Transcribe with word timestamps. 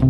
По 0.00 0.06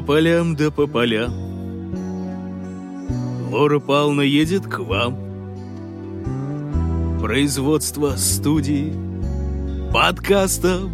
полям 0.00 0.56
да 0.56 0.70
по 0.70 0.86
полям. 0.86 1.34
Лора 3.50 3.78
Павловна 3.78 4.22
едет 4.22 4.66
к 4.66 4.78
вам. 4.78 5.18
Производство 7.20 8.16
студии 8.16 8.94
подкастов 9.92 10.88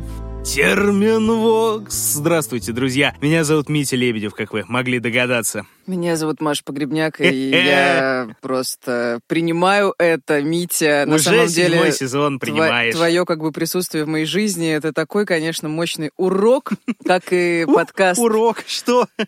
Терминвокс. 0.49 2.15
Здравствуйте, 2.15 2.73
друзья. 2.73 3.15
Меня 3.21 3.45
зовут 3.45 3.69
Митя 3.69 3.97
Лебедев, 3.97 4.33
как 4.33 4.55
вы 4.55 4.65
могли 4.67 4.99
догадаться. 4.99 5.67
Меня 5.87 6.17
зовут 6.17 6.41
Маша 6.41 6.65
Погребняк, 6.65 7.21
и 7.21 7.51
я 7.51 8.35
просто 8.41 9.21
принимаю 9.27 9.95
это, 9.99 10.41
Митя. 10.41 11.05
На 11.07 11.17
Уже 11.17 11.25
самом 11.25 11.47
деле, 11.49 11.75
седьмой 11.75 11.93
сезон 11.93 12.39
принимаешь. 12.39 12.95
твое 12.95 13.27
как 13.27 13.41
бы 13.41 13.53
присутствие 13.53 14.05
в 14.05 14.09
моей 14.09 14.25
жизни 14.25 14.71
это 14.71 14.95
такой, 14.95 15.27
конечно, 15.27 15.69
мощный 15.69 16.13
урок, 16.17 16.73
как 17.05 17.25
и 17.31 17.67
подкаст. 17.67 18.19
Урок, 18.19 18.65
что? 18.67 19.07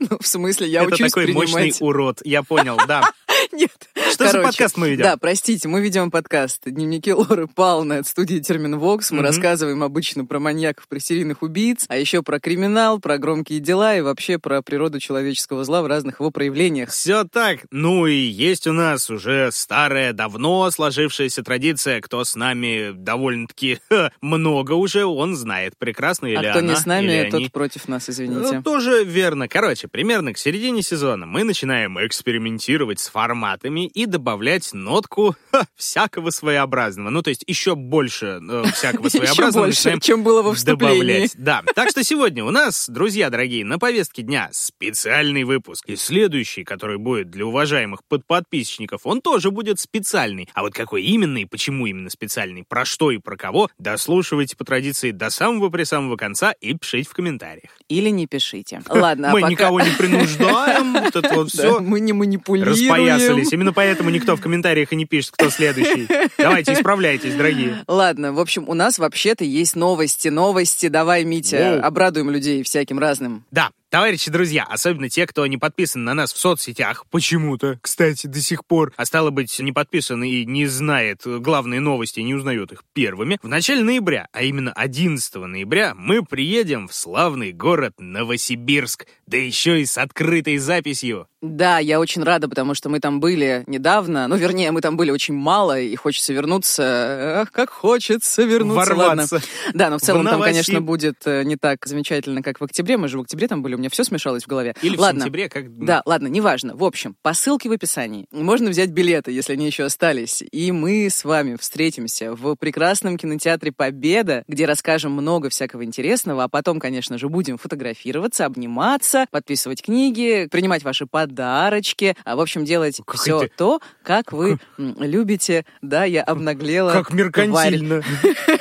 Ну, 0.00 0.18
в 0.20 0.26
смысле, 0.26 0.68
я 0.68 0.82
Это 0.82 0.94
учусь 0.94 1.12
такой 1.12 1.32
мощный 1.32 1.54
принимать. 1.54 1.80
урод, 1.82 2.20
я 2.24 2.42
понял, 2.42 2.78
да. 2.88 3.10
Нет. 3.50 3.70
Что 4.12 4.24
за 4.26 4.30
Короче, 4.32 4.42
подкаст 4.48 4.76
мы 4.76 4.90
ведем? 4.90 5.02
Да, 5.04 5.16
простите, 5.16 5.68
мы 5.68 5.80
ведем 5.80 6.10
подкаст 6.10 6.62
«Дневники 6.66 7.12
Лоры 7.12 7.46
Павловны» 7.46 7.94
от 7.94 8.06
студии 8.06 8.38
Терминвокс. 8.38 9.10
Мы 9.10 9.18
Мгм. 9.18 9.26
рассказываем 9.26 9.82
обычно 9.82 10.24
про 10.24 10.38
маньяков, 10.38 10.86
про 10.88 11.00
серийных 11.00 11.42
убийц, 11.42 11.84
а 11.88 11.96
еще 11.96 12.22
про 12.22 12.38
криминал, 12.40 12.98
про 13.00 13.18
громкие 13.18 13.60
дела 13.60 13.96
и 13.96 14.00
вообще 14.00 14.38
про 14.38 14.62
природу 14.62 15.00
человеческого 15.00 15.64
зла 15.64 15.82
в 15.82 15.86
разных 15.86 16.20
его 16.20 16.30
проявлениях. 16.30 16.90
Все 16.90 17.24
так. 17.24 17.60
Ну 17.70 18.06
и 18.06 18.14
есть 18.14 18.66
у 18.66 18.72
нас 18.72 19.10
уже 19.10 19.50
старая, 19.52 20.12
давно 20.12 20.70
сложившаяся 20.70 21.42
традиция. 21.42 22.00
Кто 22.00 22.24
с 22.24 22.36
нами 22.36 22.92
довольно-таки 22.92 23.78
много 24.20 24.72
уже, 24.72 25.04
он 25.04 25.34
знает 25.36 25.74
прекрасно 25.78 26.26
или 26.26 26.36
а 26.46 26.50
кто 26.50 26.60
не 26.60 26.68
она, 26.70 26.76
с 26.76 26.86
нами, 26.86 27.24
тот 27.30 27.40
они. 27.40 27.48
против 27.48 27.88
нас, 27.88 28.08
извините. 28.08 28.56
Ну, 28.56 28.62
тоже 28.62 29.04
верно. 29.04 29.48
Короче, 29.48 29.88
примерно 29.88 30.32
к 30.32 30.38
середине 30.38 30.82
сезона 30.82 31.26
мы 31.26 31.44
начинаем 31.44 31.98
экспериментировать 32.04 33.00
с 33.00 33.08
форматами 33.32 33.86
и 33.86 34.04
добавлять 34.06 34.74
нотку 34.74 35.34
ха, 35.50 35.64
всякого 35.74 36.28
своеобразного. 36.30 37.08
Ну, 37.10 37.22
то 37.22 37.30
есть 37.30 37.44
еще 37.46 37.74
больше 37.74 38.40
э, 38.46 38.64
всякого 38.74 39.06
Еще 39.06 39.18
своеобразного 39.18 39.64
больше, 39.64 39.78
начинаем 39.78 40.00
чем 40.00 40.22
было 40.22 40.42
во 40.42 40.52
вступлении. 40.54 40.98
добавлять. 41.00 41.32
Да. 41.38 41.62
Так 41.74 41.88
что 41.88 42.04
сегодня 42.04 42.44
у 42.44 42.50
нас, 42.50 42.88
друзья 42.90 43.30
дорогие, 43.30 43.64
на 43.64 43.78
повестке 43.78 44.22
дня 44.22 44.50
специальный 44.52 45.44
выпуск. 45.44 45.84
И 45.88 45.96
следующий, 45.96 46.62
который 46.62 46.98
будет 46.98 47.30
для 47.30 47.46
уважаемых 47.46 48.00
подподписчиков, 48.06 49.00
он 49.04 49.22
тоже 49.22 49.50
будет 49.50 49.80
специальный. 49.80 50.48
А 50.52 50.60
вот 50.62 50.74
какой 50.74 51.02
именно 51.04 51.38
и 51.38 51.46
почему 51.46 51.86
именно 51.86 52.10
специальный, 52.10 52.64
про 52.68 52.84
что 52.84 53.10
и 53.10 53.18
про 53.18 53.36
кого, 53.36 53.70
дослушивайте 53.78 54.56
по 54.56 54.64
традиции 54.64 55.10
до 55.10 55.30
самого 55.30 55.70
при 55.70 55.84
самого 55.84 56.16
конца 56.16 56.52
и 56.60 56.74
пишите 56.74 57.08
в 57.08 57.14
комментариях. 57.14 57.70
Или 57.88 58.10
не 58.10 58.26
пишите. 58.26 58.82
Ладно, 58.90 59.30
а 59.30 59.32
Мы 59.32 59.40
пока- 59.40 59.50
никого 59.50 59.80
не 59.80 59.90
принуждаем, 59.90 60.92
вот 60.92 61.16
это 61.16 61.34
вот 61.34 61.48
все. 61.52 61.80
мы 61.80 62.00
не 62.00 62.12
манипулируем. 62.12 62.76
Распоясались. 63.22 63.52
Именно 63.52 63.72
поэтому 63.72 64.10
никто 64.10 64.36
в 64.36 64.40
комментариях 64.40 64.92
и 64.92 64.96
не 64.96 65.04
пишет, 65.04 65.32
кто 65.32 65.50
следующий. 65.50 66.06
Давайте, 66.38 66.74
исправляйтесь, 66.74 67.34
дорогие. 67.34 67.82
Ладно, 67.86 68.32
в 68.32 68.40
общем, 68.40 68.68
у 68.68 68.74
нас 68.74 68.98
вообще-то 68.98 69.44
есть 69.44 69.76
новости. 69.76 70.28
Новости, 70.28 70.88
давай, 70.88 71.24
Митя, 71.24 71.80
обрадуем 71.82 72.30
людей 72.30 72.62
всяким 72.62 72.98
разным. 72.98 73.44
Да, 73.50 73.70
товарищи 73.92 74.30
друзья, 74.30 74.64
особенно 74.64 75.10
те, 75.10 75.26
кто 75.26 75.46
не 75.46 75.58
подписан 75.58 76.02
на 76.02 76.14
нас 76.14 76.32
в 76.32 76.38
соцсетях, 76.38 77.04
почему-то, 77.10 77.78
кстати, 77.82 78.26
до 78.26 78.40
сих 78.40 78.64
пор, 78.64 78.94
а 78.96 79.04
стало 79.04 79.28
быть, 79.28 79.60
не 79.60 79.70
подписан 79.70 80.24
и 80.24 80.46
не 80.46 80.64
знает 80.64 81.20
главные 81.24 81.78
новости, 81.78 82.20
не 82.20 82.34
узнает 82.34 82.72
их 82.72 82.84
первыми, 82.94 83.38
в 83.42 83.48
начале 83.48 83.84
ноября, 83.84 84.28
а 84.32 84.44
именно 84.44 84.72
11 84.72 85.34
ноября, 85.34 85.92
мы 85.94 86.24
приедем 86.24 86.88
в 86.88 86.94
славный 86.94 87.52
город 87.52 87.92
Новосибирск, 87.98 89.06
да 89.26 89.36
еще 89.36 89.82
и 89.82 89.84
с 89.84 89.98
открытой 89.98 90.56
записью. 90.56 91.28
Да, 91.42 91.80
я 91.80 91.98
очень 91.98 92.22
рада, 92.22 92.48
потому 92.48 92.72
что 92.74 92.88
мы 92.88 93.00
там 93.00 93.18
были 93.18 93.64
недавно. 93.66 94.28
Ну, 94.28 94.36
вернее, 94.36 94.70
мы 94.70 94.80
там 94.80 94.96
были 94.96 95.10
очень 95.10 95.34
мало, 95.34 95.78
и 95.78 95.96
хочется 95.96 96.32
вернуться. 96.32 97.40
Ах, 97.40 97.50
как 97.50 97.68
хочется 97.70 98.44
вернуться. 98.44 98.94
Ладно. 98.94 99.26
Ворваться. 99.26 99.42
Да, 99.74 99.90
но 99.90 99.98
в 99.98 100.02
целом 100.02 100.24
В 100.24 100.30
там, 100.30 100.40
конечно, 100.40 100.80
будет 100.80 101.16
э, 101.24 101.42
не 101.42 101.56
так 101.56 101.84
замечательно, 101.84 102.42
как 102.42 102.60
в 102.60 102.64
октябре. 102.64 102.96
Мы 102.96 103.08
же 103.08 103.18
в 103.18 103.22
октябре 103.22 103.48
там 103.48 103.60
были, 103.60 103.74
меня 103.82 103.90
все 103.90 104.04
смешалось 104.04 104.44
в 104.44 104.46
голове. 104.46 104.74
Или 104.82 104.96
в 104.96 105.00
Ладно. 105.00 105.20
сентябре, 105.22 105.48
как... 105.48 105.84
Да, 105.84 106.02
ладно, 106.06 106.28
неважно. 106.28 106.74
В 106.76 106.84
общем, 106.84 107.16
по 107.22 107.34
ссылке 107.34 107.68
в 107.68 107.72
описании 107.72 108.26
можно 108.32 108.70
взять 108.70 108.90
билеты, 108.90 109.32
если 109.32 109.52
они 109.54 109.66
еще 109.66 109.84
остались. 109.84 110.42
И 110.52 110.72
мы 110.72 111.08
с 111.10 111.24
вами 111.24 111.56
встретимся 111.56 112.34
в 112.34 112.54
прекрасном 112.56 113.18
кинотеатре 113.18 113.72
«Победа», 113.72 114.44
где 114.48 114.66
расскажем 114.66 115.12
много 115.12 115.48
всякого 115.50 115.84
интересного, 115.84 116.44
а 116.44 116.48
потом, 116.48 116.78
конечно 116.80 117.18
же, 117.18 117.28
будем 117.28 117.58
фотографироваться, 117.58 118.46
обниматься, 118.46 119.26
подписывать 119.30 119.82
книги, 119.82 120.48
принимать 120.50 120.82
ваши 120.84 121.06
подарочки, 121.06 122.16
а, 122.24 122.36
в 122.36 122.40
общем, 122.40 122.64
делать 122.64 122.98
Какой 122.98 123.18
все 123.18 123.40
ты- 123.40 123.52
то, 123.56 123.80
как 124.02 124.32
вы 124.32 124.58
любите. 124.78 125.64
Да, 125.82 126.04
я 126.04 126.22
обнаглела. 126.22 126.92
Как 126.92 127.12
меркантильно. 127.12 128.02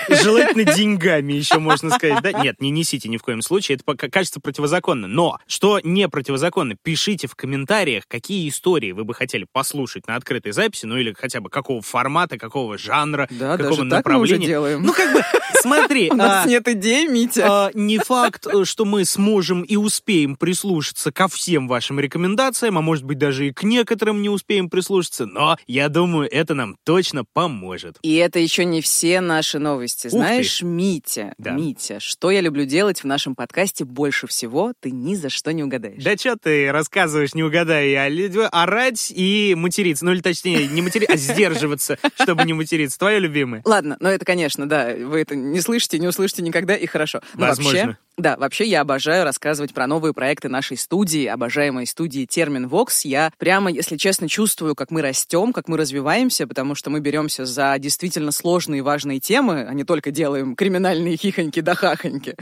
Желательно 0.09 0.73
деньгами 0.73 1.33
еще 1.33 1.59
можно 1.59 1.91
сказать. 1.91 2.21
Да? 2.23 2.31
Нет, 2.33 2.59
не 2.61 2.71
несите 2.71 3.09
ни 3.09 3.17
в 3.17 3.21
коем 3.21 3.41
случае. 3.41 3.77
Это 3.77 4.09
кажется 4.09 4.39
противозаконно. 4.39 5.07
Но 5.11 5.37
что 5.45 5.79
не 5.83 6.07
противозаконно, 6.07 6.75
пишите 6.81 7.27
в 7.27 7.35
комментариях, 7.35 8.05
какие 8.07 8.47
истории 8.47 8.93
вы 8.93 9.03
бы 9.03 9.13
хотели 9.13 9.45
послушать 9.51 10.07
на 10.07 10.15
открытой 10.15 10.53
записи, 10.53 10.85
ну 10.85 10.97
или 10.97 11.13
хотя 11.13 11.41
бы 11.41 11.49
какого 11.49 11.81
формата, 11.81 12.37
какого 12.37 12.77
жанра, 12.77 13.27
Да, 13.29 13.57
какого 13.57 13.77
даже 13.77 13.89
так 13.89 14.05
мы 14.05 14.19
уже 14.19 14.33
направления. 14.35 14.47
делаем. 14.47 14.83
Ну 14.83 14.93
как 14.93 15.13
бы, 15.13 15.21
смотри, 15.61 16.09
У 16.11 16.15
нас 16.15 16.45
а, 16.45 16.49
нет 16.49 16.67
идей, 16.67 17.07
Митя. 17.07 17.65
а, 17.67 17.71
не 17.73 17.97
факт, 17.97 18.47
э, 18.47 18.63
что 18.63 18.85
мы 18.85 19.03
сможем 19.05 19.63
и 19.63 19.75
успеем 19.75 20.35
прислушаться 20.35 21.11
ко 21.11 21.27
всем 21.27 21.67
вашим 21.67 21.99
рекомендациям, 21.99 22.77
а 22.77 22.81
может 22.81 23.03
быть 23.03 23.17
даже 23.17 23.47
и 23.47 23.51
к 23.53 23.63
некоторым 23.63 24.21
не 24.21 24.29
успеем 24.29 24.69
прислушаться, 24.69 25.25
но 25.25 25.57
я 25.67 25.89
думаю, 25.89 26.29
это 26.31 26.53
нам 26.53 26.77
точно 26.85 27.25
поможет. 27.33 27.97
И 28.01 28.15
это 28.15 28.39
еще 28.39 28.63
не 28.65 28.81
все 28.81 29.19
наши 29.19 29.59
новости. 29.59 30.07
Знаешь, 30.07 30.61
Митя. 30.61 31.33
Митя, 31.37 31.99
что 31.99 32.31
я 32.31 32.41
люблю 32.41 32.65
делать 32.65 33.03
в 33.03 33.07
нашем 33.07 33.35
подкасте 33.35 33.83
больше 33.83 34.27
всего, 34.27 34.73
ты 34.79 34.90
ни 34.91 35.15
за 35.15 35.29
что 35.29 35.53
не 35.53 35.63
угадаешь. 35.63 36.03
Да 36.03 36.15
что 36.15 36.35
ты 36.35 36.71
рассказываешь, 36.71 37.33
не 37.33 37.43
угадай, 37.43 37.95
а 37.95 38.63
орать 38.63 39.11
и 39.15 39.55
материться. 39.57 40.05
Ну 40.05 40.11
или 40.11 40.21
точнее, 40.21 40.67
не 40.67 40.81
материться, 40.81 41.13
а 41.13 41.17
сдерживаться, 41.17 41.97
чтобы 42.21 42.43
не 42.43 42.53
материться. 42.53 42.99
Твое 42.99 43.19
любимое. 43.19 43.61
Ладно, 43.65 43.97
но 43.99 44.09
это, 44.09 44.25
конечно, 44.25 44.67
да, 44.67 44.93
вы 44.93 45.21
это 45.21 45.35
не 45.35 45.61
слышите, 45.61 45.99
не 45.99 46.07
услышите 46.07 46.41
никогда, 46.41 46.75
и 46.75 46.85
хорошо. 46.85 47.21
Но 47.35 47.47
Возможно. 47.47 47.79
Вообще, 47.79 47.97
да, 48.17 48.37
вообще 48.37 48.65
я 48.65 48.81
обожаю 48.81 49.23
рассказывать 49.23 49.73
про 49.73 49.87
новые 49.87 50.13
проекты 50.13 50.47
нашей 50.47 50.77
студии, 50.77 51.25
обожаемой 51.25 51.87
студии 51.87 52.25
Термин 52.25 52.67
Вокс. 52.67 53.05
Я 53.05 53.31
прямо, 53.37 53.71
если 53.71 53.97
честно, 53.97 54.29
чувствую, 54.29 54.75
как 54.75 54.91
мы 54.91 55.01
растем, 55.01 55.53
как 55.53 55.67
мы 55.67 55.77
развиваемся, 55.77 56.47
потому 56.47 56.75
что 56.75 56.89
мы 56.89 56.99
беремся 56.99 57.45
за 57.45 57.75
действительно 57.79 58.31
сложные 58.31 58.79
и 58.79 58.81
важные 58.81 59.19
темы, 59.19 59.65
а 59.67 59.73
не 59.73 59.83
только 59.83 60.11
делаем 60.11 60.55
криминальные 60.55 61.17
хихоньки 61.17 61.61
да 61.61 61.73
хахоньки. 61.73 62.35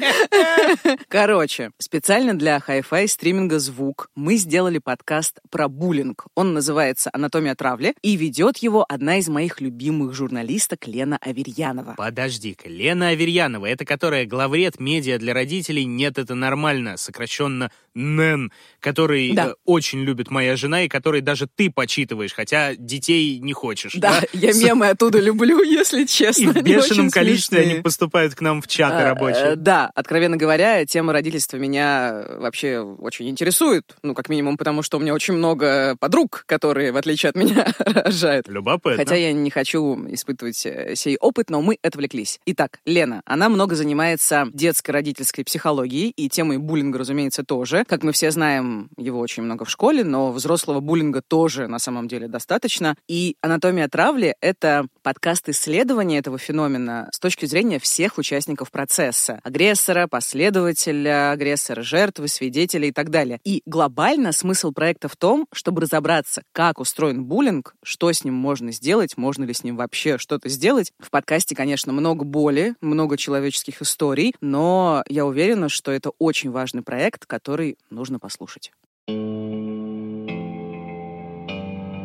Короче, 1.08 1.72
специально 1.78 2.38
для 2.38 2.58
Hi-Fi 2.58 3.08
стриминга 3.08 3.60
«Звук» 3.60 4.10
мы 4.16 4.36
сделали 4.36 4.80
подкаст 4.80 5.40
про 5.50 5.70
буллинг. 5.70 6.26
Он 6.36 6.54
называется 6.54 7.10
«Анатомия 7.14 7.56
травли», 7.56 7.96
и 8.02 8.16
ведет 8.18 8.58
его 8.58 8.86
одна 8.88 9.18
из 9.18 9.30
моих 9.30 9.62
любимых 9.62 10.14
журналисток 10.14 10.88
Лена 10.88 11.18
Аверьянова. 11.22 11.96
Подожди-ка, 11.98 12.68
Лена 12.68 13.10
Аверьянова, 13.10 13.66
это 13.66 13.86
которая 13.86 14.26
главред 14.26 14.80
медиа 14.80 15.18
для 15.18 15.34
родителей 15.34 15.69
«Нет, 15.82 16.18
это 16.18 16.36
нормально», 16.36 16.98
сокращенно 16.98 17.72
НЭН, 17.96 18.52
который 18.80 19.32
Да. 19.34 19.48
э, 19.50 19.54
очень 19.66 20.02
любит 20.04 20.30
моя 20.32 20.56
жена 20.56 20.84
и 20.84 20.88
который 20.88 21.22
даже 21.22 21.48
ты 21.54 21.70
почитываешь, 21.70 22.34
хотя 22.34 22.76
детей 22.76 23.40
не 23.40 23.54
хочешь. 23.54 23.94
Да, 23.96 24.22
я 24.34 24.54
С- 24.54 24.62
мемы 24.64 24.88
оттуда 24.90 25.20
люблю, 25.20 25.62
если 25.64 26.04
И 26.04 26.08
честно. 26.08 26.54
в 26.54 26.58
они 26.58 26.64
бешеном 26.74 27.10
количестве 27.10 27.58
смешные. 27.58 27.74
они 27.76 27.82
поступают 27.84 28.36
к 28.36 28.42
нам 28.42 28.62
в 28.62 28.68
чаты 28.68 28.96
А, 28.96 29.02
э, 29.02 29.06
рабочие. 29.06 29.56
Да, 29.56 29.92
откровенно 29.96 30.38
говоря, 30.38 30.86
тема 30.86 31.14
родительства 31.14 31.58
меня 31.58 32.26
вообще 32.38 32.80
очень 32.80 33.28
интересует. 33.30 33.96
Ну, 34.04 34.14
как 34.14 34.30
минимум, 34.30 34.56
потому 34.58 34.82
что 34.82 34.98
у 34.98 35.02
меня 35.02 35.14
очень 35.14 35.34
много 35.34 35.96
подруг, 36.00 36.44
которые, 36.46 36.92
в 36.92 36.98
отличие 36.98 37.32
от 37.32 37.36
меня, 37.36 37.68
рожают. 37.80 38.48
Любопытно. 38.48 38.98
Хотя 38.98 39.16
я 39.16 39.34
не 39.34 39.50
хочу 39.50 40.08
испытывать 40.14 40.66
э, 40.66 40.96
сей 40.96 41.18
опыт, 41.18 41.50
но 41.50 41.62
мы 41.62 41.78
отвлеклись. 41.82 42.40
Итак, 42.46 42.80
Лена, 42.86 43.22
она 43.26 43.50
много 43.50 43.76
занимается 43.76 44.48
детско-родительской 44.54 45.44
психологией 45.50 46.14
и 46.16 46.30
темой 46.30 46.60
буллинга, 46.60 47.00
разумеется, 47.00 47.44
тоже. 47.44 47.84
Как 47.88 48.04
мы 48.04 48.12
все 48.12 48.30
знаем, 48.30 48.90
его 48.98 49.20
очень 49.20 49.42
много 49.42 49.66
в 49.66 49.70
школе, 49.72 50.04
но 50.04 50.32
взрослого 50.32 50.80
буллинга 50.80 51.24
тоже 51.28 51.68
на 51.68 51.80
самом 51.80 52.08
деле 52.08 52.28
достаточно. 52.28 52.96
И 53.08 53.36
«Анатомия 53.42 53.88
травли»— 53.88 54.36
это 54.42 54.86
подкаст 55.02 55.50
исследования 55.50 56.20
этого 56.20 56.38
феномена 56.38 57.10
с 57.12 57.20
точки 57.20 57.48
зрения 57.48 57.80
всех 57.80 58.20
участников 58.20 58.70
процесса. 58.70 59.40
Агрессора, 59.44 60.06
последователя, 60.06 61.32
агрессора, 61.32 61.82
жертвы, 61.82 62.28
свидетелей 62.28 62.90
и 62.90 62.92
так 62.92 63.10
далее. 63.10 63.40
И 63.44 63.64
глобально 63.66 64.32
смысл 64.34 64.72
проекта 64.72 65.08
в 65.08 65.16
том, 65.16 65.48
чтобы 65.52 65.82
разобраться, 65.82 66.44
как 66.52 66.80
устроен 66.80 67.26
буллинг, 67.26 67.74
что 67.84 68.12
с 68.12 68.24
ним 68.24 68.36
можно 68.36 68.72
сделать, 68.72 69.18
можно 69.18 69.46
ли 69.46 69.54
с 69.56 69.64
ним 69.64 69.78
вообще 69.78 70.20
что-то 70.20 70.48
сделать. 70.48 70.92
В 71.00 71.10
подкасте, 71.10 71.56
конечно, 71.56 71.92
много 71.92 72.24
боли, 72.24 72.76
много 72.82 73.18
человеческих 73.18 73.82
историй, 73.82 74.36
но 74.42 75.04
я 75.10 75.26
уверена, 75.26 75.39
что 75.70 75.92
это 75.92 76.12
очень 76.20 76.52
важный 76.52 76.82
проект, 76.82 77.26
который 77.26 77.78
нужно 77.90 78.20
послушать. 78.20 78.72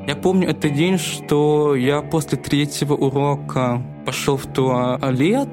Я 0.06 0.16
помню 0.22 0.50
этот 0.50 0.72
день, 0.74 0.98
что 0.98 1.74
я 1.74 2.00
после 2.02 2.38
третьего 2.38 2.94
урока 2.94 3.82
пошел 4.06 4.36
в 4.36 4.46
туалет. 4.52 5.48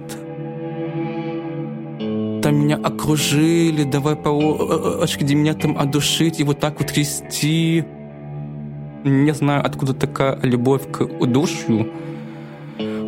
Там 2.43 2.55
меня 2.55 2.75
окружили, 2.75 3.83
давай 3.83 4.15
по 4.15 4.29
очереди 4.29 5.33
меня 5.33 5.53
там 5.53 5.77
одушить 5.77 6.39
и 6.39 6.43
вот 6.43 6.59
так 6.59 6.79
вот 6.79 6.89
трясти. 6.91 7.83
Не 9.03 9.33
знаю, 9.33 9.65
откуда 9.65 9.93
такая 9.93 10.39
любовь 10.43 10.91
к 10.91 11.01
удушью. 11.01 11.91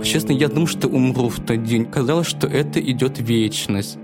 Честно, 0.04 0.32
я 0.32 0.48
думал, 0.48 0.68
что 0.68 0.88
умру 0.88 1.30
в 1.30 1.40
тот 1.40 1.64
день. 1.64 1.86
Казалось, 1.86 2.28
что 2.28 2.48
это 2.48 2.80
идет 2.80 3.20
вечность. 3.20 4.00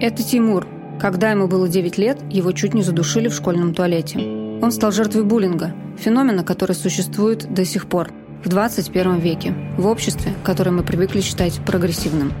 Это 0.00 0.22
Тимур. 0.22 0.66
Когда 0.98 1.30
ему 1.30 1.46
было 1.46 1.68
9 1.68 1.98
лет, 1.98 2.18
его 2.30 2.52
чуть 2.52 2.72
не 2.72 2.82
задушили 2.82 3.28
в 3.28 3.34
школьном 3.34 3.74
туалете. 3.74 4.18
Он 4.62 4.72
стал 4.72 4.92
жертвой 4.92 5.24
буллинга, 5.24 5.74
феномена, 5.98 6.42
который 6.42 6.74
существует 6.74 7.52
до 7.52 7.66
сих 7.66 7.86
пор, 7.86 8.10
в 8.42 8.48
21 8.48 9.18
веке, 9.18 9.54
в 9.76 9.86
обществе, 9.86 10.32
которое 10.42 10.70
мы 10.70 10.84
привыкли 10.84 11.20
считать 11.20 11.60
прогрессивным. 11.66 12.32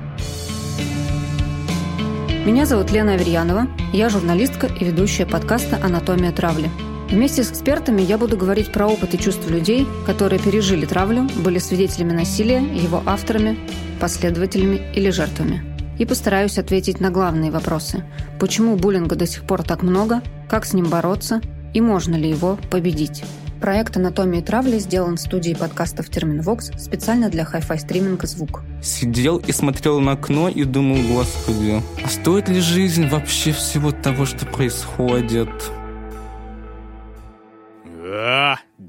Меня 2.46 2.64
зовут 2.64 2.90
Лена 2.92 3.12
Аверьянова, 3.12 3.66
я 3.92 4.08
журналистка 4.08 4.66
и 4.66 4.82
ведущая 4.82 5.26
подкаста 5.26 5.78
«Анатомия 5.82 6.32
травли». 6.32 6.70
Вместе 7.10 7.44
с 7.44 7.50
экспертами 7.50 8.00
я 8.00 8.16
буду 8.16 8.38
говорить 8.38 8.72
про 8.72 8.86
опыт 8.86 9.12
и 9.12 9.18
чувства 9.18 9.50
людей, 9.50 9.86
которые 10.06 10.40
пережили 10.40 10.86
травлю, 10.86 11.28
были 11.44 11.58
свидетелями 11.58 12.12
насилия, 12.12 12.60
его 12.60 13.02
авторами, 13.04 13.58
последователями 14.00 14.80
или 14.94 15.10
жертвами. 15.10 15.69
И 16.00 16.06
постараюсь 16.06 16.58
ответить 16.58 16.98
на 16.98 17.10
главные 17.10 17.50
вопросы. 17.50 18.02
Почему 18.40 18.76
буллинга 18.76 19.16
до 19.16 19.26
сих 19.26 19.44
пор 19.44 19.62
так 19.62 19.82
много, 19.82 20.22
как 20.48 20.64
с 20.64 20.72
ним 20.72 20.86
бороться 20.86 21.42
и 21.74 21.82
можно 21.82 22.16
ли 22.16 22.30
его 22.30 22.58
победить. 22.70 23.22
Проект 23.60 23.98
«Анатомия 23.98 24.40
травли» 24.40 24.78
сделан 24.78 25.16
в 25.16 25.20
студии 25.20 25.52
подкастов 25.52 26.08
«Терминвокс» 26.08 26.70
специально 26.78 27.28
для 27.28 27.42
Hi-Fi 27.42 27.78
стриминга 27.78 28.26
«Звук». 28.26 28.62
Сидел 28.82 29.36
и 29.36 29.52
смотрел 29.52 30.00
на 30.00 30.12
окно 30.12 30.48
и 30.48 30.64
думал, 30.64 30.96
господи, 31.12 31.82
а 32.02 32.08
стоит 32.08 32.48
ли 32.48 32.60
жизнь 32.60 33.06
вообще 33.06 33.52
всего 33.52 33.92
того, 33.92 34.24
что 34.24 34.46
происходит? 34.46 35.50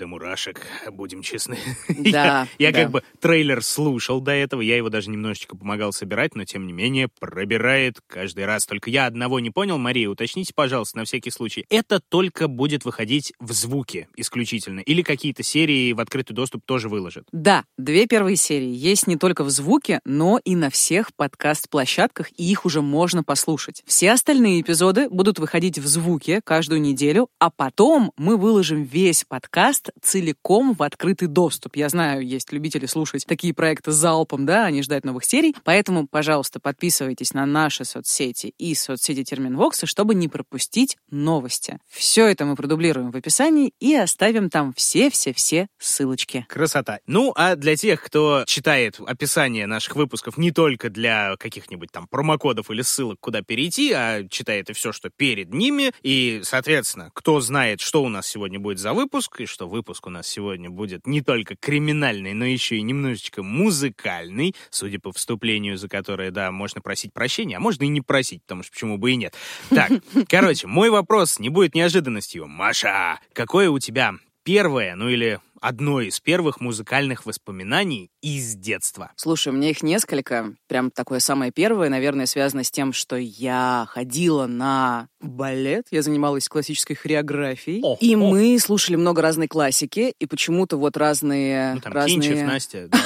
До 0.01 0.07
мурашек, 0.07 0.65
будем 0.89 1.21
честны. 1.21 1.59
Да, 2.12 2.48
я 2.57 2.69
я 2.69 2.71
да. 2.71 2.81
как 2.81 2.92
бы 2.92 3.03
трейлер 3.19 3.63
слушал 3.63 4.19
до 4.19 4.31
этого, 4.31 4.62
я 4.62 4.75
его 4.75 4.89
даже 4.89 5.12
немножечко 5.12 5.56
помогал 5.56 5.94
собирать, 5.94 6.33
но 6.33 6.44
тем 6.44 6.65
не 6.65 6.74
менее 6.74 7.07
пробирает 7.19 8.00
каждый 8.07 8.45
раз. 8.45 8.65
Только 8.65 8.89
я 8.89 9.06
одного 9.06 9.39
не 9.39 9.51
понял, 9.51 9.77
Мария, 9.77 10.09
уточните, 10.09 10.53
пожалуйста, 10.56 10.98
на 10.98 11.03
всякий 11.03 11.30
случай. 11.30 11.65
Это 11.69 12.00
только 12.00 12.48
будет 12.48 12.83
выходить 12.83 13.33
в 13.39 13.51
звуке 13.51 14.07
исключительно? 14.15 14.80
Или 14.80 15.03
какие-то 15.03 15.44
серии 15.44 15.94
в 15.94 16.00
открытый 16.00 16.36
доступ 16.36 16.65
тоже 16.65 16.89
выложат? 16.89 17.27
Да, 17.31 17.63
две 17.77 18.07
первые 18.07 18.38
серии 18.38 18.74
есть 18.74 19.06
не 19.06 19.18
только 19.18 19.44
в 19.44 19.51
звуке, 19.51 20.00
но 20.04 20.39
и 20.44 20.56
на 20.56 20.71
всех 20.71 21.13
подкаст-площадках, 21.15 22.31
и 22.38 22.51
их 22.51 22.65
уже 22.65 22.81
можно 22.81 23.24
послушать. 23.24 23.83
Все 23.86 24.12
остальные 24.12 24.62
эпизоды 24.62 25.09
будут 25.09 25.38
выходить 25.38 25.77
в 25.77 25.86
звуке 25.86 26.42
каждую 26.44 26.81
неделю, 26.81 27.27
а 27.38 27.51
потом 27.51 28.12
мы 28.18 28.38
выложим 28.38 28.81
весь 28.81 29.25
подкаст 29.25 29.90
целиком 30.01 30.73
в 30.73 30.83
открытый 30.83 31.27
доступ. 31.27 31.75
Я 31.75 31.89
знаю, 31.89 32.25
есть 32.25 32.51
любители 32.51 32.85
слушать 32.85 33.25
такие 33.25 33.53
проекты 33.53 33.91
залпом, 33.91 34.45
да, 34.45 34.65
а 34.65 34.71
не 34.71 34.81
ждать 34.83 35.05
новых 35.05 35.25
серий. 35.25 35.55
Поэтому, 35.63 36.07
пожалуйста, 36.07 36.59
подписывайтесь 36.59 37.33
на 37.33 37.45
наши 37.45 37.85
соцсети 37.85 38.53
и 38.57 38.75
соцсети 38.75 39.23
Терминвокса, 39.23 39.85
чтобы 39.85 40.15
не 40.15 40.27
пропустить 40.27 40.97
новости. 41.09 41.79
Все 41.89 42.27
это 42.27 42.45
мы 42.45 42.55
продублируем 42.55 43.11
в 43.11 43.15
описании 43.15 43.73
и 43.79 43.95
оставим 43.95 44.49
там 44.49 44.73
все-все-все 44.73 45.67
ссылочки. 45.77 46.45
Красота. 46.49 46.99
Ну, 47.07 47.33
а 47.35 47.55
для 47.55 47.75
тех, 47.75 48.01
кто 48.01 48.44
читает 48.47 48.99
описание 48.99 49.67
наших 49.67 49.95
выпусков 49.95 50.37
не 50.37 50.51
только 50.51 50.89
для 50.89 51.35
каких-нибудь 51.37 51.91
там 51.91 52.07
промокодов 52.07 52.69
или 52.71 52.81
ссылок, 52.81 53.19
куда 53.19 53.41
перейти, 53.41 53.91
а 53.91 54.27
читает 54.27 54.69
и 54.69 54.73
все, 54.73 54.91
что 54.91 55.09
перед 55.09 55.53
ними, 55.53 55.91
и, 56.01 56.41
соответственно, 56.44 57.11
кто 57.13 57.39
знает, 57.41 57.81
что 57.81 58.03
у 58.03 58.09
нас 58.09 58.27
сегодня 58.27 58.59
будет 58.59 58.79
за 58.79 58.94
выпуск, 58.94 59.41
и 59.41 59.45
что 59.45 59.67
выпуск 59.81 60.06
у 60.06 60.12
нас 60.12 60.28
сегодня 60.28 60.69
будет 60.69 61.07
не 61.07 61.22
только 61.22 61.56
криминальный, 61.56 62.36
но 62.36 62.45
еще 62.45 62.78
и 62.78 62.83
немножечко 62.83 63.42
музыкальный, 63.42 64.56
судя 64.69 65.00
по 65.00 65.12
вступлению, 65.12 65.75
за 65.75 65.89
которое, 65.89 66.30
да, 66.30 66.51
можно 66.51 66.81
просить 66.81 67.13
прощения, 67.13 67.57
а 67.57 67.60
можно 67.60 67.83
и 67.83 67.88
не 67.88 68.01
просить, 68.01 68.44
потому 68.44 68.62
что 68.62 68.74
почему 68.74 69.00
бы 69.00 69.12
и 69.12 69.16
нет. 69.16 69.33
Так, 69.69 69.92
короче, 70.30 70.68
мой 70.68 70.92
вопрос 70.92 71.39
не 71.39 71.50
будет 71.50 71.74
неожиданностью. 71.74 72.48
Маша, 72.48 73.19
какое 73.33 73.72
у 73.72 73.80
тебя 73.80 74.13
первое, 74.44 74.95
ну 74.95 75.10
или 75.10 75.39
одно 75.61 76.01
из 76.01 76.19
первых 76.19 76.59
музыкальных 76.59 77.25
воспоминаний 77.25 78.09
из 78.21 78.55
детства? 78.55 79.11
Слушай, 79.15 79.49
у 79.49 79.51
меня 79.53 79.69
их 79.69 79.83
несколько. 79.83 80.53
Прям 80.67 80.91
такое 80.91 81.19
самое 81.19 81.51
первое, 81.51 81.87
наверное, 81.89 82.25
связано 82.25 82.63
с 82.63 82.71
тем, 82.71 82.91
что 82.91 83.15
я 83.15 83.85
ходила 83.89 84.47
на 84.47 85.07
балет, 85.21 85.85
я 85.91 86.01
занималась 86.01 86.49
классической 86.49 86.95
хореографией, 86.95 87.81
О, 87.83 87.95
и 88.01 88.15
о. 88.15 88.17
мы 88.17 88.59
слушали 88.59 88.95
много 88.95 89.21
разной 89.21 89.47
классики, 89.47 90.13
и 90.19 90.25
почему-то 90.25 90.77
вот 90.77 90.97
разные... 90.97 91.75
Ну, 91.75 91.81
там, 91.81 91.93
разные... 91.93 92.21
Кинчев, 92.21 92.47
Настя, 92.47 92.87
да. 92.87 92.99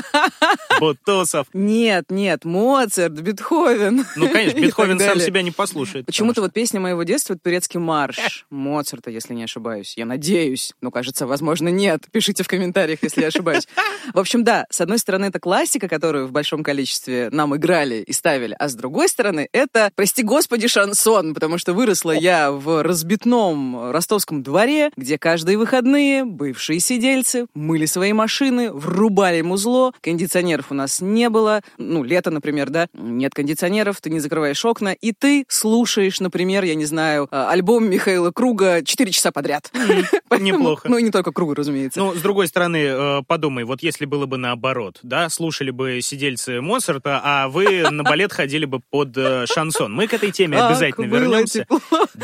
Бутусов. 0.80 1.46
Нет, 1.52 2.06
нет, 2.10 2.44
Моцарт, 2.44 3.12
Бетховен. 3.12 4.04
Ну, 4.16 4.28
конечно, 4.28 4.58
Бетховен 4.60 4.98
сам 4.98 5.20
себя 5.20 5.42
не 5.42 5.50
послушает. 5.50 6.06
Почему-то 6.06 6.40
вот 6.40 6.52
песня 6.52 6.80
моего 6.80 7.02
детства— 7.02 7.36
турецкий 7.42 7.80
марш 7.80 8.46
Моцарта, 8.50 9.10
если 9.10 9.34
не 9.34 9.44
ошибаюсь. 9.44 9.94
Я 9.96 10.06
надеюсь. 10.06 10.72
Ну, 10.80 10.90
кажется, 10.90 11.26
возможно, 11.26 11.68
нет. 11.68 12.04
Пишите 12.10 12.42
в 12.42 12.48
комментариях, 12.48 13.00
если 13.02 13.22
я 13.22 13.28
ошибаюсь. 13.28 13.66
В 14.14 14.18
общем, 14.18 14.44
да, 14.44 14.66
с 14.70 14.80
одной 14.80 14.98
стороны, 14.98 15.26
это 15.26 15.40
классика, 15.40 15.88
которую 15.88 16.26
в 16.26 16.32
большом 16.32 16.62
количестве 16.62 17.28
нам 17.30 17.56
играли 17.56 17.96
и 18.06 18.12
ставили, 18.12 18.56
а 18.58 18.68
с 18.68 18.74
другой 18.74 19.08
стороны, 19.08 19.48
это, 19.52 19.90
прости 19.94 20.22
господи, 20.22 20.68
шансон, 20.68 21.34
потому 21.34 21.58
что 21.58 21.72
выросла 21.72 22.12
я 22.12 22.50
в 22.50 22.82
разбитном 22.82 23.90
ростовском 23.90 24.42
дворе, 24.42 24.90
где 24.96 25.18
каждые 25.18 25.58
выходные 25.58 26.24
бывшие 26.24 26.80
сидельцы 26.80 27.46
мыли 27.54 27.86
свои 27.86 28.12
машины, 28.12 28.72
врубали 28.72 29.40
музло, 29.40 29.81
кондиционеров 30.00 30.70
у 30.70 30.74
нас 30.74 31.00
не 31.00 31.28
было, 31.28 31.62
ну, 31.78 32.02
лето, 32.04 32.30
например, 32.30 32.70
да, 32.70 32.88
нет 32.92 33.34
кондиционеров, 33.34 34.00
ты 34.00 34.10
не 34.10 34.20
закрываешь 34.20 34.64
окна, 34.64 34.92
и 34.92 35.12
ты 35.12 35.44
слушаешь, 35.48 36.20
например, 36.20 36.64
я 36.64 36.74
не 36.74 36.84
знаю, 36.84 37.28
а, 37.30 37.50
альбом 37.50 37.88
Михаила 37.88 38.30
Круга 38.30 38.84
4 38.84 39.10
часа 39.10 39.32
подряд. 39.32 39.70
Неплохо. 40.38 40.88
Ну, 40.92 40.98
и 40.98 41.02
не 41.02 41.10
только 41.10 41.32
Круга, 41.32 41.54
разумеется. 41.54 41.98
Ну, 42.00 42.14
с 42.14 42.20
другой 42.20 42.48
стороны, 42.48 42.76
э, 42.76 43.22
подумай, 43.26 43.64
вот 43.64 43.82
если 43.82 44.04
было 44.04 44.26
бы 44.26 44.36
наоборот, 44.36 44.98
да, 45.02 45.30
слушали 45.30 45.70
бы 45.70 46.00
сидельцы 46.02 46.60
Моцарта, 46.60 47.18
а 47.24 47.48
вы 47.48 47.88
на 47.90 48.02
балет 48.02 48.30
ходили 48.30 48.66
бы 48.66 48.80
под 48.90 49.16
э, 49.16 49.46
шансон. 49.46 49.94
Мы 49.94 50.06
к 50.06 50.12
этой 50.12 50.32
теме 50.32 50.58
обязательно 50.58 51.06
вернемся. 51.06 51.66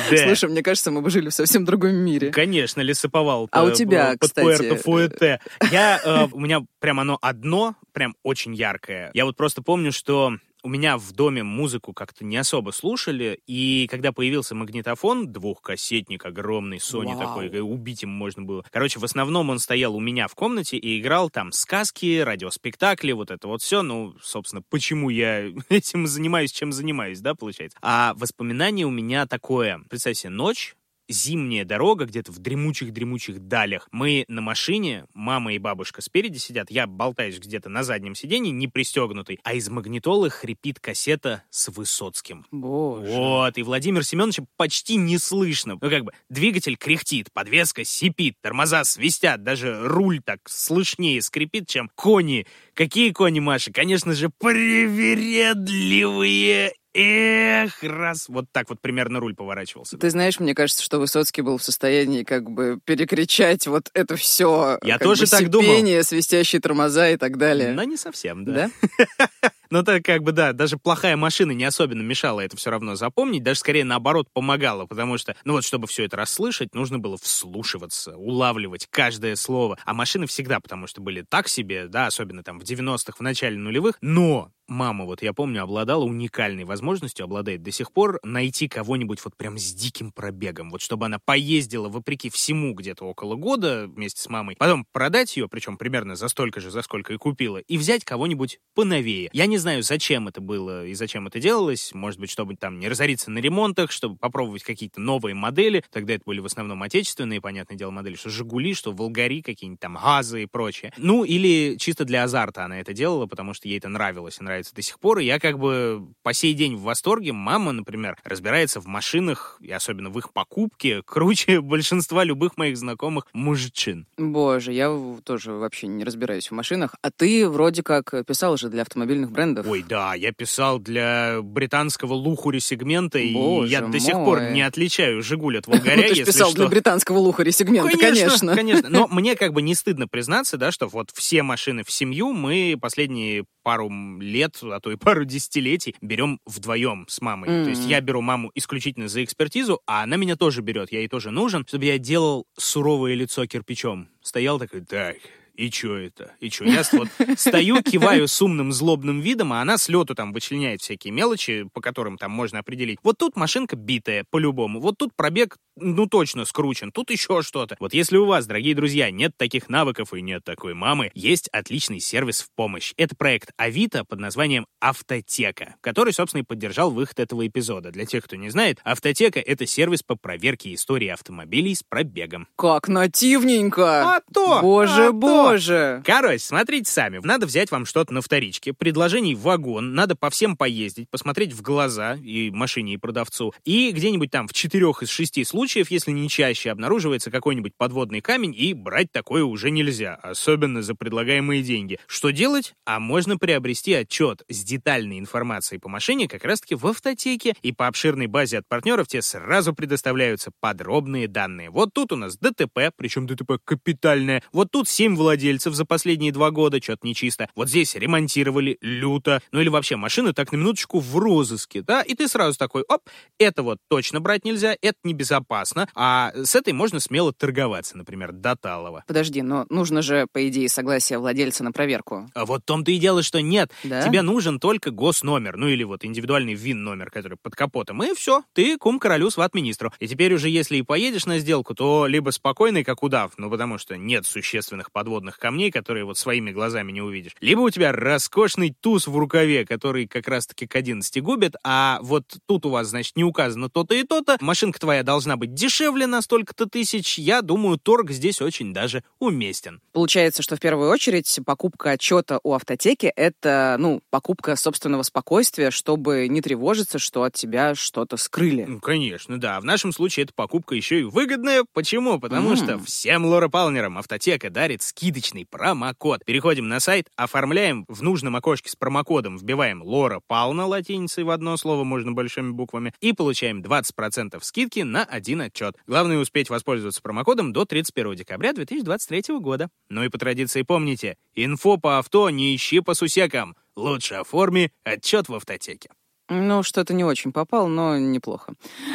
Слушай, 0.08 0.50
мне 0.50 0.62
кажется, 0.62 0.90
мы 0.90 1.00
бы 1.00 1.08
жили 1.08 1.30
в 1.30 1.34
совсем 1.34 1.64
другом 1.64 1.94
мире. 1.94 2.30
Конечно, 2.30 2.82
лесоповал. 2.82 3.48
А 3.52 3.64
у 3.64 3.70
тебя, 3.70 4.14
под 4.20 4.30
кстати, 4.30 4.44
Пуэрто 4.44 4.76
Фуэте. 4.76 5.40
Я, 5.70 6.00
э, 6.04 6.26
у 6.30 6.40
меня 6.40 6.60
прям 6.80 7.00
оно 7.00 7.18
одно, 7.20 7.47
прям 7.92 8.14
очень 8.22 8.54
яркое. 8.54 9.10
Я 9.14 9.24
вот 9.24 9.36
просто 9.36 9.62
помню, 9.62 9.92
что 9.92 10.38
у 10.62 10.68
меня 10.68 10.98
в 10.98 11.12
доме 11.12 11.42
музыку 11.42 11.92
как-то 11.92 12.24
не 12.24 12.36
особо 12.36 12.70
слушали, 12.70 13.40
и 13.46 13.86
когда 13.90 14.12
появился 14.12 14.54
магнитофон, 14.54 15.32
двухкассетник 15.32 16.24
огромный, 16.24 16.78
Sony 16.78 17.14
Вау. 17.14 17.18
такой, 17.18 17.60
убить 17.60 18.02
им 18.02 18.10
можно 18.10 18.42
было. 18.42 18.64
Короче, 18.70 18.98
в 18.98 19.04
основном 19.04 19.50
он 19.50 19.58
стоял 19.58 19.94
у 19.94 20.00
меня 20.00 20.26
в 20.28 20.34
комнате 20.34 20.76
и 20.76 21.00
играл 21.00 21.30
там 21.30 21.52
сказки, 21.52 22.20
радиоспектакли, 22.20 23.12
вот 23.12 23.30
это 23.30 23.48
вот 23.48 23.62
все. 23.62 23.82
Ну, 23.82 24.14
собственно, 24.22 24.62
почему 24.68 25.10
я 25.10 25.46
этим 25.68 26.06
занимаюсь, 26.06 26.52
чем 26.52 26.72
занимаюсь, 26.72 27.20
да, 27.20 27.34
получается. 27.34 27.78
А 27.80 28.14
воспоминание 28.14 28.86
у 28.86 28.90
меня 28.90 29.26
такое. 29.26 29.80
Представь 29.88 30.16
себе, 30.16 30.30
ночь, 30.30 30.74
зимняя 31.08 31.64
дорога 31.64 32.04
где-то 32.04 32.32
в 32.32 32.38
дремучих-дремучих 32.38 33.40
далях. 33.40 33.88
Мы 33.90 34.24
на 34.28 34.40
машине, 34.40 35.06
мама 35.14 35.54
и 35.54 35.58
бабушка 35.58 36.02
спереди 36.02 36.38
сидят, 36.38 36.70
я 36.70 36.86
болтаюсь 36.86 37.38
где-то 37.38 37.68
на 37.68 37.82
заднем 37.82 38.14
сиденье, 38.14 38.52
не 38.52 38.68
пристегнутый, 38.68 39.40
а 39.42 39.54
из 39.54 39.68
магнитолы 39.68 40.30
хрипит 40.30 40.78
кассета 40.80 41.42
с 41.50 41.68
Высоцким. 41.68 42.46
Боже. 42.50 43.10
Вот, 43.10 43.58
и 43.58 43.62
Владимир 43.62 44.04
Семенович 44.04 44.40
почти 44.56 44.96
не 44.96 45.18
слышно. 45.18 45.78
Ну, 45.80 45.90
как 45.90 46.04
бы, 46.04 46.12
двигатель 46.28 46.76
кряхтит, 46.76 47.32
подвеска 47.32 47.84
сипит, 47.84 48.36
тормоза 48.40 48.84
свистят, 48.84 49.42
даже 49.42 49.86
руль 49.86 50.20
так 50.22 50.48
слышнее 50.48 51.20
скрипит, 51.22 51.68
чем 51.68 51.90
кони. 51.94 52.46
Какие 52.74 53.12
кони, 53.12 53.40
Маша? 53.40 53.72
Конечно 53.72 54.14
же, 54.14 54.30
привередливые 54.38 56.72
Эх, 57.00 57.82
раз. 57.82 58.28
Вот 58.28 58.46
так 58.50 58.68
вот 58.68 58.80
примерно 58.80 59.20
руль 59.20 59.34
поворачивался. 59.34 59.96
Ты 59.96 60.10
знаешь, 60.10 60.40
мне 60.40 60.54
кажется, 60.54 60.82
что 60.82 60.98
Высоцкий 60.98 61.42
был 61.42 61.58
в 61.58 61.62
состоянии 61.62 62.24
как 62.24 62.50
бы 62.50 62.80
перекричать 62.84 63.66
вот 63.68 63.88
это 63.94 64.16
все. 64.16 64.78
Я 64.82 64.98
тоже 64.98 65.24
бы, 65.24 65.30
так 65.30 65.40
сипение, 65.40 65.98
думал. 65.98 66.04
свистящие 66.04 66.60
тормоза 66.60 67.10
и 67.10 67.16
так 67.16 67.38
далее. 67.38 67.72
Но 67.72 67.84
не 67.84 67.96
совсем, 67.96 68.44
да. 68.44 68.70
Да? 69.18 69.50
Ну, 69.70 69.82
так 69.82 70.02
как 70.04 70.22
бы, 70.22 70.32
да, 70.32 70.52
даже 70.52 70.78
плохая 70.78 71.16
машина 71.16 71.52
не 71.52 71.64
особенно 71.64 72.00
мешала 72.02 72.40
это 72.40 72.56
все 72.56 72.70
равно 72.70 72.94
запомнить, 72.94 73.42
даже 73.42 73.60
скорее 73.60 73.84
наоборот 73.84 74.28
помогала, 74.32 74.86
потому 74.86 75.18
что, 75.18 75.36
ну 75.44 75.52
вот, 75.54 75.64
чтобы 75.64 75.86
все 75.86 76.04
это 76.04 76.16
расслышать, 76.16 76.74
нужно 76.74 76.98
было 76.98 77.18
вслушиваться, 77.18 78.16
улавливать 78.16 78.86
каждое 78.90 79.36
слово. 79.36 79.78
А 79.84 79.92
машины 79.92 80.26
всегда, 80.26 80.60
потому 80.60 80.86
что 80.86 81.00
были 81.02 81.22
так 81.28 81.48
себе, 81.48 81.86
да, 81.88 82.06
особенно 82.06 82.42
там 82.42 82.58
в 82.58 82.62
90-х, 82.62 83.18
в 83.18 83.22
начале 83.22 83.58
нулевых, 83.58 83.98
но 84.00 84.50
мама, 84.68 85.04
вот 85.04 85.22
я 85.22 85.32
помню, 85.32 85.62
обладала 85.62 86.04
уникальной 86.04 86.64
возможностью, 86.64 87.24
обладает 87.24 87.62
до 87.62 87.70
сих 87.72 87.92
пор, 87.92 88.20
найти 88.22 88.68
кого-нибудь 88.68 89.20
вот 89.24 89.36
прям 89.36 89.58
с 89.58 89.72
диким 89.72 90.12
пробегом, 90.12 90.70
вот 90.70 90.82
чтобы 90.82 91.06
она 91.06 91.18
поездила 91.18 91.88
вопреки 91.88 92.30
всему 92.30 92.74
где-то 92.74 93.04
около 93.04 93.34
года 93.34 93.86
вместе 93.88 94.20
с 94.20 94.28
мамой, 94.28 94.56
потом 94.58 94.86
продать 94.92 95.36
ее, 95.36 95.48
причем 95.48 95.76
примерно 95.76 96.14
за 96.16 96.28
столько 96.28 96.60
же, 96.60 96.70
за 96.70 96.82
сколько 96.82 97.12
и 97.12 97.16
купила, 97.16 97.58
и 97.58 97.78
взять 97.78 98.04
кого-нибудь 98.04 98.58
поновее. 98.74 99.30
Я 99.32 99.46
не 99.46 99.57
знаю, 99.58 99.82
зачем 99.82 100.28
это 100.28 100.40
было 100.40 100.86
и 100.86 100.94
зачем 100.94 101.26
это 101.26 101.40
делалось, 101.40 101.92
может 101.94 102.20
быть, 102.20 102.30
чтобы 102.30 102.56
там 102.56 102.78
не 102.78 102.88
разориться 102.88 103.30
на 103.30 103.38
ремонтах, 103.38 103.90
чтобы 103.90 104.16
попробовать 104.16 104.62
какие-то 104.62 105.00
новые 105.00 105.34
модели, 105.34 105.84
тогда 105.90 106.14
это 106.14 106.22
были 106.24 106.40
в 106.40 106.46
основном 106.46 106.82
отечественные, 106.82 107.40
понятное 107.40 107.76
дело, 107.76 107.90
модели, 107.90 108.16
что 108.16 108.30
«Жигули», 108.30 108.74
что 108.74 108.92
«Волгари», 108.92 109.42
какие-нибудь 109.42 109.80
там 109.80 109.98
«Газы» 110.02 110.42
и 110.42 110.46
прочее. 110.46 110.92
Ну, 110.96 111.24
или 111.24 111.76
чисто 111.78 112.04
для 112.04 112.24
азарта 112.24 112.64
она 112.64 112.80
это 112.80 112.92
делала, 112.92 113.26
потому 113.26 113.54
что 113.54 113.68
ей 113.68 113.78
это 113.78 113.88
нравилось 113.88 114.38
и 114.40 114.44
нравится 114.44 114.74
до 114.74 114.82
сих 114.82 114.98
пор, 114.98 115.18
и 115.18 115.24
я 115.24 115.38
как 115.38 115.58
бы 115.58 116.08
по 116.22 116.32
сей 116.32 116.54
день 116.54 116.76
в 116.76 116.82
восторге. 116.82 117.32
Мама, 117.32 117.72
например, 117.72 118.16
разбирается 118.24 118.80
в 118.80 118.86
машинах, 118.86 119.58
и 119.60 119.70
особенно 119.70 120.10
в 120.10 120.18
их 120.18 120.32
покупке, 120.32 121.02
круче 121.06 121.60
большинства 121.60 122.24
любых 122.24 122.56
моих 122.56 122.76
знакомых 122.76 123.26
мужчин. 123.32 124.06
Боже, 124.16 124.72
я 124.72 124.94
тоже 125.24 125.52
вообще 125.52 125.86
не 125.86 126.04
разбираюсь 126.04 126.48
в 126.48 126.52
машинах. 126.52 126.94
А 127.02 127.10
ты 127.10 127.48
вроде 127.48 127.82
как 127.82 128.14
писал 128.26 128.56
же 128.56 128.68
для 128.68 128.82
автомобильных 128.82 129.30
брендов. 129.30 129.47
Ой, 129.56 129.84
да, 129.88 130.14
я 130.14 130.32
писал 130.32 130.78
для 130.78 131.40
британского 131.42 132.14
лухури 132.14 132.60
сегмента, 132.60 133.18
и 133.18 133.32
я 133.66 133.82
до 133.82 133.98
сих 133.98 134.14
пор 134.14 134.40
мой. 134.40 134.52
не 134.52 134.62
отличаю 134.62 135.22
«Жигуль» 135.22 135.58
от 135.58 135.66
Ну, 135.68 135.74
«Волгаря», 135.74 136.02
ты 136.02 136.08
же 136.08 136.20
если 136.20 136.24
писал 136.24 136.48
что. 136.50 136.58
для 136.58 136.68
британского 136.68 137.18
лухаря 137.18 137.52
сегмента, 137.52 137.96
конечно. 137.98 138.54
конечно. 138.54 138.88
Но 138.88 139.06
мне 139.10 139.36
как 139.36 139.52
бы 139.52 139.62
не 139.62 139.74
стыдно 139.74 140.08
признаться, 140.08 140.56
да, 140.56 140.72
что 140.72 140.86
вот 140.88 141.10
все 141.14 141.42
машины 141.42 141.84
в 141.84 141.90
семью 141.90 142.32
мы 142.32 142.76
последние 142.80 143.44
пару 143.62 143.90
лет, 144.20 144.56
а 144.62 144.80
то 144.80 144.90
и 144.90 144.96
пару 144.96 145.24
десятилетий 145.24 145.94
берем 146.00 146.40
вдвоем 146.46 147.04
с 147.08 147.20
мамой. 147.20 147.64
То 147.64 147.70
есть 147.70 147.84
я 147.86 148.00
беру 148.00 148.22
маму 148.22 148.50
исключительно 148.54 149.08
за 149.08 149.22
экспертизу, 149.22 149.80
а 149.86 150.04
она 150.04 150.16
меня 150.16 150.36
тоже 150.36 150.62
берет, 150.62 150.90
я 150.90 151.00
ей 151.00 151.08
тоже 151.08 151.30
нужен, 151.30 151.66
чтобы 151.68 151.84
я 151.84 151.98
делал 151.98 152.46
суровое 152.58 153.14
лицо 153.14 153.46
кирпичом. 153.46 154.08
Стоял 154.22 154.58
такой, 154.58 154.80
так, 154.80 155.16
и 155.58 155.70
чё 155.70 155.96
это? 155.96 156.36
И 156.38 156.50
чё? 156.50 156.64
Я 156.64 156.84
вот 156.92 157.08
стою, 157.36 157.82
киваю 157.82 158.28
с 158.28 158.40
умным 158.40 158.70
злобным 158.70 159.20
видом, 159.20 159.52
а 159.52 159.60
она 159.60 159.76
с 159.76 159.88
лету 159.88 160.14
там 160.14 160.32
вычленяет 160.32 160.80
всякие 160.80 161.12
мелочи, 161.12 161.68
по 161.74 161.80
которым 161.80 162.16
там 162.16 162.30
можно 162.30 162.60
определить. 162.60 163.00
Вот 163.02 163.18
тут 163.18 163.34
машинка 163.36 163.74
битая, 163.74 164.24
по-любому. 164.30 164.80
Вот 164.80 164.98
тут 164.98 165.10
пробег, 165.16 165.56
ну 165.80 166.06
точно 166.06 166.44
скручен. 166.44 166.92
Тут 166.92 167.10
еще 167.10 167.42
что-то. 167.42 167.76
Вот 167.80 167.94
если 167.94 168.16
у 168.16 168.26
вас, 168.26 168.46
дорогие 168.46 168.74
друзья, 168.74 169.10
нет 169.10 169.32
таких 169.36 169.68
навыков 169.68 170.14
и 170.14 170.22
нет 170.22 170.44
такой 170.44 170.74
мамы, 170.74 171.10
есть 171.14 171.48
отличный 171.48 172.00
сервис 172.00 172.42
в 172.42 172.48
помощь. 172.54 172.92
Это 172.96 173.14
проект 173.16 173.50
Авито 173.56 174.04
под 174.04 174.20
названием 174.20 174.66
Автотека, 174.80 175.76
который, 175.80 176.12
собственно, 176.12 176.42
и 176.42 176.44
поддержал 176.44 176.90
выход 176.90 177.18
этого 177.18 177.46
эпизода. 177.46 177.90
Для 177.90 178.06
тех, 178.06 178.24
кто 178.24 178.36
не 178.36 178.50
знает, 178.50 178.80
Автотека— 178.84 179.40
это 179.46 179.66
сервис 179.66 180.02
по 180.02 180.16
проверке 180.16 180.74
истории 180.74 181.08
автомобилей 181.08 181.74
с 181.74 181.82
пробегом. 181.82 182.48
Как 182.56 182.88
нативненько! 182.88 184.16
А 184.16 184.20
то! 184.32 184.60
Боже, 184.60 185.04
а 185.04 185.06
то! 185.06 185.12
боже! 185.12 186.02
Короче, 186.04 186.38
смотрите 186.38 186.90
сами. 186.90 187.20
Надо 187.22 187.46
взять 187.46 187.70
вам 187.70 187.86
что-то 187.86 188.12
на 188.12 188.20
вторичке, 188.20 188.72
предложений 188.72 189.36
вагон, 189.36 189.94
надо 189.94 190.16
по 190.16 190.30
всем 190.30 190.56
поездить, 190.56 191.08
посмотреть 191.10 191.52
в 191.52 191.62
глаза 191.62 192.14
и 192.14 192.50
машине, 192.50 192.94
и 192.94 192.96
продавцу. 192.96 193.52
И 193.64 193.90
где-нибудь 193.90 194.30
там 194.30 194.48
в 194.48 194.52
четырех 194.52 195.02
из 195.02 195.08
шести 195.08 195.44
случаев, 195.44 195.67
если 195.76 196.10
не 196.12 196.28
чаще, 196.28 196.70
обнаруживается 196.70 197.30
какой-нибудь 197.30 197.72
подводный 197.76 198.20
камень, 198.20 198.54
и 198.56 198.74
брать 198.74 199.10
такое 199.12 199.44
уже 199.44 199.70
нельзя, 199.70 200.14
особенно 200.14 200.82
за 200.82 200.94
предлагаемые 200.94 201.62
деньги. 201.62 201.98
Что 202.06 202.30
делать? 202.30 202.74
А 202.84 203.00
можно 203.00 203.38
приобрести 203.38 203.94
отчет 203.94 204.42
с 204.48 204.62
детальной 204.62 205.18
информацией 205.18 205.80
по 205.80 205.88
машине 205.88 206.28
как 206.28 206.44
раз-таки 206.44 206.74
в 206.74 206.86
автотеке, 206.86 207.54
и 207.62 207.72
по 207.72 207.86
обширной 207.86 208.26
базе 208.26 208.58
от 208.58 208.68
партнеров 208.68 209.08
тебе 209.08 209.22
сразу 209.22 209.74
предоставляются 209.74 210.50
подробные 210.60 211.28
данные. 211.28 211.70
Вот 211.70 211.92
тут 211.92 212.12
у 212.12 212.16
нас 212.16 212.36
ДТП, 212.36 212.90
причем 212.96 213.26
ДТП 213.26 213.58
капитальное. 213.64 214.42
Вот 214.52 214.70
тут 214.70 214.88
7 214.88 215.16
владельцев 215.16 215.74
за 215.74 215.84
последние 215.84 216.32
два 216.32 216.50
года, 216.50 216.80
что-то 216.82 217.06
нечисто. 217.06 217.48
Вот 217.54 217.68
здесь 217.68 217.94
ремонтировали 217.94 218.78
люто. 218.80 219.42
Ну 219.50 219.60
или 219.60 219.68
вообще 219.68 219.96
машина 219.96 220.32
так 220.32 220.52
на 220.52 220.56
минуточку 220.56 221.00
в 221.00 221.16
розыске, 221.16 221.82
да? 221.82 222.02
И 222.02 222.14
ты 222.14 222.28
сразу 222.28 222.58
такой, 222.58 222.82
оп, 222.88 223.02
это 223.38 223.62
вот 223.62 223.78
точно 223.88 224.20
брать 224.20 224.44
нельзя, 224.44 224.76
это 224.80 224.98
небезопасно, 225.04 225.57
а 225.94 226.32
с 226.34 226.54
этой 226.54 226.72
можно 226.72 227.00
смело 227.00 227.32
торговаться, 227.32 227.96
например, 227.96 228.32
до 228.32 228.56
талого. 228.56 229.04
Подожди, 229.06 229.42
но 229.42 229.66
нужно 229.70 230.02
же, 230.02 230.26
по 230.32 230.48
идее, 230.48 230.68
согласие 230.68 231.18
владельца 231.18 231.64
на 231.64 231.72
проверку. 231.72 232.28
А 232.34 232.44
вот 232.44 232.62
в 232.62 232.64
том-то 232.64 232.90
и 232.90 232.98
дело, 232.98 233.22
что 233.22 233.40
нет. 233.40 233.70
Да? 233.84 234.02
Тебе 234.02 234.22
нужен 234.22 234.60
только 234.60 234.90
госномер, 234.90 235.56
ну 235.56 235.68
или 235.68 235.84
вот 235.84 236.04
индивидуальный 236.04 236.54
ВИН-номер, 236.54 237.10
который 237.10 237.38
под 237.40 237.54
капотом. 237.54 238.02
И 238.02 238.14
все, 238.14 238.42
ты 238.52 238.76
кум 238.76 238.98
королю 238.98 239.30
сват-министру. 239.30 239.92
И 239.98 240.08
теперь 240.08 240.34
уже 240.34 240.48
если 240.48 240.76
и 240.76 240.82
поедешь 240.82 241.26
на 241.26 241.38
сделку, 241.38 241.74
то 241.74 242.06
либо 242.06 242.30
спокойный, 242.30 242.84
как 242.84 243.02
удав, 243.02 243.32
ну 243.36 243.50
потому 243.50 243.78
что 243.78 243.96
нет 243.96 244.26
существенных 244.26 244.92
подводных 244.92 245.38
камней, 245.38 245.70
которые 245.70 246.04
вот 246.04 246.18
своими 246.18 246.50
глазами 246.50 246.92
не 246.92 247.00
увидишь. 247.00 247.32
Либо 247.40 247.60
у 247.60 247.70
тебя 247.70 247.92
роскошный 247.92 248.74
туз 248.78 249.06
в 249.06 249.16
рукаве, 249.16 249.64
который 249.66 250.06
как 250.06 250.28
раз-таки 250.28 250.66
к 250.66 250.76
11 250.76 251.22
губит, 251.22 251.54
а 251.64 251.98
вот 252.02 252.24
тут 252.46 252.66
у 252.66 252.70
вас, 252.70 252.88
значит, 252.88 253.16
не 253.16 253.24
указано 253.24 253.68
то-то 253.68 253.94
и 253.94 254.02
то-то, 254.04 254.36
машинка 254.40 254.78
твоя 254.78 255.02
должна 255.02 255.36
быть 255.36 255.47
дешевле 255.54 256.06
на 256.06 256.22
столько-то 256.22 256.66
тысяч, 256.66 257.18
я 257.18 257.42
думаю, 257.42 257.78
торг 257.78 258.10
здесь 258.10 258.40
очень 258.40 258.72
даже 258.72 259.02
уместен. 259.18 259.80
Получается, 259.92 260.42
что 260.42 260.56
в 260.56 260.60
первую 260.60 260.90
очередь 260.90 261.38
покупка 261.44 261.90
отчета 261.90 262.40
у 262.42 262.54
автотеки— 262.54 263.06
это, 263.16 263.76
ну, 263.78 264.00
покупка 264.10 264.56
собственного 264.56 265.02
спокойствия, 265.02 265.70
чтобы 265.70 266.28
не 266.28 266.40
тревожиться, 266.40 266.98
что 266.98 267.22
от 267.22 267.34
тебя 267.34 267.74
что-то 267.74 268.16
скрыли. 268.16 268.64
Ну, 268.64 268.80
конечно, 268.80 269.38
да. 269.38 269.60
В 269.60 269.64
нашем 269.64 269.92
случае 269.92 270.24
эта 270.24 270.32
покупка 270.34 270.74
еще 270.74 271.00
и 271.00 271.04
выгодная. 271.04 271.64
Почему? 271.72 272.18
Потому 272.18 272.50
М. 272.50 272.56
что 272.56 272.78
всем 272.78 273.24
лоропалнерам 273.24 273.98
автотека 273.98 274.50
дарит 274.50 274.82
скидочный 274.82 275.46
промокод. 275.48 276.24
Переходим 276.24 276.68
на 276.68 276.80
сайт, 276.80 277.08
оформляем 277.16 277.84
в 277.88 278.02
нужном 278.02 278.36
окошке 278.36 278.70
с 278.70 278.76
промокодом, 278.76 279.36
вбиваем 279.36 279.82
Лора 279.82 280.20
Пална 280.26 280.66
латиницей 280.66 281.24
в 281.24 281.30
одно 281.30 281.56
слово, 281.56 281.84
можно 281.84 282.12
большими 282.12 282.50
буквами, 282.50 282.92
и 283.00 283.12
получаем 283.12 283.60
20% 283.60 284.38
скидки 284.42 284.80
на 284.80 285.04
один 285.04 285.27
отчет. 285.34 285.76
Главное 285.86 286.18
успеть 286.18 286.50
воспользоваться 286.50 287.02
промокодом 287.02 287.52
до 287.52 287.64
31 287.64 288.14
декабря 288.14 288.52
2023 288.52 289.38
года. 289.38 289.68
Ну 289.88 290.04
и 290.04 290.08
по 290.08 290.18
традиции 290.18 290.62
помните, 290.62 291.16
инфо 291.34 291.76
по 291.76 291.98
авто 291.98 292.30
не 292.30 292.54
ищи 292.54 292.80
по 292.80 292.94
сусекам. 292.94 293.56
Лучше 293.76 294.14
оформи 294.14 294.72
отчет 294.84 295.28
в 295.28 295.34
автотеке. 295.34 295.90
Ну, 296.28 296.62
что-то 296.62 296.92
не 296.92 297.04
очень 297.04 297.32
попал, 297.32 297.68
но 297.68 297.96
неплохо. 297.98 298.52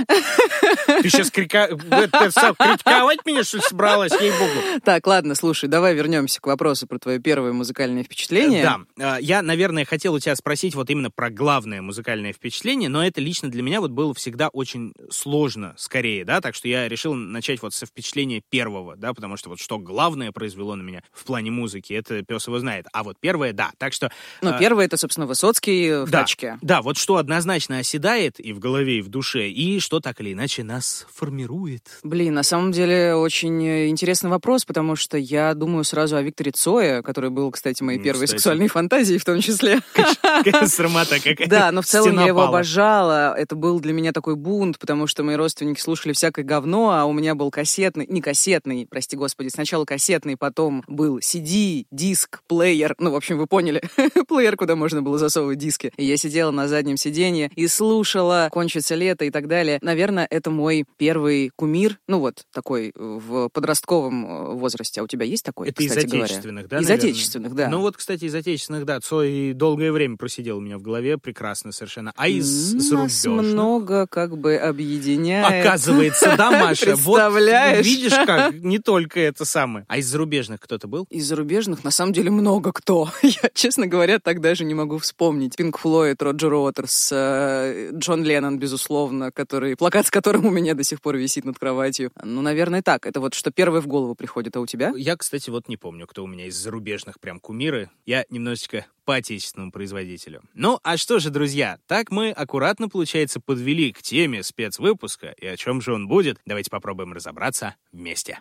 Ты 0.07 1.09
сейчас 1.09 1.31
крика... 1.31 1.67
это 1.89 2.31
сам 2.31 2.55
критиковать 2.55 3.25
меня, 3.25 3.43
что 3.43 3.57
ли, 3.57 3.63
собралась, 3.63 4.11
ей-богу? 4.19 4.81
Так, 4.83 5.07
ладно, 5.07 5.33
слушай, 5.33 5.67
давай 5.67 5.95
вернемся 5.95 6.39
к 6.39 6.45
вопросу 6.45 6.85
про 6.85 6.99
твое 6.99 7.19
первое 7.19 7.51
музыкальное 7.53 8.03
впечатление. 8.03 8.63
Да, 8.97 9.17
э, 9.17 9.21
я, 9.21 9.41
наверное, 9.41 9.85
хотел 9.85 10.13
у 10.13 10.19
тебя 10.19 10.35
спросить 10.35 10.75
вот 10.75 10.89
именно 10.89 11.09
про 11.09 11.31
главное 11.31 11.81
музыкальное 11.81 12.33
впечатление, 12.33 12.89
но 12.89 13.03
это 13.03 13.19
лично 13.19 13.49
для 13.49 13.63
меня 13.63 13.81
вот 13.81 13.91
было 13.91 14.13
всегда 14.13 14.49
очень 14.49 14.93
сложно, 15.09 15.73
скорее, 15.77 16.25
да, 16.25 16.39
так 16.39 16.53
что 16.53 16.67
я 16.67 16.87
решил 16.87 17.15
начать 17.15 17.61
вот 17.61 17.73
со 17.73 17.87
впечатления 17.87 18.41
первого, 18.47 18.95
да, 18.95 19.13
потому 19.13 19.37
что 19.37 19.49
вот 19.49 19.59
что 19.59 19.79
главное 19.79 20.31
произвело 20.31 20.75
на 20.75 20.83
меня 20.83 21.03
в 21.11 21.23
плане 21.23 21.49
музыки, 21.49 21.93
это 21.93 22.21
пес 22.23 22.45
его 22.47 22.59
знает, 22.59 22.85
а 22.93 23.03
вот 23.03 23.17
первое, 23.19 23.53
да, 23.53 23.71
так 23.79 23.93
что... 23.93 24.11
Ну, 24.41 24.51
э, 24.51 24.59
первое— 24.59 24.85
это, 24.87 24.97
собственно, 24.97 25.25
Высоцкий 25.25 26.03
в 26.03 26.09
да, 26.09 26.21
тачке. 26.21 26.59
Да, 26.61 26.81
вот 26.81 26.97
что 26.97 27.22
однозначно 27.23 27.79
оседает 27.79 28.39
и 28.39 28.53
в 28.53 28.59
голове, 28.59 28.99
и 28.99 29.01
в 29.01 29.07
душе, 29.07 29.49
и 29.49 29.79
что 29.79 29.99
так 29.99 30.19
или 30.21 30.33
иначе 30.33 30.63
нас 30.63 31.07
формирует. 31.13 31.99
Блин, 32.03 32.33
на 32.33 32.43
самом 32.43 32.71
деле 32.71 33.15
очень 33.15 33.65
э, 33.65 33.87
интересный 33.87 34.29
вопрос, 34.29 34.65
потому 34.65 34.95
что 34.95 35.17
я 35.17 35.53
думаю 35.53 35.83
сразу 35.83 36.15
о 36.17 36.21
Викторе 36.21 36.51
Цое, 36.51 37.01
который 37.01 37.29
был, 37.29 37.49
кстати, 37.51 37.81
моей 37.81 37.97
Ну, 37.97 38.03
первой 38.03 38.25
кстати. 38.25 38.39
сексуальной 38.39 38.67
фантазией 38.67 39.17
в 39.17 39.25
том 39.25 39.39
числе. 39.41 39.79
Срамота 40.67 41.19
какая. 41.23 41.47
Да, 41.47 41.71
но 41.71 41.81
в 41.81 41.85
целом 41.85 42.19
я 42.19 42.27
его 42.27 42.41
обожала. 42.41 43.33
Это 43.35 43.55
был 43.55 43.79
для 43.79 43.93
меня 43.93 44.11
такой 44.11 44.35
бунт, 44.35 44.77
потому 44.79 45.07
что 45.07 45.23
мои 45.23 45.35
родственники 45.35 45.79
слушали 45.79 46.13
всякое 46.13 46.43
говно, 46.43 46.91
а 46.91 47.05
у 47.05 47.13
меня 47.13 47.35
был 47.35 47.49
кассетный, 47.51 48.05
не 48.07 48.21
кассетный, 48.21 48.85
прости 48.89 49.15
господи, 49.15 49.47
сначала 49.47 49.85
кассетный, 49.85 50.35
потом 50.37 50.83
был 50.87 51.19
CD, 51.19 51.85
диск, 51.89 52.41
плеер. 52.47 52.95
Ну, 52.99 53.11
в 53.11 53.15
общем, 53.15 53.37
вы 53.37 53.47
поняли. 53.47 53.81
плеер, 54.27 54.57
куда 54.57 54.75
можно 54.75 55.01
было 55.01 55.17
засовывать 55.17 55.57
диски. 55.57 55.91
И 55.97 56.05
я 56.05 56.17
сидела 56.17 56.51
на 56.51 56.67
заднем 56.67 56.97
сиденье 56.97 57.12
и 57.55 57.67
слушала 57.67 58.49
«Кончится 58.51 58.95
лето» 58.95 59.25
и 59.25 59.29
так 59.31 59.47
далее. 59.47 59.79
Наверное, 59.81 60.27
это 60.29 60.49
мой 60.51 60.85
первый 60.97 61.51
кумир, 61.55 61.99
ну 62.07 62.19
вот, 62.19 62.43
такой 62.51 62.89
э, 62.89 62.91
в 62.95 63.49
подростковом 63.49 64.25
э, 64.25 64.53
возрасте. 64.55 65.01
А 65.01 65.03
у 65.03 65.07
тебя 65.07 65.25
есть 65.25 65.43
такой, 65.43 65.69
Это 65.69 65.83
из 65.83 65.89
кстати 65.89 66.05
говоря? 66.07 66.25
отечественных, 66.25 66.67
да, 66.67 66.77
Из 66.79 66.87
наверное? 66.87 67.09
отечественных, 67.11 67.55
да. 67.55 67.69
Ну 67.69 67.79
вот, 67.81 67.97
кстати, 67.97 68.25
из 68.25 68.35
отечественных, 68.35 68.85
да, 68.85 68.99
Цой 68.99 69.53
долгое 69.53 69.91
время 69.91 70.17
просидел 70.17 70.57
у 70.57 70.61
меня 70.61 70.77
в 70.77 70.81
голове, 70.81 71.17
прекрасно 71.17 71.71
совершенно. 71.71 72.13
А 72.15 72.27
из 72.27 72.45
зарубежных? 72.45 73.45
много 73.53 74.07
как 74.07 74.37
бы 74.37 74.55
объединяет. 74.55 75.65
Оказывается, 75.65 76.35
да, 76.37 76.51
Маша? 76.63 76.95
Вот 76.95 77.19
Представляешь? 77.19 77.85
видишь 77.85 78.13
как, 78.25 78.53
не 78.55 78.79
только 78.79 79.19
это 79.19 79.45
самое. 79.45 79.85
А 79.87 79.97
из 79.97 80.07
зарубежных 80.07 80.59
кто-то 80.59 80.87
был? 80.87 81.05
Из 81.09 81.27
зарубежных, 81.27 81.83
на 81.83 81.91
самом 81.91 82.13
деле, 82.13 82.31
много 82.31 82.71
кто. 82.71 83.09
Я, 83.21 83.49
честно 83.53 83.87
говоря, 83.87 84.19
так 84.19 84.41
даже 84.41 84.65
не 84.65 84.73
могу 84.73 84.97
вспомнить. 84.97 85.55
Пинк 85.55 85.77
Флойд, 85.79 86.21
Роджер 86.21 86.53
Уотерс, 86.53 87.02
э, 87.11 87.91
Джон 87.93 88.23
Леннон, 88.23 88.59
безусловно, 88.59 89.31
который, 89.31 89.75
плакат 89.75 90.07
с 90.07 90.11
которым 90.11 90.45
у 90.45 90.51
меня 90.51 90.73
до 90.73 90.83
сих 90.83 91.01
пор 91.01 91.17
висит 91.17 91.45
над 91.45 91.57
кроватью. 91.59 92.11
Ну, 92.23 92.41
наверное, 92.41 92.81
так. 92.81 93.05
Это 93.05 93.19
вот 93.19 93.33
что 93.33 93.51
первое 93.51 93.81
в 93.81 93.87
голову 93.87 94.15
приходит. 94.15 94.55
А 94.55 94.59
у 94.59 94.65
тебя? 94.65 94.93
Я, 94.95 95.15
кстати, 95.15 95.49
вот 95.49 95.67
не 95.67 95.77
помню, 95.77 96.07
кто 96.07 96.23
у 96.23 96.27
меня 96.27 96.45
из 96.45 96.55
зарубежных 96.55 97.19
прям 97.19 97.39
кумиры. 97.39 97.89
Я 98.05 98.25
немножечко 98.29 98.85
по 99.05 99.15
отечественному 99.15 99.71
производителю. 99.71 100.41
Ну, 100.53 100.79
а 100.83 100.97
что 100.97 101.19
же, 101.19 101.29
друзья, 101.29 101.77
так 101.87 102.11
мы 102.11 102.31
аккуратно, 102.31 102.89
получается, 102.89 103.39
подвели 103.39 103.91
к 103.91 104.01
теме 104.01 104.43
спецвыпуска. 104.43 105.33
И 105.37 105.45
о 105.45 105.57
чем 105.57 105.81
же 105.81 105.93
он 105.93 106.07
будет? 106.07 106.39
Давайте 106.45 106.69
попробуем 106.69 107.13
разобраться 107.13 107.75
вместе. 107.91 108.39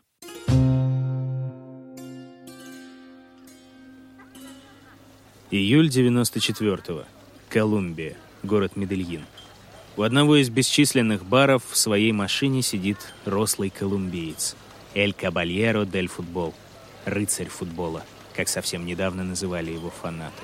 Июль 5.51 5.89
94-го. 5.89 7.05
Колумбия. 7.51 8.17
Город 8.43 8.75
Медельин. 8.75 9.25
У 9.97 10.03
одного 10.03 10.37
из 10.37 10.51
бесчисленных 10.51 11.25
баров 11.25 11.63
в 11.71 11.77
своей 11.77 12.11
машине 12.11 12.63
сидит 12.63 12.99
рослый 13.25 13.71
колумбиец. 13.71 14.57
Эль 14.95 15.13
Кабальеро 15.13 15.85
дель 15.85 16.09
Футбол. 16.09 16.53
Рыцарь 17.05 17.49
футбола, 17.49 18.05
как 18.35 18.49
совсем 18.49 18.85
недавно 18.85 19.23
называли 19.23 19.71
его 19.71 19.91
фанаты. 19.91 20.43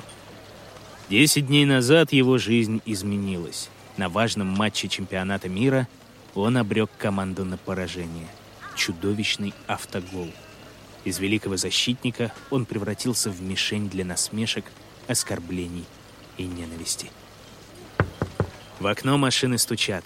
Десять 1.08 1.48
дней 1.48 1.64
назад 1.64 2.12
его 2.12 2.38
жизнь 2.38 2.80
изменилась. 2.86 3.68
На 3.96 4.08
важном 4.08 4.46
матче 4.46 4.88
чемпионата 4.88 5.48
мира 5.48 5.88
он 6.36 6.56
обрек 6.56 6.90
команду 6.98 7.44
на 7.44 7.56
поражение. 7.56 8.28
Чудовищный 8.76 9.54
автогол. 9.66 10.30
Из 11.04 11.18
великого 11.18 11.56
защитника 11.56 12.32
он 12.50 12.64
превратился 12.64 13.30
в 13.30 13.42
мишень 13.42 13.88
для 13.88 14.04
насмешек, 14.04 14.66
оскорблений 15.08 15.84
и 16.36 16.44
ненависти. 16.44 17.10
В 18.78 18.86
окно 18.86 19.18
машины 19.18 19.58
стучат. 19.58 20.04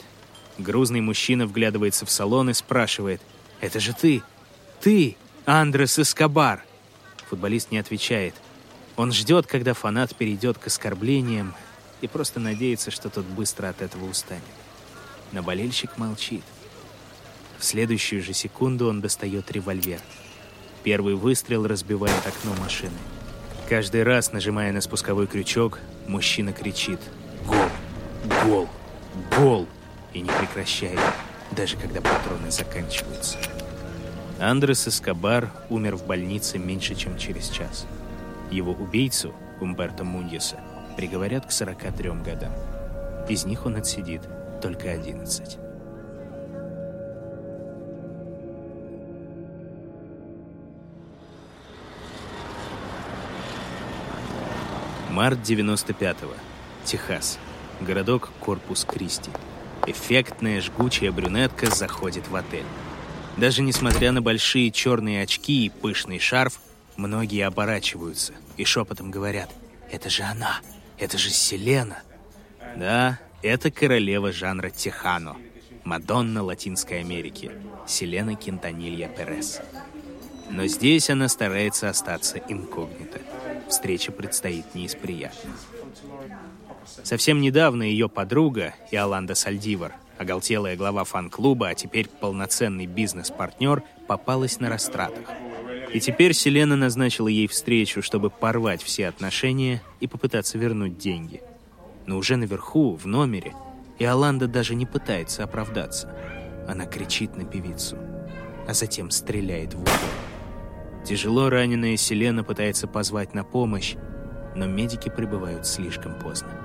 Грузный 0.59 1.00
мужчина 1.00 1.47
вглядывается 1.47 2.07
в 2.07 2.11
салон 2.11 2.50
и 2.50 2.55
спрашивает 2.55 3.21
«Это 3.61 3.81
же 3.81 3.93
ты! 3.93 4.23
Ты, 4.81 5.17
Андрес 5.45 5.99
Эскобар!» 5.99 6.64
Футболист 7.29 7.71
не 7.71 7.79
отвечает. 7.79 8.35
Он 8.97 9.12
ждет, 9.12 9.47
когда 9.47 9.75
фанат 9.75 10.14
перейдет 10.14 10.59
к 10.59 10.67
оскорблениям 10.67 11.55
и 12.00 12.09
просто 12.09 12.41
надеется, 12.41 12.91
что 12.91 13.11
тот 13.11 13.25
быстро 13.25 13.69
от 13.69 13.83
этого 13.83 14.09
устанет. 14.09 14.43
Но 15.33 15.43
болельщик 15.43 15.99
молчит. 15.99 16.43
В 17.59 17.64
следующую 17.64 18.23
же 18.23 18.33
секунду 18.33 18.88
он 18.88 19.00
достает 19.00 19.50
револьвер. 19.50 20.00
Первый 20.83 21.14
выстрел 21.14 21.67
разбивает 21.67 22.26
окно 22.26 22.55
машины. 22.61 22.97
Каждый 23.69 24.02
раз, 24.02 24.33
нажимая 24.33 24.73
на 24.73 24.81
спусковой 24.81 25.26
крючок, 25.26 25.79
мужчина 26.07 26.52
кричит 26.52 27.00
«Гол! 27.47 27.57
Гол! 28.45 28.69
Гол!» 29.37 29.67
и 30.13 30.21
не 30.21 30.31
прекращает, 30.31 30.99
даже 31.53 31.77
когда 31.77 32.01
патроны 32.01 32.51
заканчиваются. 32.51 33.39
Андрес 34.41 34.89
Эскобар 34.89 35.50
умер 35.71 35.97
в 35.97 36.07
больнице 36.07 36.59
меньше, 36.59 36.95
чем 36.95 37.17
через 37.17 37.49
час. 37.49 37.87
Его 38.50 38.73
убийцу, 38.73 39.35
Умберто 39.61 40.05
Муньеса, 40.05 40.59
приговорят 40.97 41.47
к 41.47 41.52
43 41.52 42.11
годам. 42.25 42.52
Из 43.28 43.45
них 43.45 43.67
он 43.67 43.76
отсидит 43.76 44.23
только 44.61 44.91
11. 44.91 45.59
Март 55.11 55.39
95-го. 55.39 56.33
Техас. 56.85 57.39
Городок 57.84 58.30
Корпус 58.40 58.84
Кристи. 58.84 59.30
Эффектная 59.86 60.60
жгучая 60.60 61.10
брюнетка 61.10 61.71
заходит 61.71 62.28
в 62.28 62.36
отель. 62.36 62.64
Даже 63.36 63.62
несмотря 63.62 64.12
на 64.12 64.23
большие 64.23 64.71
черные 64.71 65.23
очки 65.23 65.66
и 65.66 65.71
пышный 65.71 66.18
шарф, 66.18 66.60
многие 66.97 67.47
оборачиваются 67.47 68.34
и 68.56 68.64
шепотом 68.64 69.10
говорят 69.10 69.50
«Это 69.90 70.10
же 70.10 70.23
она! 70.23 70.60
Это 70.99 71.18
же 71.18 71.30
Селена!» 71.30 72.02
Да, 72.76 73.18
это 73.42 73.71
королева 73.71 74.32
жанра 74.32 74.71
техано. 74.71 75.36
Мадонна 75.84 76.42
Латинской 76.45 77.00
Америки. 77.00 77.50
Селена 77.86 78.36
Кентанилья 78.36 79.08
Перес. 79.08 79.60
Но 80.49 80.66
здесь 80.66 81.10
она 81.10 81.28
старается 81.28 81.88
остаться 81.88 82.38
инкогнито. 82.38 83.21
Встреча 83.68 84.12
предстоит 84.12 84.75
не 84.75 84.84
из 84.84 84.95
приятных. 84.95 85.54
Совсем 87.02 87.40
недавно 87.40 87.82
ее 87.82 88.08
подруга, 88.08 88.75
Иоланда 88.90 89.34
Сальдивар, 89.34 89.95
оголтелая 90.18 90.76
глава 90.76 91.04
фан-клуба, 91.04 91.68
а 91.68 91.75
теперь 91.75 92.08
полноценный 92.08 92.86
бизнес-партнер, 92.86 93.82
попалась 94.06 94.60
на 94.60 94.68
растратах. 94.68 95.28
И 95.92 96.00
теперь 96.00 96.32
Селена 96.32 96.76
назначила 96.76 97.28
ей 97.28 97.47
встречу, 97.47 98.02
чтобы 98.02 98.30
порвать 98.30 98.82
все 98.82 99.08
отношения 99.08 99.82
и 100.00 100.06
попытаться 100.06 100.56
вернуть 100.58 100.97
деньги. 100.97 101.42
Но 102.06 102.16
уже 102.16 102.36
наверху, 102.36 102.97
в 102.97 103.06
номере, 103.06 103.54
Иоланда 103.99 104.49
даже 104.49 104.75
не 104.75 104.86
пытается 104.86 105.45
оправдаться. 105.45 106.16
Она 106.66 106.86
кричит 106.86 107.36
на 107.36 107.45
певицу, 107.45 107.99
а 108.66 108.75
затем 108.75 109.10
стреляет 109.10 109.75
в 109.75 109.80
угол. 109.80 109.92
Тяжело 111.04 111.50
раненая 111.50 111.97
Селена 111.97 112.45
пытается 112.45 112.86
позвать 112.86 113.34
на 113.34 113.45
помощь, 113.45 113.97
но 114.54 114.66
медики 114.66 115.08
прибывают 115.08 115.66
слишком 115.66 116.18
поздно. 116.18 116.62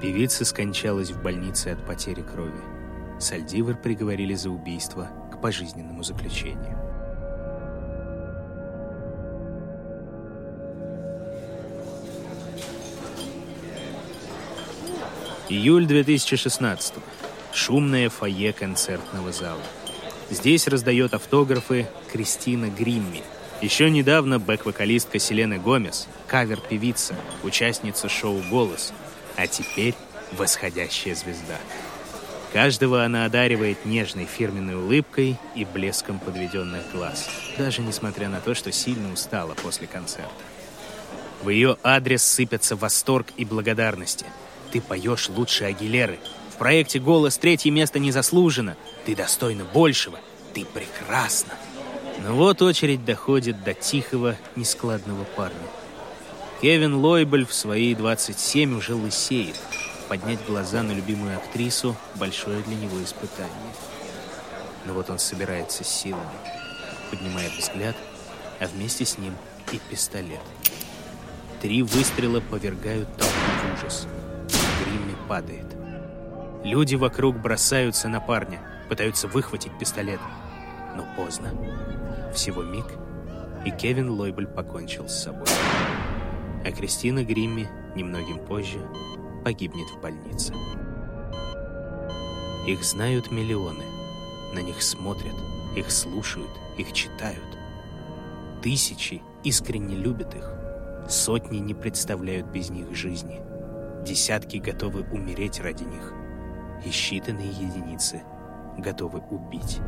Певица 0.00 0.44
скончалась 0.44 1.10
в 1.10 1.20
больнице 1.20 1.68
от 1.68 1.84
потери 1.84 2.22
крови. 2.22 2.60
Сальдивар 3.18 3.76
приговорили 3.76 4.34
за 4.34 4.48
убийство 4.48 5.08
к 5.32 5.40
пожизненному 5.40 6.04
заключению. 6.04 6.78
Июль 15.48 15.86
2016 15.86 16.94
Шумное 17.52 18.08
фойе 18.08 18.52
концертного 18.52 19.32
зала. 19.32 19.62
Здесь 20.30 20.68
раздает 20.68 21.12
автографы 21.14 21.88
Кристина 22.12 22.66
Гримми. 22.66 23.22
Еще 23.60 23.90
недавно 23.90 24.38
бэк-вокалистка 24.38 25.18
Селена 25.18 25.58
Гомес, 25.58 26.06
кавер-певица, 26.28 27.16
участница 27.42 28.08
шоу 28.08 28.40
«Голос», 28.48 28.92
а 29.38 29.46
теперь 29.46 29.94
восходящая 30.32 31.14
звезда. 31.14 31.56
Каждого 32.52 33.04
она 33.04 33.24
одаривает 33.24 33.84
нежной 33.86 34.26
фирменной 34.26 34.74
улыбкой 34.74 35.36
и 35.54 35.64
блеском 35.64 36.18
подведенных 36.18 36.90
глаз, 36.92 37.30
даже 37.56 37.82
несмотря 37.82 38.28
на 38.28 38.40
то, 38.40 38.54
что 38.54 38.72
сильно 38.72 39.12
устала 39.12 39.54
после 39.54 39.86
концерта. 39.86 40.32
В 41.42 41.50
ее 41.50 41.76
адрес 41.84 42.24
сыпятся 42.24 42.74
восторг 42.74 43.28
и 43.36 43.44
благодарности. 43.44 44.26
Ты 44.72 44.80
поешь 44.80 45.28
лучше 45.28 45.64
Агилеры. 45.64 46.18
В 46.52 46.58
проекте 46.58 46.98
«Голос» 46.98 47.38
третье 47.38 47.70
место 47.70 48.00
не 48.00 48.10
заслужено. 48.10 48.74
Ты 49.06 49.14
достойна 49.14 49.64
большего. 49.64 50.18
Ты 50.52 50.64
прекрасна. 50.64 51.54
Но 52.24 52.34
вот 52.34 52.60
очередь 52.60 53.04
доходит 53.04 53.62
до 53.62 53.72
тихого, 53.72 54.36
нескладного 54.56 55.22
парня. 55.36 55.77
Кевин 56.60 56.96
Лойбель 56.96 57.46
в 57.46 57.54
свои 57.54 57.94
27 57.94 58.76
уже 58.76 58.96
лысеет. 58.96 59.54
поднять 60.08 60.44
глаза 60.44 60.82
на 60.82 60.90
любимую 60.90 61.36
актрису— 61.36 61.94
большое 62.16 62.62
для 62.62 62.74
него 62.74 63.00
испытание. 63.04 63.72
Но 64.84 64.94
вот 64.94 65.08
он 65.08 65.20
собирается 65.20 65.84
с 65.84 65.88
силами, 65.88 66.24
поднимает 67.10 67.52
взгляд, 67.52 67.94
а 68.58 68.66
вместе 68.66 69.04
с 69.04 69.18
ним 69.18 69.34
и 69.70 69.78
пистолет. 69.88 70.40
Три 71.60 71.82
выстрела 71.82 72.40
повергают 72.40 73.08
толпу 73.16 73.34
в 73.34 73.74
ужас. 73.74 74.08
Гримми 74.82 75.14
падает. 75.28 75.66
Люди 76.64 76.96
вокруг 76.96 77.38
бросаются 77.38 78.08
на 78.08 78.18
парня, 78.20 78.60
пытаются 78.88 79.28
выхватить 79.28 79.78
пистолет. 79.78 80.20
Но 80.96 81.06
поздно. 81.16 81.52
Всего 82.34 82.64
миг, 82.64 82.86
и 83.64 83.70
Кевин 83.70 84.10
Лойбль 84.10 84.46
покончил 84.46 85.08
с 85.08 85.22
собой. 85.22 85.46
А 86.64 86.72
Кристина 86.72 87.24
Гримми 87.24 87.68
немногим 87.94 88.44
позже 88.44 88.80
погибнет 89.44 89.88
в 89.90 90.00
больнице. 90.00 90.52
Их 92.66 92.82
знают 92.84 93.30
миллионы. 93.30 93.84
На 94.54 94.60
них 94.60 94.82
смотрят, 94.82 95.34
их 95.76 95.90
слушают, 95.90 96.50
их 96.76 96.92
читают. 96.92 97.58
Тысячи 98.62 99.22
искренне 99.44 99.96
любят 99.96 100.34
их. 100.34 100.52
Сотни 101.08 101.58
не 101.58 101.74
представляют 101.74 102.48
без 102.48 102.70
них 102.70 102.94
жизни. 102.94 103.40
Десятки 104.04 104.56
готовы 104.56 105.02
умереть 105.10 105.60
ради 105.60 105.84
них. 105.84 106.12
И 106.84 106.88
считанные 106.88 107.48
единицы 107.48 108.22
готовы 108.76 109.20
убить. 109.30 109.78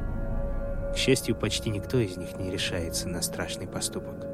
К 0.94 0.96
счастью, 0.96 1.36
почти 1.36 1.70
никто 1.70 1.98
из 1.98 2.16
них 2.16 2.38
не 2.38 2.50
решается 2.50 3.08
на 3.08 3.22
страшный 3.22 3.66
поступок. 3.66 4.26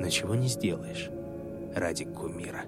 Но 0.00 0.08
чего 0.08 0.34
не 0.34 0.48
сделаешь 0.48 1.10
ради 1.74 2.04
кумира. 2.04 2.64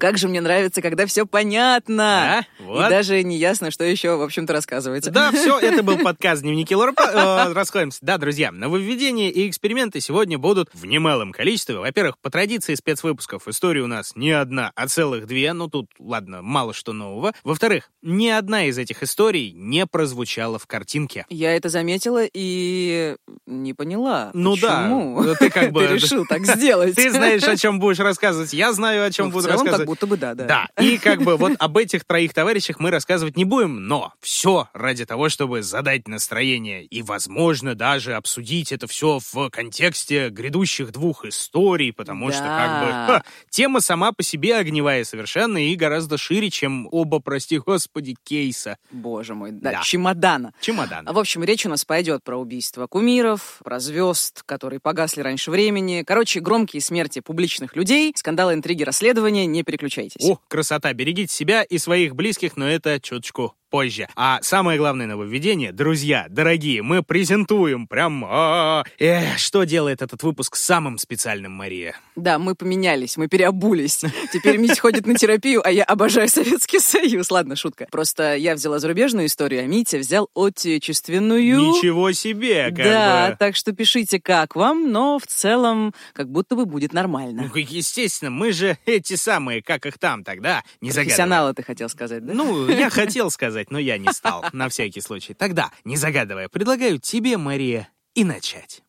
Как 0.00 0.16
же 0.16 0.28
мне 0.28 0.40
нравится, 0.40 0.80
когда 0.80 1.04
все 1.04 1.26
понятно. 1.26 2.46
Да? 2.58 2.64
Вот. 2.64 2.86
И 2.86 2.88
даже 2.88 3.22
не 3.22 3.36
ясно, 3.36 3.70
что 3.70 3.84
еще, 3.84 4.16
в 4.16 4.22
общем-то, 4.22 4.50
рассказывается. 4.50 5.10
Да, 5.10 5.30
все, 5.30 5.58
это 5.60 5.82
был 5.82 5.98
подкаст 5.98 6.40
«Дневники 6.40 6.74
Лора». 6.74 6.94
Э, 6.96 7.52
Расходимся. 7.52 7.98
Да, 8.00 8.16
друзья, 8.16 8.50
нововведения 8.50 9.28
и 9.28 9.46
эксперименты 9.46 10.00
сегодня 10.00 10.38
будут 10.38 10.70
в 10.72 10.86
немалом 10.86 11.32
количестве. 11.32 11.76
Во-первых, 11.76 12.16
по 12.18 12.30
традиции 12.30 12.74
спецвыпусков 12.76 13.46
история 13.46 13.82
у 13.82 13.86
нас 13.88 14.16
не 14.16 14.30
одна, 14.30 14.72
а 14.74 14.88
целых 14.88 15.26
две. 15.26 15.52
Ну, 15.52 15.68
тут, 15.68 15.90
ладно, 15.98 16.40
мало 16.40 16.72
что 16.72 16.94
нового. 16.94 17.34
Во-вторых, 17.44 17.90
ни 18.00 18.28
одна 18.28 18.64
из 18.64 18.78
этих 18.78 19.02
историй 19.02 19.52
не 19.52 19.86
прозвучала 19.86 20.58
в 20.58 20.66
картинке. 20.66 21.26
Я 21.28 21.54
это 21.54 21.68
заметила 21.68 22.22
и 22.24 23.16
не 23.44 23.74
поняла. 23.74 24.30
Ну 24.32 24.52
почему 24.52 25.22
да, 25.24 25.34
ты 25.34 25.50
как 25.50 25.72
бы... 25.72 25.86
Ты 25.86 25.94
решил 25.96 26.24
так 26.24 26.46
сделать. 26.46 26.94
Ты 26.94 27.10
знаешь, 27.10 27.42
о 27.42 27.56
чем 27.58 27.78
будешь 27.80 27.98
рассказывать, 27.98 28.54
я 28.54 28.72
знаю, 28.72 29.04
о 29.04 29.10
чем 29.10 29.26
Ну, 29.26 29.32
буду 29.32 29.48
рассказывать. 29.48 29.89
Будто 29.90 30.06
бы 30.06 30.16
да, 30.16 30.34
да. 30.34 30.44
Да, 30.46 30.82
и 30.84 30.98
как 30.98 31.22
бы 31.22 31.36
вот 31.36 31.52
об 31.58 31.76
этих 31.76 32.04
троих 32.04 32.32
товарищах 32.32 32.78
мы 32.78 32.90
рассказывать 32.92 33.36
не 33.36 33.44
будем, 33.44 33.88
но 33.88 34.12
все 34.20 34.68
ради 34.72 35.04
того, 35.04 35.28
чтобы 35.28 35.62
задать 35.62 36.06
настроение 36.06 36.84
и, 36.84 37.02
возможно, 37.02 37.74
даже 37.74 38.14
обсудить 38.14 38.70
это 38.70 38.86
все 38.86 39.18
в 39.32 39.50
контексте 39.50 40.28
грядущих 40.28 40.92
двух 40.92 41.24
историй, 41.24 41.92
потому 41.92 42.30
что 42.30 42.44
как 42.44 42.84
бы 42.84 42.90
Да. 42.92 43.06
ха, 43.06 43.24
тема 43.50 43.80
сама 43.80 44.12
по 44.12 44.22
себе 44.22 44.56
огневая 44.56 45.02
совершенно 45.04 45.58
и 45.58 45.74
гораздо 45.74 46.18
шире, 46.18 46.50
чем 46.50 46.86
оба, 46.92 47.18
прости 47.18 47.58
господи, 47.58 48.14
кейса 48.22 48.76
Боже 48.92 49.34
мой, 49.34 49.50
да, 49.50 49.72
Да. 49.72 49.80
чемодана. 49.82 50.52
чемодана. 50.60 51.12
В 51.12 51.18
общем, 51.18 51.42
речь 51.42 51.66
у 51.66 51.68
нас 51.68 51.84
пойдет 51.84 52.22
про 52.22 52.36
убийство 52.36 52.86
кумиров, 52.86 53.58
про 53.64 53.80
звезд, 53.80 54.44
которые 54.46 54.78
погасли 54.78 55.20
раньше 55.22 55.50
времени. 55.50 56.04
Короче, 56.06 56.38
громкие 56.40 56.80
смерти 56.80 57.18
публичных 57.20 57.74
людей, 57.74 58.12
скандалы, 58.16 58.54
интриги, 58.54 58.84
расследования. 58.84 59.46
Не 59.46 59.62
переключайтесь. 59.64 59.79
О, 60.20 60.38
красота! 60.48 60.92
Берегите 60.92 61.32
себя 61.34 61.62
и 61.62 61.78
своих 61.78 62.14
близких, 62.14 62.56
но 62.56 62.68
это 62.68 63.00
чуточку 63.00 63.54
позже. 63.70 64.08
А 64.16 64.40
самое 64.42 64.78
главное 64.78 65.06
нововведение, 65.06 65.72
друзья, 65.72 66.26
дорогие, 66.28 66.82
мы 66.82 67.02
презентуем 67.02 67.86
прям... 67.86 68.24
а, 68.26 68.84
э, 68.98 69.36
что 69.36 69.64
делает 69.64 70.02
этот 70.02 70.22
выпуск 70.22 70.56
самым 70.56 70.98
специальным, 70.98 71.52
Мария? 71.52 71.94
Да, 72.16 72.38
мы 72.38 72.54
поменялись, 72.54 73.16
мы 73.16 73.28
переобулись. 73.28 74.02
Теперь 74.32 74.58
Митя 74.58 74.80
ходит 74.80 75.06
на 75.06 75.14
терапию, 75.14 75.62
а 75.64 75.70
я 75.70 75.84
обожаю 75.84 76.28
Советский 76.28 76.80
Союз. 76.80 77.30
Ладно, 77.30 77.56
шутка. 77.56 77.86
Просто 77.90 78.36
я 78.36 78.54
взяла 78.54 78.78
зарубежную 78.78 79.26
историю, 79.26 79.62
а 79.62 79.66
Митя 79.66 79.98
взял 79.98 80.28
отечественную. 80.34 81.60
Ничего 81.60 82.12
себе, 82.12 82.66
как 82.66 82.76
да, 82.76 83.30
бы... 83.30 83.36
так 83.38 83.56
что 83.56 83.72
пишите, 83.72 84.20
как 84.20 84.56
вам, 84.56 84.90
но 84.90 85.18
в 85.18 85.26
целом 85.26 85.94
как 86.12 86.30
будто 86.30 86.56
бы 86.56 86.66
будет 86.66 86.92
нормально. 86.92 87.50
Ну, 87.54 87.60
естественно, 87.60 88.30
мы 88.30 88.52
же 88.52 88.76
эти 88.86 89.14
самые, 89.14 89.62
как 89.62 89.86
их 89.86 89.98
там 89.98 90.24
тогда, 90.24 90.62
не. 90.80 90.90
Профессионалы 90.90 91.54
ты 91.54 91.62
хотел 91.62 91.88
сказать, 91.88 92.24
да? 92.24 92.34
Ну, 92.34 92.68
я 92.68 92.90
хотел 92.90 93.30
сказать, 93.30 93.59
но 93.68 93.78
я 93.78 93.98
не 93.98 94.12
стал, 94.12 94.44
на 94.52 94.68
всякий 94.68 95.00
случай. 95.00 95.34
Тогда, 95.34 95.70
не 95.84 95.96
загадывая, 95.96 96.48
предлагаю 96.48 96.98
тебе, 96.98 97.36
Мария, 97.36 97.88
и 98.14 98.24
начать. 98.24 98.82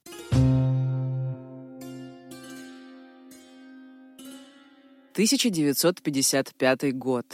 1955 5.14 6.98
год. 6.98 7.26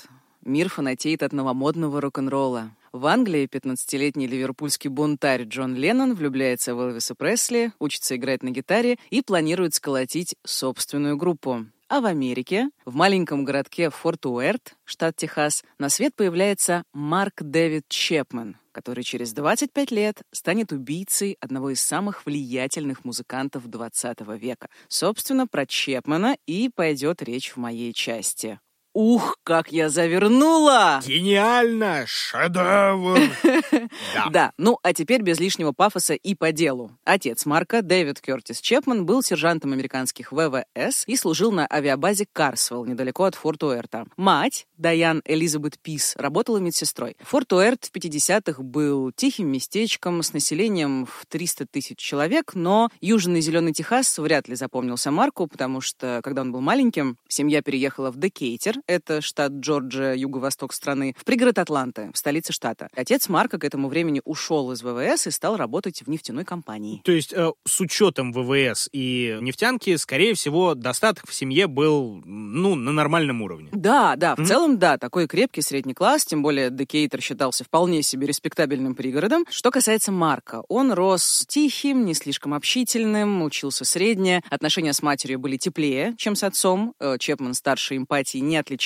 Мир 0.43 0.67
фанатеет 0.67 1.21
от 1.21 1.32
новомодного 1.32 2.02
рок-н-ролла. 2.02 2.71
В 2.91 3.06
Англии 3.06 3.47
15-летний 3.47 4.26
ливерпульский 4.26 4.89
бунтарь 4.89 5.43
Джон 5.43 5.76
Леннон 5.76 6.15
влюбляется 6.15 6.73
в 6.73 6.80
Элвиса 6.80 7.13
Пресли, 7.13 7.71
учится 7.80 8.15
играть 8.15 8.41
на 8.41 8.50
гитаре 8.50 8.97
и 9.12 9.21
планирует 9.21 9.76
сколотить 9.76 10.36
собственную 10.43 11.17
группу. 11.17 11.67
А 11.89 12.02
в 12.02 12.06
Америке, 12.06 12.69
в 12.84 12.95
маленьком 12.95 13.45
городке 13.45 13.89
Форт 13.89 14.26
Уэрт, 14.26 14.76
штат 14.84 15.15
Техас, 15.15 15.63
на 15.80 15.88
свет 15.88 16.13
появляется 16.13 16.84
Марк 16.91 17.41
Дэвид 17.41 17.86
Чепмен, 17.88 18.58
который 18.73 19.06
через 19.06 19.32
25 19.32 19.91
лет 19.91 20.21
станет 20.34 20.73
убийцей 20.73 21.38
одного 21.39 21.69
из 21.69 21.80
самых 21.80 22.26
влиятельных 22.26 23.06
музыкантов 23.06 23.69
20 23.69 24.19
века. 24.38 24.67
Собственно, 24.89 25.47
про 25.47 25.65
Чепмена 25.65 26.36
и 26.45 26.67
пойдет 26.67 27.23
речь 27.23 27.52
в 27.52 27.58
моей 27.58 27.93
части. 27.93 28.60
Ух, 29.00 29.38
как 29.44 29.72
я 29.72 29.90
завернула! 29.90 31.02
Гениально! 31.06 32.06
Шедевр! 32.08 33.20
Да. 33.44 34.26
Да, 34.32 34.52
ну 34.58 34.80
а 34.82 34.94
теперь 34.94 35.22
без 35.22 35.40
лишнего 35.40 35.72
пафоса 35.72 36.14
и 36.16 36.34
по 36.34 36.52
делу. 36.52 36.92
Отец 37.04 37.46
Марка, 37.46 37.82
Дэвид 37.82 38.20
Кертис 38.22 38.60
Чепман, 38.60 39.06
был 39.06 39.22
сержантом 39.22 39.74
американских 39.74 40.32
ВВС 40.32 41.04
и 41.06 41.16
служил 41.16 41.52
на 41.52 41.68
авиабазе 41.72 42.26
Карсвелл, 42.32 42.86
недалеко 42.86 43.26
от 43.26 43.36
Форт 43.36 43.64
Уэрта. 43.64 44.06
Мать, 44.18 44.66
Дайан 44.78 45.22
Элизабет 45.26 45.80
Пис, 45.80 46.16
работала 46.18 46.58
медсестрой. 46.58 47.16
Форт 47.22 47.54
Уэрт 47.54 47.86
в 47.86 47.96
50-х 47.96 48.62
был 48.64 49.12
тихим 49.12 49.50
местечком 49.50 50.24
с 50.24 50.34
населением 50.34 51.06
в 51.06 51.26
300 51.28 51.68
тысяч 51.68 51.98
человек, 51.98 52.54
но 52.56 52.90
Южный 53.00 53.42
Зеленый 53.42 53.74
Техас 53.74 54.18
вряд 54.18 54.48
ли 54.48 54.56
запомнился 54.56 55.12
Марку, 55.12 55.48
потому 55.48 55.82
что, 55.82 56.22
когда 56.24 56.42
он 56.42 56.52
был 56.52 56.62
маленьким, 56.62 57.18
семья 57.28 57.62
переехала 57.62 58.12
в 58.12 58.18
Декейтер, 58.18 58.78
это 58.88 59.21
штат 59.21 59.52
Джорджия, 59.54 60.13
юго-восток 60.15 60.73
страны, 60.73 61.15
в 61.17 61.26
пригород 61.26 61.60
Атланты, 61.60 62.10
в 62.13 62.17
столице 62.17 62.54
штата. 62.54 62.88
Отец 62.95 63.30
Марка 63.30 63.60
к 63.60 63.63
этому 63.63 63.89
времени 63.89 64.21
ушел 64.23 64.71
из 64.71 64.82
ВВС 64.82 65.28
и 65.28 65.32
стал 65.32 65.58
работать 65.58 66.02
в 66.02 66.10
нефтяной 66.10 66.45
компании. 66.45 67.02
То 67.04 67.12
есть 67.12 67.34
э, 67.34 67.52
с 67.67 67.82
учетом 67.82 68.32
ВВС 68.34 68.89
и 68.93 69.38
нефтянки, 69.41 69.95
скорее 69.97 70.34
всего, 70.34 70.73
достаток 70.73 71.28
в 71.28 71.34
семье 71.34 71.67
был, 71.67 72.21
ну, 72.26 72.76
на 72.76 72.91
нормальном 72.91 73.41
уровне. 73.41 73.69
Да, 73.73 74.15
да, 74.15 74.36
в 74.36 74.39
Мгм. 74.39 74.47
целом, 74.47 74.78
да, 74.80 74.97
такой 74.97 75.28
крепкий 75.28 75.62
средний 75.62 75.93
класс, 75.93 76.26
тем 76.26 76.41
более 76.41 76.69
Декейтер 76.69 77.21
считался 77.21 77.63
вполне 77.65 78.02
себе 78.04 78.28
респектабельным 78.28 78.95
пригородом. 78.95 79.45
Что 79.50 79.69
касается 79.71 80.12
Марка, 80.12 80.63
он 80.69 80.93
рос 80.93 81.45
тихим, 81.47 82.06
не 82.06 82.13
слишком 82.13 82.54
общительным, 82.54 83.41
учился 83.43 83.84
средне, 83.86 84.41
отношения 84.50 84.93
с 84.93 85.02
матерью 85.02 85.39
были 85.39 85.58
теплее, 85.58 86.15
чем 86.17 86.36
с 86.36 86.43
отцом. 86.43 86.93
Э, 87.00 87.17
Чепман 87.19 87.54
старшей 87.54 87.97
эмпатии 87.97 88.38
не 88.38 88.56
отличался, 88.58 88.77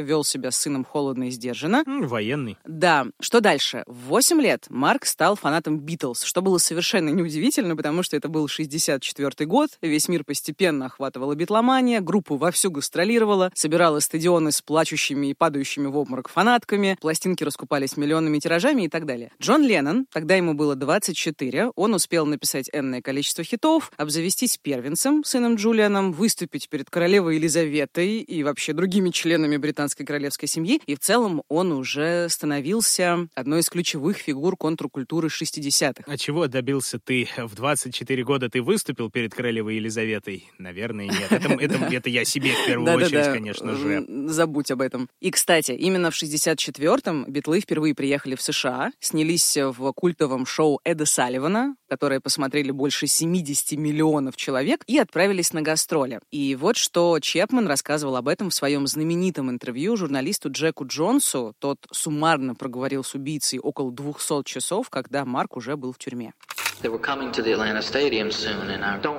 вел 0.00 0.24
себя 0.24 0.50
с 0.50 0.56
сыном 0.58 0.84
холодно 0.84 1.28
и 1.28 1.30
сдержанно. 1.30 1.84
Военный. 1.86 2.56
Да, 2.64 3.06
что 3.20 3.40
дальше? 3.40 3.84
В 3.86 4.08
8 4.08 4.40
лет 4.40 4.66
Марк 4.68 5.06
стал 5.06 5.36
фанатом 5.36 5.80
Битлз, 5.80 6.22
что 6.22 6.42
было 6.42 6.58
совершенно 6.58 7.10
неудивительно, 7.10 7.76
потому 7.76 8.02
что 8.02 8.16
это 8.16 8.28
был 8.28 8.48
64 8.48 9.46
год, 9.46 9.70
весь 9.82 10.08
мир 10.08 10.24
постепенно 10.24 10.86
охватывала 10.86 11.34
битломания, 11.34 12.00
группа 12.00 12.36
вовсю 12.36 12.70
гастролировала, 12.70 13.50
собирала 13.54 14.00
стадионы 14.00 14.52
с 14.52 14.62
плачущими 14.62 15.28
и 15.28 15.34
падающими 15.34 15.86
в 15.86 15.96
обморок 15.96 16.28
фанатками, 16.28 16.96
пластинки 17.00 17.44
раскупались 17.44 17.96
миллионными 17.96 18.38
тиражами 18.38 18.82
и 18.82 18.88
так 18.88 19.06
далее. 19.06 19.32
Джон 19.40 19.62
Леннон, 19.62 20.06
тогда 20.12 20.36
ему 20.36 20.54
было 20.54 20.74
24, 20.74 21.70
он 21.74 21.94
успел 21.94 22.26
написать 22.26 22.70
энное 22.72 23.02
количество 23.02 23.44
хитов, 23.44 23.92
обзавестись 23.96 24.58
первенцем, 24.58 25.24
сыном 25.24 25.56
Джулианом, 25.56 26.12
выступить 26.12 26.68
перед 26.68 26.90
королевой 26.90 27.36
Елизаветой 27.36 28.18
и 28.18 28.42
вообще 28.42 28.72
другими 28.72 29.10
членами 29.22 29.56
британской 29.56 30.04
королевской 30.04 30.48
семьи, 30.48 30.80
и 30.86 30.96
в 30.96 30.98
целом 30.98 31.42
он 31.48 31.70
уже 31.70 32.28
становился 32.28 33.28
одной 33.34 33.60
из 33.60 33.70
ключевых 33.70 34.16
фигур 34.16 34.56
контркультуры 34.56 35.28
60-х. 35.28 36.02
А 36.06 36.18
чего 36.18 36.48
добился 36.48 36.98
ты? 36.98 37.28
В 37.36 37.54
24 37.54 38.24
года 38.24 38.48
ты 38.48 38.60
выступил 38.60 39.10
перед 39.10 39.32
королевой 39.32 39.76
Елизаветой? 39.76 40.50
Наверное, 40.58 41.06
нет. 41.06 41.30
Это, 41.30 41.52
это, 41.52 41.74
это 41.92 42.10
я 42.10 42.24
себе 42.24 42.52
в 42.52 42.66
первую 42.66 42.92
очередь, 42.94 43.32
конечно 43.32 43.76
же. 43.76 44.04
Забудь 44.26 44.72
об 44.72 44.80
этом. 44.80 45.08
И, 45.20 45.30
кстати, 45.30 45.70
именно 45.70 46.10
в 46.10 46.20
64-м 46.20 47.26
битлы 47.28 47.60
впервые 47.60 47.94
приехали 47.94 48.34
в 48.34 48.42
США, 48.42 48.90
снялись 48.98 49.56
в 49.56 49.92
культовом 49.92 50.46
шоу 50.46 50.80
Эда 50.84 51.06
Салливана, 51.06 51.76
которое 51.88 52.20
посмотрели 52.20 52.72
больше 52.72 53.06
70 53.06 53.78
миллионов 53.78 54.34
человек, 54.36 54.82
и 54.88 54.98
отправились 54.98 55.52
на 55.52 55.62
гастроли. 55.62 56.18
И 56.32 56.56
вот 56.56 56.76
что 56.76 57.20
Чепман 57.20 57.68
рассказывал 57.68 58.16
об 58.16 58.26
этом 58.26 58.50
в 58.50 58.54
своем 58.54 58.86
знаменитом 58.88 59.11
интервью 59.50 59.96
журналисту 59.96 60.50
Джеку 60.50 60.86
Джонсу. 60.86 61.54
Тот 61.58 61.78
суммарно 61.90 62.54
проговорил 62.54 63.04
с 63.04 63.14
убийцей 63.14 63.58
около 63.58 63.92
200 63.92 64.44
часов, 64.44 64.90
когда 64.90 65.24
Марк 65.24 65.56
уже 65.56 65.76
был 65.76 65.92
в 65.92 65.98
тюрьме. 65.98 66.32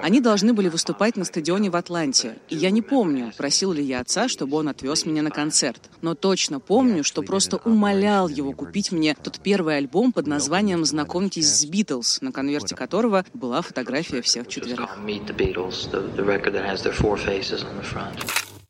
Они 0.02 0.20
должны 0.20 0.54
были 0.54 0.68
выступать 0.68 1.16
на 1.16 1.24
стадионе 1.24 1.70
в 1.70 1.76
Атланте. 1.76 2.38
И 2.50 2.58
я 2.58 2.72
не 2.72 2.82
помню, 2.82 3.32
просил 3.38 3.72
ли 3.72 3.82
я 3.84 4.02
отца, 4.02 4.28
чтобы 4.28 4.58
он 4.58 4.68
отвез 4.68 5.06
меня 5.06 5.22
на 5.22 5.32
концерт. 5.32 5.90
Но 6.02 6.14
точно 6.14 6.60
помню, 6.60 7.04
что 7.04 7.22
просто 7.22 7.58
умолял 7.58 8.28
его 8.28 8.52
купить 8.52 8.92
мне 8.92 9.16
тот 9.16 9.40
первый 9.40 9.78
альбом 9.78 10.12
под 10.12 10.28
названием 10.28 10.84
«Знакомьтесь 10.84 11.48
с 11.48 11.66
Битлз», 11.66 12.22
на 12.22 12.32
конверте 12.32 12.76
которого 12.76 13.26
была 13.34 13.62
фотография 13.62 14.22
всех 14.22 14.48
четверых. 14.48 14.98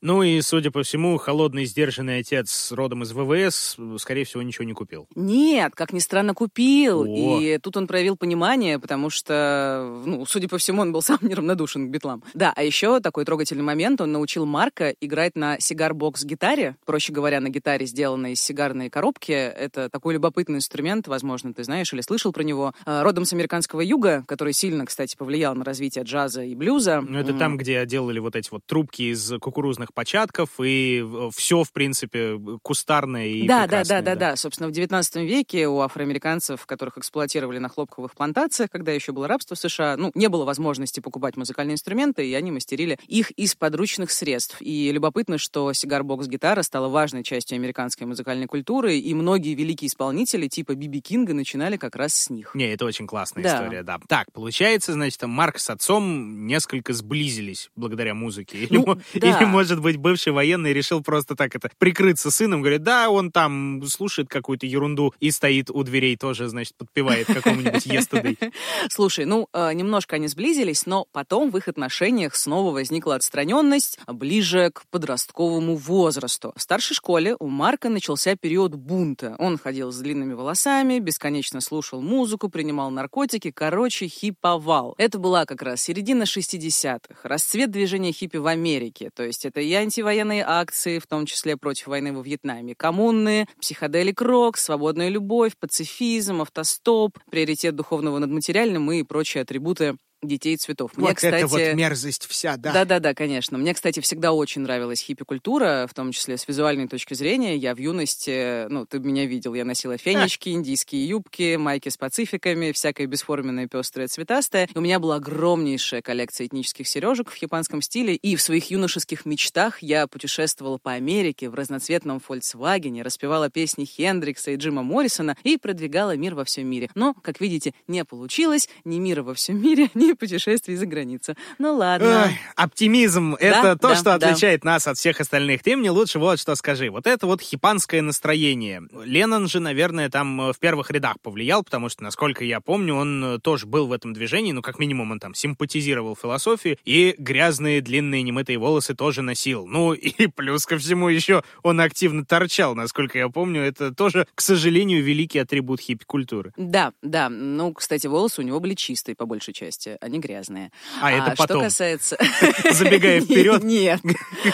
Ну 0.04 0.22
и, 0.22 0.42
судя 0.42 0.70
по 0.70 0.84
всему, 0.84 1.18
холодный, 1.18 1.64
сдержанный 1.64 2.20
отец 2.20 2.74
родом 2.74 3.04
из 3.04 3.14
ВВС, 3.14 3.78
скорее 4.00 4.26
всего, 4.26 4.44
ничего 4.44 4.66
не 4.66 4.74
купил. 4.74 5.08
Нет, 5.16 5.76
как 5.76 5.94
ни 5.94 6.00
странно, 6.00 6.34
купил. 6.34 7.04
О. 7.04 7.40
И 7.40 7.58
тут 7.60 7.78
он 7.78 7.88
проявил 7.88 8.18
понимание, 8.18 8.80
потому 8.80 9.10
что, 9.10 10.02
ну, 10.06 10.26
судя 10.26 10.50
по 10.50 10.58
всему, 10.58 10.82
он 10.82 10.92
был 10.92 11.02
сам 11.02 11.20
неравнодушен 11.22 11.88
к 11.88 11.90
битлам. 11.90 12.22
Да, 12.34 12.52
а 12.54 12.64
еще 12.64 13.00
такой 13.00 13.24
трогательный 13.24 13.64
момент, 13.64 14.02
он 14.02 14.12
научил 14.12 14.46
Марка 14.46 14.90
играть 15.00 15.38
на 15.38 15.58
сигар-бокс-гитаре, 15.62 16.76
проще 16.86 17.14
говоря, 17.14 17.40
на 17.40 17.48
гитаре, 17.48 17.86
сделанной 17.86 18.34
из 18.34 18.42
сигарной 18.42 18.90
коробки. 18.90 19.32
Это 19.32 19.88
такой 19.88 20.16
любопытный 20.16 20.58
инструмент, 20.58 21.08
возможно, 21.08 21.54
ты 21.54 21.64
знаешь 21.64 21.94
или 21.94 22.02
слышал 22.02 22.34
про 22.34 22.44
него. 22.44 22.74
А, 22.86 23.04
родом 23.04 23.24
с 23.24 23.32
американского 23.32 23.80
юга, 23.80 24.26
который 24.28 24.52
сильно, 24.52 24.86
кстати, 24.86 25.16
повлиял 25.16 25.56
на 25.56 25.64
развитие 25.64 26.04
джаза 26.04 26.44
и 26.44 26.56
блюза. 26.56 27.00
Ну, 27.00 27.18
это 27.18 27.32
mm. 27.32 27.40
там, 27.40 27.56
где 27.56 27.86
делали 27.86 28.20
вот 28.20 28.36
эти 28.36 28.50
вот 28.52 28.66
трубки 28.66 29.04
из 29.04 29.32
кукурузных 29.40 29.93
початков, 29.94 30.50
и 30.62 31.06
все, 31.36 31.64
в 31.64 31.72
принципе, 31.72 32.40
кустарное 32.62 33.28
и 33.28 33.48
да, 33.48 33.68
да, 33.68 33.84
да, 33.84 34.02
да, 34.02 34.16
да. 34.16 34.36
Собственно, 34.36 34.70
в 34.70 34.72
19 34.72 35.16
веке 35.18 35.68
у 35.68 35.80
афроамериканцев, 35.80 36.66
которых 36.66 36.98
эксплуатировали 36.98 37.60
на 37.60 37.70
хлопковых 37.70 38.16
плантациях, 38.16 38.70
когда 38.72 38.92
еще 38.92 39.12
было 39.12 39.28
рабство 39.28 39.56
в 39.56 39.60
США, 39.60 39.96
ну, 39.98 40.12
не 40.16 40.28
было 40.30 40.46
возможности 40.46 41.00
покупать 41.00 41.38
музыкальные 41.38 41.76
инструменты, 41.76 42.28
и 42.28 42.34
они 42.34 42.52
мастерили 42.52 42.98
их 43.08 43.32
из 43.32 43.56
подручных 43.56 44.12
средств. 44.12 44.58
И 44.60 44.92
любопытно, 44.92 45.38
что 45.38 45.74
сигар-бокс-гитара 45.74 46.64
стала 46.64 46.88
важной 46.88 47.24
частью 47.24 47.56
американской 47.56 48.08
музыкальной 48.08 48.48
культуры, 48.48 48.98
и 48.98 49.14
многие 49.14 49.54
великие 49.54 49.88
исполнители 49.88 50.48
типа 50.48 50.76
Биби 50.76 51.02
Кинга 51.02 51.34
начинали 51.34 51.78
как 51.78 51.96
раз 51.96 52.14
с 52.14 52.30
них. 52.30 52.52
Не, 52.56 52.74
это 52.74 52.86
очень 52.86 53.08
классная 53.08 53.44
да. 53.44 53.56
история, 53.56 53.84
да. 53.84 54.00
Так, 54.08 54.32
получается, 54.32 54.94
значит, 54.94 55.22
Марк 55.24 55.60
с 55.60 55.70
отцом 55.70 56.46
несколько 56.48 56.94
сблизились 56.94 57.70
благодаря 57.76 58.14
музыке. 58.14 58.58
Или, 58.58 58.78
ну, 58.78 58.86
да. 58.86 59.40
или 59.40 59.46
может 59.46 59.80
быть, 59.84 59.98
бывший 59.98 60.34
военный 60.34 60.74
решил 60.74 61.02
просто 61.02 61.36
так 61.36 61.56
это 61.56 61.70
прикрыться 61.78 62.32
сыном, 62.32 62.62
говорит, 62.62 62.84
да, 62.84 63.10
он 63.10 63.32
там 63.32 63.84
слушает 63.88 64.30
какую-то 64.30 64.66
ерунду 64.66 65.14
и 65.20 65.32
стоит 65.32 65.70
у 65.70 65.84
дверей 65.84 66.18
тоже, 66.18 66.48
значит, 66.48 66.76
подпевает 66.78 67.28
какому-нибудь 67.28 67.86
естудой. 67.86 68.38
Слушай, 68.90 69.26
ну, 69.26 69.48
э, 69.54 69.74
немножко 69.74 70.16
они 70.16 70.28
сблизились, 70.28 70.86
но 70.86 71.06
потом 71.12 71.52
в 71.52 71.58
их 71.58 71.68
отношениях 71.68 72.36
снова 72.36 72.72
возникла 72.72 73.16
отстраненность 73.16 74.00
ближе 74.08 74.72
к 74.74 74.84
подростковому 74.90 75.76
возрасту. 75.76 76.54
В 76.56 76.62
старшей 76.62 76.96
школе 76.96 77.36
у 77.40 77.48
Марка 77.48 77.90
начался 77.90 78.36
период 78.36 78.76
бунта. 78.76 79.36
Он 79.40 79.58
ходил 79.58 79.92
с 79.92 79.98
длинными 79.98 80.34
волосами, 80.34 81.00
бесконечно 81.00 81.62
слушал 81.62 82.02
музыку, 82.02 82.50
принимал 82.50 82.92
наркотики, 82.92 83.52
короче, 83.52 84.08
хиповал. 84.08 84.96
Это 84.98 85.20
была 85.20 85.46
как 85.46 85.62
раз 85.62 85.82
середина 85.82 86.24
60-х, 86.24 87.28
расцвет 87.28 87.72
движения 87.72 88.12
хиппи 88.12 88.38
в 88.38 88.48
Америке, 88.48 89.10
то 89.14 89.24
есть 89.24 89.46
это 89.46 89.62
антивоенные 89.76 90.44
акции, 90.46 91.00
в 91.00 91.08
том 91.08 91.26
числе 91.26 91.58
против 91.58 91.88
войны 91.88 92.14
во 92.14 92.22
Вьетнаме, 92.22 92.76
коммуны, 92.76 93.48
психоделик 93.60 94.22
рок, 94.22 94.58
свободная 94.58 95.10
любовь, 95.10 95.54
пацифизм, 95.60 96.42
автостоп, 96.42 97.18
приоритет 97.30 97.76
духовного 97.76 98.20
над 98.20 98.30
материальным 98.30 98.92
и 98.92 99.04
прочие 99.04 99.42
атрибуты 99.42 99.98
детей 100.24 100.58
цветов. 100.58 100.92
Мне, 100.96 101.08
вот 101.08 101.16
кстати, 101.16 101.36
это 101.36 101.48
вот 101.48 101.74
мерзость 101.74 102.26
вся, 102.28 102.58
да. 102.58 102.72
Да-да-да, 102.72 103.14
конечно. 103.14 103.58
Мне, 103.58 103.74
кстати, 103.74 104.00
всегда 104.00 104.34
очень 104.34 104.62
нравилась 104.62 105.02
хиппи-культура, 105.02 105.88
в 105.90 105.94
том 105.94 106.12
числе 106.12 106.38
с 106.38 106.48
визуальной 106.48 106.88
точки 106.88 107.14
зрения. 107.14 107.56
Я 107.56 107.76
в 107.76 107.78
юности, 107.78 108.68
ну, 108.70 108.86
ты 108.86 109.00
меня 109.00 109.26
видел, 109.26 109.54
я 109.54 109.66
носила 109.66 109.98
фенечки, 109.98 110.50
индийские 110.50 111.08
юбки, 111.08 111.56
майки 111.56 111.90
с 111.90 111.98
пацификами, 111.98 112.72
всякое 112.72 113.08
бесформенное, 113.08 113.68
пестрое, 113.68 114.08
цветастое. 114.08 114.70
И 114.74 114.78
у 114.78 114.82
меня 114.82 115.00
была 115.00 115.16
огромнейшая 115.16 116.02
коллекция 116.02 116.48
этнических 116.48 116.88
сережек 116.88 117.30
в 117.30 117.42
японском 117.42 117.82
стиле, 117.82 118.16
и 118.16 118.36
в 118.36 118.42
своих 118.42 118.72
юношеских 118.72 119.26
мечтах 119.26 119.82
я 119.82 120.08
путешествовала 120.08 120.78
по 120.78 120.94
Америке 120.94 121.50
в 121.50 121.56
разноцветном 121.56 122.22
Volkswagen, 122.28 123.02
распевала 123.02 123.50
песни 123.50 123.86
Хендрикса 123.86 124.52
и 124.52 124.56
Джима 124.56 124.84
Моррисона 124.84 125.38
и 125.44 125.58
продвигала 125.58 126.16
мир 126.16 126.36
во 126.36 126.46
всем 126.46 126.68
мире. 126.68 126.90
Но, 126.96 127.14
как 127.14 127.42
видите, 127.42 127.74
не 127.88 128.06
получилось 128.06 128.70
ни 128.84 129.00
мира 129.00 129.24
во 129.24 129.34
всем 129.34 129.62
мире, 129.62 129.90
ни 129.94 130.13
путешествий 130.16 130.76
за 130.76 130.86
границу. 130.86 131.36
Ну 131.58 131.76
ладно. 131.76 132.26
Ой, 132.26 132.40
оптимизм— 132.56 133.36
да? 133.40 133.46
это 133.46 133.76
то, 133.78 133.90
да, 133.90 133.96
что 133.96 134.14
отличает 134.14 134.62
да. 134.62 134.72
нас 134.72 134.88
от 134.88 134.98
всех 134.98 135.20
остальных. 135.20 135.64
Ты 135.64 135.76
мне 135.76 135.92
лучше 135.92 136.20
вот 136.20 136.40
что 136.40 136.56
скажи. 136.56 136.90
Вот 136.90 137.08
это 137.08 137.28
вот 137.28 137.42
хипанское 137.42 138.02
настроение. 138.02 138.82
Леннон 139.04 139.48
же, 139.48 139.60
наверное, 139.60 140.10
там 140.10 140.42
э, 140.42 140.54
в 140.54 140.60
первых 140.60 140.92
рядах 140.92 141.20
повлиял, 141.22 141.64
потому 141.64 141.90
что, 141.90 142.04
насколько 142.04 142.44
я 142.44 142.62
помню, 142.62 142.96
он 142.96 143.24
э, 143.24 143.40
тоже 143.40 143.66
был 143.66 143.88
в 143.88 143.92
этом 143.92 144.14
движении, 144.14 144.52
ну, 144.52 144.62
как 144.62 144.80
минимум, 144.80 145.12
он 145.12 145.20
там 145.20 145.34
симпатизировал 145.34 146.16
философии, 146.16 146.78
и 146.86 147.16
грязные 147.18 147.82
длинные 147.82 148.24
немытые 148.24 148.58
волосы 148.58 148.96
тоже 148.96 149.22
носил. 149.22 149.66
Ну, 149.68 149.94
и 149.94 150.28
плюс 150.28 150.66
ко 150.66 150.78
всему 150.78 151.10
еще 151.10 151.44
он 151.62 151.80
активно 151.80 152.26
торчал, 152.26 152.76
насколько 152.76 153.18
я 153.18 153.30
помню. 153.30 153.62
Это 153.62 153.94
тоже, 153.94 154.28
к 154.36 154.42
сожалению, 154.42 155.04
великий 155.04 155.40
атрибут 155.40 155.82
хиппи-культуры. 155.82 156.54
Да, 156.58 156.94
да. 157.02 157.30
Ну, 157.30 157.74
кстати, 157.74 158.08
волосы 158.08 158.42
у 158.42 158.44
него 158.44 158.60
были 158.60 158.74
чистые, 158.74 159.16
по 159.16 159.26
большей 159.26 159.54
части 159.54 159.98
они 160.04 160.20
грязные. 160.20 160.72
А, 161.02 161.08
а 161.08 161.12
это 161.12 161.36
потом? 161.38 161.58
Что 161.58 161.66
касается... 161.66 162.18
Забегая 162.72 163.22
вперед? 163.22 163.64
Нет. 163.64 164.02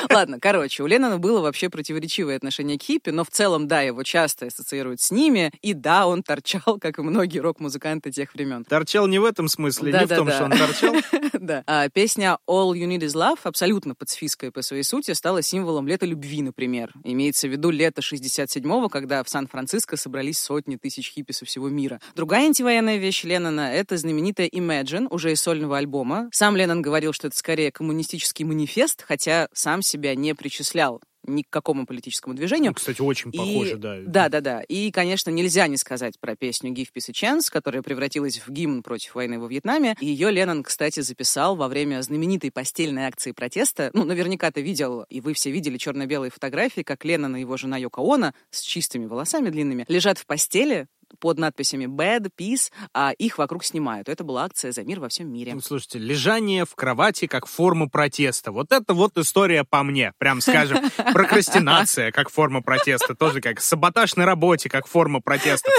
Ладно, 0.10 0.40
короче, 0.40 0.84
у 0.84 0.88
Леннона 0.88 1.18
было 1.18 1.42
вообще 1.42 1.70
противоречивое 1.70 2.36
отношение 2.36 2.78
к 2.78 2.84
хиппи, 2.84 3.10
но 3.10 3.24
в 3.24 3.30
целом, 3.30 3.68
да, 3.68 3.82
его 3.82 4.04
часто 4.04 4.48
ассоциируют 4.48 5.02
с 5.02 5.12
ними, 5.12 5.52
и 5.62 5.74
да, 5.74 6.08
он 6.08 6.24
торчал, 6.24 6.78
как 6.80 7.00
и 7.00 7.02
многие 7.02 7.40
рок-музыканты 7.40 8.12
тех 8.12 8.34
времен. 8.34 8.64
Торчал 8.64 9.08
не 9.08 9.20
в 9.20 9.26
этом 9.26 9.48
смысле, 9.48 9.92
не 9.92 10.06
в 10.06 10.10
том, 10.10 10.30
что 10.30 10.46
он 10.46 10.52
торчал. 10.52 10.96
Да. 11.40 11.64
А 11.68 11.88
песня 11.90 12.38
All 12.48 12.74
You 12.74 12.86
Need 12.88 13.00
Is 13.00 13.16
Love, 13.16 13.40
абсолютно 13.44 13.96
пацифистская 13.96 14.52
по 14.52 14.62
своей 14.62 14.84
сути, 14.84 15.12
стала 15.12 15.42
символом 15.42 15.88
лета 15.88 16.06
любви, 16.06 16.42
например. 16.42 16.92
Имеется 17.04 17.48
в 17.48 17.52
виду 17.52 17.70
лето 17.70 18.02
67-го, 18.02 18.90
когда 18.90 19.24
в 19.24 19.30
Сан-Франциско 19.30 19.96
собрались 19.96 20.38
сотни 20.38 20.76
тысяч 20.76 21.12
хиппи 21.12 21.32
со 21.32 21.46
всего 21.46 21.70
мира. 21.70 22.02
Другая 22.16 22.46
антивоенная 22.46 22.98
вещь 22.98 23.24
Леннона— 23.24 23.72
это 23.74 23.98
знаменитая 23.98 24.48
Imagine, 24.48 25.08
уже 25.10 25.32
из 25.32 25.39
сольного 25.40 25.78
альбома. 25.78 26.30
Сам 26.32 26.56
Леннон 26.56 26.82
говорил, 26.82 27.14
что 27.14 27.28
это 27.28 27.38
скорее 27.38 27.72
коммунистический 27.72 28.44
манифест, 28.44 29.04
хотя 29.08 29.48
сам 29.54 29.82
себя 29.82 30.16
не 30.16 30.36
причислял 30.36 31.02
ни 31.24 31.44
к 31.44 31.50
какому 31.50 31.86
политическому 31.86 32.36
движению. 32.36 32.72
Ну, 32.72 32.76
кстати, 32.76 33.02
очень 33.02 33.32
похоже, 33.32 33.74
и, 33.74 33.76
да. 33.76 33.98
Да, 34.06 34.30
да, 34.30 34.42
да. 34.42 34.62
И, 34.62 34.92
конечно, 34.92 35.30
нельзя 35.30 35.68
не 35.68 35.78
сказать 35.78 36.20
про 36.20 36.36
песню 36.36 36.72
«Give 36.72 36.88
Peace 36.94 37.10
a 37.10 37.12
Chance», 37.12 37.52
которая 37.52 37.82
превратилась 37.82 38.40
в 38.40 38.50
гимн 38.50 38.84
против 38.84 39.16
войны 39.16 39.40
во 39.40 39.48
Вьетнаме. 39.48 39.96
И 40.00 40.08
ее 40.08 40.32
Леннон, 40.32 40.64
кстати, 40.64 41.02
записал 41.02 41.56
во 41.56 41.68
время 41.68 42.02
знаменитой 42.02 42.52
постельной 42.52 43.06
акции 43.06 43.32
протеста. 43.32 43.92
Ну, 43.94 44.06
наверняка 44.06 44.52
ты 44.52 44.62
видел, 44.62 45.06
и 45.10 45.22
вы 45.22 45.34
все 45.34 45.52
видели 45.52 45.78
черно-белые 45.78 46.32
фотографии, 46.32 46.82
как 46.82 47.06
Леннон 47.06 47.36
и 47.36 47.42
его 47.42 47.58
жена 47.58 47.78
Йоко 47.78 48.02
Оно 48.02 48.34
с 48.50 48.62
чистыми 48.62 49.06
волосами 49.06 49.50
длинными 49.50 49.86
лежат 49.88 50.18
в 50.18 50.26
постели, 50.26 50.88
под 51.20 51.38
надписями 51.40 51.86
Bad, 51.86 52.30
Peace, 52.38 52.72
а 52.94 53.12
их 53.12 53.38
вокруг 53.38 53.64
снимают. 53.64 54.10
Это 54.10 54.24
была 54.24 54.46
акция 54.46 54.72
за 54.72 54.84
мир 54.84 55.00
во 55.00 55.10
всем 55.10 55.32
мире. 55.32 55.54
Ну, 55.56 55.62
слушайте, 55.62 56.00
лежание 56.00 56.66
в 56.66 56.76
кровати 56.76 57.28
как 57.28 57.46
форма 57.46 57.90
протеста. 57.90 58.52
Вот 58.52 58.72
это 58.72 58.94
вот 58.94 59.18
история 59.18 59.64
по 59.64 59.84
мне, 59.84 60.14
прям 60.18 60.42
скажем. 60.42 60.90
Прокрастинация 61.14 62.12
как 62.12 62.30
форма 62.30 62.62
протеста, 62.62 63.16
тоже 63.16 63.42
как 63.42 63.60
саботаж 63.62 64.16
на 64.16 64.26
работе 64.26 64.70
как 64.70 64.88
форма 64.88 65.22
протеста. 65.22 65.72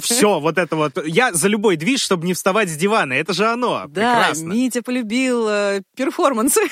Все, 0.00 0.40
вот 0.40 0.58
это 0.58 0.76
вот. 0.76 1.06
Я 1.06 1.32
за 1.32 1.48
любой 1.48 1.76
движ, 1.76 2.00
чтобы 2.00 2.26
не 2.26 2.34
вставать 2.34 2.68
с 2.68 2.76
дивана. 2.76 3.14
Это 3.14 3.32
же 3.32 3.46
оно. 3.46 3.86
Да, 3.88 4.14
Прекрасно. 4.14 4.52
Митя 4.52 4.82
полюбил 4.82 5.48
э, 5.48 5.82
перформансы. 5.96 6.60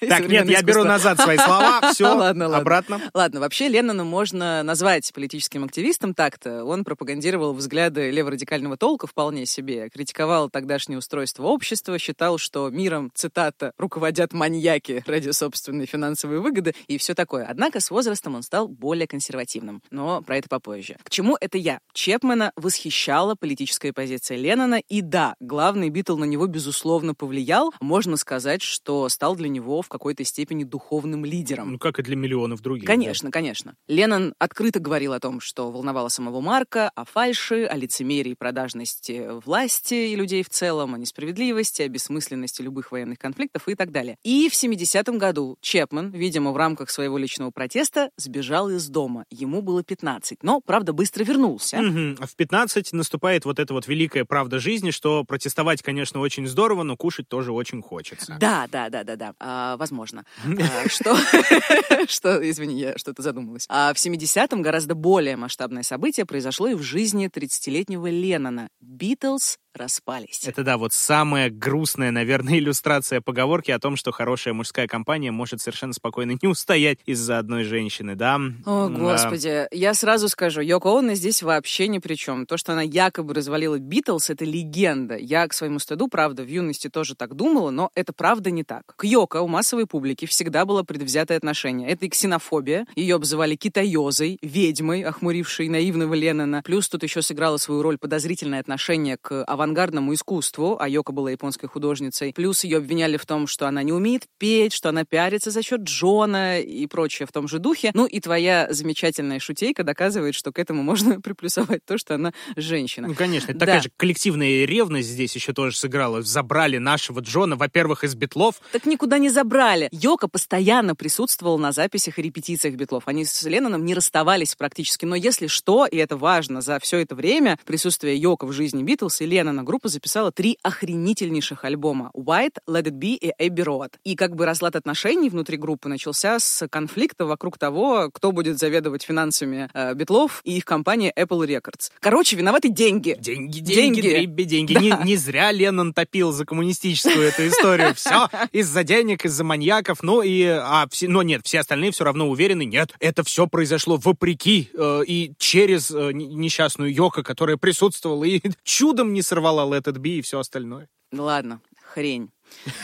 Так, 0.00 0.28
нет, 0.28 0.48
я 0.48 0.62
беру 0.62 0.84
назад 0.84 1.20
свои 1.20 1.36
слова. 1.36 1.80
Все, 1.92 2.14
Ладно, 2.14 2.56
обратно. 2.56 3.00
Ладно, 3.14 3.40
вообще 3.40 3.68
Леннона 3.68 4.04
можно 4.04 4.62
назвать 4.62 5.12
политическим 5.12 5.64
активистом 5.64 6.14
так-то. 6.14 6.64
Он 6.64 6.84
пропагандировал 7.00 7.54
взгляды 7.54 8.10
леворадикального 8.10 8.76
толка 8.76 9.06
вполне 9.06 9.46
себе, 9.46 9.88
критиковал 9.88 10.50
тогдашнее 10.50 10.98
устройство 10.98 11.44
общества, 11.44 11.98
считал, 11.98 12.36
что 12.36 12.68
миром, 12.68 13.10
цитата, 13.14 13.72
руководят 13.78 14.34
маньяки 14.34 15.02
ради 15.06 15.30
собственной 15.30 15.86
финансовой 15.86 16.40
выгоды 16.40 16.74
и 16.88 16.98
все 16.98 17.14
такое. 17.14 17.46
Однако 17.46 17.80
с 17.80 17.90
возрастом 17.90 18.34
он 18.34 18.42
стал 18.42 18.68
более 18.68 19.06
консервативным. 19.06 19.80
Но 19.90 20.20
про 20.20 20.36
это 20.36 20.50
попозже. 20.50 20.98
К 21.02 21.08
чему 21.08 21.38
это 21.40 21.56
я? 21.56 21.80
Чепмена 21.94 22.52
восхищала 22.54 23.34
политическая 23.34 23.94
позиция 23.94 24.36
Леннона, 24.36 24.74
и 24.74 25.00
да, 25.00 25.36
главный 25.40 25.88
Битл 25.88 26.18
на 26.18 26.24
него, 26.24 26.48
безусловно, 26.48 27.14
повлиял. 27.14 27.72
Можно 27.80 28.18
сказать, 28.18 28.60
что 28.60 29.08
стал 29.08 29.36
для 29.36 29.48
него 29.48 29.80
в 29.80 29.88
какой-то 29.88 30.22
степени 30.24 30.64
духовным 30.64 31.24
лидером. 31.24 31.72
Ну, 31.72 31.78
как 31.78 31.98
и 31.98 32.02
для 32.02 32.16
миллионов 32.16 32.60
других. 32.60 32.86
Конечно, 32.86 33.30
конечно. 33.30 33.74
Леннон 33.88 34.34
открыто 34.38 34.80
говорил 34.80 35.14
о 35.14 35.20
том, 35.20 35.40
что 35.40 35.70
волновало 35.70 36.08
самого 36.08 36.42
Марка, 36.42 36.89
о 36.94 37.04
фальши, 37.04 37.64
о 37.64 37.76
лицемерии 37.76 38.32
и 38.32 38.34
продажности 38.34 39.28
власти 39.44 39.94
и 39.94 40.16
людей 40.16 40.42
в 40.42 40.48
целом, 40.48 40.94
о 40.94 40.98
несправедливости, 40.98 41.82
о 41.82 41.88
бессмысленности 41.88 42.62
любых 42.62 42.92
военных 42.92 43.18
конфликтов 43.18 43.68
и 43.68 43.74
так 43.74 43.90
далее. 43.92 44.16
И 44.22 44.48
в 44.48 44.52
70-м 44.52 45.18
году 45.18 45.56
Чепмен, 45.60 46.10
видимо, 46.10 46.52
в 46.52 46.56
рамках 46.56 46.90
своего 46.90 47.18
личного 47.18 47.50
протеста, 47.50 48.10
сбежал 48.16 48.70
из 48.70 48.88
дома. 48.88 49.24
Ему 49.30 49.62
было 49.62 49.82
15, 49.82 50.42
но, 50.42 50.60
правда, 50.60 50.92
быстро 50.92 51.24
вернулся. 51.24 51.78
А 51.78 52.26
В 52.26 52.34
15 52.36 52.92
наступает 52.92 53.44
вот 53.44 53.58
эта 53.58 53.74
вот 53.74 53.86
великая 53.86 54.24
правда 54.24 54.58
жизни, 54.58 54.90
что 54.90 55.24
протестовать, 55.24 55.82
конечно, 55.82 56.20
очень 56.20 56.46
здорово, 56.46 56.82
но 56.82 56.96
кушать 56.96 57.28
тоже 57.28 57.52
очень 57.52 57.82
хочется. 57.82 58.36
Да, 58.40 58.66
да, 58.70 58.88
да, 58.90 59.04
да, 59.04 59.16
да. 59.16 59.34
А, 59.38 59.76
возможно. 59.76 60.24
А, 60.44 60.88
что, 60.88 61.16
что, 62.08 62.50
извини, 62.50 62.78
я 62.78 62.98
что-то 62.98 63.22
задумалась. 63.22 63.66
А 63.68 63.92
в 63.92 63.96
70-м 63.96 64.62
гораздо 64.62 64.94
более 64.94 65.36
масштабное 65.36 65.82
событие 65.82 66.26
произошло 66.26 66.68
и 66.68 66.74
в 66.80 66.82
жизни 66.82 67.28
30-летнего 67.28 68.08
Леннона. 68.08 68.70
Битлз 68.80 69.58
распались. 69.74 70.46
Это 70.46 70.62
да, 70.62 70.76
вот 70.78 70.92
самая 70.92 71.50
грустная, 71.50 72.10
наверное, 72.10 72.54
иллюстрация 72.58 73.20
поговорки 73.20 73.70
о 73.70 73.78
том, 73.78 73.96
что 73.96 74.12
хорошая 74.12 74.54
мужская 74.54 74.86
компания 74.86 75.30
может 75.30 75.60
совершенно 75.60 75.92
спокойно 75.92 76.36
не 76.40 76.48
устоять 76.48 76.98
из-за 77.06 77.38
одной 77.38 77.64
женщины, 77.64 78.14
да? 78.14 78.36
О, 78.66 78.88
Да. 78.88 78.98
господи, 78.98 79.66
я 79.70 79.94
сразу 79.94 80.28
скажу, 80.28 80.60
Йоко 80.60 80.98
Оно 80.98 81.14
здесь 81.14 81.42
вообще 81.42 81.88
ни 81.88 81.98
при 81.98 82.14
чем. 82.14 82.46
То, 82.46 82.56
что 82.56 82.72
она 82.72 82.82
якобы 82.82 83.34
развалила 83.34 83.78
Битлз, 83.78 84.30
это 84.30 84.44
легенда. 84.44 85.16
Я 85.16 85.46
к 85.46 85.52
своему 85.52 85.78
стыду, 85.78 86.08
правда, 86.08 86.42
в 86.42 86.48
юности 86.48 86.88
тоже 86.88 87.14
так 87.14 87.34
думала, 87.34 87.70
но 87.70 87.90
это 87.94 88.12
правда 88.12 88.50
не 88.50 88.64
так. 88.64 88.82
К 88.96 89.04
Йоко 89.04 89.40
у 89.42 89.48
массовой 89.48 89.86
публики 89.86 90.26
всегда 90.26 90.64
было 90.64 90.82
предвзятое 90.82 91.36
отношение. 91.36 91.88
Это 91.88 92.06
и 92.06 92.08
ксенофобия. 92.08 92.86
Ее 92.96 93.16
обзывали 93.16 93.56
китаёзой, 93.56 94.38
ведьмой, 94.42 95.02
охмурившей 95.02 95.68
наивного 95.68 96.14
Леннона. 96.14 96.62
Плюс 96.64 96.88
тут 96.88 97.02
еще 97.02 97.22
сыграло 97.22 97.56
свою 97.56 97.82
роль 97.82 97.98
подозрительное 97.98 98.60
отношение 98.60 99.16
к 99.16 99.44
авангардному 99.60 100.14
искусству, 100.14 100.76
а 100.80 100.88
Йоко 100.88 101.12
была 101.12 101.30
японской 101.30 101.66
художницей. 101.66 102.32
Плюс 102.32 102.64
ее 102.64 102.78
обвиняли 102.78 103.16
в 103.18 103.26
том, 103.26 103.46
что 103.46 103.68
она 103.68 103.82
не 103.82 103.92
умеет 103.92 104.24
петь, 104.38 104.72
что 104.72 104.88
она 104.88 105.04
пиарится 105.04 105.50
за 105.50 105.62
счет 105.62 105.82
Джона 105.82 106.60
и 106.60 106.86
прочее 106.86 107.26
в 107.26 107.32
том 107.32 107.46
же 107.46 107.58
духе. 107.58 107.90
Ну 107.94 108.06
и 108.06 108.20
твоя 108.20 108.68
замечательная 108.70 109.38
шутейка 109.38 109.84
доказывает, 109.84 110.34
что 110.34 110.50
к 110.52 110.58
этому 110.58 110.82
можно 110.82 111.20
приплюсовать 111.20 111.84
то, 111.84 111.98
что 111.98 112.14
она 112.14 112.32
женщина. 112.56 113.08
Ну, 113.08 113.14
конечно, 113.14 113.50
это 113.50 113.60
Да. 113.60 113.66
такая 113.66 113.82
же 113.82 113.90
коллективная 113.96 114.64
ревность 114.64 115.08
здесь 115.08 115.34
еще 115.34 115.52
тоже 115.52 115.76
сыграла. 115.76 116.22
Забрали 116.22 116.78
нашего 116.78 117.20
Джона, 117.20 117.56
во-первых, 117.56 118.04
из 118.04 118.14
Битлов. 118.14 118.60
Так 118.72 118.86
никуда 118.86 119.18
не 119.18 119.28
забрали. 119.28 119.88
Йока 119.92 120.28
постоянно 120.28 120.94
присутствовала 120.96 121.58
на 121.58 121.72
записях 121.72 122.18
и 122.18 122.22
репетициях 122.22 122.76
Битлов. 122.76 123.02
Они 123.06 123.24
с 123.24 123.42
Ленноном 123.42 123.84
не 123.84 123.94
расставались 123.94 124.54
практически. 124.54 125.04
Но 125.04 125.14
если 125.16 125.46
что, 125.48 125.86
и 125.86 125.96
это 125.96 126.16
важно, 126.16 126.60
за 126.62 126.78
все 126.78 126.98
это 126.98 127.14
время 127.14 127.58
присутствия 127.66 128.16
Йока 128.16 128.46
в 128.46 128.52
жизни 128.52 128.82
Битлз 128.82 129.20
и 129.20 129.26
Леннона 129.26 129.49
группа 129.58 129.88
записала 129.88 130.32
три 130.32 130.58
охренительнейших 130.62 131.64
альбома. 131.64 132.10
White, 132.14 132.58
Let 132.68 132.84
It 132.84 132.98
Be 132.98 133.14
и 133.14 133.32
Abbey 133.38 133.64
Road. 133.64 133.92
И 134.04 134.16
как 134.16 134.34
бы 134.34 134.46
разлад 134.46 134.76
отношений 134.76 135.30
внутри 135.30 135.56
группы 135.56 135.88
начался 135.88 136.38
с 136.38 136.66
конфликта 136.68 137.26
вокруг 137.26 137.58
того, 137.58 138.10
кто 138.12 138.32
будет 138.32 138.58
заведовать 138.58 139.02
финансами 139.02 139.68
э, 139.74 139.94
Битлов 139.94 140.40
и 140.44 140.56
их 140.56 140.64
компания 140.64 141.12
Apple 141.16 141.46
Records. 141.46 141.90
Короче, 142.00 142.36
виноваты 142.36 142.68
деньги. 142.68 143.16
Деньги, 143.20 143.60
деньги, 143.60 144.00
Деньги. 144.00 144.42
деньги. 144.44 144.72
Не, 144.74 145.04
не 145.04 145.16
зря 145.16 145.52
Леннон 145.52 145.92
топил 145.92 146.32
за 146.32 146.44
коммунистическую 146.44 147.22
эту 147.28 147.46
историю. 147.48 147.94
Все 147.94 148.28
из-за 148.52 148.84
денег, 148.84 149.24
из-за 149.24 149.44
маньяков. 149.44 150.02
Ну 150.02 150.22
и, 150.22 150.44
а, 150.44 150.86
все, 150.90 151.08
но 151.08 151.22
нет, 151.22 151.42
все 151.44 151.60
остальные 151.60 151.92
все 151.92 152.04
равно 152.04 152.28
уверены, 152.28 152.64
нет, 152.64 152.92
это 153.00 153.22
все 153.24 153.46
произошло 153.46 153.96
вопреки 153.96 154.70
э, 154.74 155.02
и 155.06 155.32
через 155.38 155.90
э, 155.90 156.12
несчастную 156.12 156.92
Йоко, 156.92 157.22
которая 157.22 157.56
присутствовала 157.56 158.24
и 158.24 158.40
чудом 158.64 159.12
не 159.12 159.22
сорвала 159.40 159.64
Let 159.64 159.86
It 159.86 159.98
Be 159.98 160.18
и 160.18 160.22
все 160.22 160.38
остальное. 160.38 160.88
Ну 161.12 161.24
ладно, 161.24 161.60
хрень. 161.82 162.30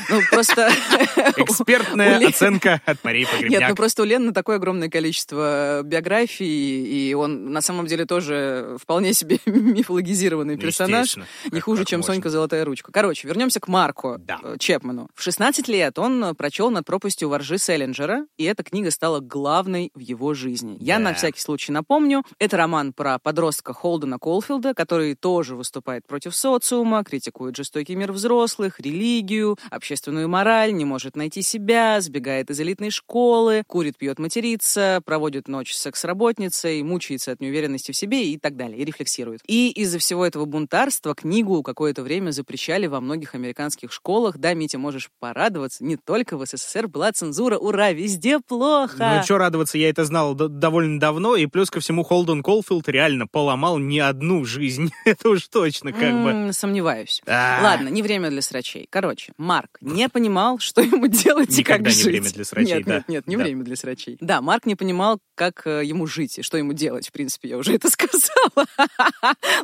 Ну, 0.09 0.21
просто... 0.31 0.71
Экспертная 1.37 2.19
Лен- 2.19 2.29
оценка 2.31 2.81
от 2.85 3.03
Марии 3.05 3.21
Нет, 3.23 3.31
ну 3.33 3.39
Погребняк. 3.43 3.77
просто 3.77 4.03
у 4.03 4.05
Лены 4.05 4.33
такое 4.33 4.57
огромное 4.57 4.89
количество 4.89 5.83
биографий, 5.85 6.85
и 7.11 7.15
он 7.15 7.53
на 7.53 7.61
самом 7.61 7.87
деле 7.87 8.05
тоже 8.07 8.77
вполне 8.81 9.13
себе 9.13 9.39
мифологизированный 9.47 10.57
персонаж. 10.57 11.17
Не 11.51 11.61
хуже, 11.61 11.85
чем 11.85 12.01
можно. 12.01 12.15
Сонька 12.15 12.31
Золотая 12.31 12.65
Ручка. 12.65 12.93
Короче, 12.93 13.27
вернемся 13.29 13.61
к 13.61 13.69
Марку 13.69 14.17
Да. 14.19 14.39
э, 14.43 14.57
Чепману. 14.59 15.09
В 15.15 15.23
16 15.23 15.69
лет 15.69 15.99
он 15.99 16.35
прочел 16.35 16.71
«Над 16.71 16.85
пропастью 16.87 17.29
воржи» 17.29 17.59
Селлинджера, 17.59 18.27
и 18.37 18.45
эта 18.45 18.63
книга 18.63 18.91
стала 18.91 19.21
главной 19.21 19.91
в 19.95 20.01
его 20.01 20.35
жизни. 20.35 20.77
Я 20.81 20.99
Да. 20.99 21.05
на 21.05 21.15
всякий 21.15 21.41
случай 21.41 21.73
напомню, 21.73 22.25
это 22.39 22.57
роман 22.57 22.93
про 22.93 23.19
подростка 23.19 23.73
Холдена 23.73 24.19
Колфилда, 24.19 24.75
который 24.75 25.15
тоже 25.15 25.55
выступает 25.57 26.07
против 26.07 26.35
социума, 26.35 27.03
критикует 27.05 27.57
жестокий 27.57 27.95
мир 27.97 28.13
взрослых, 28.13 28.81
религию, 28.81 29.56
общественную 29.71 30.29
мораль, 30.29 30.73
не 30.73 30.85
может 30.85 31.17
найти 31.17 31.43
себя, 31.43 32.01
сбегает 32.01 32.51
из 32.51 32.61
элитной 32.61 32.91
школы, 32.91 33.63
курит, 33.67 33.97
пьет, 33.97 34.19
матерится, 34.19 35.01
проводит 35.05 35.49
ночь 35.49 35.73
с 35.73 35.79
секс-работницей, 35.79 36.83
мучается 36.83 37.33
от 37.33 37.41
неуверенности 37.41 37.93
в 37.93 37.97
себе 37.97 38.31
и 38.31 38.39
так 38.39 38.57
далее, 38.57 38.79
и 38.79 38.85
рефлексирует. 38.85 39.41
И 39.47 39.71
из-за 39.71 39.99
всего 39.99 40.27
этого 40.27 40.45
бунтарства 40.45 41.15
книгу 41.15 41.63
какое-то 41.63 42.03
время 42.03 42.31
запрещали 42.31 42.87
во 42.87 43.01
многих 43.01 43.35
американских 43.35 43.93
школах. 43.93 44.39
Да, 44.39 44.55
Митя, 44.55 44.79
можешь 44.79 45.11
порадоваться, 45.19 45.85
не 45.85 45.97
только 45.97 46.37
в 46.37 46.47
СССР 46.47 46.89
была 46.89 47.13
цензура, 47.13 47.59
ура, 47.59 47.93
везде 47.93 48.41
плохо. 48.41 49.17
Ну, 49.17 49.23
что 49.23 49.39
радоваться, 49.39 49.79
я 49.79 49.91
это 49.91 50.05
знал 50.05 50.35
довольно 50.35 51.01
давно, 51.01 51.37
и 51.37 51.47
плюс 51.47 51.71
ко 51.71 51.81
всему 51.81 52.03
Холден 52.03 52.43
Колфилд 52.43 52.89
реально 52.89 53.27
поломал 53.27 53.79
не 53.79 54.01
одну 54.01 54.45
жизнь. 54.45 54.91
это 55.05 55.31
уж 55.31 55.49
точно 55.49 55.93
как 55.93 56.13
бы. 56.23 56.53
Сомневаюсь. 56.53 57.23
А. 57.27 57.61
Ладно, 57.63 57.89
не 57.89 58.03
время 58.03 58.31
для 58.31 58.43
срачей. 58.43 58.87
Короче, 58.91 59.33
Марк 59.47 59.79
не 59.81 60.09
понимал, 60.09 60.59
что 60.61 60.81
ему 60.81 61.07
делать 61.07 61.51
и 61.57 61.59
Никогда 61.61 61.85
как 61.91 61.95
не 61.97 62.03
жить. 62.03 62.05
время 62.07 62.31
для 62.31 62.45
срачей, 62.45 62.75
Нет, 62.75 62.85
да. 62.85 62.95
нет, 62.97 63.09
нет, 63.09 63.27
не 63.29 63.37
Да. 63.37 63.43
время 63.45 63.65
для 63.65 63.77
срачей. 63.77 64.17
Да, 64.21 64.41
Марк 64.43 64.67
не 64.67 64.75
понимал, 64.75 65.21
как 65.35 65.63
э, 65.67 65.85
ему 65.85 66.07
жить 66.07 66.39
и 66.39 66.43
что 66.43 66.57
ему 66.59 66.73
делать. 66.73 67.09
В 67.09 67.13
принципе, 67.13 67.49
я 67.51 67.59
уже 67.59 67.75
это 67.75 67.89
сказала. 67.97 68.67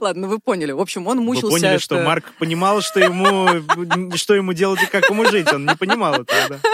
Ладно, 0.00 0.28
вы 0.28 0.38
поняли. 0.38 0.72
В 0.72 0.80
общем, 0.80 1.06
он 1.06 1.18
Вы 1.18 1.24
мучился 1.24 1.48
поняли, 1.50 1.74
от, 1.76 1.82
что 1.82 1.96
э, 1.98 2.04
Марк 2.04 2.32
понимал, 2.38 2.80
что 2.80 3.00
ему, 3.00 4.16
что 4.16 4.34
ему 4.34 4.52
делать 4.52 4.82
и 4.82 4.86
как 4.86 5.08
ему 5.10 5.24
жить. 5.26 5.52
Он 5.52 5.66
не 5.66 5.76
понимал 5.76 6.14
этого, 6.22 6.48
да. 6.48 6.60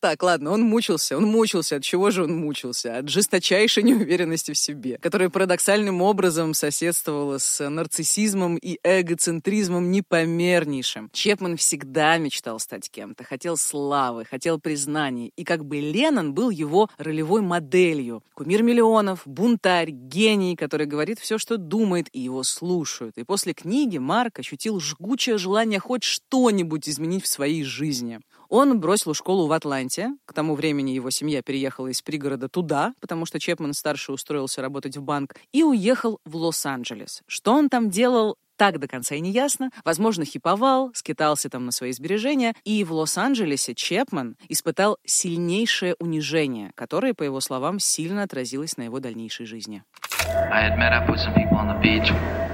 Так, 0.00 0.22
ладно, 0.22 0.52
он 0.52 0.62
мучился, 0.62 1.16
он 1.16 1.24
мучился. 1.24 1.76
От 1.76 1.82
чего 1.82 2.10
же 2.10 2.22
он 2.24 2.36
мучился? 2.36 2.98
От 2.98 3.08
жесточайшей 3.08 3.82
неуверенности 3.82 4.52
в 4.52 4.58
себе, 4.58 4.96
которая 4.98 5.28
парадоксальным 5.28 6.02
образом 6.02 6.54
соседствовала 6.54 7.38
с 7.38 7.68
нарциссизмом 7.68 8.56
и 8.56 8.78
эгоцентризмом 8.84 9.90
непомернейшим. 9.90 11.10
Чепман 11.12 11.56
всегда 11.56 12.16
мечтал 12.18 12.47
стать 12.56 12.90
кем-то, 12.90 13.22
хотел 13.24 13.58
славы, 13.58 14.24
хотел 14.24 14.58
признания. 14.58 15.30
И 15.36 15.44
как 15.44 15.66
бы 15.66 15.78
Леннон 15.78 16.32
был 16.32 16.48
его 16.48 16.88
ролевой 16.96 17.42
моделью. 17.42 18.22
Кумир 18.32 18.62
миллионов, 18.62 19.22
бунтарь, 19.26 19.90
гений, 19.90 20.56
который 20.56 20.86
говорит 20.86 21.18
все, 21.18 21.36
что 21.36 21.58
думает, 21.58 22.08
и 22.12 22.20
его 22.20 22.42
слушают. 22.44 23.18
И 23.18 23.24
после 23.24 23.52
книги 23.52 23.98
Марк 23.98 24.38
ощутил 24.38 24.80
жгучее 24.80 25.36
желание 25.36 25.78
хоть 25.78 26.04
что-нибудь 26.04 26.88
изменить 26.88 27.24
в 27.24 27.28
своей 27.28 27.62
жизни. 27.64 28.20
Он 28.48 28.80
бросил 28.80 29.12
школу 29.12 29.46
в 29.46 29.52
Атланте. 29.52 30.12
К 30.24 30.32
тому 30.32 30.54
времени 30.54 30.92
его 30.92 31.10
семья 31.10 31.42
переехала 31.42 31.88
из 31.88 32.00
пригорода 32.00 32.48
туда, 32.48 32.94
потому 33.00 33.26
что 33.26 33.38
Чепман-старший 33.38 34.14
устроился 34.14 34.62
работать 34.62 34.96
в 34.96 35.02
банк, 35.02 35.36
и 35.52 35.62
уехал 35.62 36.18
в 36.24 36.36
Лос-Анджелес. 36.36 37.22
Что 37.26 37.52
он 37.52 37.68
там 37.68 37.90
делал, 37.90 38.36
так 38.58 38.78
до 38.78 38.88
конца 38.88 39.14
и 39.14 39.20
не 39.20 39.30
ясно. 39.30 39.70
Возможно, 39.84 40.24
хиповал, 40.24 40.90
скитался 40.92 41.48
там 41.48 41.64
на 41.64 41.72
свои 41.72 41.92
сбережения. 41.92 42.54
И 42.64 42.84
в 42.84 42.92
Лос-Анджелесе 42.92 43.74
Чепман 43.74 44.36
испытал 44.48 44.98
сильнейшее 45.06 45.94
унижение, 45.98 46.72
которое, 46.74 47.14
по 47.14 47.22
его 47.22 47.40
словам, 47.40 47.78
сильно 47.78 48.24
отразилось 48.24 48.76
на 48.76 48.82
его 48.82 48.98
дальнейшей 49.00 49.46
жизни. 49.46 49.84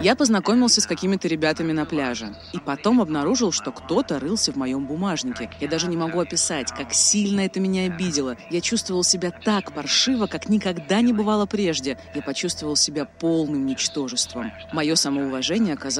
Я 0.00 0.16
познакомился 0.16 0.80
с 0.80 0.86
какими-то 0.86 1.28
ребятами 1.28 1.72
на 1.72 1.86
пляже. 1.86 2.36
И 2.52 2.58
потом 2.58 3.00
обнаружил, 3.00 3.52
что 3.52 3.72
кто-то 3.72 4.20
рылся 4.20 4.52
в 4.52 4.56
моем 4.56 4.86
бумажнике. 4.86 5.50
Я 5.60 5.68
даже 5.68 5.88
не 5.88 5.96
могу 5.96 6.20
описать, 6.20 6.70
как 6.70 6.92
сильно 6.92 7.40
это 7.40 7.60
меня 7.60 7.86
обидело. 7.86 8.36
Я 8.50 8.60
чувствовал 8.60 9.02
себя 9.02 9.30
так 9.30 9.72
паршиво, 9.72 10.26
как 10.26 10.48
никогда 10.48 11.00
не 11.00 11.12
бывало 11.12 11.46
прежде. 11.46 11.98
Я 12.14 12.22
почувствовал 12.22 12.76
себя 12.76 13.06
полным 13.06 13.66
ничтожеством. 13.66 14.52
Мое 14.72 14.94
самоуважение 14.94 15.74
оказалось 15.74 15.93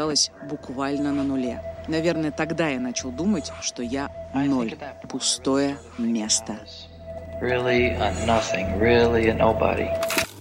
буквально 0.48 1.12
на 1.12 1.22
нуле. 1.22 1.62
Наверное, 1.88 2.30
тогда 2.30 2.68
я 2.68 2.80
начал 2.80 3.10
думать, 3.10 3.52
что 3.60 3.82
я 3.82 4.10
ноль. 4.34 4.74
Пустое 5.08 5.76
место. 5.98 6.56
Really 7.40 7.90
a 7.98 8.12
nothing, 8.26 8.78
really 8.78 9.28
a 9.28 9.34
nobody. 9.34 9.88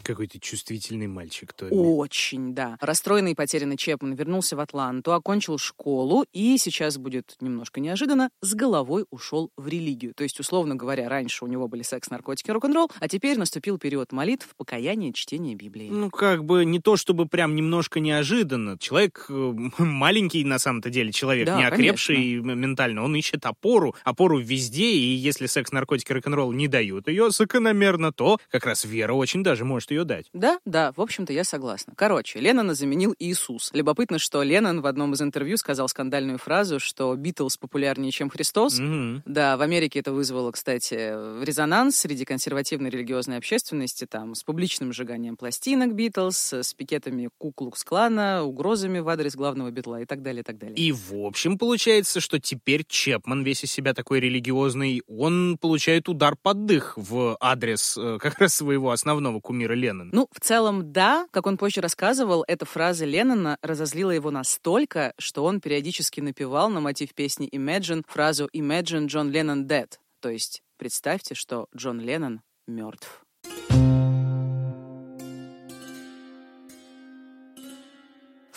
Какой 0.03 0.27
то 0.27 0.39
чувствительный 0.39 1.07
мальчик, 1.07 1.53
Томми. 1.53 1.71
Очень, 1.71 2.53
да. 2.53 2.77
Расстроенный 2.81 3.31
и 3.31 3.35
потерянный 3.35 3.77
Чепман 3.77 4.13
вернулся 4.13 4.55
в 4.55 4.59
Атланту, 4.59 5.13
окончил 5.13 5.57
школу 5.57 6.25
и 6.33 6.57
сейчас 6.57 6.97
будет 6.97 7.35
немножко 7.39 7.79
неожиданно, 7.79 8.29
с 8.41 8.53
головой 8.53 9.05
ушел 9.09 9.51
в 9.57 9.67
религию. 9.67 10.13
То 10.13 10.23
есть, 10.23 10.39
условно 10.39 10.75
говоря, 10.75 11.07
раньше 11.07 11.45
у 11.45 11.47
него 11.47 11.67
были 11.67 11.83
секс, 11.83 12.09
наркотики, 12.09 12.51
рок-н-ролл, 12.51 12.91
а 12.99 13.07
теперь 13.07 13.37
наступил 13.37 13.77
период 13.77 14.11
молитв, 14.11 14.49
покаяния, 14.57 15.13
чтения 15.13 15.55
Библии. 15.55 15.89
Ну, 15.89 16.09
как 16.09 16.43
бы 16.43 16.65
не 16.65 16.79
то, 16.79 16.97
чтобы 16.97 17.27
прям 17.27 17.55
немножко 17.55 17.99
неожиданно. 17.99 18.77
Человек 18.77 19.25
э, 19.29 19.53
маленький 19.77 20.43
на 20.43 20.59
самом-то 20.59 20.89
деле, 20.89 21.11
человек 21.11 21.47
да, 21.47 21.57
не 21.57 21.63
окрепший 21.65 22.15
конечно. 22.15 22.51
ментально. 22.51 23.03
Он 23.03 23.15
ищет 23.15 23.45
опору, 23.45 23.95
опору 24.03 24.39
везде, 24.39 24.91
и 24.91 25.13
если 25.15 25.45
секс, 25.45 25.71
наркотики, 25.71 26.11
рок-н-ролл 26.11 26.51
не 26.51 26.67
дают 26.67 27.07
ее 27.07 27.29
закономерно, 27.31 28.11
то 28.11 28.39
как 28.51 28.65
раз 28.65 28.85
вера 28.85 29.13
очень 29.13 29.43
даже 29.43 29.65
может 29.65 29.91
ее 29.93 30.03
дать. 30.03 30.29
Да, 30.33 30.59
да, 30.65 30.91
в 30.95 31.01
общем-то, 31.01 31.33
я 31.33 31.43
согласна. 31.43 31.93
Короче, 31.95 32.39
Леннона 32.39 32.73
заменил 32.73 33.15
Иисус. 33.19 33.71
Любопытно, 33.73 34.19
что 34.19 34.43
Леннон 34.43 34.81
в 34.81 34.85
одном 34.85 35.13
из 35.13 35.21
интервью 35.21 35.57
сказал 35.57 35.87
скандальную 35.87 36.37
фразу, 36.37 36.79
что 36.79 37.15
Битлз 37.15 37.57
популярнее, 37.57 38.11
чем 38.11 38.29
Христос. 38.29 38.79
Mm-hmm. 38.79 39.21
Да, 39.25 39.57
в 39.57 39.61
Америке 39.61 39.99
это 39.99 40.11
вызвало, 40.11 40.51
кстати, 40.51 40.95
резонанс 41.43 41.97
среди 41.97 42.25
консервативной 42.25 42.89
религиозной 42.89 43.37
общественности, 43.37 44.05
там, 44.05 44.35
с 44.35 44.43
публичным 44.43 44.93
сжиганием 44.93 45.37
пластинок 45.37 45.93
Битлз, 45.93 46.53
с 46.53 46.73
пикетами 46.73 47.29
Куклукс-клана, 47.37 48.43
угрозами 48.43 48.99
в 48.99 49.09
адрес 49.09 49.35
главного 49.35 49.71
Битла 49.71 50.01
и 50.01 50.05
так 50.05 50.21
далее, 50.21 50.41
и 50.41 50.43
так 50.43 50.57
далее. 50.57 50.75
И, 50.75 50.91
в 50.91 51.13
общем, 51.25 51.57
получается, 51.57 52.19
что 52.19 52.39
теперь 52.39 52.85
Чепман, 52.87 53.43
весь 53.43 53.63
из 53.63 53.71
себя 53.71 53.93
такой 53.93 54.19
религиозный, 54.19 55.01
он 55.07 55.57
получает 55.59 56.09
удар 56.09 56.35
под 56.41 56.65
дых 56.65 56.93
в 56.97 57.37
адрес 57.39 57.97
э, 57.97 58.17
как 58.19 58.39
раз 58.39 58.55
своего 58.55 58.91
основного 58.91 59.39
кумира 59.39 59.73
Леннон. 59.83 60.09
Ну, 60.13 60.27
в 60.31 60.39
целом, 60.39 60.91
да. 60.91 61.27
Как 61.31 61.45
он 61.45 61.57
позже 61.57 61.81
рассказывал, 61.81 62.43
эта 62.47 62.65
фраза 62.65 63.05
Леннона 63.05 63.57
разозлила 63.61 64.11
его 64.11 64.31
настолько, 64.31 65.13
что 65.17 65.43
он 65.43 65.59
периодически 65.59 66.21
напевал 66.21 66.69
на 66.69 66.79
мотив 66.79 67.13
песни 67.13 67.49
Imagine 67.49 68.03
фразу 68.07 68.49
Imagine 68.53 69.07
John 69.07 69.31
Lennon 69.31 69.65
dead. 69.65 69.91
То 70.21 70.29
есть, 70.29 70.63
представьте, 70.77 71.35
что 71.35 71.67
Джон 71.75 71.99
Леннон 71.99 72.41
мертв. 72.65 73.22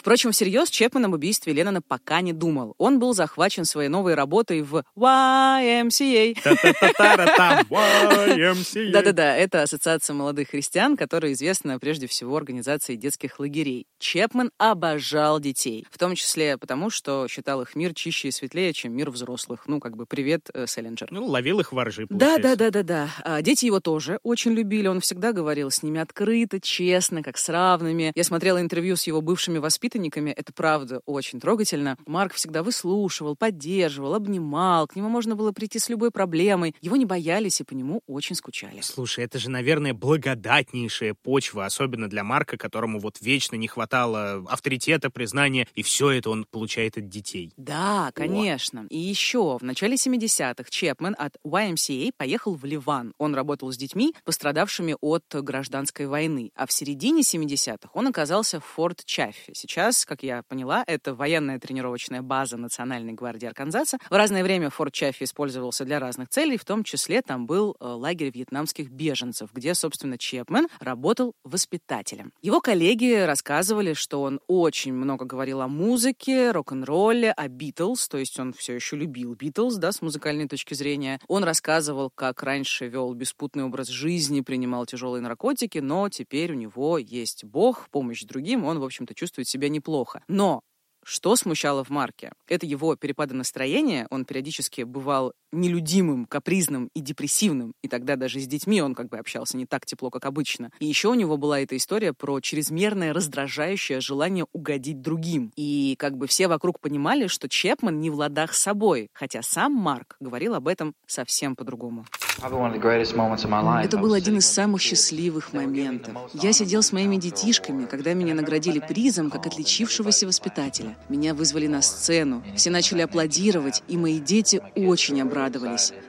Впрочем, 0.06 0.30
всерьез 0.30 0.70
Чепман 0.70 1.06
об 1.06 1.14
убийстве 1.14 1.52
Леннона 1.52 1.82
пока 1.82 2.20
не 2.20 2.32
думал. 2.32 2.76
Он 2.78 3.00
был 3.00 3.12
захвачен 3.12 3.64
своей 3.64 3.88
новой 3.88 4.14
работой 4.14 4.62
в 4.62 4.84
YMCA. 4.96 6.38
Да-да-да, 8.92 9.36
это 9.36 9.62
Ассоциация 9.62 10.14
молодых 10.14 10.50
христиан, 10.50 10.96
которая 10.96 11.32
известна 11.32 11.80
прежде 11.80 12.06
всего 12.06 12.36
организацией 12.36 12.98
детских 12.98 13.40
лагерей. 13.40 13.88
Чепман 13.98 14.52
обожал 14.58 15.40
детей, 15.40 15.84
в 15.90 15.98
том 15.98 16.14
числе 16.14 16.56
потому, 16.56 16.88
что 16.88 17.26
считал 17.28 17.62
их 17.62 17.74
мир 17.74 17.92
чище 17.92 18.28
и 18.28 18.30
светлее, 18.30 18.72
чем 18.72 18.92
мир 18.92 19.10
взрослых. 19.10 19.64
Ну, 19.66 19.80
как 19.80 19.96
бы 19.96 20.06
привет, 20.06 20.50
э, 20.54 20.68
Селлинджер. 20.68 21.08
Ну, 21.10 21.26
ловил 21.26 21.58
их 21.58 21.72
воржи, 21.72 22.06
Да-да-да-да-да. 22.10 23.08
А 23.24 23.42
дети 23.42 23.66
его 23.66 23.80
тоже 23.80 24.20
очень 24.22 24.52
любили. 24.52 24.86
Он 24.86 25.00
всегда 25.00 25.32
говорил 25.32 25.72
с 25.72 25.82
ними 25.82 26.00
открыто, 26.00 26.60
честно, 26.60 27.24
как 27.24 27.38
с 27.38 27.48
равными. 27.48 28.12
Я 28.14 28.22
смотрела 28.22 28.60
интервью 28.60 28.94
с 28.94 29.08
его 29.08 29.20
бывшими 29.20 29.58
воспитанниками, 29.58 29.95
воспитанниками, 29.96 30.30
это 30.30 30.52
правда 30.52 31.00
очень 31.06 31.40
трогательно. 31.40 31.96
Марк 32.06 32.34
всегда 32.34 32.62
выслушивал, 32.62 33.36
поддерживал, 33.36 34.14
обнимал, 34.14 34.86
к 34.86 34.96
нему 34.96 35.08
можно 35.08 35.34
было 35.34 35.52
прийти 35.52 35.78
с 35.78 35.88
любой 35.88 36.10
проблемой. 36.10 36.74
Его 36.80 36.96
не 36.96 37.04
боялись 37.04 37.60
и 37.60 37.64
по 37.64 37.72
нему 37.74 38.02
очень 38.06 38.36
скучали. 38.36 38.80
Слушай, 38.82 39.24
это 39.24 39.38
же, 39.38 39.50
наверное, 39.50 39.94
благодатнейшая 39.94 41.14
почва, 41.14 41.64
особенно 41.64 42.08
для 42.08 42.24
Марка, 42.24 42.56
которому 42.56 43.00
вот 43.00 43.20
вечно 43.20 43.56
не 43.56 43.68
хватало 43.68 44.44
авторитета, 44.48 45.10
признания, 45.10 45.66
и 45.74 45.82
все 45.82 46.10
это 46.10 46.30
он 46.30 46.44
получает 46.44 46.98
от 46.98 47.08
детей. 47.08 47.52
Да, 47.56 48.10
конечно. 48.14 48.82
О. 48.82 48.86
И 48.90 48.98
еще 48.98 49.58
в 49.58 49.62
начале 49.62 49.94
70-х 49.94 50.68
Чепмен 50.70 51.16
от 51.18 51.36
YMCA 51.44 52.12
поехал 52.16 52.54
в 52.54 52.64
Ливан. 52.64 53.14
Он 53.18 53.34
работал 53.34 53.72
с 53.72 53.76
детьми, 53.76 54.14
пострадавшими 54.24 54.96
от 55.00 55.24
гражданской 55.30 56.06
войны. 56.06 56.50
А 56.54 56.66
в 56.66 56.72
середине 56.72 57.22
70-х 57.22 57.90
он 57.94 58.06
оказался 58.08 58.60
в 58.60 58.64
Форт 58.64 59.04
Чаффе. 59.04 59.52
Сейчас 59.54 59.85
Сейчас, 59.86 60.04
как 60.04 60.24
я 60.24 60.42
поняла, 60.42 60.82
это 60.84 61.14
военная 61.14 61.60
тренировочная 61.60 62.20
база 62.20 62.56
Национальной 62.56 63.12
гвардии 63.12 63.46
Арканзаса. 63.46 63.98
В 64.10 64.14
разное 64.14 64.42
время 64.42 64.68
Форт 64.68 64.92
Чаффи 64.92 65.22
использовался 65.22 65.84
для 65.84 66.00
разных 66.00 66.28
целей, 66.28 66.56
в 66.56 66.64
том 66.64 66.82
числе 66.82 67.22
там 67.22 67.46
был 67.46 67.76
э, 67.78 67.86
лагерь 67.86 68.32
вьетнамских 68.34 68.90
беженцев, 68.90 69.50
где, 69.52 69.74
собственно, 69.74 70.18
Чепмен 70.18 70.66
работал 70.80 71.34
воспитателем. 71.44 72.32
Его 72.42 72.60
коллеги 72.60 73.14
рассказывали, 73.24 73.92
что 73.92 74.22
он 74.22 74.40
очень 74.48 74.92
много 74.92 75.24
говорил 75.24 75.60
о 75.60 75.68
музыке, 75.68 76.50
рок-н-ролле, 76.50 77.30
о 77.30 77.46
Битлз, 77.46 78.08
то 78.08 78.18
есть 78.18 78.40
он 78.40 78.54
все 78.54 78.74
еще 78.74 78.96
любил 78.96 79.34
Битлз, 79.34 79.76
да, 79.76 79.92
с 79.92 80.02
музыкальной 80.02 80.48
точки 80.48 80.74
зрения. 80.74 81.20
Он 81.28 81.44
рассказывал, 81.44 82.10
как 82.12 82.42
раньше 82.42 82.88
вел 82.88 83.14
беспутный 83.14 83.62
образ 83.62 83.86
жизни, 83.86 84.40
принимал 84.40 84.84
тяжелые 84.84 85.22
наркотики, 85.22 85.78
но 85.78 86.08
теперь 86.08 86.50
у 86.50 86.56
него 86.56 86.98
есть 86.98 87.44
Бог, 87.44 87.88
помощь 87.90 88.24
другим, 88.24 88.64
он, 88.64 88.80
в 88.80 88.84
общем-то, 88.84 89.14
чувствует 89.14 89.46
себя 89.46 89.65
неплохо. 89.68 90.22
Но 90.28 90.62
что 91.04 91.36
смущало 91.36 91.84
в 91.84 91.90
Марке? 91.90 92.32
Это 92.48 92.66
его 92.66 92.96
перепады 92.96 93.32
настроения. 93.34 94.08
Он 94.10 94.24
периодически 94.24 94.82
бывал 94.82 95.32
нелюдимым, 95.56 96.26
капризным 96.26 96.90
и 96.94 97.00
депрессивным. 97.00 97.74
И 97.82 97.88
тогда 97.88 98.16
даже 98.16 98.40
с 98.40 98.46
детьми 98.46 98.80
он 98.82 98.94
как 98.94 99.08
бы 99.08 99.18
общался 99.18 99.56
не 99.56 99.66
так 99.66 99.86
тепло, 99.86 100.10
как 100.10 100.26
обычно. 100.26 100.70
И 100.78 100.86
еще 100.86 101.08
у 101.08 101.14
него 101.14 101.36
была 101.36 101.60
эта 101.60 101.76
история 101.76 102.12
про 102.12 102.40
чрезмерное 102.40 103.12
раздражающее 103.12 104.00
желание 104.00 104.46
угодить 104.52 105.00
другим. 105.00 105.52
И 105.56 105.96
как 105.98 106.16
бы 106.16 106.26
все 106.26 106.48
вокруг 106.48 106.80
понимали, 106.80 107.26
что 107.26 107.48
Чепман 107.48 108.00
не 108.00 108.10
в 108.10 108.16
ладах 108.16 108.54
с 108.54 108.60
собой. 108.60 109.08
Хотя 109.12 109.42
сам 109.42 109.72
Марк 109.72 110.16
говорил 110.20 110.54
об 110.54 110.68
этом 110.68 110.94
совсем 111.06 111.56
по-другому. 111.56 112.04
Это 112.42 113.98
был 113.98 114.12
один 114.12 114.38
из 114.38 114.46
самых 114.46 114.82
счастливых 114.82 115.52
моментов. 115.52 116.14
Я 116.34 116.52
сидел 116.52 116.82
с 116.82 116.92
моими 116.92 117.16
детишками, 117.16 117.86
когда 117.86 118.12
меня 118.12 118.34
наградили 118.34 118.78
призом 118.78 119.30
как 119.30 119.46
отличившегося 119.46 120.26
воспитателя. 120.26 120.96
Меня 121.08 121.34
вызвали 121.34 121.66
на 121.66 121.80
сцену, 121.80 122.44
все 122.54 122.70
начали 122.70 123.00
аплодировать, 123.00 123.82
и 123.88 123.96
мои 123.96 124.18
дети 124.18 124.60
очень 124.74 125.20
обрадовались. 125.22 125.45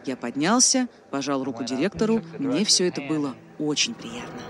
Я 0.05 0.15
поднялся, 0.17 0.87
пожал 1.11 1.43
руку 1.43 1.63
директору, 1.63 2.21
мне 2.37 2.65
все 2.65 2.87
это 2.87 3.01
было 3.01 3.35
очень 3.59 3.93
приятно. 3.93 4.41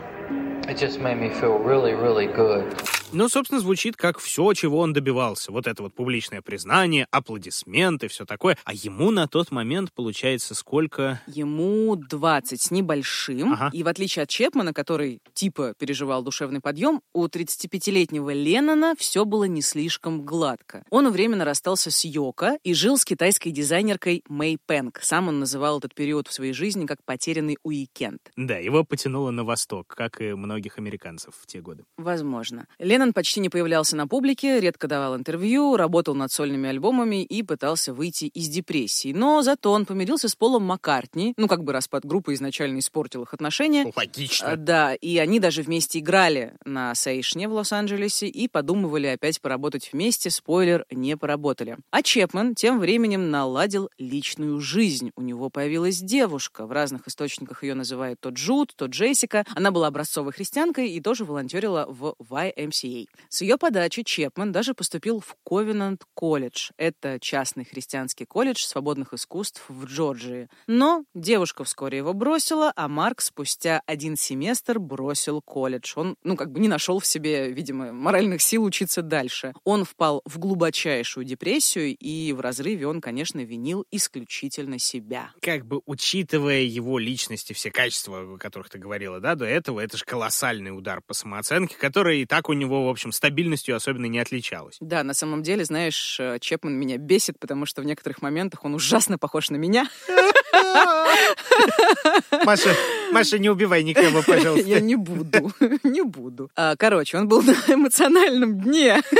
It 0.67 0.77
just 0.77 0.99
made 0.99 1.17
me 1.17 1.29
feel 1.29 1.57
really, 1.63 1.93
really 1.93 2.27
good. 2.27 2.65
Ну, 3.13 3.29
собственно, 3.29 3.61
звучит 3.61 3.95
как 3.95 4.19
все, 4.19 4.51
чего 4.53 4.79
он 4.79 4.91
добивался. 4.91 5.53
Вот 5.53 5.65
это 5.65 5.81
вот 5.81 5.93
публичное 5.93 6.41
признание, 6.41 7.07
аплодисменты, 7.09 8.09
все 8.09 8.25
такое. 8.25 8.57
А 8.65 8.73
ему 8.73 9.11
на 9.11 9.27
тот 9.27 9.49
момент, 9.49 9.93
получается, 9.93 10.53
сколько? 10.55 11.21
Ему 11.25 11.95
20 11.95 12.61
с 12.61 12.69
небольшим. 12.69 13.53
Ага. 13.53 13.69
И 13.71 13.83
в 13.83 13.87
отличие 13.87 14.23
от 14.23 14.29
Чепмана, 14.29 14.73
который 14.73 15.21
типа 15.33 15.73
переживал 15.79 16.21
душевный 16.21 16.59
подъем, 16.59 17.01
у 17.13 17.25
35-летнего 17.25 18.33
Леннона 18.33 18.93
все 18.97 19.23
было 19.23 19.45
не 19.45 19.61
слишком 19.61 20.23
гладко. 20.23 20.83
Он 20.89 21.09
временно 21.09 21.45
расстался 21.45 21.91
с 21.91 22.03
Йоко 22.03 22.57
и 22.63 22.73
жил 22.73 22.97
с 22.97 23.05
китайской 23.05 23.51
дизайнеркой 23.51 24.23
Мэй 24.27 24.57
Пэнк. 24.65 24.99
Сам 25.01 25.29
он 25.29 25.39
называл 25.39 25.79
этот 25.79 25.95
период 25.95 26.27
в 26.27 26.33
своей 26.33 26.53
жизни 26.53 26.85
как 26.85 27.01
потерянный 27.05 27.57
уикенд. 27.63 28.19
Да, 28.35 28.57
его 28.57 28.83
потянуло 28.83 29.31
на 29.31 29.45
восток, 29.45 29.87
как 29.87 30.19
и 30.19 30.33
многих 30.33 30.77
американцев 30.77 31.33
в 31.41 31.45
те 31.47 31.61
годы. 31.61 31.85
Возможно. 31.95 32.67
Леннон 32.97 33.13
почти 33.13 33.41
не 33.41 33.49
появлялся 33.49 33.95
на 33.95 34.07
публике, 34.07 34.59
редко 34.59 34.87
давал 34.87 35.15
интервью, 35.15 35.77
работал 35.77 36.15
над 36.15 36.31
сольными 36.31 36.67
альбомами 36.67 37.23
и 37.23 37.43
пытался 37.43 37.93
выйти 37.93 38.25
из 38.25 38.49
депрессии. 38.49 39.13
Но 39.13 39.43
зато 39.43 39.71
он 39.71 39.85
помирился 39.85 40.29
с 40.29 40.35
Полом 40.35 40.63
Маккартни. 40.63 41.35
Ну, 41.37 41.47
как 41.47 41.63
бы 41.63 41.73
распад 41.73 42.05
группы 42.05 42.33
изначально 42.33 42.79
испортил 42.79 43.21
их 43.21 43.35
отношения. 43.35 43.91
Логично. 43.95 44.53
А, 44.53 44.55
Да, 44.55 44.95
и 44.95 45.15
они 45.19 45.39
даже 45.39 45.61
вместе 45.61 45.99
играли 45.99 46.53
на 46.65 46.95
Сейшне 46.95 47.47
в 47.47 47.53
Лос-Анджелесе 47.53 48.27
и 48.29 48.47
подумывали 48.47 49.05
опять 49.05 49.41
поработать 49.41 49.91
вместе. 49.93 50.31
Спойлер, 50.31 50.83
не 50.89 51.15
поработали. 51.17 51.77
А 51.91 52.01
Чепман 52.01 52.55
тем 52.55 52.79
временем 52.79 53.29
наладил 53.29 53.91
личную 53.99 54.59
жизнь. 54.59 55.11
У 55.15 55.21
него 55.21 55.51
появилась 55.51 55.99
девушка. 55.99 56.65
В 56.65 56.71
разных 56.71 57.07
источниках 57.07 57.61
ее 57.61 57.75
называют 57.75 58.19
то 58.19 58.29
Джуд, 58.29 58.73
то 58.75 58.87
Джессика. 58.87 59.45
Она 59.55 59.69
была 59.69 59.85
образцовой 59.85 60.33
христианкой 60.33 60.89
и 60.89 60.99
тоже 60.99 61.25
волонтерила 61.25 61.85
в 61.87 62.15
YMCA. 62.19 62.86
С 63.29 63.41
ее 63.41 63.57
подачи 63.57 64.03
Чепман 64.03 64.51
даже 64.51 64.73
поступил 64.73 65.19
в 65.19 65.35
Ковенант 65.45 66.03
колледж. 66.13 66.71
Это 66.77 67.19
частный 67.19 67.65
христианский 67.65 68.25
колледж 68.25 68.63
свободных 68.63 69.13
искусств 69.13 69.63
в 69.67 69.85
Джорджии. 69.85 70.49
Но 70.67 71.03
девушка 71.13 71.63
вскоре 71.63 71.97
его 71.97 72.13
бросила, 72.13 72.71
а 72.75 72.87
Марк 72.87 73.21
спустя 73.21 73.81
один 73.85 74.15
семестр 74.15 74.79
бросил 74.79 75.41
колледж. 75.41 75.93
Он, 75.95 76.15
ну, 76.23 76.35
как 76.35 76.51
бы 76.51 76.59
не 76.59 76.67
нашел 76.67 76.99
в 76.99 77.05
себе, 77.05 77.51
видимо, 77.51 77.91
моральных 77.91 78.41
сил 78.41 78.63
учиться 78.63 79.01
дальше. 79.01 79.53
Он 79.63 79.85
впал 79.85 80.21
в 80.25 80.39
глубочайшую 80.39 81.25
депрессию, 81.25 81.95
и 81.95 82.33
в 82.33 82.39
разрыве 82.39 82.87
он, 82.87 83.01
конечно, 83.01 83.39
винил 83.41 83.85
исключительно 83.91 84.79
себя. 84.79 85.31
Как 85.41 85.65
бы 85.65 85.81
учитывая 85.85 86.61
его 86.61 86.99
личность 86.99 87.51
и 87.51 87.53
все 87.53 87.71
качества, 87.71 88.35
о 88.35 88.37
которых 88.37 88.69
ты 88.69 88.77
говорила, 88.77 89.19
да, 89.19 89.35
до 89.35 89.45
этого, 89.45 89.79
это 89.79 89.97
же 89.97 90.05
колоссальный 90.05 90.75
удар 90.75 91.01
по 91.01 91.13
самооценке, 91.13 91.75
который 91.77 92.21
и 92.21 92.25
так 92.25 92.49
у 92.49 92.53
него, 92.53 92.76
в 92.85 92.89
общем, 92.89 93.11
стабильностью 93.11 93.75
особенно 93.75 94.05
не 94.05 94.19
отличалась. 94.19 94.77
Да, 94.79 95.03
на 95.03 95.13
самом 95.13 95.43
деле, 95.43 95.65
знаешь, 95.65 96.17
э, 96.19 96.37
Чепман 96.39 96.73
меня 96.73 96.97
бесит, 96.97 97.39
потому 97.39 97.65
что 97.65 97.81
в 97.81 97.85
некоторых 97.85 98.21
моментах 98.21 98.63
он 98.65 98.75
ужасно 98.75 99.17
похож 99.17 99.49
на 99.49 99.55
меня. 99.55 99.89
Маша, 102.45 102.75
Маша, 103.11 103.39
не 103.39 103.49
убивай 103.49 103.83
никого, 103.83 104.21
пожалуйста. 104.23 104.67
Я 104.67 104.79
не 104.79 104.95
буду, 104.95 105.51
не 105.83 106.03
буду. 106.03 106.49
А, 106.55 106.75
Короче, 106.75 107.17
он 107.17 107.27
был 107.27 107.41
на 107.41 107.55
эмоциональном 107.67 108.59
дне. 108.59 109.01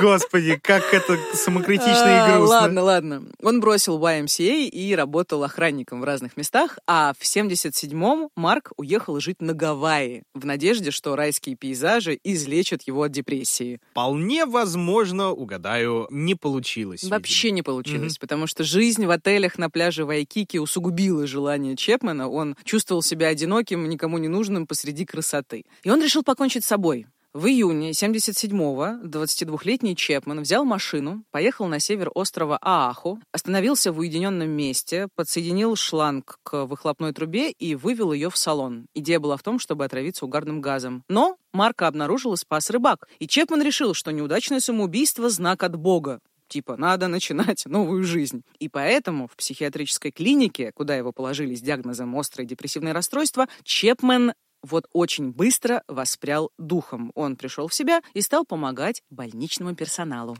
Господи, 0.00 0.58
как 0.62 0.94
это 0.94 1.18
самокритично 1.34 1.90
и 1.90 2.18
А, 2.18 2.36
грустно. 2.36 2.56
Ладно, 2.56 2.82
ладно. 2.82 3.22
Он 3.42 3.60
бросил 3.60 3.98
YMCA 3.98 4.66
и 4.66 4.94
работал 4.94 5.44
охранником 5.44 6.00
в 6.00 6.04
разных 6.04 6.36
местах, 6.36 6.78
а 6.86 7.12
в 7.18 7.22
77-м 7.22 8.28
Марк 8.36 8.72
уехал 8.76 9.20
жить 9.20 9.40
на 9.40 9.52
Гавайи 9.52 10.22
в 10.34 10.44
надежде, 10.44 10.90
что 10.90 11.16
райские 11.16 11.56
пейзажи 11.56 12.18
излечат 12.24 12.82
его 12.82 13.04
от 13.04 13.12
депрессии. 13.12 13.80
Вполне 13.90 14.46
возможно, 14.46 15.30
угадаю, 15.30 16.06
не 16.10 16.34
получилось. 16.34 17.04
Вообще 17.04 17.50
не 17.50 17.62
получилось, 17.62 18.18
потому 18.18 18.46
что 18.46 18.64
жизнь 18.64 19.06
в 19.06 19.10
отелях 19.10 19.58
на 19.58 19.70
пляже 19.70 20.04
Вайкики 20.04 20.58
усугубила 20.58 21.26
желание 21.26 21.76
Чепмана. 21.76 22.28
Он 22.28 22.56
чувствовал 22.64 23.02
себя 23.02 23.28
одиноким, 23.28 23.88
никому 23.88 24.18
не 24.18 24.28
нужным 24.28 24.66
посреди 24.66 25.04
красоты. 25.04 25.64
И 25.82 25.90
он 25.90 26.02
решил 26.02 26.22
покончить 26.22 26.64
с 26.64 26.68
собой. 26.68 27.06
В 27.34 27.46
июне 27.46 27.92
77-го 27.92 29.06
22-летний 29.08 29.96
Чепман 29.96 30.42
взял 30.42 30.66
машину, 30.66 31.24
поехал 31.30 31.66
на 31.66 31.80
север 31.80 32.10
острова 32.14 32.58
Ааху, 32.60 33.20
остановился 33.32 33.90
в 33.90 34.00
уединенном 34.00 34.50
месте, 34.50 35.08
подсоединил 35.14 35.74
шланг 35.74 36.38
к 36.42 36.66
выхлопной 36.66 37.14
трубе 37.14 37.50
и 37.50 37.74
вывел 37.74 38.12
ее 38.12 38.28
в 38.28 38.36
салон. 38.36 38.84
Идея 38.92 39.18
была 39.18 39.38
в 39.38 39.42
том, 39.42 39.58
чтобы 39.58 39.86
отравиться 39.86 40.26
угарным 40.26 40.60
газом. 40.60 41.04
Но 41.08 41.38
Марка 41.54 41.86
обнаружил 41.86 42.34
и 42.34 42.36
спас 42.36 42.68
рыбак. 42.68 43.08
И 43.18 43.26
Чепман 43.26 43.62
решил, 43.62 43.94
что 43.94 44.10
неудачное 44.10 44.60
самоубийство– 44.60 45.30
знак 45.30 45.62
от 45.62 45.74
Бога. 45.74 46.20
Типа, 46.48 46.76
надо 46.76 47.08
начинать 47.08 47.64
новую 47.64 48.04
жизнь. 48.04 48.42
И 48.58 48.68
поэтому 48.68 49.26
в 49.26 49.36
психиатрической 49.36 50.10
клинике, 50.10 50.70
куда 50.74 50.96
его 50.96 51.12
положили 51.12 51.54
с 51.54 51.62
диагнозом 51.62 52.14
острое 52.14 52.46
депрессивное 52.46 52.92
расстройство, 52.92 53.48
Чепмен 53.62 54.34
вот 54.62 54.86
очень 54.92 55.32
быстро 55.32 55.82
воспрял 55.88 56.50
духом. 56.58 57.12
Он 57.14 57.36
пришел 57.36 57.68
в 57.68 57.74
себя 57.74 58.00
и 58.14 58.20
стал 58.20 58.44
помогать 58.44 59.02
больничному 59.10 59.74
персоналу. 59.74 60.36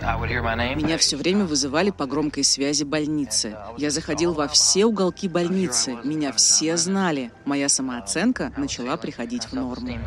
Меня 0.00 0.98
все 0.98 1.16
время 1.16 1.44
вызывали 1.44 1.90
по 1.90 2.06
громкой 2.06 2.44
связи 2.44 2.84
больницы. 2.84 3.56
Я 3.78 3.90
заходил 3.90 4.34
во 4.34 4.48
все 4.48 4.84
уголки 4.84 5.28
больницы. 5.28 5.98
Меня 6.04 6.32
все 6.32 6.76
знали. 6.76 7.32
Моя 7.44 7.68
самооценка 7.68 8.52
начала 8.56 8.96
приходить 8.96 9.44
в 9.44 9.52
норму. 9.52 9.98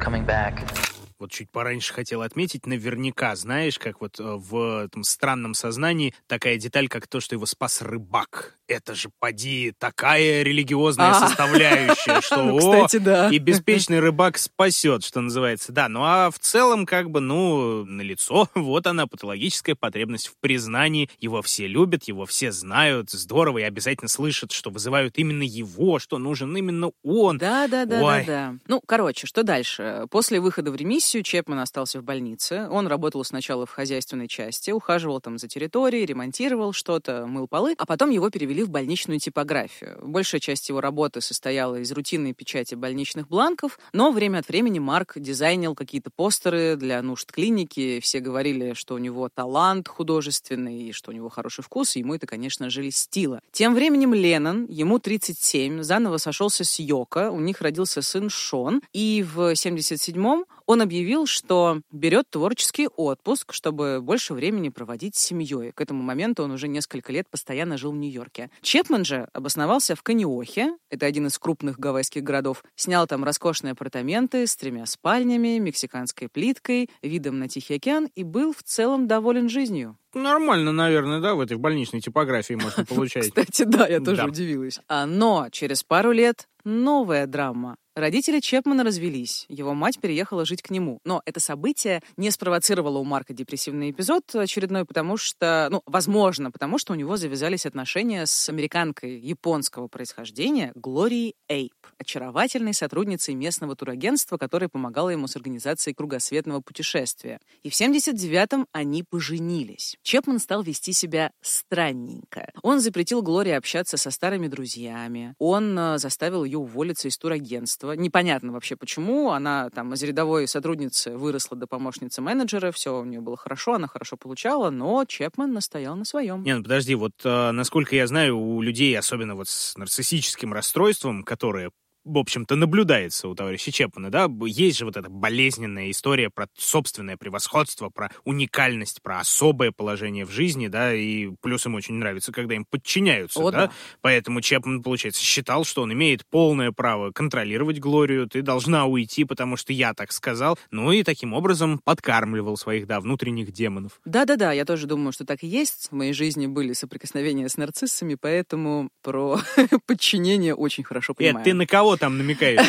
Вот 1.19 1.31
чуть 1.31 1.51
пораньше 1.51 1.93
хотел 1.93 2.21
отметить, 2.21 2.65
наверняка, 2.65 3.35
знаешь, 3.35 3.77
как 3.77 3.99
вот 3.99 4.21
э, 4.21 4.23
в 4.23 4.85
этом 4.85 5.03
странном 5.03 5.53
сознании 5.53 6.13
такая 6.27 6.55
деталь, 6.55 6.87
как 6.87 7.07
то, 7.07 7.19
что 7.19 7.35
его 7.35 7.45
спас 7.45 7.81
рыбак. 7.81 8.58
Это 8.69 8.93
же, 8.93 9.09
поди, 9.19 9.73
такая 9.79 10.43
религиозная 10.43 11.09
А. 11.09 11.27
составляющая, 11.27 12.21
что 12.21 12.43
Ну, 12.43 12.57
о, 12.57 12.85
кстати, 12.85 13.01
да. 13.01 13.29
и 13.29 13.39
беспечный 13.39 13.99
рыбак 13.99 14.37
спасет, 14.37 15.03
что 15.03 15.21
называется. 15.21 15.71
Да, 15.71 15.89
ну 15.89 16.03
а 16.03 16.29
в 16.29 16.37
целом, 16.37 16.85
как 16.85 17.09
бы, 17.09 17.19
ну, 17.19 17.83
на 17.83 18.01
лицо, 18.01 18.47
вот 18.55 18.85
она, 18.85 19.07
патологическая 19.07 19.73
потребность 19.73 20.27
в 20.27 20.35
признании. 20.39 21.09
Его 21.19 21.41
все 21.41 21.65
любят, 21.65 22.03
его 22.03 22.27
все 22.27 22.51
знают, 22.51 23.09
здорово, 23.09 23.57
и 23.57 23.63
обязательно 23.63 24.07
слышат, 24.07 24.51
что 24.51 24.69
вызывают 24.69 25.17
именно 25.17 25.41
его, 25.41 25.97
что 25.97 26.19
нужен 26.19 26.55
именно 26.55 26.91
он. 27.03 27.39
Да, 27.39 27.67
да, 27.67 27.85
да, 27.85 28.03
Ой. 28.03 28.23
да, 28.27 28.51
да. 28.51 28.55
Ну, 28.67 28.81
короче, 28.85 29.25
что 29.25 29.41
дальше? 29.41 30.05
После 30.11 30.39
выхода 30.39 30.69
в 30.69 30.75
ремиссию 30.75 31.23
Чепман 31.23 31.57
остался 31.57 31.99
в 32.01 32.03
больнице. 32.03 32.67
Он 32.69 32.85
работал 32.85 33.23
сначала 33.23 33.65
в 33.65 33.71
хозяйственной 33.71 34.27
части, 34.27 34.69
ухаживал 34.69 35.21
там 35.21 35.39
за 35.39 35.47
территорией, 35.47 36.05
ремонтировал 36.05 36.71
что-то, 36.71 37.25
мыл 37.25 37.47
полы, 37.47 37.73
а 37.75 37.87
потом 37.87 38.11
его 38.11 38.29
перевели 38.29 38.58
в 38.63 38.69
больничную 38.69 39.19
типографию. 39.19 39.99
Большая 40.01 40.41
часть 40.41 40.69
его 40.69 40.81
работы 40.81 41.21
состояла 41.21 41.77
из 41.77 41.91
рутинной 41.91 42.33
печати 42.33 42.75
больничных 42.75 43.27
бланков, 43.27 43.79
но 43.93 44.11
время 44.11 44.39
от 44.39 44.47
времени 44.47 44.79
Марк 44.79 45.13
дизайнил 45.17 45.75
какие-то 45.75 46.09
постеры 46.09 46.75
для 46.75 47.01
нужд 47.01 47.31
клиники. 47.31 47.99
Все 48.01 48.19
говорили, 48.19 48.73
что 48.73 48.95
у 48.95 48.97
него 48.97 49.29
талант 49.29 49.87
художественный, 49.87 50.83
и 50.83 50.91
что 50.91 51.11
у 51.11 51.13
него 51.13 51.29
хороший 51.29 51.63
вкус, 51.63 51.95
и 51.95 51.99
ему 51.99 52.15
это, 52.15 52.27
конечно 52.27 52.69
же, 52.69 52.83
льстило. 52.83 53.41
Тем 53.51 53.73
временем 53.73 54.13
Леннон, 54.13 54.65
ему 54.69 54.99
37, 54.99 55.83
заново 55.83 56.17
сошелся 56.17 56.63
с 56.63 56.79
Йоко, 56.79 57.31
у 57.31 57.39
них 57.39 57.61
родился 57.61 58.01
сын 58.01 58.29
Шон, 58.29 58.81
и 58.93 59.23
в 59.23 59.53
77-м 59.53 60.45
он 60.69 60.83
объявил, 60.83 61.25
что 61.25 61.81
берет 61.91 62.29
творческий 62.29 62.87
отпуск, 62.95 63.53
чтобы 63.53 64.01
больше 64.03 64.35
времени 64.35 64.69
проводить 64.69 65.15
с 65.15 65.19
семьей. 65.19 65.71
К 65.71 65.81
этому 65.81 66.03
моменту 66.03 66.43
он 66.43 66.51
уже 66.51 66.67
несколько 66.67 67.11
лет 67.11 67.27
постоянно 67.27 67.75
жил 67.75 67.91
в 67.91 67.95
Нью-Йорке. 67.95 68.51
Чепман 68.61 69.03
же 69.03 69.27
обосновался 69.33 69.95
в 69.95 70.03
Каниохе, 70.03 70.77
это 70.91 71.07
один 71.07 71.25
из 71.25 71.39
крупных 71.39 71.79
гавайских 71.79 72.21
городов, 72.21 72.63
снял 72.75 73.07
там 73.07 73.23
роскошные 73.23 73.71
апартаменты 73.71 74.45
с 74.45 74.55
тремя 74.55 74.85
спальнями, 74.85 75.57
мексиканской 75.57 76.29
плиткой, 76.29 76.91
видом 77.01 77.39
на 77.39 77.47
Тихий 77.47 77.73
океан 77.73 78.07
и 78.13 78.23
был 78.23 78.53
в 78.53 78.61
целом 78.61 79.07
доволен 79.07 79.49
жизнью. 79.49 79.97
Нормально, 80.13 80.71
наверное, 80.71 81.19
да, 81.19 81.33
в 81.33 81.39
этой 81.39 81.57
больничной 81.57 82.01
типографии 82.01 82.53
можно 82.53 82.85
получать. 82.85 83.29
Кстати, 83.29 83.63
да, 83.63 83.87
я 83.87 83.99
тоже 84.01 84.17
Да. 84.17 84.25
удивилась. 84.27 84.79
А, 84.87 85.07
но 85.07 85.47
через 85.51 85.81
пару 85.83 86.11
лет 86.11 86.47
новая 86.63 87.25
драма. 87.25 87.75
Родители 87.99 88.39
Чепмана 88.39 88.85
развелись. 88.85 89.45
Его 89.49 89.73
мать 89.73 89.99
переехала 89.99 90.45
жить 90.45 90.61
к 90.61 90.69
нему. 90.69 91.01
Но 91.03 91.21
это 91.25 91.41
событие 91.41 92.01
не 92.15 92.31
спровоцировало 92.31 92.97
у 92.99 93.03
Марка 93.03 93.33
депрессивный 93.33 93.91
эпизод 93.91 94.23
очередной, 94.35 94.85
потому 94.85 95.17
что, 95.17 95.67
ну, 95.69 95.81
возможно, 95.85 96.49
потому 96.49 96.77
что 96.77 96.93
у 96.93 96.95
него 96.95 97.17
завязались 97.17 97.65
отношения 97.65 98.25
с 98.25 98.47
американкой 98.47 99.19
японского 99.19 99.89
происхождения 99.89 100.71
Глорией 100.75 101.35
Эйп, 101.49 101.73
очаровательной 101.97 102.73
сотрудницей 102.73 103.35
местного 103.35 103.75
турагентства, 103.75 104.37
которая 104.37 104.69
помогала 104.69 105.09
ему 105.09 105.27
с 105.27 105.35
организацией 105.35 105.93
кругосветного 105.93 106.61
путешествия. 106.61 107.41
И 107.63 107.69
в 107.69 107.73
79-м 107.73 108.65
они 108.71 109.03
поженились. 109.03 109.97
Чепман 110.03 110.39
стал 110.39 110.63
вести 110.63 110.93
себя 110.93 111.31
странненько. 111.41 112.49
Он 112.63 112.79
запретил 112.79 113.21
Глории 113.21 113.51
общаться 113.51 113.97
со 113.97 114.09
старыми 114.09 114.47
друзьями. 114.47 115.35
Он 115.37 115.77
э, 115.77 115.97
заставил 115.97 116.45
ее 116.45 116.59
уволиться 116.59 117.09
из 117.09 117.17
турагентства. 117.17 117.88
Непонятно 117.93 118.51
вообще 118.51 118.75
почему. 118.75 119.31
Она 119.31 119.69
там 119.69 119.93
из 119.93 120.03
рядовой 120.03 120.47
сотрудницы 120.47 121.17
выросла 121.17 121.57
до 121.57 121.67
помощницы 121.67 122.21
менеджера. 122.21 122.71
Все 122.71 122.99
у 122.99 123.05
нее 123.05 123.21
было 123.21 123.37
хорошо, 123.37 123.73
она 123.73 123.87
хорошо 123.87 124.17
получала, 124.17 124.69
но 124.69 125.05
Чепман 125.05 125.53
настоял 125.53 125.95
на 125.95 126.05
своем. 126.05 126.43
Не, 126.43 126.55
ну 126.55 126.63
подожди, 126.63 126.95
вот 126.95 127.13
э, 127.23 127.51
насколько 127.51 127.95
я 127.95 128.07
знаю, 128.07 128.37
у 128.37 128.61
людей, 128.61 128.97
особенно 128.97 129.35
вот 129.35 129.47
с 129.47 129.77
нарциссическим 129.77 130.53
расстройством, 130.53 131.23
которые 131.23 131.71
в 132.09 132.17
общем-то, 132.17 132.55
наблюдается 132.55 133.27
у 133.27 133.35
товарища 133.35 133.71
Чепмана, 133.71 134.09
да, 134.09 134.29
есть 134.45 134.79
же 134.79 134.85
вот 134.85 134.97
эта 134.97 135.09
болезненная 135.09 135.91
история 135.91 136.29
про 136.29 136.47
собственное 136.57 137.17
превосходство, 137.17 137.89
про 137.89 138.09
уникальность, 138.25 139.01
про 139.01 139.19
особое 139.19 139.71
положение 139.71 140.25
в 140.25 140.31
жизни, 140.31 140.67
да, 140.67 140.93
и 140.93 141.29
плюс 141.41 141.65
им 141.65 141.75
очень 141.75 141.95
нравится, 141.95 142.31
когда 142.31 142.55
им 142.55 142.65
подчиняются, 142.65 143.39
О, 143.39 143.51
да? 143.51 143.67
да. 143.67 143.71
поэтому 144.01 144.41
Чепман, 144.41 144.81
получается, 144.81 145.23
считал, 145.23 145.63
что 145.63 145.83
он 145.83 145.93
имеет 145.93 146.25
полное 146.25 146.71
право 146.71 147.11
контролировать 147.11 147.79
Глорию, 147.79 148.27
ты 148.27 148.41
должна 148.41 148.85
уйти, 148.85 149.23
потому 149.23 149.55
что 149.55 149.73
я 149.73 149.93
так 149.93 150.11
сказал, 150.11 150.57
ну 150.71 150.91
и 150.91 151.03
таким 151.03 151.33
образом 151.33 151.79
подкармливал 151.83 152.57
своих, 152.57 152.87
да, 152.87 152.99
внутренних 152.99 153.51
демонов. 153.51 153.99
Да-да-да, 154.05 154.51
я 154.51 154.65
тоже 154.65 154.87
думаю, 154.87 155.11
что 155.11 155.25
так 155.25 155.43
и 155.43 155.47
есть. 155.47 155.89
В 155.91 155.95
моей 155.95 156.13
жизни 156.13 156.47
были 156.47 156.73
соприкосновения 156.73 157.47
с 157.49 157.57
нарциссами, 157.57 158.15
поэтому 158.19 158.89
про 159.01 159.39
подчинение 159.85 160.55
очень 160.55 160.83
хорошо 160.83 161.13
Эд, 161.13 161.17
понимаю. 161.17 161.45
ты 161.45 161.53
на 161.53 161.67
кого 161.67 161.97
там 161.99 162.17
намекаешь? 162.17 162.65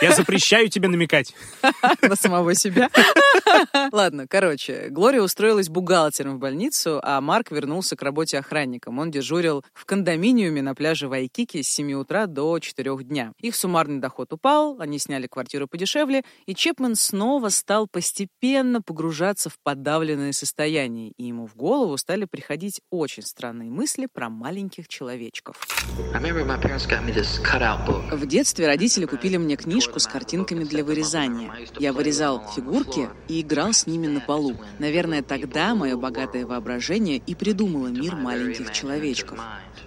Я 0.00 0.12
запрещаю 0.12 0.68
тебе 0.68 0.88
намекать. 0.88 1.34
на 2.02 2.16
самого 2.16 2.54
себя. 2.54 2.90
Ладно, 3.92 4.26
короче, 4.28 4.88
Глория 4.90 5.22
устроилась 5.22 5.68
бухгалтером 5.68 6.36
в 6.36 6.38
больницу, 6.38 7.00
а 7.02 7.20
Марк 7.20 7.50
вернулся 7.50 7.96
к 7.96 8.02
работе 8.02 8.38
охранником. 8.38 8.98
Он 8.98 9.10
дежурил 9.10 9.64
в 9.72 9.84
кондоминиуме 9.84 10.62
на 10.62 10.74
пляже 10.74 11.08
Вайкики 11.08 11.62
с 11.62 11.68
7 11.68 11.92
утра 11.94 12.26
до 12.26 12.58
4 12.58 12.96
дня. 13.04 13.32
Их 13.40 13.56
суммарный 13.56 14.00
доход 14.00 14.32
упал, 14.32 14.76
они 14.80 14.98
сняли 14.98 15.26
квартиру 15.26 15.66
подешевле, 15.68 16.22
и 16.46 16.54
Чепман 16.54 16.94
снова 16.96 17.48
стал 17.48 17.86
постепенно 17.86 18.82
погружаться 18.82 19.50
в 19.50 19.58
подавленное 19.62 20.32
состояние, 20.32 21.12
и 21.16 21.24
ему 21.24 21.46
в 21.46 21.56
голову 21.56 21.96
стали 21.96 22.24
приходить 22.24 22.80
очень 22.90 23.22
странные 23.22 23.70
мысли 23.70 24.08
про 24.12 24.28
маленьких 24.28 24.88
человечков. 24.88 25.56
В 28.12 28.26
детстве 28.26 28.63
родители 28.66 29.06
купили 29.06 29.36
мне 29.36 29.56
книжку 29.56 29.98
с 29.98 30.06
картинками 30.06 30.64
для 30.64 30.84
вырезания. 30.84 31.52
Я 31.78 31.92
вырезал 31.92 32.42
фигурки 32.54 33.08
и 33.28 33.40
играл 33.40 33.72
с 33.72 33.86
ними 33.86 34.06
на 34.06 34.20
полу. 34.20 34.56
Наверное, 34.78 35.22
тогда 35.22 35.74
мое 35.74 35.96
богатое 35.96 36.46
воображение 36.46 37.22
и 37.26 37.34
придумало 37.34 37.88
мир 37.88 38.16
маленьких 38.16 38.72
человечков. 38.72 39.38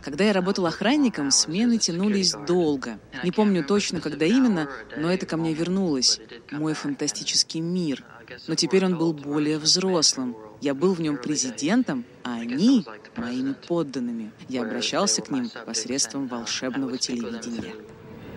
Когда 0.02 0.24
я 0.26 0.34
работал 0.34 0.66
охранником, 0.66 1.32
смены 1.32 1.78
тянулись 1.78 2.34
долго. 2.48 3.00
Не 3.24 3.32
помню 3.32 3.64
точно, 3.64 4.02
когда 4.02 4.26
именно, 4.26 4.70
но 4.96 5.12
это 5.12 5.26
ко 5.26 5.38
мне 5.38 5.54
вернулось. 5.54 6.20
Мой 6.52 6.74
фантастический 6.74 7.60
мир. 7.60 8.04
Но 8.48 8.56
теперь 8.56 8.86
он 8.86 8.98
был 8.98 9.14
более 9.14 9.58
взрослым. 9.58 10.36
Я 10.62 10.74
был 10.74 10.94
в 10.94 11.02
нем 11.02 11.18
президентом, 11.18 12.04
а 12.24 12.36
они— 12.36 12.86
моими 13.16 13.54
подданными. 13.68 14.32
Я 14.50 14.64
обращался 14.64 15.22
к 15.22 15.30
ним 15.30 15.50
посредством 15.66 16.28
волшебного 16.28 16.98
телевидения. 16.98 17.74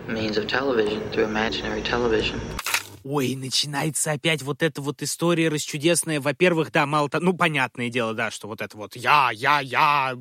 Means 0.07 0.37
of 0.37 0.47
television 0.47 1.09
through 1.11 1.25
imaginary 1.25 1.81
television. 1.81 2.41
Ой, 3.03 3.35
начинается 3.35 4.11
опять 4.11 4.41
вот 4.43 4.61
эта 4.63 4.81
вот 4.81 5.01
история 5.01 5.49
расчудесная. 5.49 6.19
Во-первых, 6.21 6.71
да, 6.71 6.85
мало 6.85 7.09
того, 7.09 7.25
ну, 7.25 7.33
понятное 7.33 7.89
дело, 7.89 8.13
да, 8.13 8.29
что 8.31 8.47
вот 8.47 8.61
это 8.61 8.77
вот 8.77 8.95
я, 8.95 9.31
я, 9.33 9.59
я, 9.59 10.15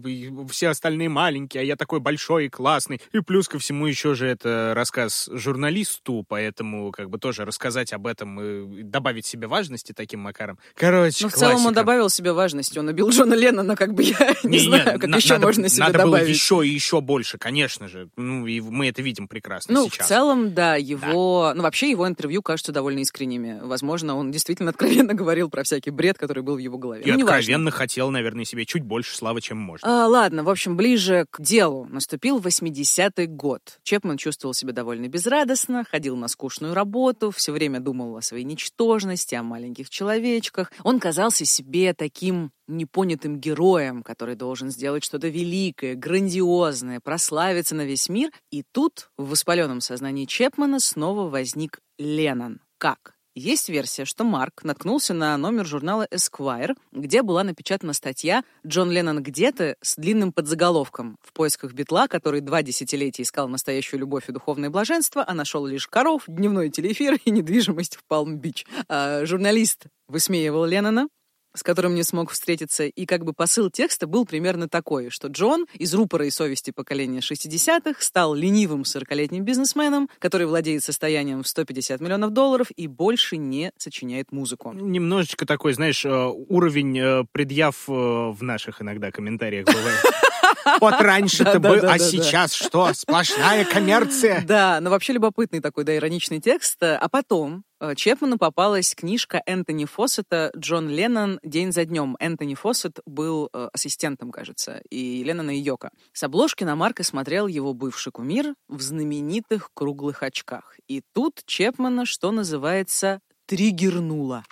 все 0.51 0.69
остальные 0.69 1.09
маленькие, 1.11 1.61
а 1.63 1.65
я 1.65 1.77
такой 1.77 2.01
большой 2.01 2.47
и 2.47 2.49
классный. 2.49 3.01
И 3.13 3.21
плюс 3.21 3.49
ко 3.49 3.59
всему 3.59 3.87
еще 3.87 4.15
же 4.15 4.27
это 4.27 4.73
рассказ 4.75 5.29
журналисту, 5.33 6.25
поэтому 6.29 6.91
как 6.93 7.11
бы 7.11 7.19
тоже 7.19 7.45
рассказать 7.45 7.93
об 7.93 8.07
этом 8.07 8.41
и 8.41 8.83
добавить 8.83 9.27
себе 9.27 9.47
важности 9.47 9.93
таким 9.93 10.21
макаром. 10.21 10.59
Короче, 10.75 11.25
Ну, 11.25 11.29
в 11.31 11.33
целом 11.35 11.53
он 11.57 11.61
классика. 11.63 11.75
добавил 11.81 12.09
себе 12.11 12.33
важности. 12.33 12.79
Он 12.79 12.89
убил 12.89 13.11
Джона 13.11 13.35
Леннона, 13.35 13.77
как 13.77 13.95
бы 13.95 14.03
я 14.03 14.17
не, 14.45 14.51
Не-не, 14.59 14.59
знаю, 14.69 14.85
как 15.01 15.07
на- 15.11 15.17
еще 15.17 15.35
надо- 15.35 15.47
можно 15.47 15.69
себе 15.69 15.81
Надо 15.85 15.99
добавить. 15.99 16.25
было 16.25 16.29
еще 16.31 16.67
и 16.67 16.71
еще 16.71 17.01
больше, 17.01 17.37
конечно 17.39 17.89
же. 17.89 18.09
Ну, 18.17 18.47
и 18.47 18.61
мы 18.61 18.89
это 18.89 19.03
видим 19.03 19.29
прекрасно 19.29 19.75
Ну, 19.75 19.89
сейчас. 19.91 20.07
в 20.07 20.09
целом, 20.09 20.55
да, 20.55 20.77
его... 20.77 21.53
Ну, 21.55 21.63
вообще, 21.63 21.91
его 21.91 22.09
интервью 22.09 22.43
кажутся 22.71 22.73
довольно 22.73 23.01
искренними. 23.01 23.61
Возможно, 23.63 24.17
он 24.17 24.31
действительно 24.31 24.71
откровенно 24.71 25.15
говорил 25.21 25.51
про 25.51 25.63
всякий 25.63 25.91
бред, 25.91 26.19
который 26.19 26.43
был 26.43 26.55
в 26.55 26.59
его 26.59 26.79
голове. 26.79 27.03
И 27.05 27.13
ну, 27.13 27.25
откровенно 27.25 27.71
хотел, 27.71 28.11
наверное, 28.11 28.45
себе 28.45 28.65
чуть 28.65 28.83
больше 28.83 29.17
славы, 29.17 29.41
чем 29.41 29.59
можно. 29.59 29.87
А, 29.87 30.07
ладно, 30.07 30.45
в 30.45 30.49
общем, 30.49 30.77
ближе 30.77 31.27
к 31.31 31.41
делу. 31.41 31.87
Наступил 31.91 32.39
80-й 32.39 33.27
год. 33.27 33.61
Чепман 33.83 34.17
чувствовал 34.17 34.55
себя 34.55 34.73
довольно 34.73 35.09
безрадостно, 35.09 35.85
ходил 35.85 36.17
на 36.17 36.29
скучную 36.29 36.75
работу, 36.75 37.31
все 37.31 37.53
время 37.53 37.81
думал 37.81 38.17
о 38.17 38.23
своей 38.23 38.45
ничтожности, 38.45 39.35
о 39.35 39.43
маленьких 39.43 39.91
человечках. 39.91 40.73
Он 40.85 41.01
казался 41.01 41.45
себе 41.45 41.95
таким 41.95 42.51
непонятым 42.71 43.39
героем, 43.39 44.03
который 44.03 44.37
должен 44.37 44.71
сделать 44.71 45.05
что-то 45.05 45.29
великое, 45.29 45.95
грандиозное, 45.95 47.01
прославиться 47.01 47.75
на 47.75 47.85
весь 47.85 48.09
мир. 48.09 48.31
И 48.51 48.63
тут 48.73 49.11
в 49.17 49.31
воспаленном 49.31 49.81
сознании 49.81 50.25
Чепмана 50.25 50.81
снова 50.81 51.29
возник 51.29 51.81
Леннон. 51.99 52.61
Как? 52.79 53.15
Есть 53.37 53.69
версия, 53.69 54.05
что 54.05 54.25
Марк 54.25 54.65
наткнулся 54.65 55.15
на 55.15 55.37
номер 55.37 55.65
журнала 55.65 56.05
Esquire, 56.13 56.75
где 56.91 57.23
была 57.23 57.45
напечатана 57.45 57.93
статья 57.93 58.43
«Джон 58.67 58.91
Леннон 58.91 59.23
где-то» 59.23 59.77
с 59.81 59.95
длинным 59.95 60.33
подзаголовком 60.33 61.17
«В 61.23 61.33
поисках 61.33 61.73
Битла, 61.73 62.09
который 62.09 62.41
два 62.41 62.63
десятилетия 62.63 63.23
искал 63.23 63.47
настоящую 63.49 64.01
любовь 64.01 64.29
и 64.29 64.33
духовное 64.33 64.69
блаженство, 64.69 65.25
а 65.27 65.33
нашел 65.35 65.65
лишь 65.65 65.87
коров, 65.87 66.25
дневной 66.27 66.71
телеэфир 66.71 67.21
и 67.25 67.31
недвижимость 67.31 67.97
в 67.97 68.05
Палм-Бич». 68.05 68.67
А 68.89 69.25
журналист 69.25 69.87
высмеивал 70.09 70.65
Леннона, 70.65 71.09
с 71.55 71.63
которым 71.63 71.95
не 71.95 72.03
смог 72.03 72.31
встретиться, 72.31 72.85
и 72.85 73.07
как 73.07 73.25
бы 73.25 73.33
посыл 73.33 73.71
текста 73.71 74.07
был 74.07 74.25
примерно 74.25 74.69
такой, 74.69 75.11
что 75.11 75.29
Джон 75.29 75.67
из 75.75 75.95
рупора 75.95 76.27
и 76.27 76.31
совести 76.31 76.71
поколения 76.71 77.21
60-х 77.21 78.01
стал 78.01 78.35
ленивым 78.35 78.83
40-летним 78.83 79.45
бизнесменом, 79.45 80.09
который 80.19 80.47
владеет 80.47 80.85
состоянием 80.85 81.43
в 81.43 81.49
150 81.49 82.01
миллионов 82.01 82.33
долларов 82.33 82.69
и 82.77 82.87
больше 82.87 83.37
не 83.37 83.73
сочиняет 83.77 84.33
музыку. 84.33 84.73
Немножечко 84.73 85.47
такой, 85.47 85.73
знаешь, 85.75 86.05
э, 86.05 86.27
уровень 86.49 86.99
э, 86.99 87.25
предъяв 87.33 87.89
э, 87.89 87.93
в 87.93 88.43
наших 88.43 88.83
иногда 88.83 89.11
комментариях 89.11 89.67
бывает. 89.67 90.01
Вот 90.81 91.01
раньше-то 91.01 91.59
был, 91.59 91.73
а 91.73 91.75
Да-да-да-да-да. 91.77 92.05
сейчас 92.11 92.53
что? 92.53 92.93
Сплошная 92.95 93.65
коммерция. 93.65 94.45
Да, 94.51 94.81
но 94.81 94.91
вообще 94.91 95.13
любопытный 95.13 95.61
такой, 95.61 95.85
да, 95.85 95.97
ироничный 95.97 96.41
текст. 96.41 96.83
А 96.83 97.09
потом 97.09 97.63
э, 97.81 97.95
Чепману 97.95 98.37
попалась 98.37 98.95
книжка 98.95 99.43
Энтони 99.47 99.85
Фоссета 99.85 100.51
«Джон 100.57 100.89
Леннон. 100.89 101.39
День 101.45 101.73
за 101.73 101.85
днем». 101.85 102.17
Энтони 102.19 102.55
Фоссет 102.55 102.99
был 103.07 103.49
э, 103.53 103.69
ассистентом, 103.73 104.33
кажется, 104.33 104.81
и 104.91 105.23
Леннона 105.23 105.57
и 105.57 105.61
Йока. 105.61 105.91
С 106.13 106.23
обложки 106.25 106.65
на 106.65 106.75
Марка 106.75 107.05
смотрел 107.05 107.47
его 107.47 107.75
бывший 107.75 108.13
кумир 108.13 108.55
в 108.69 108.81
знаменитых 108.81 109.71
круглых 109.75 110.23
очках. 110.23 110.77
И 110.89 111.03
тут 111.15 111.41
Чепмана, 111.47 112.07
что 112.07 112.33
называется, 112.33 113.21
триггернуло. 113.47 114.45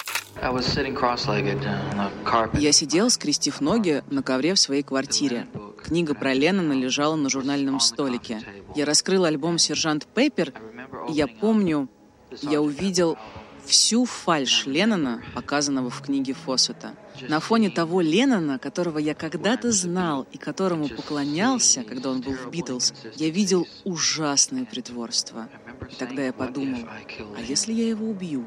Я 2.55 2.72
сидел, 2.72 3.11
скрестив 3.11 3.61
ноги, 3.61 4.05
на 4.11 4.22
ковре 4.22 4.55
в 4.55 4.59
своей 4.59 4.82
квартире. 4.82 5.47
Книга 5.82 6.14
про 6.14 6.32
Леннона 6.32 6.74
лежала 6.74 7.16
на 7.16 7.28
журнальном 7.28 7.80
столике. 7.80 8.43
Я 8.76 8.84
раскрыл 8.84 9.24
альбом 9.24 9.59
«Сержант 9.59 10.07
Пеппер», 10.07 10.53
и 11.09 11.12
я 11.12 11.26
помню, 11.26 11.89
я 12.43 12.61
увидел 12.61 13.16
всю 13.64 14.05
фальшь 14.05 14.66
Леннона, 14.66 15.22
показанного 15.34 15.91
в 15.91 16.01
книге 16.03 16.34
Фоссета. 16.34 16.95
На 17.28 17.41
фоне 17.41 17.70
того 17.70 18.01
Леннона, 18.01 18.59
которого 18.59 18.99
я 18.99 19.14
когда-то 19.14 19.72
знал 19.72 20.26
и 20.32 20.39
которому 20.39 20.89
поклонялся, 20.89 21.82
когда 21.82 22.11
он 22.11 22.20
был 22.20 22.34
в 22.34 22.51
«Битлз», 22.51 22.95
я 23.16 23.28
видел 23.28 23.66
ужасное 23.84 24.64
притворство. 24.64 25.49
И 25.91 25.95
тогда 25.97 26.22
я 26.22 26.32
подумал, 26.32 26.89
а 27.36 27.41
если 27.41 27.72
я 27.72 27.89
его 27.89 28.09
убью? 28.09 28.47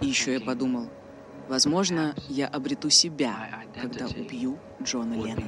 И 0.00 0.06
еще 0.06 0.34
я 0.34 0.40
подумал, 0.40 0.88
возможно, 1.48 2.14
я 2.28 2.48
обрету 2.48 2.90
себя, 2.90 3.64
когда 3.80 4.06
убью 4.06 4.58
Джона 4.82 5.14
Леннона. 5.14 5.46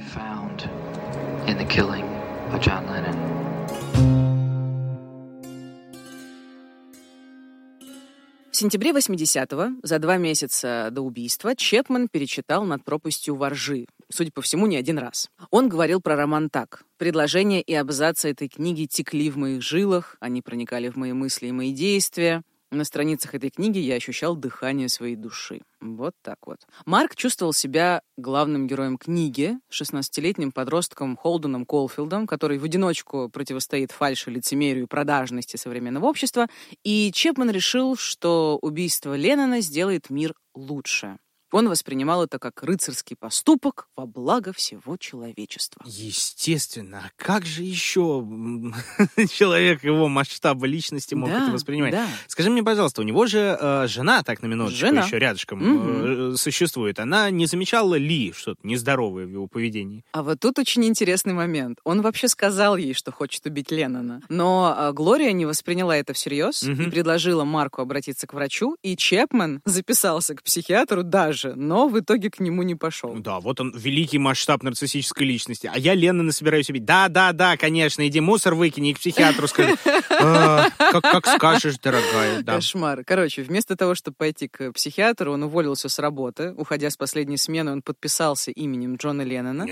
В 8.51 8.55
сентябре 8.61 8.91
80-го, 8.91 9.79
за 9.83 9.99
два 9.99 10.17
месяца 10.17 10.89
до 10.91 11.01
убийства, 11.01 11.55
Чепман 11.55 12.09
перечитал 12.09 12.65
«Над 12.65 12.83
пропастью 12.83 13.35
воржи». 13.35 13.85
Судя 14.09 14.31
по 14.31 14.41
всему, 14.41 14.65
не 14.67 14.75
один 14.75 14.97
раз. 14.97 15.29
Он 15.51 15.69
говорил 15.69 16.01
про 16.01 16.15
роман 16.17 16.49
так. 16.49 16.83
«Предложения 16.97 17.61
и 17.61 17.73
абзацы 17.73 18.31
этой 18.31 18.49
книги 18.49 18.85
текли 18.85 19.29
в 19.29 19.37
моих 19.37 19.61
жилах, 19.61 20.17
они 20.19 20.41
проникали 20.41 20.89
в 20.89 20.97
мои 20.97 21.13
мысли 21.13 21.47
и 21.47 21.51
мои 21.53 21.71
действия. 21.71 22.41
На 22.71 22.83
страницах 22.83 23.33
этой 23.33 23.49
книги 23.49 23.79
я 23.79 23.95
ощущал 23.95 24.35
дыхание 24.35 24.89
своей 24.89 25.15
души. 25.15 25.61
Вот 25.81 26.13
так 26.21 26.37
вот. 26.45 26.59
Марк 26.85 27.15
чувствовал 27.15 27.51
себя 27.51 28.01
главным 28.15 28.67
героем 28.67 28.99
книги, 28.99 29.57
16-летним 29.71 30.51
подростком 30.51 31.17
Холденом 31.17 31.65
Колфилдом, 31.65 32.27
который 32.27 32.59
в 32.59 32.63
одиночку 32.63 33.27
противостоит 33.29 33.91
фальши, 33.91 34.29
лицемерию 34.29 34.83
и 34.83 34.87
продажности 34.87 35.57
современного 35.57 36.05
общества, 36.05 36.47
и 36.83 37.11
Чепман 37.11 37.49
решил, 37.49 37.95
что 37.95 38.59
убийство 38.61 39.15
Леннона 39.15 39.61
сделает 39.61 40.11
мир 40.11 40.35
лучше. 40.53 41.17
Он 41.51 41.67
воспринимал 41.69 42.23
это 42.23 42.39
как 42.39 42.61
рыцарский 42.63 43.15
поступок 43.15 43.87
во 43.95 44.05
благо 44.05 44.53
всего 44.53 44.97
человечества. 44.97 45.81
Естественно. 45.85 47.03
А 47.05 47.11
как 47.23 47.45
же 47.45 47.63
еще 47.63 48.23
человек 49.31 49.83
его 49.83 50.07
масштаба 50.07 50.65
личности 50.65 51.15
мог 51.15 51.29
Да, 51.29 51.43
это 51.43 51.51
воспринимать? 51.51 51.91
да. 51.91 52.07
Скажи 52.27 52.49
мне, 52.49 52.63
пожалуйста, 52.63 53.01
у 53.01 53.03
него 53.03 53.25
же 53.25 53.57
э, 53.59 53.87
жена, 53.87 54.23
так 54.23 54.41
на 54.41 54.47
минуточку, 54.47 54.79
Жена. 54.87 55.03
еще 55.05 55.19
рядышком 55.19 55.59
Мгм. 55.59 56.33
э, 56.33 56.37
существует. 56.37 56.99
Она 56.99 57.29
не 57.29 57.45
замечала 57.45 57.95
ли 57.95 58.31
что-то 58.33 58.59
нездоровое 58.63 59.25
в 59.25 59.29
его 59.31 59.47
поведении? 59.47 60.03
А 60.11 60.23
вот 60.23 60.39
тут 60.39 60.59
очень 60.59 60.85
интересный 60.85 61.33
момент. 61.33 61.79
Он 61.83 62.01
вообще 62.01 62.27
сказал 62.27 62.77
ей, 62.77 62.93
что 62.93 63.11
хочет 63.11 63.45
убить 63.45 63.71
Леннона. 63.71 64.21
Но 64.29 64.73
а, 64.77 64.91
Глория 64.91 65.31
не 65.31 65.45
восприняла 65.45 65.95
это 65.97 66.13
всерьез 66.13 66.63
Мгм. 66.63 66.83
и 66.83 66.89
предложила 66.89 67.43
Марку 67.43 67.81
обратиться 67.81 68.27
к 68.27 68.33
врачу, 68.33 68.75
и 68.83 68.95
Чепмен 68.95 69.61
записался 69.65 70.35
к 70.35 70.43
психиатру 70.43 71.03
даже, 71.03 71.38
но 71.43 71.87
в 71.87 71.99
итоге 71.99 72.29
к 72.29 72.39
нему 72.39 72.63
не 72.63 72.75
пошел. 72.75 73.15
Да, 73.15 73.39
вот 73.39 73.59
он, 73.59 73.73
великий 73.75 74.17
масштаб 74.17 74.63
нарциссической 74.63 75.25
личности. 75.25 75.69
А 75.73 75.77
я 75.77 75.93
Леннона 75.95 76.31
собираюсь 76.31 76.69
убить. 76.69 76.85
Да, 76.85 77.07
да, 77.09 77.33
да, 77.33 77.57
конечно, 77.57 78.07
иди 78.07 78.19
мусор 78.19 78.55
выкини 78.55 78.91
и 78.91 78.93
к 78.93 78.99
психиатру 78.99 79.47
скажи. 79.47 79.75
«А, 80.21 80.69
Как 80.77 81.25
скажешь, 81.27 81.77
дорогая. 81.79 82.43
Кошмар. 82.43 83.03
Короче, 83.05 83.41
вместо 83.43 83.75
того, 83.75 83.95
чтобы 83.95 84.15
пойти 84.17 84.47
к 84.47 84.71
психиатру, 84.73 85.31
он 85.33 85.43
уволился 85.43 85.87
с 85.89 85.97
работы. 85.99 86.53
Уходя 86.57 86.89
с 86.89 86.97
последней 86.97 87.37
смены, 87.37 87.71
он 87.71 87.81
подписался 87.81 88.51
именем 88.51 88.95
Джона 88.95 89.21
Леннона. 89.21 89.65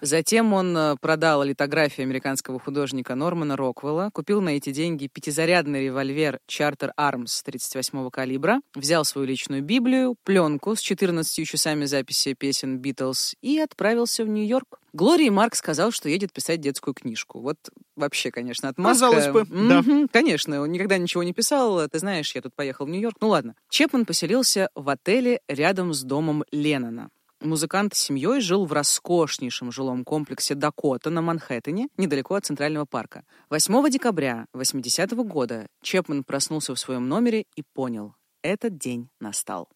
Затем 0.00 0.52
он 0.52 0.76
э, 0.76 0.96
продал 1.00 1.42
литографии 1.44 2.02
американского 2.02 2.58
художника 2.58 3.14
Нормана 3.14 3.56
Роквелла, 3.56 4.10
купил 4.12 4.40
на 4.40 4.50
эти 4.50 4.70
деньги 4.70 5.08
пятизарядный 5.12 5.84
револьвер 5.84 6.38
Charter 6.48 6.90
Arms 6.98 7.42
38-го 7.46 8.10
калибра, 8.10 8.60
взял 8.74 9.04
свою 9.04 9.26
личную 9.26 9.62
Библию, 9.62 10.16
пленку 10.24 10.76
с 10.76 10.80
14 10.90 11.46
часами 11.46 11.84
записи 11.84 12.34
песен 12.34 12.78
Битлз 12.78 13.36
и 13.42 13.60
отправился 13.60 14.24
в 14.24 14.28
Нью-Йорк. 14.28 14.80
Глории 14.92 15.28
Марк 15.28 15.54
сказал, 15.54 15.92
что 15.92 16.08
едет 16.08 16.32
писать 16.32 16.60
детскую 16.60 16.94
книжку. 16.94 17.40
Вот 17.40 17.58
вообще, 17.94 18.32
конечно, 18.32 18.68
отмазка. 18.68 19.06
Казалось 19.06 19.28
бы, 19.28 19.44
да. 19.44 19.82
Мгм, 19.82 20.08
Конечно, 20.08 20.60
он 20.60 20.72
никогда 20.72 20.98
ничего 20.98 21.22
не 21.22 21.32
писал. 21.32 21.88
Ты 21.88 22.00
знаешь, 22.00 22.34
я 22.34 22.42
тут 22.42 22.56
поехал 22.56 22.86
в 22.86 22.88
Нью-Йорк. 22.88 23.18
Ну 23.20 23.28
ладно. 23.28 23.54
Чепман 23.68 24.04
поселился 24.04 24.68
в 24.74 24.88
отеле 24.88 25.40
рядом 25.46 25.94
с 25.94 26.02
домом 26.02 26.42
Леннона. 26.50 27.10
Музыкант 27.40 27.94
с 27.94 28.00
семьей 28.00 28.40
жил 28.40 28.66
в 28.66 28.72
роскошнейшем 28.72 29.70
жилом 29.70 30.04
комплексе 30.04 30.56
Дакота 30.56 31.10
на 31.10 31.22
Манхэттене, 31.22 31.86
недалеко 31.98 32.34
от 32.34 32.46
Центрального 32.46 32.84
парка. 32.84 33.22
8 33.48 33.88
декабря 33.90 34.46
80 34.54 35.12
года 35.12 35.68
Чепман 35.82 36.24
проснулся 36.24 36.74
в 36.74 36.80
своем 36.80 37.08
номере 37.08 37.44
и 37.54 37.62
понял, 37.74 38.14
этот 38.42 38.76
день 38.76 39.08
настал. 39.20 39.68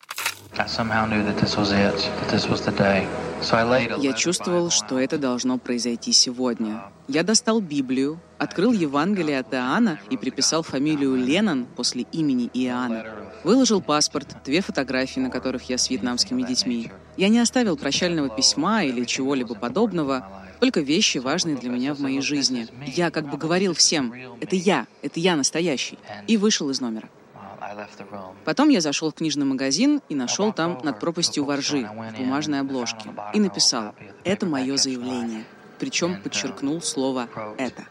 Я 3.98 4.12
чувствовал, 4.12 4.70
что 4.70 4.98
это 4.98 5.18
должно 5.18 5.58
произойти 5.58 6.12
сегодня. 6.12 6.82
Я 7.08 7.22
достал 7.22 7.60
Библию, 7.60 8.18
открыл 8.38 8.72
Евангелие 8.72 9.40
от 9.40 9.52
Иоанна 9.52 10.00
и 10.10 10.16
приписал 10.16 10.62
фамилию 10.62 11.16
Леннон 11.16 11.66
после 11.76 12.02
имени 12.12 12.50
Иоанна. 12.54 13.04
Выложил 13.42 13.82
паспорт, 13.82 14.36
две 14.44 14.62
фотографии, 14.62 15.20
на 15.20 15.28
которых 15.28 15.68
я 15.68 15.76
с 15.76 15.90
вьетнамскими 15.90 16.42
детьми. 16.42 16.90
Я 17.16 17.28
не 17.28 17.40
оставил 17.40 17.76
прощального 17.76 18.30
письма 18.30 18.84
или 18.84 19.04
чего-либо 19.04 19.54
подобного, 19.54 20.26
только 20.60 20.80
вещи, 20.80 21.18
важные 21.18 21.56
для 21.56 21.68
меня 21.68 21.92
в 21.94 22.00
моей 22.00 22.22
жизни. 22.22 22.66
Я 22.86 23.10
как 23.10 23.28
бы 23.28 23.36
говорил 23.36 23.74
всем, 23.74 24.14
это 24.40 24.56
я, 24.56 24.86
это 25.02 25.20
я 25.20 25.36
настоящий, 25.36 25.98
и 26.26 26.38
вышел 26.38 26.70
из 26.70 26.80
номера. 26.80 27.10
Потом 28.44 28.68
я 28.68 28.80
зашел 28.80 29.10
в 29.10 29.14
книжный 29.14 29.46
магазин 29.46 30.00
и 30.08 30.14
нашел 30.14 30.52
там 30.52 30.80
над 30.82 31.00
пропастью 31.00 31.44
воржи 31.44 31.88
в 31.88 32.18
бумажной 32.18 32.60
обложке 32.60 33.10
и 33.32 33.40
написал 33.40 33.94
«Это 34.24 34.46
мое 34.46 34.76
заявление». 34.76 35.44
Причем 35.78 36.20
подчеркнул 36.22 36.80
слово 36.82 37.28
«это». 37.58 37.84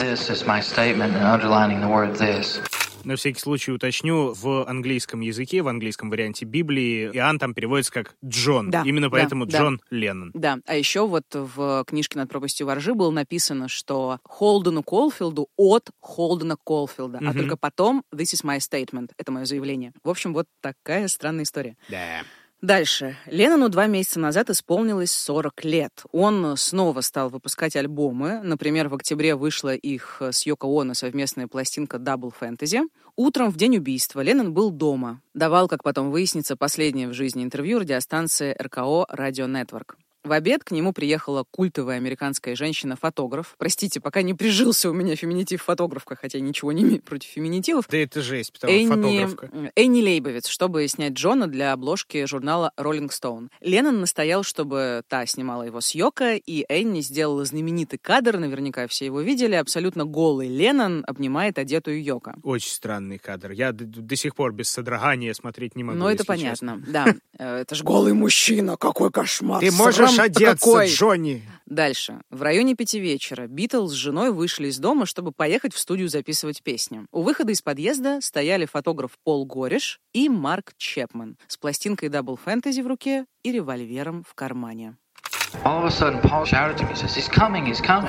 This 0.00 0.30
is 0.30 0.44
my 0.46 0.60
statement, 0.60 1.14
and 1.14 1.24
underlining 1.24 1.80
the 1.80 1.88
word 1.88 2.16
this. 2.16 2.60
На 3.04 3.16
всякий 3.16 3.40
случай 3.40 3.72
уточню, 3.72 4.32
в 4.34 4.68
английском 4.68 5.20
языке, 5.20 5.62
в 5.62 5.68
английском 5.68 6.10
варианте 6.10 6.44
Библии, 6.44 7.10
Иоанн 7.14 7.38
там 7.38 7.54
переводится 7.54 7.92
как 7.92 8.14
Джон. 8.24 8.70
Да, 8.70 8.82
Именно 8.84 9.08
да, 9.08 9.10
поэтому 9.12 9.46
да. 9.46 9.58
Джон 9.58 9.80
Леннон. 9.90 10.30
Да, 10.34 10.58
а 10.66 10.76
еще 10.76 11.06
вот 11.06 11.24
в 11.32 11.84
книжке 11.86 12.18
«Над 12.18 12.28
пропастью 12.28 12.66
воржи» 12.66 12.94
было 12.94 13.10
написано, 13.10 13.68
что 13.68 14.18
Холдену 14.24 14.82
Колфилду 14.82 15.48
от 15.56 15.90
Холдена 16.00 16.56
Колфилда, 16.62 17.18
а 17.18 17.22
Мгм. 17.30 17.38
только 17.38 17.56
потом 17.56 18.04
«This 18.14 18.34
is 18.34 18.44
my 18.44 18.58
statement»— 18.58 19.10
это 19.16 19.32
мое 19.32 19.44
заявление. 19.44 19.92
В 20.04 20.10
общем, 20.10 20.34
вот 20.34 20.46
такая 20.60 21.08
странная 21.08 21.44
история. 21.44 21.76
Да. 21.88 22.22
Дальше. 22.62 23.16
Леннону 23.26 23.70
два 23.70 23.86
месяца 23.86 24.20
назад 24.20 24.50
исполнилось 24.50 25.12
40 25.12 25.64
лет. 25.64 26.02
Он 26.12 26.56
снова 26.58 27.00
стал 27.00 27.30
выпускать 27.30 27.74
альбомы. 27.74 28.40
Например, 28.42 28.88
в 28.88 28.94
октябре 28.94 29.34
вышла 29.34 29.74
их 29.74 30.20
с 30.20 30.44
Йоко 30.44 30.66
Оно 30.66 30.92
совместная 30.92 31.46
пластинка 31.46 31.96
Double 31.96 32.32
Fantasy. 32.38 32.82
Утром 33.16 33.50
в 33.50 33.56
день 33.56 33.78
убийства 33.78 34.20
Леннон 34.20 34.52
был 34.52 34.70
дома. 34.70 35.22
Давал, 35.32 35.68
как 35.68 35.82
потом 35.82 36.10
выяснится, 36.10 36.54
последнее 36.54 37.08
в 37.08 37.14
жизни 37.14 37.42
интервью 37.42 37.78
радиостанции 37.78 38.54
РКО 38.60 39.06
«Радио 39.08 39.46
Нетворк». 39.46 39.96
В 40.22 40.32
обед 40.32 40.64
к 40.64 40.70
нему 40.70 40.92
приехала 40.92 41.44
культовая 41.50 41.96
американская 41.96 42.54
женщина-фотограф. 42.54 43.54
Простите, 43.56 44.00
пока 44.00 44.20
не 44.20 44.34
прижился 44.34 44.90
у 44.90 44.92
меня 44.92 45.16
феминитив 45.16 45.62
фотографка, 45.62 46.14
хотя 46.14 46.40
ничего 46.40 46.72
не 46.72 46.82
имею 46.82 47.00
против 47.02 47.30
феминитивов. 47.30 47.86
Да 47.88 47.96
это 47.96 48.20
жесть, 48.20 48.52
потому 48.52 48.72
Энни, 48.72 48.88
фотографка. 49.24 49.72
Энни 49.76 50.02
Лейбовиц, 50.02 50.46
чтобы 50.46 50.86
снять 50.88 51.14
Джона 51.14 51.46
для 51.46 51.72
обложки 51.72 52.26
журнала 52.26 52.72
Rolling 52.76 53.08
Stone. 53.10 53.48
Леннон 53.62 54.00
настоял, 54.00 54.42
чтобы 54.42 55.02
та 55.08 55.24
снимала 55.24 55.62
его 55.62 55.80
с 55.80 55.94
Йоко, 55.94 56.34
и 56.36 56.66
Энни 56.68 57.00
сделала 57.00 57.44
знаменитый 57.46 57.98
кадр, 57.98 58.36
наверняка 58.38 58.86
все 58.88 59.06
его 59.06 59.22
видели, 59.22 59.54
абсолютно 59.54 60.04
голый 60.04 60.48
Леннон 60.48 61.02
обнимает 61.06 61.58
одетую 61.58 62.02
Йоко. 62.04 62.36
Очень 62.42 62.72
странный 62.72 63.16
кадр. 63.18 63.52
Я 63.52 63.72
д- 63.72 63.86
д- 63.86 64.00
до 64.02 64.16
сих 64.16 64.34
пор 64.34 64.52
без 64.52 64.68
содрогания 64.68 65.32
смотреть 65.32 65.76
не 65.76 65.84
могу. 65.84 65.98
Ну, 65.98 66.08
это 66.08 66.24
если 66.30 66.44
честно. 66.46 66.72
понятно, 66.74 66.92
да. 66.92 67.14
Э, 67.38 67.60
Это 67.62 67.74
же 67.74 67.84
голый 67.84 68.12
мужчина, 68.12 68.76
какой 68.76 69.10
кошмар. 69.10 69.60
Ты 69.60 69.70
можешь 69.72 70.09
Срам-то 70.14 70.38
одеться, 70.38 70.66
какой. 70.66 70.88
Джонни. 70.88 71.42
Дальше. 71.66 72.20
В 72.30 72.42
районе 72.42 72.74
пяти 72.74 72.98
вечера 72.98 73.46
Битлз 73.46 73.92
с 73.92 73.94
женой 73.94 74.32
вышли 74.32 74.68
из 74.68 74.78
дома, 74.78 75.06
чтобы 75.06 75.30
поехать 75.30 75.72
в 75.72 75.78
студию 75.78 76.08
записывать 76.08 76.62
песни. 76.62 77.06
У 77.12 77.22
выхода 77.22 77.52
из 77.52 77.62
подъезда 77.62 78.20
стояли 78.20 78.66
фотограф 78.66 79.12
Пол 79.22 79.46
Гориш 79.46 80.00
и 80.12 80.28
Марк 80.28 80.72
Чепман 80.76 81.36
с 81.46 81.56
пластинкой 81.56 82.08
Double 82.08 82.38
Fantasy 82.44 82.82
в 82.82 82.88
руке 82.88 83.24
и 83.44 83.52
револьвером 83.52 84.24
в 84.28 84.34
кармане. 84.34 84.96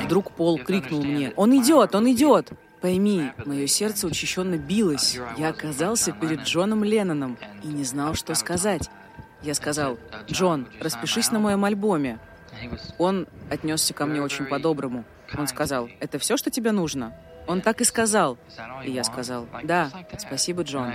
Вдруг 0.03 0.31
Пол 0.31 0.59
крикнул 0.59 1.03
мне 1.03 1.33
«Он 1.35 1.55
идет! 1.55 1.95
Он 1.95 2.11
идет!» 2.11 2.51
Пойми, 2.81 3.29
мое 3.45 3.67
сердце 3.67 4.07
учащенно 4.07 4.57
билось. 4.57 5.19
Я 5.37 5.49
оказался 5.49 6.11
перед 6.13 6.41
Джоном 6.41 6.83
Ленноном 6.83 7.37
и 7.63 7.67
не 7.67 7.83
знал, 7.83 8.15
что 8.15 8.33
сказать. 8.33 8.89
Я 9.41 9.53
сказал, 9.55 9.97
«Джон, 10.29 10.67
распишись 10.79 11.31
на 11.31 11.39
моем 11.39 11.65
альбоме». 11.65 12.19
Он 12.97 13.27
отнесся 13.49 13.93
ко 13.93 14.05
мне 14.05 14.21
очень 14.21 14.45
по-доброму. 14.45 15.03
Он 15.37 15.47
сказал, 15.47 15.89
«Это 15.99 16.19
все, 16.19 16.37
что 16.37 16.51
тебе 16.51 16.71
нужно?» 16.71 17.13
Он 17.47 17.61
так 17.61 17.81
и 17.81 17.83
сказал. 17.83 18.37
И 18.85 18.91
я 18.91 19.03
сказал, 19.03 19.47
«Да, 19.63 19.85
just 19.85 19.93
like 19.93 20.11
that." 20.11 20.19
спасибо, 20.19 20.63
Джон». 20.63 20.93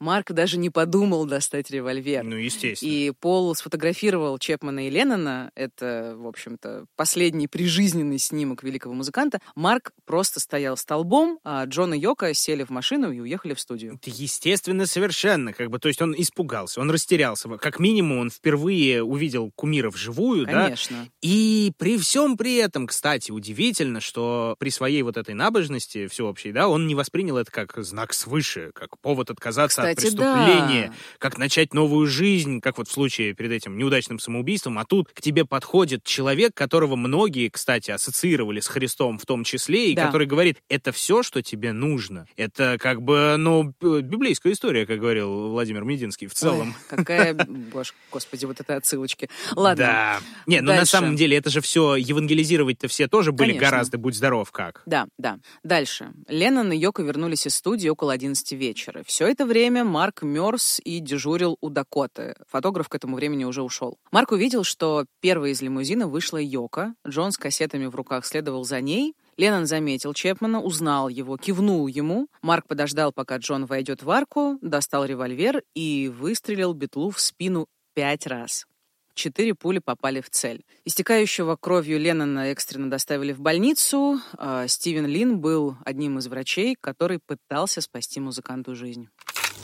Марк 0.00 0.32
даже 0.32 0.56
не 0.56 0.70
подумал 0.70 1.26
достать 1.26 1.70
револьвер. 1.70 2.24
Ну, 2.24 2.36
естественно. 2.36 2.90
И 2.90 3.12
Пол 3.20 3.54
сфотографировал 3.54 4.38
Чепмана 4.38 4.86
и 4.86 4.90
Леннона. 4.90 5.52
Это, 5.54 6.14
в 6.16 6.26
общем-то, 6.26 6.86
последний 6.96 7.48
прижизненный 7.48 8.18
снимок 8.18 8.62
великого 8.62 8.94
музыканта. 8.94 9.40
Марк 9.54 9.92
просто 10.06 10.40
стоял 10.40 10.78
столбом, 10.78 11.38
а 11.44 11.64
Джон 11.66 11.92
и 11.92 11.98
Йока 11.98 12.32
сели 12.32 12.64
в 12.64 12.70
машину 12.70 13.12
и 13.12 13.20
уехали 13.20 13.52
в 13.52 13.60
студию. 13.60 13.94
Это 13.94 14.10
естественно 14.10 14.86
совершенно, 14.86 15.52
как 15.52 15.68
бы, 15.68 15.78
то 15.78 15.88
есть 15.88 16.00
он 16.00 16.14
испугался, 16.16 16.80
он 16.80 16.90
растерялся. 16.90 17.48
Как 17.58 17.78
минимум 17.78 18.18
он 18.18 18.30
впервые 18.30 19.02
увидел 19.02 19.50
кумира 19.54 19.90
вживую, 19.90 20.46
да, 20.46 20.64
Конечно. 20.64 21.08
И 21.20 21.72
при 21.76 21.98
всем 21.98 22.38
при 22.38 22.56
этом, 22.56 22.86
кстати, 22.86 23.30
удивительно, 23.30 24.00
что 24.00 24.56
при 24.58 24.70
своей 24.70 25.02
вот 25.02 25.18
этой 25.18 25.34
набожности 25.34 26.06
всеобщей, 26.06 26.52
да, 26.52 26.68
он 26.68 26.86
не 26.86 26.94
воспринял 26.94 27.36
это 27.36 27.50
как 27.50 27.76
знак 27.76 28.14
свыше, 28.14 28.70
как 28.74 28.98
повод 29.00 29.30
отказаться 29.30 29.82
от 29.89 29.89
Кстати, 29.96 30.14
преступление, 30.14 30.88
да. 30.88 30.94
как 31.18 31.38
начать 31.38 31.74
новую 31.74 32.06
жизнь, 32.06 32.60
как 32.60 32.78
вот 32.78 32.88
в 32.88 32.92
случае 32.92 33.34
перед 33.34 33.52
этим 33.52 33.76
неудачным 33.78 34.18
самоубийством, 34.18 34.78
а 34.78 34.84
тут 34.84 35.08
к 35.12 35.20
тебе 35.20 35.44
подходит 35.44 36.04
человек, 36.04 36.54
которого 36.54 36.96
многие, 36.96 37.48
кстати, 37.48 37.90
ассоциировали 37.90 38.60
с 38.60 38.66
Христом 38.68 39.18
в 39.18 39.26
том 39.26 39.44
числе, 39.44 39.92
и 39.92 39.94
Да. 39.94 40.06
который 40.06 40.26
говорит, 40.26 40.58
это 40.68 40.92
все, 40.92 41.22
что 41.22 41.42
тебе 41.42 41.72
нужно. 41.72 42.26
Это 42.36 42.76
как 42.80 43.02
бы, 43.02 43.36
ну, 43.38 43.74
библейская 43.80 44.52
история, 44.52 44.86
как 44.86 44.98
говорил 44.98 45.50
Владимир 45.50 45.84
Мединский 45.84 46.26
в 46.26 46.34
целом. 46.34 46.68
Ой, 46.90 46.96
какая, 46.96 47.34
боже, 47.48 47.92
господи, 48.10 48.44
вот 48.44 48.60
это 48.60 48.76
отсылочки. 48.76 49.28
Ладно. 49.56 49.84
Да. 49.84 50.20
Не, 50.46 50.60
ну 50.60 50.72
на 50.72 50.84
самом 50.84 51.16
деле 51.16 51.36
это 51.36 51.50
же 51.50 51.60
все, 51.60 51.96
евангелизировать-то 51.96 52.88
все 52.88 53.08
тоже 53.08 53.32
были 53.32 53.50
Конечно. 53.50 53.70
гораздо, 53.70 53.98
будь 53.98 54.14
здоров, 54.14 54.50
как. 54.52 54.82
Да, 54.86 55.06
да. 55.18 55.38
Дальше. 55.64 56.12
Леннон 56.28 56.72
и 56.72 56.76
Йоко 56.76 57.02
вернулись 57.02 57.46
из 57.46 57.54
студии 57.56 57.88
около 57.88 58.12
11 58.12 58.52
вечера. 58.52 59.02
Все 59.06 59.26
это 59.26 59.46
время 59.46 59.79
Марк 59.84 60.22
мерз 60.22 60.80
и 60.84 61.00
дежурил 61.00 61.56
у 61.60 61.70
Дакоты. 61.70 62.36
Фотограф 62.48 62.88
к 62.88 62.94
этому 62.94 63.16
времени 63.16 63.44
уже 63.44 63.62
ушел. 63.62 63.98
Марк 64.12 64.32
увидел, 64.32 64.64
что 64.64 65.06
первой 65.20 65.52
из 65.52 65.62
лимузина 65.62 66.08
вышла 66.08 66.38
Йока. 66.38 66.94
Джон 67.06 67.32
с 67.32 67.38
кассетами 67.38 67.86
в 67.86 67.94
руках 67.94 68.24
следовал 68.26 68.64
за 68.64 68.80
ней. 68.80 69.14
Леннон 69.36 69.66
заметил 69.66 70.12
Чепмана, 70.12 70.60
узнал 70.60 71.08
его, 71.08 71.36
кивнул 71.36 71.86
ему. 71.86 72.28
Марк 72.42 72.66
подождал, 72.66 73.12
пока 73.12 73.38
Джон 73.38 73.66
войдет 73.66 74.02
в 74.02 74.10
арку, 74.10 74.58
достал 74.60 75.04
револьвер 75.04 75.62
и 75.74 76.12
выстрелил 76.14 76.74
Бетлу 76.74 77.10
в 77.10 77.20
спину 77.20 77.66
пять 77.94 78.26
раз. 78.26 78.66
Четыре 79.14 79.54
пули 79.54 79.80
попали 79.80 80.20
в 80.20 80.30
цель. 80.30 80.64
Истекающего 80.84 81.56
кровью 81.56 81.98
Леннона 81.98 82.50
экстренно 82.52 82.88
доставили 82.88 83.32
в 83.32 83.40
больницу. 83.40 84.20
А 84.38 84.66
Стивен 84.66 85.06
Лин 85.06 85.40
был 85.40 85.76
одним 85.84 86.18
из 86.18 86.26
врачей, 86.26 86.76
который 86.80 87.18
пытался 87.18 87.82
спасти 87.82 88.18
музыканту 88.20 88.74
жизнь. 88.74 89.08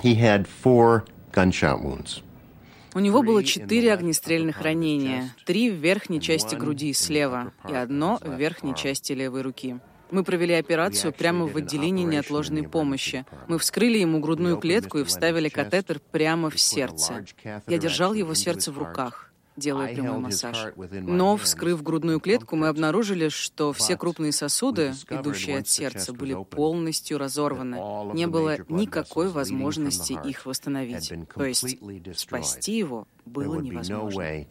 He 0.03 0.15
had 0.15 0.47
four 0.47 1.05
gunshot 1.33 1.83
wounds. 1.83 2.23
У 2.95 2.99
него 2.99 3.23
было 3.23 3.45
четыре 3.45 3.93
огнестрельных 3.93 4.63
ранения. 4.63 5.35
Три 5.45 5.71
в 5.71 5.75
верхней 5.75 6.19
части 6.19 6.55
груди 6.55 6.95
слева 6.95 7.53
и 7.69 7.75
одно 7.75 8.19
в 8.23 8.39
верхней 8.39 8.75
части 8.75 9.13
левой 9.13 9.43
руки. 9.43 9.79
Мы 10.11 10.25
провели 10.25 10.55
операцию 10.55 11.13
прямо 11.13 11.47
в 11.47 11.57
отделении 11.57 12.05
неотложной 12.05 12.63
помощи. 12.63 13.27
Мы 13.49 13.59
вскрыли 13.59 13.99
ему 13.99 14.21
грудную 14.21 14.57
клетку 14.57 14.99
и 14.99 15.05
вставили 15.05 15.51
катетер 15.51 16.01
прямо 16.11 16.49
в 16.49 16.59
сердце. 16.59 17.25
Я 17.67 17.79
держал 17.79 18.15
его 18.15 18.33
сердце 18.33 18.73
в 18.73 18.79
руках, 18.79 19.31
делая 19.57 19.95
прямой 19.95 20.19
массаж. 20.19 20.73
Но, 20.93 21.37
вскрыв 21.37 21.83
грудную 21.83 22.21
клетку, 22.21 22.57
мы 22.57 22.69
обнаружили, 22.69 23.29
что 23.29 23.73
все 23.73 23.97
крупные 23.97 24.33
сосуды, 24.33 24.93
идущие 25.11 25.59
от 25.59 25.69
сердца, 25.69 26.13
были 26.13 26.37
полностью 26.45 27.19
разорваны. 27.19 27.77
Не 28.15 28.27
было 28.27 28.59
никакой 28.69 29.29
возможности 29.29 30.19
их 30.25 30.47
восстановить. 30.47 31.13
То 31.35 31.45
есть 31.45 31.79
спасти 32.15 32.79
его 32.79 33.07
было 33.25 33.61
невозможно. 33.61 34.47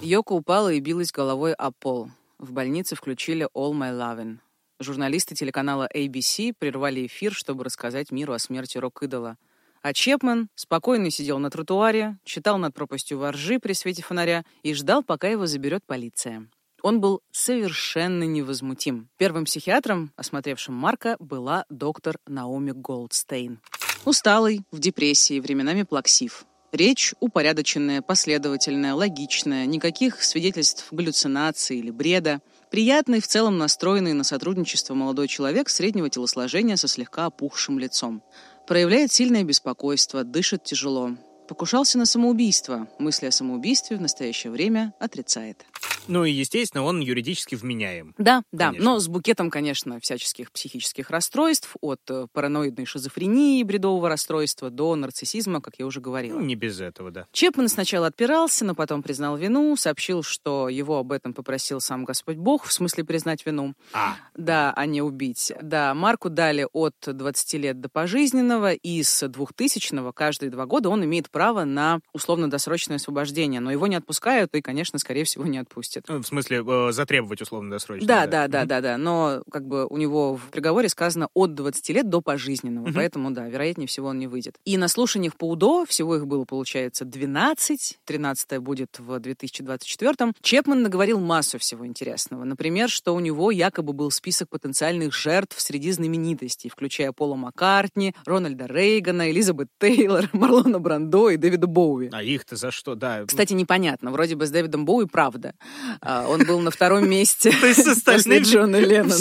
Йоко 0.00 0.32
упала 0.32 0.72
и 0.72 0.80
билась 0.80 1.10
головой 1.10 1.54
о 1.54 1.72
пол. 1.72 2.10
В 2.38 2.52
больнице 2.52 2.94
включили 2.94 3.48
All 3.54 3.72
My 3.72 3.92
Lovin'. 3.92 4.38
Журналисты 4.78 5.34
телеканала 5.34 5.88
ABC 5.92 6.54
прервали 6.56 7.06
эфир, 7.06 7.32
чтобы 7.32 7.64
рассказать 7.64 8.12
миру 8.12 8.32
о 8.32 8.38
смерти 8.38 8.78
рок-идола. 8.78 9.36
А 9.82 9.92
Чепман 9.92 10.48
спокойно 10.54 11.10
сидел 11.10 11.38
на 11.38 11.50
тротуаре, 11.50 12.18
читал 12.24 12.58
над 12.58 12.74
пропастью 12.74 13.18
воржи 13.18 13.58
при 13.58 13.72
свете 13.72 14.02
фонаря 14.02 14.44
и 14.62 14.74
ждал, 14.74 15.02
пока 15.02 15.28
его 15.28 15.46
заберет 15.46 15.84
полиция. 15.86 16.48
Он 16.82 17.00
был 17.00 17.22
совершенно 17.32 18.24
невозмутим. 18.24 19.08
Первым 19.16 19.44
психиатром, 19.44 20.12
осмотревшим 20.16 20.74
Марка, 20.74 21.16
была 21.18 21.64
доктор 21.68 22.18
Наоми 22.26 22.70
Голдстейн. 22.70 23.60
Усталый, 24.04 24.62
в 24.70 24.78
депрессии, 24.78 25.40
временами 25.40 25.82
плаксив. 25.82 26.44
Речь 26.70 27.14
упорядоченная, 27.18 28.02
последовательная, 28.02 28.94
логичная, 28.94 29.64
никаких 29.64 30.22
свидетельств 30.22 30.86
галлюцинации 30.92 31.78
или 31.78 31.90
бреда. 31.90 32.40
Приятный, 32.70 33.20
в 33.20 33.26
целом 33.26 33.56
настроенный 33.56 34.12
на 34.12 34.22
сотрудничество 34.22 34.92
молодой 34.92 35.28
человек 35.28 35.70
среднего 35.70 36.10
телосложения 36.10 36.76
со 36.76 36.86
слегка 36.86 37.24
опухшим 37.24 37.78
лицом. 37.78 38.22
Проявляет 38.68 39.10
сильное 39.10 39.44
беспокойство, 39.44 40.24
дышит 40.24 40.62
тяжело. 40.62 41.12
Покушался 41.48 41.96
на 41.96 42.04
самоубийство. 42.04 42.88
Мысли 42.98 43.26
о 43.26 43.30
самоубийстве 43.30 43.96
в 43.96 44.02
настоящее 44.02 44.52
время 44.52 44.92
отрицает. 45.00 45.64
Ну 46.08 46.24
и, 46.24 46.30
естественно, 46.30 46.84
он 46.84 47.00
юридически 47.00 47.54
вменяем. 47.54 48.14
Да, 48.18 48.42
да, 48.50 48.68
Конечно. 48.68 48.92
но 48.92 48.98
с 48.98 49.08
букетом, 49.08 49.50
конечно, 49.50 50.00
всяческих 50.00 50.50
психических 50.50 51.10
расстройств, 51.10 51.76
от 51.82 52.00
э, 52.08 52.26
параноидной 52.32 52.86
шизофрении, 52.86 53.62
бредового 53.62 54.08
расстройства 54.08 54.70
до 54.70 54.94
нарциссизма, 54.96 55.60
как 55.60 55.74
я 55.78 55.86
уже 55.86 56.00
говорила. 56.00 56.38
Ну, 56.38 56.44
не 56.44 56.54
без 56.54 56.80
этого, 56.80 57.10
да. 57.10 57.26
Чепман 57.32 57.68
сначала 57.68 58.06
отпирался, 58.06 58.64
но 58.64 58.74
потом 58.74 59.02
признал 59.02 59.36
вину, 59.36 59.76
сообщил, 59.76 60.22
что 60.22 60.68
его 60.68 60.98
об 60.98 61.12
этом 61.12 61.34
попросил 61.34 61.80
сам 61.80 62.04
Господь 62.04 62.36
Бог, 62.36 62.64
в 62.64 62.72
смысле 62.72 63.04
признать 63.04 63.44
вину. 63.44 63.74
А, 63.92 64.16
Да, 64.34 64.72
а 64.74 64.86
не 64.86 65.02
убить. 65.02 65.52
Да, 65.60 65.92
Марку 65.94 66.30
дали 66.30 66.66
от 66.72 66.94
20 67.06 67.54
лет 67.54 67.80
до 67.80 67.90
пожизненного, 67.90 68.72
и 68.72 69.02
с 69.02 69.22
2000-го 69.26 70.12
каждые 70.12 70.50
два 70.50 70.64
года 70.64 70.88
он 70.88 71.04
имеет 71.04 71.30
право 71.38 71.62
на 71.62 72.00
условно-досрочное 72.12 72.96
освобождение, 72.96 73.60
но 73.60 73.70
его 73.70 73.86
не 73.86 73.94
отпускают 73.94 74.52
и, 74.56 74.60
конечно, 74.60 74.98
скорее 74.98 75.22
всего, 75.22 75.44
не 75.44 75.58
отпустят. 75.58 76.02
ну, 76.08 76.20
в 76.20 76.26
смысле, 76.26 76.64
э, 76.66 76.90
затребовать 76.90 77.40
условно-досрочно. 77.40 78.08
Да, 78.08 78.26
да, 78.26 78.48
да, 78.48 78.64
да, 78.64 78.80
да. 78.80 78.98
Но 78.98 79.44
как 79.48 79.64
бы 79.64 79.86
у 79.86 79.96
него 79.98 80.34
в 80.34 80.50
приговоре 80.50 80.88
сказано 80.88 81.28
от 81.34 81.54
20 81.54 81.90
лет 81.90 82.08
до 82.08 82.20
пожизненного. 82.22 82.86
Мгм. 82.86 82.94
Поэтому, 82.94 83.30
да, 83.30 83.46
вероятнее 83.46 83.86
всего 83.86 84.08
он 84.08 84.18
не 84.18 84.26
выйдет. 84.26 84.56
И 84.64 84.76
на 84.76 84.88
слушаниях 84.88 85.36
по 85.36 85.48
УДО, 85.48 85.84
всего 85.86 86.16
их 86.16 86.26
было, 86.26 86.44
получается, 86.44 87.04
12, 87.04 88.00
13 88.04 88.58
будет 88.58 88.98
в 88.98 89.20
2024 89.20 90.32
Чепман 90.42 90.82
наговорил 90.82 91.20
массу 91.20 91.60
всего 91.60 91.86
интересного. 91.86 92.42
Например, 92.42 92.88
что 92.88 93.14
у 93.14 93.20
него 93.20 93.52
якобы 93.52 93.92
был 93.92 94.10
список 94.10 94.48
потенциальных 94.48 95.14
жертв 95.14 95.60
среди 95.60 95.92
знаменитостей, 95.92 96.68
включая 96.68 97.12
Пола 97.12 97.36
Маккартни, 97.36 98.12
Рональда 98.24 98.66
Рейгана, 98.66 99.30
Элизабет 99.30 99.68
Тейлор, 99.78 100.28
Марлона 100.32 100.80
Брандо 100.80 101.27
и 101.30 101.36
Дэвида 101.36 101.66
Боуи. 101.66 102.08
А 102.12 102.22
их-то 102.22 102.56
за 102.56 102.70
что, 102.70 102.94
да. 102.94 103.24
Кстати, 103.26 103.52
непонятно. 103.52 104.10
Вроде 104.10 104.36
бы 104.36 104.46
с 104.46 104.50
Дэвидом 104.50 104.84
Боуи 104.84 105.06
правда. 105.06 105.54
А, 106.00 106.26
Он 106.28 106.44
был 106.44 106.60
на 106.60 106.70
втором 106.70 107.08
месте 107.10 107.52
после 107.60 108.40
Джона 108.40 108.76
Леннона. 108.80 109.14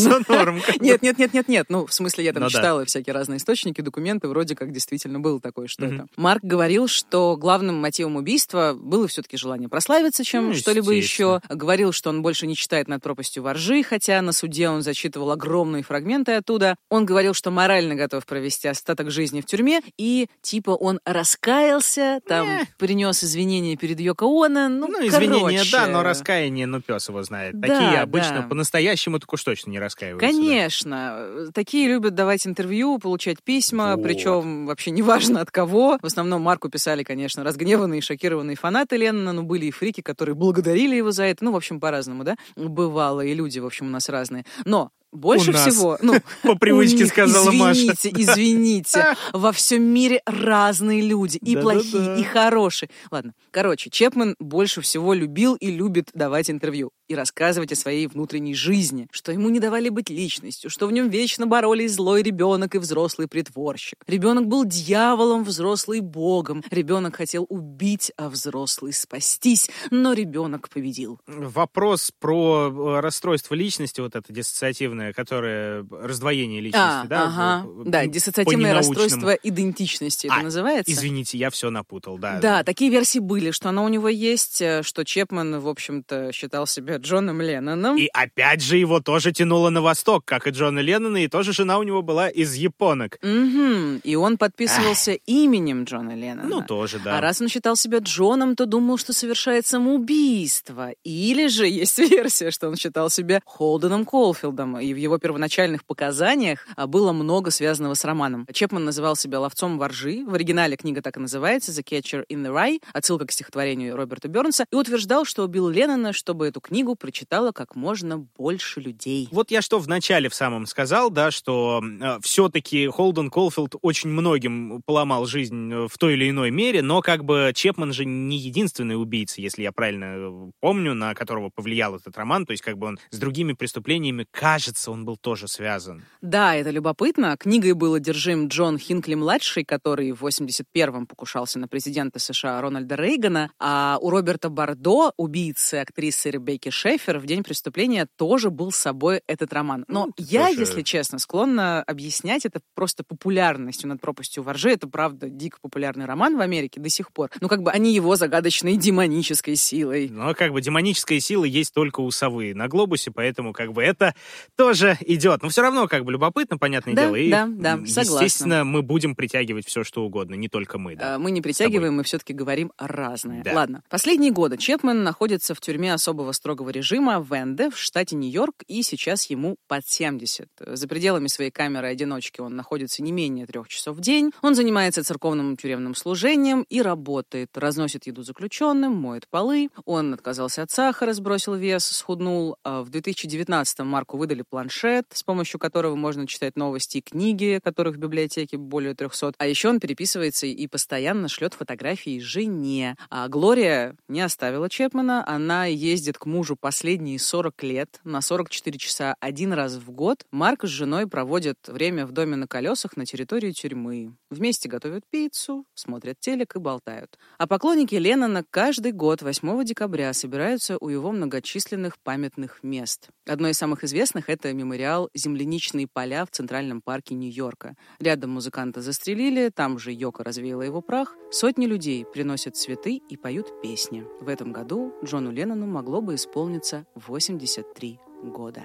Нет, 0.80 1.02
нет, 1.02 1.18
нет, 1.18 1.34
нет, 1.34 1.48
нет. 1.48 1.66
Ну, 1.70 1.86
в 1.86 1.94
смысле, 1.94 2.26
я 2.26 2.34
там 2.34 2.44
Ну 2.44 2.50
читала 2.50 2.86
всякие 2.86 3.14
разные 3.14 3.38
источники, 3.38 3.82
документы, 3.82 4.28
вроде 4.28 4.56
как 4.56 4.72
действительно 4.72 5.20
было 5.20 5.40
такое, 5.40 5.68
что 5.68 5.86
Мгм. 5.86 5.96
это. 5.96 6.08
Марк 6.16 6.44
говорил, 6.44 6.88
что 6.88 7.36
главным 7.38 7.76
мотивом 7.76 8.16
убийства 8.16 8.76
было 8.80 9.08
все-таки 9.08 9.38
желание 9.38 9.70
прославиться, 9.70 10.24
чем 10.24 10.48
Ну, 10.50 10.54
что-либо 10.56 10.92
еще. 10.92 11.42
Говорил, 11.50 11.92
что 11.92 12.10
он 12.10 12.22
больше 12.22 12.48
не 12.48 12.56
читает 12.56 12.88
над 12.88 13.02
пропастью 13.04 13.44
воржи, 13.44 13.84
хотя 13.84 14.22
на 14.22 14.32
суде 14.32 14.70
он 14.70 14.82
зачитывал 14.82 15.32
огромные 15.32 15.84
фрагменты 15.84 16.34
оттуда. 16.34 16.76
Он 16.90 17.06
говорил, 17.06 17.34
что 17.34 17.52
морально 17.52 17.96
готов 17.96 18.26
провести 18.26 18.68
остаток 18.68 19.12
жизни 19.12 19.42
в 19.42 19.46
тюрьме, 19.46 19.82
и 19.98 20.28
типа 20.42 20.72
он 20.72 21.00
раскаялся, 21.06 21.97
там 22.28 22.48
принес 22.78 23.24
извинения 23.24 23.76
перед 23.76 24.00
Йоко 24.00 24.26
Оно. 24.46 24.70
Ну, 24.70 24.88
Ну, 24.88 25.08
извинения, 25.08 25.58
короче. 25.60 25.72
да, 25.72 25.88
но 25.88 26.04
раскаяние, 26.04 26.66
ну, 26.68 26.82
пес 26.82 27.10
его 27.10 27.24
знает. 27.24 27.60
Да, 27.60 27.68
Такие 27.68 28.00
обычно 28.02 28.42
да. 28.42 28.48
по-настоящему 28.48 29.20
так 29.20 29.32
уж 29.34 29.44
точно 29.44 29.72
не 29.72 29.80
раскаиваются. 29.80 30.28
да. 30.28 30.34
Конечно. 30.34 31.52
Такие 31.54 31.88
любят 31.88 32.16
давать 32.16 32.46
интервью, 32.48 33.00
получать 33.00 33.42
письма, 33.44 33.96
Вот. 33.96 34.04
причем 34.04 34.66
вообще 34.66 34.92
неважно 34.92 35.42
от 35.42 35.52
кого. 35.52 35.98
В 36.02 36.06
основном 36.06 36.42
Марку 36.42 36.70
писали, 36.70 37.04
конечно, 37.04 37.44
разгневанные 37.44 38.02
шокированные 38.02 38.56
фанаты 38.56 38.98
Леннона, 38.98 39.34
но 39.34 39.44
были 39.44 39.66
и 39.68 39.72
фрики, 39.72 40.02
которые 40.02 40.36
благодарили 40.36 40.96
его 40.96 41.12
за 41.12 41.24
это. 41.26 41.44
Ну, 41.44 41.52
в 41.52 41.56
общем, 41.56 41.80
по-разному, 41.80 42.24
да? 42.24 42.36
Бывало, 42.56 43.22
и 43.22 43.34
люди, 43.34 43.60
в 43.60 43.66
общем, 43.66 43.88
у 43.88 43.90
нас 43.90 44.10
разные. 44.10 44.46
Но 44.66 44.92
больше 45.12 45.52
нас. 45.52 45.68
всего... 45.68 45.98
Ну, 46.02 46.16
По 46.44 46.56
привычке 46.56 47.00
них, 47.00 47.08
сказала 47.08 47.52
Маша. 47.52 47.82
извините, 47.82 48.12
извините. 48.16 49.06
Во 49.34 49.52
всем 49.52 49.84
мире 49.84 50.22
разные 50.26 51.02
люди. 51.02 51.38
И 51.38 51.56
Да-да-да. 51.56 51.80
плохие, 51.80 52.20
и 52.20 52.24
хорошие. 52.24 52.90
Ладно. 53.12 53.34
Короче, 53.52 53.90
Чепман 53.90 54.36
больше 54.40 54.82
всего 54.82 55.14
любил 55.14 55.56
и 55.56 55.72
любит 55.72 56.10
давать 56.14 56.50
интервью 56.50 56.92
и 57.08 57.16
рассказывать 57.16 57.72
о 57.72 57.76
своей 57.76 58.08
внутренней 58.08 58.54
жизни, 58.56 59.08
что 59.12 59.32
ему 59.32 59.50
не 59.50 59.60
давали 59.60 59.90
быть 59.90 60.10
личностью, 60.10 60.70
что 60.70 60.88
в 60.88 60.92
нем 60.92 61.10
вечно 61.10 61.48
боролись 61.48 61.94
злой 61.94 62.22
ребенок 62.24 62.76
и 62.76 62.78
взрослый 62.78 63.28
притворщик. 63.28 64.04
Ребенок 64.08 64.48
был 64.48 64.66
дьяволом, 64.66 65.44
взрослый 65.44 66.00
богом. 66.02 66.64
Ребенок 66.72 67.16
хотел 67.16 67.46
убить, 67.50 68.12
а 68.18 68.30
взрослый 68.30 68.94
спастись, 68.94 69.70
но 69.92 70.14
ребенок 70.14 70.70
победил. 70.70 71.20
Вопрос 71.28 72.12
про 72.20 72.98
э, 72.98 73.00
расстройство 73.00 73.56
личности, 73.56 74.02
вот 74.02 74.16
это 74.16 74.32
диссоциативное, 74.34 75.14
которое 75.14 75.86
раздвоение 75.90 76.62
личности, 76.62 77.06
А, 77.06 77.06
да? 77.06 77.24
ага. 77.28 77.68
в- 77.68 77.90
Да, 77.90 78.02
по 78.02 78.08
диссоциативное 78.08 78.74
расстройство 78.74 79.32
идентичности 79.32 80.28
это 80.28 80.36
А, 80.38 80.42
называется. 80.44 80.92
Извините, 80.92 81.38
я 81.38 81.50
все 81.50 81.70
напутал, 81.70 82.18
да. 82.18 82.40
Да, 82.40 82.64
такие 82.64 82.92
версии 82.92 83.20
были, 83.20 83.52
что 83.52 83.70
оно 83.70 83.84
у 83.86 83.88
него 83.88 84.10
есть, 84.10 84.62
э, 84.62 84.84
что 84.84 85.04
Чепман, 85.04 85.60
в 85.60 85.68
общем-то, 85.68 86.32
считал 86.32 86.68
себя 86.68 86.97
Джоном 86.98 87.42
Ленноном. 87.42 87.98
И 87.98 88.08
опять 88.14 88.62
же 88.62 88.78
его 88.78 89.00
тоже 89.00 89.32
тянуло 89.32 89.70
на 89.70 89.82
восток, 89.82 90.26
как 90.26 90.48
и 90.48 90.52
Джона 90.52 90.80
Леннона, 90.80 91.18
и 91.18 91.28
тоже 91.28 91.54
жена 91.54 91.78
у 91.80 91.84
него 91.84 92.02
была 92.02 92.30
из 92.30 92.56
японок. 92.56 93.18
Мгм. 93.22 94.02
И 94.04 94.16
он 94.16 94.38
подписывался 94.38 95.14
именем 95.14 95.84
Джона 95.84 96.16
Леннона. 96.16 96.48
Ну, 96.48 96.62
тоже, 96.62 97.00
да. 97.00 97.18
А 97.18 97.22
раз 97.22 97.42
он 97.42 97.48
считал 97.48 97.76
себя 97.76 98.00
Джоном, 98.00 98.56
то 98.56 98.66
думал, 98.66 98.98
что 98.98 99.14
совершает 99.14 99.66
самоубийство. 99.66 100.92
Или 101.04 101.48
же 101.48 101.68
есть 101.68 101.98
версия, 102.12 102.52
что 102.52 102.70
он 102.70 102.76
считал 102.76 103.10
себя 103.10 103.42
Холденом 103.46 104.06
Колфилдом. 104.06 104.80
И 104.80 104.94
в 104.94 104.98
его 104.98 105.18
первоначальных 105.18 105.86
показаниях 105.86 106.66
а, 106.76 106.88
было 106.88 107.12
много 107.12 107.52
связанного 107.52 107.94
с 107.94 108.06
романом. 108.06 108.48
Чепман 108.52 108.86
называл 108.86 109.16
себя 109.16 109.40
ловцом 109.40 109.78
воржи. 109.78 110.24
В 110.26 110.34
оригинале 110.34 110.78
книга 110.78 111.02
так 111.02 111.18
и 111.18 111.20
называется 111.20 111.72
«The 111.72 111.84
Catcher 111.84 112.26
in 112.30 112.44
the 112.44 112.54
Rye», 112.54 112.80
отсылка 112.94 113.26
к 113.26 113.32
стихотворению 113.32 113.96
Роберта 113.96 114.28
Бернса, 114.28 114.66
и 114.72 114.76
утверждал, 114.76 115.26
что 115.26 115.44
убил 115.44 115.70
Леннона, 115.70 116.14
чтобы 116.14 116.48
эту 116.48 116.62
книгу 116.62 116.87
прочитало 116.96 117.52
как 117.52 117.76
можно 117.76 118.20
больше 118.38 118.80
людей. 118.80 119.28
Вот 119.32 119.52
я 119.52 119.62
что 119.62 119.80
в 119.80 119.88
начале 119.88 120.30
в 120.30 120.36
самом 120.36 120.66
сказал, 120.66 121.10
да, 121.10 121.32
что 121.32 121.82
э, 121.84 122.20
все-таки 122.22 122.88
Холден 122.88 123.30
Колфилд 123.30 123.76
очень 123.82 124.10
многим 124.10 124.82
поломал 124.86 125.26
жизнь 125.26 125.72
э, 125.72 125.88
в 125.88 125.98
той 125.98 126.14
или 126.14 126.30
иной 126.30 126.52
мере, 126.52 126.82
но 126.82 127.02
как 127.02 127.24
бы 127.24 127.52
Чепман 127.54 127.94
же 127.94 128.06
не 128.06 128.38
единственный 128.38 129.00
убийца, 129.00 129.42
если 129.42 129.64
я 129.64 129.72
правильно 129.72 130.06
э, 130.06 130.52
помню, 130.60 130.94
на 130.94 131.14
которого 131.14 131.50
повлиял 131.54 131.96
этот 131.96 132.18
роман, 132.18 132.46
то 132.46 132.52
есть 132.52 132.64
как 132.64 132.78
бы 132.78 132.88
он 132.88 133.00
с 133.10 133.18
другими 133.18 133.54
преступлениями, 133.54 134.26
кажется, 134.32 134.92
он 134.92 135.06
был 135.06 135.18
тоже 135.18 135.48
связан. 135.48 136.04
Да, 136.22 136.56
это 136.56 136.70
любопытно. 136.70 137.36
Книгой 137.38 137.74
был 137.74 137.94
одержим 137.96 138.48
Джон 138.48 138.78
Хинкли-младший, 138.78 139.66
который 139.66 140.12
в 140.12 140.24
81-м 140.26 141.08
покушался 141.08 141.60
на 141.60 141.68
президента 141.68 142.20
США 142.20 142.62
Рональда 142.62 142.96
Рейгана, 142.96 143.52
а 143.60 143.98
у 144.02 144.10
Роберта 144.10 144.50
Бардо, 144.50 145.12
убийцы 145.18 145.76
актрисы 145.76 146.32
Ребекки 146.32 146.70
Шефер, 146.78 147.18
в 147.18 147.26
день 147.26 147.42
преступления 147.44 148.08
тоже 148.18 148.52
был 148.52 148.72
с 148.72 148.76
собой 148.78 149.22
этот 149.26 149.52
роман. 149.52 149.84
Но 149.88 150.06
Ну, 150.06 150.14
я, 150.18 150.48
тоже- 150.50 150.60
если 150.60 150.82
честно, 150.84 151.18
склонна 151.18 151.82
объяснять 151.82 152.46
это 152.46 152.60
просто 152.76 153.04
популярностью 153.04 153.90
над 153.90 154.00
пропастью 154.00 154.44
воржи. 154.44 154.70
Это, 154.70 154.88
правда, 154.88 155.28
дико 155.28 155.58
популярный 155.60 156.06
роман 156.06 156.38
в 156.38 156.42
Америке 156.42 156.80
до 156.80 156.90
сих 156.90 157.12
пор. 157.12 157.32
Ну, 157.42 157.48
как 157.48 157.64
бы, 157.64 157.72
они 157.72 157.96
его 157.96 158.16
загадочной 158.16 158.78
демонической 158.78 159.56
силой. 159.56 160.08
Но 160.10 160.36
как 160.36 160.52
бы 160.54 160.62
демоническая 160.62 161.20
сила 161.20 161.46
есть 161.46 161.74
только 161.74 162.02
у 162.02 162.12
совы 162.12 162.54
на 162.54 162.68
глобусе, 162.68 163.10
поэтому 163.10 163.54
как 163.54 163.74
бы 163.74 163.82
это 163.84 164.14
тоже 164.56 164.98
идет. 165.02 165.42
Но 165.42 165.50
все 165.50 165.64
равно 165.64 165.88
как 165.88 166.06
бы 166.06 166.12
любопытно, 166.12 166.60
понятное 166.60 166.94
Да, 166.94 167.06
дело. 167.06 167.16
И, 167.16 167.30
да, 167.32 167.48
согласна. 167.88 168.02
Естественно, 168.24 168.64
мы 168.66 168.84
будем 168.84 169.16
притягивать 169.16 169.66
все, 169.66 169.84
что 169.84 170.04
угодно, 170.04 170.36
не 170.36 170.48
только 170.48 170.78
мы, 170.78 170.96
да. 170.96 171.16
А, 171.16 171.18
Мы 171.20 171.32
не 171.32 171.42
притягиваем, 171.42 171.96
мы 171.96 172.04
все-таки 172.04 172.34
говорим 172.34 172.72
разное. 172.78 173.42
Да. 173.44 173.54
Ладно. 173.54 173.82
Последние 173.90 174.32
годы 174.32 174.58
Чепмен 174.58 175.04
находится 175.04 175.56
в 175.56 175.60
тюрьме 175.62 175.92
особого 175.92 176.32
строгого 176.34 176.67
режима 176.70 177.20
в 177.20 177.34
Энде 177.34 177.70
в 177.70 177.78
штате 177.78 178.16
Нью-Йорк, 178.16 178.64
и 178.68 178.82
сейчас 178.82 179.30
ему 179.30 179.58
под 179.68 179.88
70. 179.88 180.48
За 180.60 180.88
пределами 180.88 181.28
своей 181.28 181.52
камеры-одиночки 181.52 182.42
он 182.42 182.56
находится 182.56 183.02
не 183.04 183.12
менее 183.12 183.46
трех 183.46 183.68
часов 183.68 183.98
в 183.98 184.02
день. 184.02 184.32
Он 184.42 184.56
занимается 184.56 185.04
церковным 185.04 185.56
тюремным 185.58 185.96
служением 185.96 186.66
и 186.70 186.82
работает. 186.82 187.50
Разносит 187.56 188.08
еду 188.08 188.24
заключенным, 188.24 188.94
моет 188.94 189.28
полы. 189.30 189.70
Он 189.86 190.14
отказался 190.14 190.64
от 190.64 190.72
сахара, 190.72 191.14
сбросил 191.14 191.56
вес, 191.56 191.86
схуднул. 191.86 192.58
А 192.64 192.84
В 192.84 192.90
2019 192.90 193.80
Марку 193.80 194.18
выдали 194.18 194.44
планшет, 194.48 195.06
с 195.14 195.24
помощью 195.24 195.60
которого 195.60 195.96
можно 195.96 196.28
читать 196.28 196.56
новости 196.56 196.98
и 196.98 197.02
книги, 197.02 197.60
которых 197.64 197.96
в 197.96 198.00
библиотеке 198.00 198.58
более 198.58 198.94
300. 198.94 199.34
А 199.38 199.48
еще 199.48 199.70
он 199.70 199.80
переписывается 199.80 200.46
и 200.48 200.68
постоянно 200.68 201.28
шлет 201.30 201.54
фотографии 201.54 202.20
жене. 202.20 202.96
А 203.10 203.28
Глория 203.28 203.96
не 204.08 204.22
оставила 204.22 204.70
Чепмана. 204.70 205.24
Она 205.28 205.66
ездит 205.66 206.18
к 206.18 206.26
мужу 206.26 206.57
последние 206.58 207.20
40 207.20 207.64
лет 207.64 208.00
на 208.04 208.22
44 208.22 208.78
часа 208.78 209.16
один 209.20 209.54
раз 209.54 209.76
в 209.76 209.92
год. 209.92 210.26
Марк 210.32 210.66
с 210.66 210.70
женой 210.70 211.08
проводят 211.08 211.58
время 211.68 212.06
в 212.06 212.12
доме 212.12 212.36
на 212.36 212.48
колесах 212.48 212.98
на 212.98 213.06
территории 213.06 213.52
тюрьмы. 213.52 214.16
Вместе 214.30 214.68
готовят 214.68 215.04
пиццу, 215.10 215.66
смотрят 215.74 216.20
телек 216.20 216.56
и 216.56 216.60
болтают. 216.60 217.18
А 217.38 217.48
поклонники 217.48 217.96
Леннона 217.96 218.44
каждый 218.50 218.92
год 218.92 219.22
8 219.22 219.64
декабря 219.64 220.14
собираются 220.14 220.78
у 220.80 220.90
его 220.90 221.12
многочисленных 221.12 221.98
памятных 222.04 222.64
мест. 222.64 223.10
Одно 223.26 223.48
из 223.50 223.58
самых 223.58 223.84
известных— 223.84 224.28
это 224.30 224.54
мемориал 224.54 225.10
«Земляничные 225.14 225.88
поля» 225.92 226.26
в 226.26 226.32
Центральном 226.32 226.82
парке 226.82 227.16
Нью-Йорка. 227.16 227.76
Рядом 228.00 228.32
музыканта 228.32 228.82
застрелили, 228.82 229.50
там 229.50 229.80
же 229.80 229.92
Йока 229.94 230.24
развеяла 230.24 230.64
его 230.64 230.82
прах. 230.82 231.16
Сотни 231.32 231.66
людей 231.66 232.06
приносят 232.06 232.56
цветы 232.56 233.02
и 233.10 233.18
поют 233.18 233.62
песни. 233.62 234.06
В 234.22 234.28
этом 234.28 234.52
году 234.52 234.94
Джону 235.04 235.32
Леннону 235.32 235.68
могло 235.68 236.02
бы 236.02 236.18
исполниться 236.48 236.86
83 236.96 238.00
года. 238.24 238.64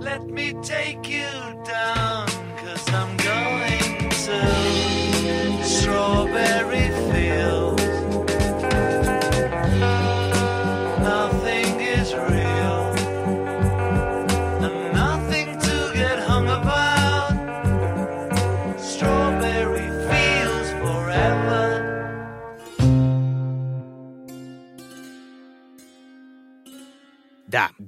Let 0.00 0.24
me 0.26 0.52
take 0.62 1.08
you 1.08 1.28
down, 1.64 2.26
cause 2.56 2.88
I'm 2.92 3.16
going 3.18 4.10
to 4.10 5.64
strawberry 5.64 6.90
fields. 7.12 7.81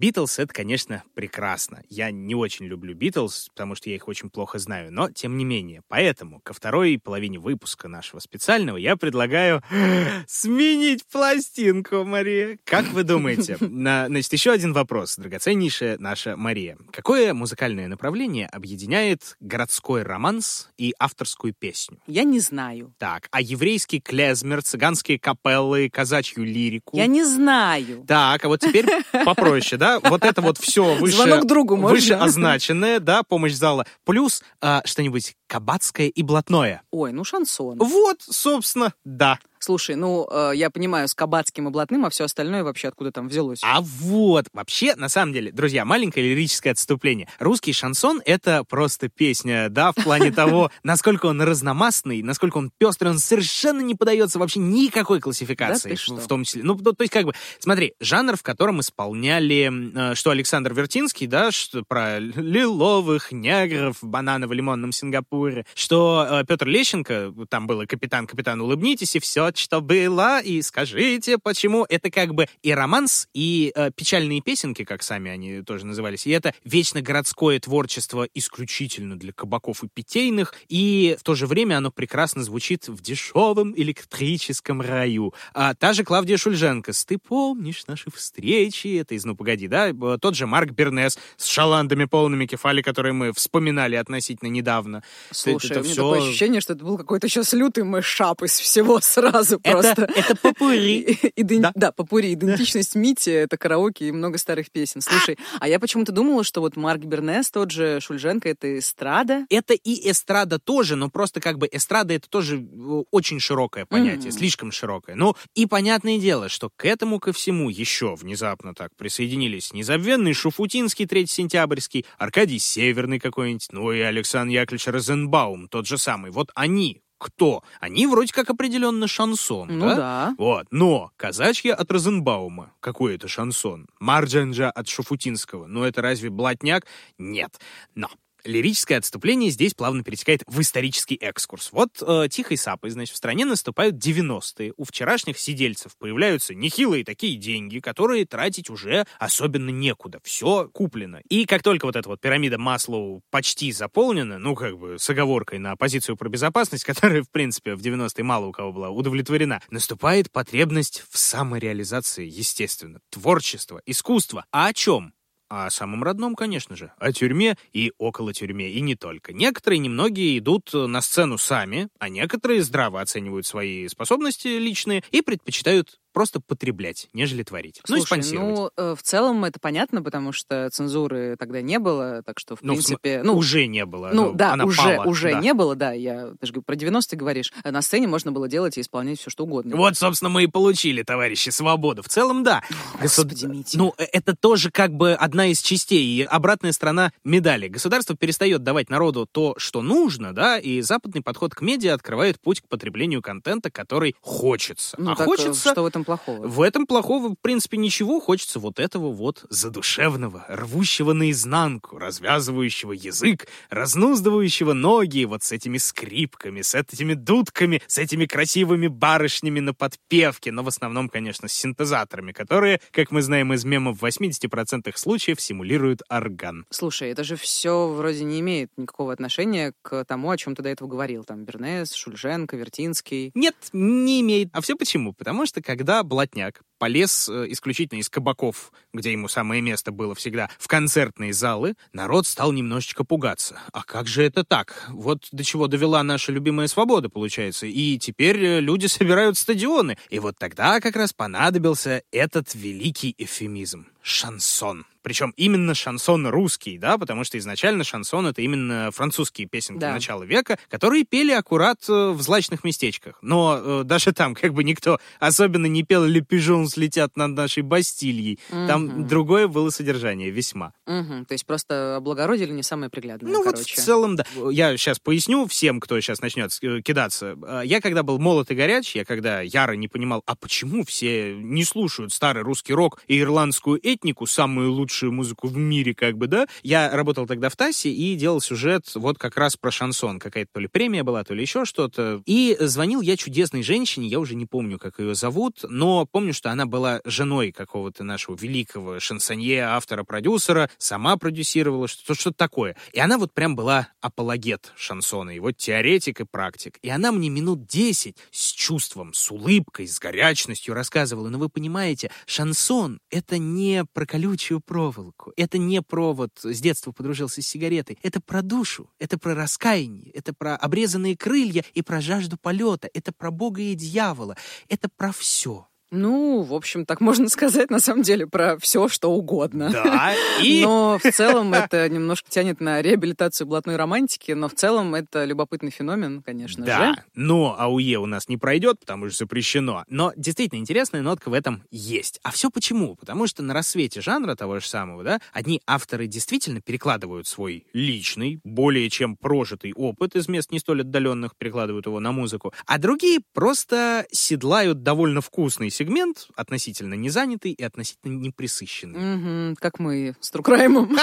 Битлз— 0.04 0.38
это, 0.38 0.52
конечно, 0.52 1.02
прекрасно. 1.14 1.82
Я 1.88 2.10
не 2.10 2.34
очень 2.34 2.66
люблю 2.66 2.94
Битлз, 2.94 3.48
потому 3.48 3.74
что 3.74 3.88
я 3.88 3.96
их 3.96 4.06
очень 4.06 4.28
плохо 4.28 4.58
знаю, 4.58 4.92
но 4.92 5.10
тем 5.10 5.38
не 5.38 5.46
менее. 5.46 5.80
Поэтому 5.88 6.40
ко 6.40 6.52
второй 6.52 7.00
половине 7.02 7.38
выпуска 7.38 7.88
нашего 7.88 8.20
специального 8.20 8.76
я 8.76 8.98
предлагаю 8.98 9.62
сменить 10.26 11.06
пластинку, 11.10 12.04
Мария. 12.04 12.58
Как 12.64 12.86
вы 12.92 13.02
думаете? 13.02 13.56
На- 13.60 14.04
Значит, 14.08 14.34
еще 14.34 14.52
один 14.52 14.74
вопрос, 14.74 15.16
драгоценнейшая 15.16 15.96
наша 15.98 16.36
Мария. 16.36 16.76
Какое 16.92 17.32
музыкальное 17.32 17.88
направление 17.88 18.46
объединяет 18.48 19.36
городской 19.40 20.02
романс 20.02 20.68
и 20.76 20.92
авторскую 20.98 21.54
песню? 21.58 21.98
Я 22.06 22.24
не 22.24 22.40
знаю. 22.40 22.92
Так, 22.98 23.28
а 23.30 23.40
еврейский 23.40 24.00
клезмер, 24.02 24.62
цыганские 24.62 25.18
капеллы, 25.18 25.88
казачью 25.88 26.44
лирику? 26.44 26.94
Я 26.94 27.06
не 27.06 27.24
знаю. 27.24 28.04
Так, 28.06 28.44
а 28.44 28.48
вот 28.48 28.60
теперь 28.60 28.84
попроще, 29.24 29.78
да? 29.78 29.93
Вот 30.00 30.24
это 30.24 30.40
вот 30.42 30.58
все 30.58 30.94
выше, 31.00 31.42
другу 31.44 31.76
выше 31.76 32.14
означенное, 32.14 33.00
да, 33.00 33.22
помощь 33.22 33.52
зала. 33.52 33.86
Плюс 34.04 34.42
а, 34.60 34.82
что-нибудь 34.84 35.36
кабацкое 35.46 36.08
и 36.08 36.22
блатное. 36.22 36.82
Ой, 36.90 37.12
ну 37.12 37.24
шансон. 37.24 37.78
Вот, 37.78 38.18
собственно, 38.20 38.92
да. 39.04 39.38
Слушай, 39.64 39.96
ну, 39.96 40.28
э, 40.30 40.52
я 40.56 40.68
понимаю, 40.68 41.08
с 41.08 41.14
кабацким 41.14 41.68
и 41.68 41.70
блатным, 41.70 42.04
а 42.04 42.10
все 42.10 42.24
остальное 42.24 42.62
вообще 42.64 42.88
откуда 42.88 43.10
там 43.10 43.28
взялось? 43.28 43.60
А 43.62 43.80
вот, 43.80 44.44
вообще, 44.52 44.94
на 44.94 45.08
самом 45.08 45.32
деле, 45.32 45.52
друзья, 45.52 45.86
маленькое 45.86 46.28
лирическое 46.28 46.74
отступление. 46.74 47.28
Русский 47.38 47.72
шансон— 47.72 48.20
это 48.26 48.64
просто 48.64 49.08
песня, 49.08 49.70
да, 49.70 49.92
в 49.92 49.94
плане 49.94 50.30
того, 50.32 50.70
насколько 50.82 51.24
он 51.24 51.40
разномастный, 51.40 52.20
насколько 52.20 52.58
он 52.58 52.72
пестрый, 52.76 53.08
он 53.08 53.18
совершенно 53.18 53.80
не 53.80 53.94
подается 53.94 54.38
вообще 54.38 54.60
никакой 54.60 55.18
классификации. 55.18 55.96
Да? 56.08 56.16
В 56.16 56.26
том 56.26 56.44
числе. 56.44 56.62
Ну, 56.62 56.74
то, 56.74 56.92
то 56.92 57.02
есть, 57.02 57.12
как 57.12 57.24
бы, 57.24 57.32
смотри, 57.58 57.94
жанр, 58.00 58.36
в 58.36 58.42
котором 58.42 58.80
исполняли, 58.80 60.10
э, 60.10 60.14
что 60.14 60.28
Александр 60.28 60.74
Вертинский, 60.74 61.26
да, 61.26 61.50
что 61.52 61.84
про 61.88 62.18
лиловых 62.18 63.32
негров 63.32 64.02
в 64.02 64.06
бананово-лимонном 64.06 64.92
Сингапуре, 64.92 65.64
что 65.74 66.26
э, 66.28 66.44
Петр 66.46 66.66
Лещенко, 66.66 67.32
там 67.48 67.66
было 67.66 67.86
«Капитан, 67.86 68.26
капитан, 68.26 68.60
улыбнитесь», 68.60 69.16
и 69.16 69.20
все, 69.20 69.53
что 69.56 69.80
было, 69.80 70.40
и 70.40 70.62
скажите, 70.62 71.38
почему. 71.38 71.84
Это 71.88 72.10
как 72.10 72.34
бы 72.34 72.46
и 72.62 72.72
романс, 72.72 73.28
и 73.34 73.72
э, 73.74 73.90
печальные 73.94 74.40
песенки, 74.40 74.84
как 74.84 75.02
сами 75.02 75.30
они 75.30 75.62
тоже 75.62 75.86
назывались. 75.86 76.26
И 76.26 76.30
это 76.30 76.54
вечно 76.64 77.00
городское 77.02 77.58
творчество 77.60 78.26
исключительно 78.34 79.18
для 79.18 79.32
кабаков 79.32 79.82
и 79.84 79.88
питейных, 79.88 80.54
и 80.68 81.16
в 81.18 81.22
то 81.22 81.34
же 81.34 81.46
время 81.46 81.78
оно 81.78 81.90
прекрасно 81.90 82.42
звучит 82.42 82.88
в 82.88 83.00
дешевом 83.02 83.74
электрическом 83.76 84.80
раю. 84.80 85.34
А 85.52 85.74
та 85.74 85.92
же 85.92 86.04
Клавдия 86.04 86.36
Шульженко 86.36 86.92
с 86.92 87.04
«Ты 87.04 87.18
помнишь 87.18 87.86
наши 87.86 88.10
встречи?» 88.10 88.98
Это 88.98 89.14
из 89.14 89.24
«Ну, 89.24 89.36
погоди», 89.36 89.68
да? 89.68 89.92
Тот 90.20 90.34
же 90.34 90.46
Марк 90.46 90.70
Бернес 90.70 91.18
с 91.36 91.46
шаландами 91.46 92.04
полными 92.04 92.46
кефали, 92.46 92.82
которые 92.82 93.12
мы 93.12 93.32
вспоминали 93.32 93.96
относительно 93.96 94.48
недавно. 94.48 95.02
Слушай, 95.30 95.70
это 95.70 95.80
у 95.80 95.82
меня 95.82 95.92
всё- 95.92 96.02
такое 96.12 96.28
ощущение, 96.28 96.60
что 96.60 96.72
это 96.74 96.84
был 96.84 96.98
какой-то 96.98 97.28
сейчас 97.28 97.52
лютый 97.52 97.84
мышап 97.84 98.42
из 98.42 98.58
всего 98.58 99.00
сразу. 99.00 99.43
Сразу 99.44 99.60
Это, 99.62 99.70
просто. 99.72 100.02
это 100.14 100.36
попури. 100.36 101.18
Иден- 101.36 101.60
Да. 101.62 101.72
Да, 101.74 101.92
попури. 101.92 102.32
Идентичность 102.34 102.94
Мити— 102.94 103.30
это 103.30 103.56
караоке 103.56 104.08
и 104.08 104.12
много 104.12 104.38
старых 104.38 104.70
песен. 104.70 105.00
Слушай, 105.00 105.38
а 105.60 105.68
я 105.68 105.78
почему-то 105.78 106.12
думала, 106.12 106.44
что 106.44 106.60
вот 106.60 106.76
Марк 106.76 107.02
Бернес, 107.04 107.50
тот 107.50 107.70
же 107.70 108.00
Шульженко, 108.00 108.48
это 108.48 108.78
эстрада. 108.78 109.46
Это 109.50 109.74
и 109.74 110.10
эстрада 110.10 110.58
тоже, 110.58 110.96
но 110.96 111.10
просто 111.10 111.40
как 111.40 111.58
бы 111.58 111.68
эстрада 111.70 112.14
это 112.14 112.28
тоже 112.28 112.64
очень 113.10 113.40
широкое 113.40 113.86
понятие, 113.86 114.30
Мгм. 114.30 114.38
слишком 114.38 114.72
широкое. 114.72 115.14
Ну 115.16 115.34
и 115.54 115.66
понятное 115.66 116.18
дело, 116.18 116.48
что 116.48 116.70
к 116.76 116.84
этому 116.84 117.18
ко 117.20 117.32
всему 117.32 117.70
еще 117.70 118.14
внезапно 118.14 118.74
так 118.74 118.90
присоединились 118.96 119.72
незабвенный 119.72 120.32
Шуфутинский, 120.34 121.06
Третий 121.06 121.32
Сентябрьский, 121.34 122.04
Аркадий 122.18 122.58
Северный 122.58 123.18
какой-нибудь, 123.18 123.68
ну 123.72 123.92
и 123.92 124.00
Александр 124.00 124.52
Яковлевич 124.54 124.86
Розенбаум, 124.88 125.68
тот 125.68 125.86
же 125.86 125.98
самый. 125.98 126.30
Вот 126.30 126.50
они 126.54 127.00
кто? 127.24 127.62
Они 127.80 128.06
вроде 128.06 128.32
как 128.34 128.50
определенно 128.50 129.08
шансон, 129.08 129.68
Ну 129.78 129.86
да? 129.88 129.94
да. 129.96 130.34
Вот, 130.36 130.66
но 130.70 131.10
казачье 131.16 131.72
от 131.72 131.90
Розенбаума. 131.90 132.72
Какой 132.80 133.14
это 133.14 133.28
шансон? 133.28 133.86
Марджанджа 133.98 134.70
от 134.70 134.88
Шуфутинского. 134.88 135.66
Ну 135.66 135.84
это 135.84 136.02
разве 136.02 136.28
блатняк? 136.28 136.84
Нет. 137.16 137.58
Но 137.94 138.08
лирическое 138.44 138.98
отступление 138.98 139.50
здесь 139.50 139.74
плавно 139.74 140.02
перетекает 140.02 140.42
в 140.46 140.60
исторический 140.60 141.16
экскурс. 141.16 141.70
Вот 141.72 142.02
э, 142.02 142.28
тихой 142.30 142.56
сапой, 142.56 142.90
значит, 142.90 143.14
в 143.14 143.18
стране 143.18 143.44
наступают 143.44 143.96
90-е. 143.96 144.72
У 144.76 144.84
вчерашних 144.84 145.38
сидельцев 145.38 145.96
появляются 145.98 146.54
нехилые 146.54 147.04
такие 147.04 147.36
деньги, 147.36 147.80
которые 147.80 148.26
тратить 148.26 148.70
уже 148.70 149.06
особенно 149.18 149.70
некуда. 149.70 150.20
Все 150.22 150.68
куплено. 150.72 151.20
И 151.28 151.46
как 151.46 151.62
только 151.62 151.86
вот 151.86 151.96
эта 151.96 152.08
вот 152.08 152.20
пирамида 152.20 152.58
Маслоу 152.58 153.22
почти 153.30 153.72
заполнена, 153.72 154.38
ну, 154.38 154.54
как 154.54 154.78
бы 154.78 154.98
с 154.98 155.08
оговоркой 155.10 155.58
на 155.58 155.76
позицию 155.76 156.16
про 156.16 156.28
безопасность, 156.28 156.84
которая, 156.84 157.22
в 157.22 157.30
принципе, 157.30 157.74
в 157.74 157.80
90-е 157.80 158.24
мало 158.24 158.46
у 158.46 158.52
кого 158.52 158.72
была 158.72 158.90
удовлетворена, 158.90 159.60
наступает 159.70 160.30
потребность 160.30 161.04
в 161.10 161.18
самореализации, 161.18 162.26
естественно. 162.26 163.00
Творчество, 163.10 163.80
искусство. 163.86 164.44
А 164.50 164.68
о 164.68 164.72
чем? 164.72 165.14
О 165.56 165.70
самом 165.70 166.02
родном, 166.02 166.34
конечно 166.34 166.74
же. 166.74 166.90
О 166.98 167.12
тюрьме 167.12 167.56
и 167.72 167.92
около 167.98 168.32
тюрьме, 168.32 168.72
и 168.72 168.80
не 168.80 168.96
только. 168.96 169.32
Некоторые, 169.32 169.78
немногие 169.78 170.36
идут 170.38 170.74
э, 170.74 170.86
на 170.88 171.00
сцену 171.00 171.38
сами, 171.38 171.86
а 172.00 172.08
некоторые 172.08 172.60
здраво 172.60 173.00
оценивают 173.00 173.46
свои 173.46 173.86
способности 173.86 174.48
личные 174.48 175.04
и 175.12 175.22
предпочитают 175.22 176.00
просто 176.14 176.40
потреблять, 176.40 177.08
нежели 177.12 177.42
творить. 177.42 177.80
ну 177.88 177.96
и 177.96 177.98
Слушай, 177.98 178.06
спонсировать. 178.22 178.56
ну, 178.56 178.70
э, 178.76 178.94
в 178.96 179.02
целом 179.02 179.44
это 179.44 179.60
понятно, 179.60 180.00
потому 180.02 180.32
что 180.32 180.70
цензуры 180.72 181.36
тогда 181.38 181.60
не 181.60 181.78
было, 181.78 182.22
так 182.24 182.38
что, 182.38 182.56
в 182.56 182.62
Ну, 182.62 182.72
принципе... 182.72 183.20
Ну, 183.22 183.36
уже 183.36 183.66
не 183.66 183.84
было. 183.84 184.10
Ну, 184.14 184.32
да, 184.32 184.52
она 184.54 184.64
уже, 184.64 184.80
пала, 184.80 185.04
уже 185.04 185.32
да. 185.32 185.40
не 185.40 185.52
было, 185.52 185.74
да. 185.74 185.92
Я 185.92 186.30
даже 186.40 186.52
говорю, 186.52 186.62
про 186.62 186.76
90-е 186.76 187.18
говоришь. 187.18 187.52
А 187.62 187.70
На 187.72 187.82
сцене 187.82 188.06
можно 188.06 188.30
было 188.32 188.48
делать 188.48 188.78
и 188.78 188.80
исполнять 188.80 189.18
все, 189.20 189.28
что 189.28 189.44
угодно. 189.44 189.76
Вот, 189.76 189.96
собственно, 189.98 190.28
мы 190.30 190.44
и 190.44 190.46
получили, 190.46 191.02
товарищи, 191.02 191.50
свободу. 191.50 192.02
В 192.02 192.08
целом, 192.08 192.44
да. 192.44 192.62
Господи, 193.02 193.34
Госуд- 193.34 193.48
Митя. 193.48 193.78
Ну, 193.78 193.94
э, 193.98 194.04
это 194.12 194.36
тоже 194.36 194.70
как 194.70 194.92
бы 194.94 195.14
одна 195.14 195.48
из 195.48 195.60
частей 195.60 196.04
и 196.04 196.22
обратная 196.22 196.70
сторона 196.72 197.12
медали. 197.24 197.66
Государство 197.68 198.16
перестает 198.16 198.62
давать 198.62 198.88
народу 198.88 199.26
то, 199.30 199.54
что 199.58 199.82
нужно, 199.82 200.32
да, 200.32 200.58
и 200.58 200.80
западный 200.80 201.22
подход 201.22 201.54
к 201.54 201.60
медиа 201.60 201.94
открывает 201.94 202.40
путь 202.40 202.60
к 202.60 202.68
потреблению 202.68 203.20
контента, 203.20 203.70
который 203.70 204.14
хочется. 204.20 204.94
Ну, 204.98 205.10
а 205.12 205.16
так, 205.16 205.26
э, 205.26 205.30
хочется... 205.30 205.70
что 205.72 205.82
в 205.82 205.86
этом 205.86 206.03
плохого? 206.04 206.46
В 206.46 206.62
этом 206.62 206.86
плохого, 206.86 207.30
в 207.30 207.36
принципе, 207.40 207.76
ничего. 207.76 208.20
Хочется 208.20 208.58
вот 208.58 208.78
этого 208.78 209.12
вот 209.12 209.44
задушевного, 209.50 210.44
рвущего 210.48 211.12
наизнанку, 211.12 211.98
развязывающего 211.98 212.92
язык, 212.92 213.46
разнуздывающего 213.70 214.72
ноги 214.72 215.24
вот 215.24 215.42
с 215.42 215.52
этими 215.52 215.78
скрипками, 215.78 216.62
с 216.62 216.74
этими 216.74 217.14
дудками, 217.14 217.82
с 217.86 217.98
этими 217.98 218.26
красивыми 218.26 218.88
барышнями 218.88 219.60
на 219.60 219.74
подпевке, 219.74 220.52
но 220.52 220.62
в 220.62 220.68
основном, 220.68 221.08
конечно, 221.08 221.48
с 221.48 221.52
синтезаторами, 221.52 222.32
которые, 222.32 222.80
как 222.90 223.10
мы 223.10 223.22
знаем 223.22 223.52
из 223.52 223.64
мемов, 223.64 224.00
в 224.00 224.04
80% 224.04 224.92
случаев 224.96 225.40
симулируют 225.40 226.02
орган. 226.08 226.66
Слушай, 226.70 227.10
это 227.10 227.24
же 227.24 227.36
все 227.36 227.88
вроде 227.88 228.24
не 228.24 228.40
имеет 228.40 228.70
никакого 228.76 229.12
отношения 229.12 229.72
к 229.82 230.04
тому, 230.04 230.30
о 230.30 230.36
чем 230.36 230.54
ты 230.54 230.62
до 230.62 230.68
этого 230.68 230.88
говорил. 230.88 231.24
Там 231.24 231.44
Бернес, 231.44 231.92
Шульженко, 231.92 232.56
Вертинский. 232.56 233.30
Нет, 233.34 233.54
не 233.72 234.20
имеет. 234.20 234.48
А 234.52 234.60
все 234.60 234.76
почему? 234.76 235.12
Потому 235.12 235.46
что 235.46 235.62
когда 235.62 235.93
блатняк 236.02 236.62
полез 236.84 237.30
э, 237.30 237.46
исключительно 237.48 237.98
из 237.98 238.10
кабаков, 238.10 238.70
где 238.92 239.10
ему 239.10 239.28
самое 239.28 239.62
место 239.62 239.90
было 239.90 240.14
всегда, 240.14 240.50
в 240.58 240.68
концертные 240.68 241.32
залы, 241.32 241.76
народ 241.94 242.26
стал 242.26 242.52
немножечко 242.52 243.04
пугаться. 243.04 243.58
А 243.72 243.82
как 243.84 244.06
же 244.06 244.22
это 244.22 244.44
так? 244.44 244.86
Вот 244.90 245.28
до 245.32 245.44
чего 245.44 245.66
довела 245.66 246.02
наша 246.02 246.30
любимая 246.30 246.68
свобода, 246.68 247.08
получается. 247.08 247.66
И 247.66 247.98
теперь 247.98 248.44
э, 248.44 248.60
люди 248.60 248.84
собирают 248.86 249.38
стадионы. 249.38 249.96
И 250.10 250.18
вот 250.18 250.36
тогда 250.38 250.80
как 250.80 250.96
раз 250.96 251.14
понадобился 251.14 252.02
этот 252.10 252.54
великий 252.54 253.14
эвфемизм— 253.16 253.86
шансон. 254.04 254.84
Причем 255.02 255.34
именно 255.36 255.74
шансон 255.74 256.26
русский, 256.28 256.78
да, 256.78 256.96
потому 256.96 257.24
что 257.24 257.36
изначально 257.36 257.84
шансон— 257.84 258.26
это 258.28 258.40
именно 258.40 258.88
французские 258.90 259.46
песенки 259.46 259.80
Да. 259.80 259.92
начала 259.92 260.22
века, 260.24 260.58
которые 260.70 261.04
пели 261.04 261.30
аккурат 261.32 261.78
э, 261.90 262.10
в 262.12 262.22
злачных 262.22 262.64
местечках. 262.64 263.18
Но 263.20 263.60
э, 263.62 263.82
даже 263.84 264.12
там 264.12 264.34
как 264.34 264.54
бы 264.54 264.64
никто 264.64 264.98
особенно 265.20 265.66
не 265.66 265.82
пел 265.82 266.04
«Ле 266.04 266.22
пижон 266.22 266.68
слетят 266.68 267.16
над 267.18 267.32
нашей 267.32 267.62
Бастильей». 267.62 268.38
Там 268.48 268.84
Мгм. 268.86 269.06
другое 269.06 269.46
было 269.46 269.68
содержание 269.68 270.30
весьма. 270.30 270.72
Мгм, 270.86 271.26
То 271.26 271.32
есть 271.34 271.44
просто 271.44 271.96
облагородили 271.96 272.52
не 272.52 272.62
самое 272.62 272.88
приглядное, 272.90 273.30
Ну 273.30 273.44
вот 273.44 273.48
в 273.58 273.60
короче. 273.60 273.76
целом, 273.76 274.16
да. 274.16 274.24
Я 274.50 274.74
сейчас 274.78 275.00
поясню 275.00 275.46
всем, 275.46 275.80
кто 275.80 276.00
сейчас 276.00 276.22
начнет 276.22 276.50
э, 276.62 276.80
кидаться. 276.80 277.36
Э, 277.46 277.60
Я 277.64 277.82
когда 277.82 278.02
был 278.04 278.18
молод 278.18 278.50
и 278.50 278.54
горяч, 278.54 278.94
я 278.96 279.04
когда 279.04 279.42
яро 279.42 279.72
не 279.72 279.88
понимал, 279.88 280.22
а 280.24 280.34
почему 280.34 280.82
все 280.86 281.34
не 281.36 281.64
слушают 281.64 282.10
старый 282.14 282.42
русский 282.42 282.72
рок 282.72 283.02
и 283.06 283.20
ирландскую 283.20 283.78
этнику, 283.94 284.26
самую 284.26 284.72
лучшую 284.72 285.12
музыку 285.12 285.48
в 285.48 285.56
мире, 285.56 285.94
как 285.94 286.16
бы, 286.16 286.26
да? 286.26 286.46
Я 286.62 286.90
работал 286.90 287.26
тогда 287.26 287.48
в 287.48 287.56
ТАССе 287.56 287.90
и 287.90 288.14
делал 288.16 288.40
сюжет 288.40 288.86
вот 288.94 289.18
как 289.18 289.36
раз 289.36 289.56
про 289.56 289.70
шансон. 289.70 290.18
Какая-то 290.18 290.50
то 290.54 290.60
ли 290.60 290.68
премия 290.68 291.02
была, 291.02 291.24
то 291.24 291.34
ли 291.34 291.42
еще 291.42 291.64
что-то. 291.64 292.22
И 292.26 292.56
звонил 292.60 293.00
я 293.00 293.16
чудесной 293.16 293.62
женщине, 293.62 294.08
я 294.08 294.20
уже 294.20 294.34
не 294.34 294.46
помню, 294.46 294.78
как 294.78 294.98
ее 294.98 295.14
зовут, 295.14 295.60
но 295.62 296.06
помню, 296.06 296.34
что 296.34 296.50
она 296.50 296.66
была 296.66 297.00
женой 297.04 297.52
какого-то 297.52 298.04
нашего 298.04 298.36
великого 298.36 299.00
шансонье, 299.00 299.64
автора, 299.64 300.04
продюсера, 300.04 300.70
сама 300.78 301.16
продюсировала, 301.16 301.88
что-то 301.88 302.14
что 302.14 302.32
такое. 302.32 302.76
И 302.92 303.00
она 303.00 303.18
вот 303.18 303.32
прям 303.32 303.56
была 303.56 303.88
апологет 304.00 304.72
шансона, 304.76 305.32
вот 305.40 305.56
теоретик 305.56 306.20
и 306.20 306.24
практик. 306.24 306.78
И 306.82 306.88
она 306.88 307.12
мне 307.12 307.28
минут 307.28 307.66
10 307.66 308.16
с 308.30 308.52
чувством, 308.52 309.14
с 309.14 309.30
улыбкой, 309.30 309.86
с 309.86 309.98
горячностью 309.98 310.74
рассказывала, 310.74 311.28
но 311.28 311.38
вы 311.38 311.48
понимаете, 311.48 312.10
шансон— 312.26 313.00
это 313.10 313.38
не 313.38 313.83
про 313.92 314.06
колючую 314.06 314.60
проволоку, 314.60 315.32
это 315.36 315.58
не 315.58 315.82
про 315.82 316.12
вот 316.12 316.30
с 316.42 316.60
детства 316.60 316.92
подружился 316.92 317.42
с 317.42 317.46
сигаретой, 317.46 317.98
это 318.02 318.20
про 318.20 318.42
душу, 318.42 318.90
это 318.98 319.18
про 319.18 319.34
раскаяние, 319.34 320.10
это 320.12 320.32
про 320.32 320.56
обрезанные 320.56 321.16
крылья 321.16 321.64
и 321.74 321.82
про 321.82 322.00
жажду 322.00 322.36
полета, 322.36 322.88
это 322.92 323.12
про 323.12 323.30
Бога 323.30 323.62
и 323.62 323.74
дьявола, 323.74 324.36
это 324.68 324.88
про 324.96 325.12
все. 325.12 325.66
Ну, 325.94 326.42
в 326.42 326.52
общем, 326.54 326.84
так 326.86 327.00
можно 327.00 327.28
сказать, 327.28 327.70
на 327.70 327.78
самом 327.78 328.02
деле, 328.02 328.26
про 328.26 328.58
все, 328.58 328.88
что 328.88 329.12
угодно. 329.12 329.70
Да, 329.70 330.12
и... 330.42 330.62
Но 330.62 330.98
в 331.02 331.10
целом 331.12 331.54
это 331.54 331.88
немножко 331.88 332.28
тянет 332.30 332.60
на 332.60 332.82
реабилитацию 332.82 333.46
блатной 333.46 333.76
романтики, 333.76 334.32
но 334.32 334.48
в 334.48 334.54
целом 334.54 334.94
это 334.94 335.24
любопытный 335.24 335.70
феномен, 335.70 336.22
конечно 336.22 336.64
Да, 336.64 336.94
же. 336.94 337.02
но 337.14 337.56
АУЕ 337.58 337.98
у 337.98 338.06
нас 338.06 338.28
не 338.28 338.36
пройдет, 338.36 338.80
потому 338.80 339.08
что 339.08 339.18
запрещено. 339.18 339.84
Но 339.88 340.12
действительно 340.16 340.58
интересная 340.58 341.02
нотка 341.02 341.28
в 341.28 341.32
этом 341.32 341.62
есть. 341.70 342.18
А 342.22 342.30
все 342.32 342.50
почему? 342.50 342.96
Потому 342.96 343.26
что 343.26 343.42
на 343.42 343.54
рассвете 343.54 344.00
жанра 344.00 344.34
того 344.34 344.58
же 344.60 344.66
самого, 344.68 345.04
да, 345.04 345.20
одни 345.32 345.60
авторы 345.66 346.06
действительно 346.06 346.60
перекладывают 346.60 347.26
свой 347.28 347.66
личный, 347.72 348.40
более 348.42 348.90
чем 348.90 349.16
прожитый 349.16 349.72
опыт 349.74 350.16
из 350.16 350.28
мест 350.28 350.50
не 350.50 350.58
столь 350.58 350.80
отдаленных, 350.80 351.36
перекладывают 351.36 351.86
его 351.86 352.00
на 352.00 352.12
музыку, 352.12 352.52
а 352.66 352.78
другие 352.78 353.20
просто 353.32 354.06
седлают 354.10 354.82
довольно 354.82 355.20
вкусный 355.20 355.70
сегмент, 355.84 356.28
относительно 356.34 356.94
незанятый 356.94 357.52
и 357.52 357.62
относительно 357.62 358.18
неприсыщенный. 358.18 358.98
Мгм, 358.98 359.56
как 359.56 359.78
мы 359.78 360.16
с 360.20 360.30
Трукраймом. 360.30 360.96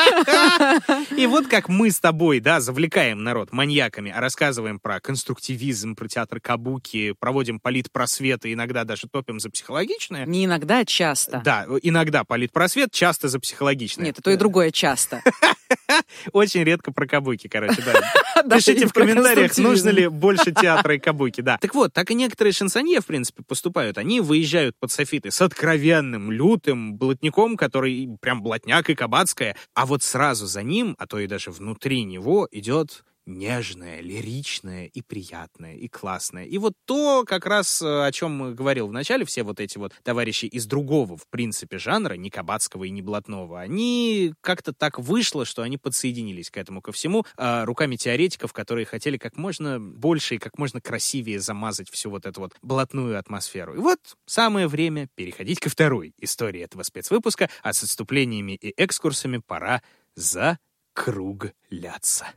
И 1.15 1.27
вот 1.27 1.47
как 1.47 1.69
мы 1.69 1.91
с 1.91 1.99
тобой, 1.99 2.39
да, 2.39 2.59
завлекаем 2.59 3.23
народ 3.23 3.51
маньяками, 3.51 4.11
а 4.11 4.19
рассказываем 4.19 4.79
про 4.79 4.99
конструктивизм, 4.99 5.95
про 5.95 6.07
театр 6.07 6.39
кабуки, 6.39 7.13
проводим 7.19 7.59
политпросветы, 7.59 8.53
иногда 8.53 8.83
даже 8.83 9.07
топим 9.07 9.39
за 9.39 9.51
психологичное. 9.51 10.25
Не 10.25 10.45
иногда, 10.45 10.79
а 10.79 10.85
часто. 10.85 11.41
Да, 11.45 11.67
иногда 11.83 12.23
политпросвет, 12.23 12.91
часто 12.91 13.27
за 13.27 13.39
психологичное. 13.39 14.05
Нет, 14.05 14.19
и 14.19 14.21
то 14.21 14.31
и 14.31 14.35
другое 14.35 14.71
часто. 14.71 15.21
Очень 16.33 16.63
редко 16.63 16.91
про 16.91 17.07
кабуки, 17.07 17.47
короче, 17.47 17.81
да. 17.81 18.43
Пишите 18.57 18.87
в 18.87 18.93
комментариях, 18.93 19.57
нужно 19.57 19.89
ли 19.89 20.07
больше 20.07 20.51
театра 20.61 20.95
и 20.95 20.99
кабуки, 20.99 21.41
да. 21.41 21.57
Так 21.57 21.75
вот, 21.75 21.93
так 21.93 22.11
и 22.11 22.15
некоторые 22.15 22.53
шансонье, 22.53 23.01
в 23.01 23.05
принципе, 23.05 23.43
поступают. 23.43 23.97
Они 23.97 24.19
выезжают 24.19 24.75
под 24.79 24.91
софиты 24.91 25.31
с 25.31 25.41
откровенным, 25.41 26.31
лютым 26.31 26.95
блатником, 26.95 27.57
который 27.57 28.17
прям 28.21 28.41
блатняк 28.41 28.89
и 28.89 28.95
кабацкая, 28.95 29.55
а 29.73 29.85
вот 29.85 30.03
сразу 30.03 30.45
за 30.45 30.63
ним, 30.63 30.95
а 30.99 31.07
то 31.07 31.19
и 31.19 31.27
даже 31.27 31.51
внутри 31.51 32.03
него, 32.03 32.47
идет 32.51 33.03
нежное, 33.37 34.01
лиричное 34.01 34.87
и 34.87 35.01
приятное, 35.01 35.75
и 35.75 35.87
классное. 35.87 36.45
И 36.45 36.57
вот 36.57 36.73
то, 36.85 37.23
как 37.25 37.45
раз 37.45 37.81
э, 37.81 38.05
о 38.05 38.11
чем 38.11 38.55
говорил 38.55 38.87
в 38.87 38.93
начале, 38.93 39.25
все 39.25 39.43
вот 39.43 39.59
эти 39.59 39.77
вот 39.77 39.93
товарищи 40.03 40.45
из 40.45 40.65
другого, 40.65 41.17
в 41.17 41.27
принципе, 41.29 41.77
жанра, 41.77 42.15
не 42.15 42.29
Кабацкого 42.29 42.85
и 42.85 42.89
не 42.89 43.01
Блатного, 43.01 43.59
они 43.59 44.33
как-то 44.41 44.73
так 44.73 44.99
вышло, 44.99 45.45
что 45.45 45.61
они 45.61 45.77
подсоединились 45.77 46.49
к 46.49 46.57
этому 46.57 46.81
ко 46.81 46.91
всему 46.91 47.25
а, 47.37 47.65
руками 47.65 47.95
теоретиков, 47.95 48.53
которые 48.53 48.85
хотели 48.85 49.17
как 49.17 49.37
можно 49.37 49.79
больше 49.79 50.35
и 50.35 50.37
как 50.37 50.57
можно 50.57 50.81
красивее 50.81 51.39
замазать 51.39 51.89
всю 51.89 52.09
вот 52.09 52.25
эту 52.25 52.41
вот 52.41 52.53
блатную 52.61 53.17
атмосферу. 53.17 53.75
И 53.75 53.79
вот 53.79 53.99
самое 54.25 54.67
время 54.67 55.07
переходить 55.15 55.59
ко 55.59 55.69
второй 55.69 56.13
истории 56.19 56.61
этого 56.61 56.83
спецвыпуска, 56.83 57.49
а 57.63 57.73
с 57.73 57.83
отступлениями 57.83 58.53
и 58.53 58.73
экскурсами 58.77 59.37
пора 59.37 59.81
закругляться. 60.15 62.27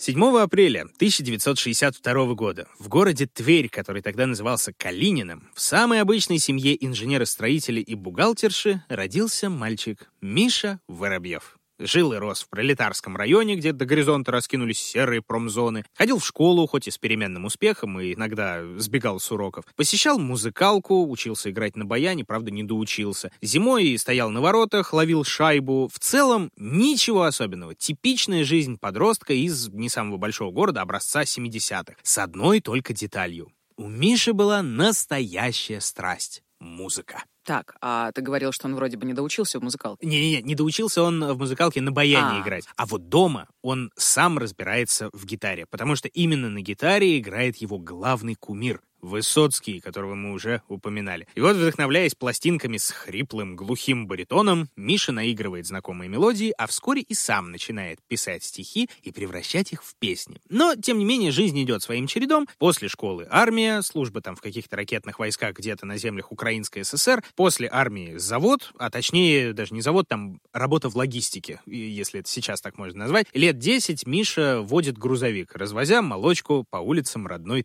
7 0.00 0.38
апреля 0.38 0.82
1962 0.82 2.34
года 2.34 2.68
в 2.78 2.86
городе 2.86 3.26
Тверь, 3.26 3.68
который 3.68 4.00
тогда 4.00 4.26
назывался 4.26 4.72
Калининым, 4.72 5.50
в 5.54 5.60
самой 5.60 6.00
обычной 6.00 6.38
семье 6.38 6.76
инженера-строителя 6.86 7.82
и 7.82 7.94
бухгалтерши 7.96 8.84
родился 8.88 9.50
мальчик 9.50 10.08
Миша 10.20 10.78
Воробьев. 10.86 11.57
Жил 11.78 12.12
и 12.12 12.16
рос 12.16 12.42
в 12.42 12.48
пролетарском 12.48 13.16
районе, 13.16 13.54
где 13.54 13.72
до 13.72 13.84
горизонта 13.84 14.32
раскинулись 14.32 14.80
серые 14.80 15.22
промзоны. 15.22 15.84
Ходил 15.94 16.18
в 16.18 16.26
школу, 16.26 16.66
хоть 16.66 16.88
и 16.88 16.90
с 16.90 16.98
переменным 16.98 17.44
успехом, 17.44 18.00
и 18.00 18.14
иногда 18.14 18.62
сбегал 18.78 19.20
с 19.20 19.30
уроков. 19.30 19.64
Посещал 19.76 20.18
музыкалку, 20.18 21.08
учился 21.08 21.50
играть 21.50 21.76
на 21.76 21.84
баяне, 21.84 22.24
правда, 22.24 22.50
не 22.50 22.64
доучился. 22.64 23.30
Зимой 23.40 23.96
стоял 23.96 24.30
на 24.30 24.40
воротах, 24.40 24.92
ловил 24.92 25.22
шайбу. 25.24 25.88
В 25.92 25.98
целом, 26.00 26.50
ничего 26.56 27.22
особенного. 27.22 27.74
Типичная 27.74 28.44
жизнь 28.44 28.78
подростка 28.78 29.32
из 29.32 29.68
не 29.68 29.88
самого 29.88 30.16
большого 30.16 30.50
города, 30.50 30.82
образца 30.82 31.22
70-х. 31.22 31.94
С 32.02 32.18
одной 32.18 32.60
только 32.60 32.92
деталью. 32.92 33.52
У 33.76 33.86
Миши 33.86 34.32
была 34.32 34.62
настоящая 34.62 35.80
страсть— 35.80 36.42
музыка. 36.60 37.24
Так, 37.44 37.76
а 37.80 38.12
ты 38.12 38.20
говорил, 38.20 38.52
что 38.52 38.66
он 38.66 38.74
вроде 38.74 38.96
бы 38.96 39.06
не 39.06 39.14
доучился 39.14 39.58
в 39.58 39.62
музыкалке. 39.62 40.06
Не-не-не, 40.06 40.42
не 40.42 40.54
доучился 40.54 41.02
он 41.02 41.24
в 41.24 41.38
музыкалке 41.38 41.80
на 41.80 41.92
баяне 41.92 42.38
А. 42.38 42.42
играть. 42.42 42.64
А 42.76 42.86
вот 42.86 43.08
дома 43.08 43.48
он 43.62 43.90
сам 43.96 44.38
разбирается 44.38 45.08
в 45.12 45.24
гитаре, 45.24 45.66
потому 45.70 45.96
что 45.96 46.08
именно 46.08 46.50
на 46.50 46.60
гитаре 46.60 47.18
играет 47.18 47.56
его 47.56 47.78
главный 47.78 48.34
кумир— 48.34 48.82
Высоцкий, 49.00 49.80
которого 49.80 50.14
мы 50.14 50.32
уже 50.32 50.62
упоминали. 50.68 51.26
И 51.34 51.40
вот, 51.40 51.56
вдохновляясь 51.56 52.14
пластинками 52.14 52.76
с 52.76 52.90
хриплым, 52.90 53.56
глухим 53.56 54.06
баритоном, 54.06 54.68
Миша 54.76 55.12
наигрывает 55.12 55.66
знакомые 55.66 56.08
мелодии, 56.08 56.52
а 56.58 56.66
вскоре 56.66 57.02
и 57.02 57.14
сам 57.14 57.50
начинает 57.50 58.00
писать 58.08 58.42
стихи 58.42 58.88
и 59.02 59.12
превращать 59.12 59.72
их 59.72 59.84
в 59.84 59.94
песни. 59.96 60.40
Но, 60.48 60.74
тем 60.74 60.98
не 60.98 61.04
менее, 61.04 61.30
жизнь 61.30 61.62
идет 61.62 61.82
своим 61.82 62.06
чередом. 62.06 62.48
После 62.58 62.88
школы 62.88 63.26
армия, 63.30 63.82
служба 63.82 64.20
там 64.20 64.36
в 64.36 64.40
каких-то 64.40 64.76
ракетных 64.76 65.18
войсках 65.18 65.56
где-то 65.56 65.86
на 65.86 65.96
землях 65.96 66.32
Украинской 66.32 66.82
ССР. 66.82 67.22
После 67.36 67.68
армии 67.70 68.16
завод, 68.16 68.72
а 68.78 68.90
точнее 68.90 69.52
даже 69.52 69.74
не 69.74 69.80
завод, 69.80 70.08
там 70.08 70.40
работа 70.52 70.88
в 70.88 70.96
логистике, 70.96 71.60
если 71.66 72.20
это 72.20 72.28
сейчас 72.28 72.60
так 72.60 72.78
можно 72.78 73.00
назвать. 73.00 73.26
Лет 73.32 73.58
10 73.58 74.06
Миша 74.06 74.60
водит 74.62 74.98
грузовик, 74.98 75.54
развозя 75.54 76.02
молочку 76.02 76.64
по 76.70 76.78
улицам 76.78 77.26
родной 77.26 77.62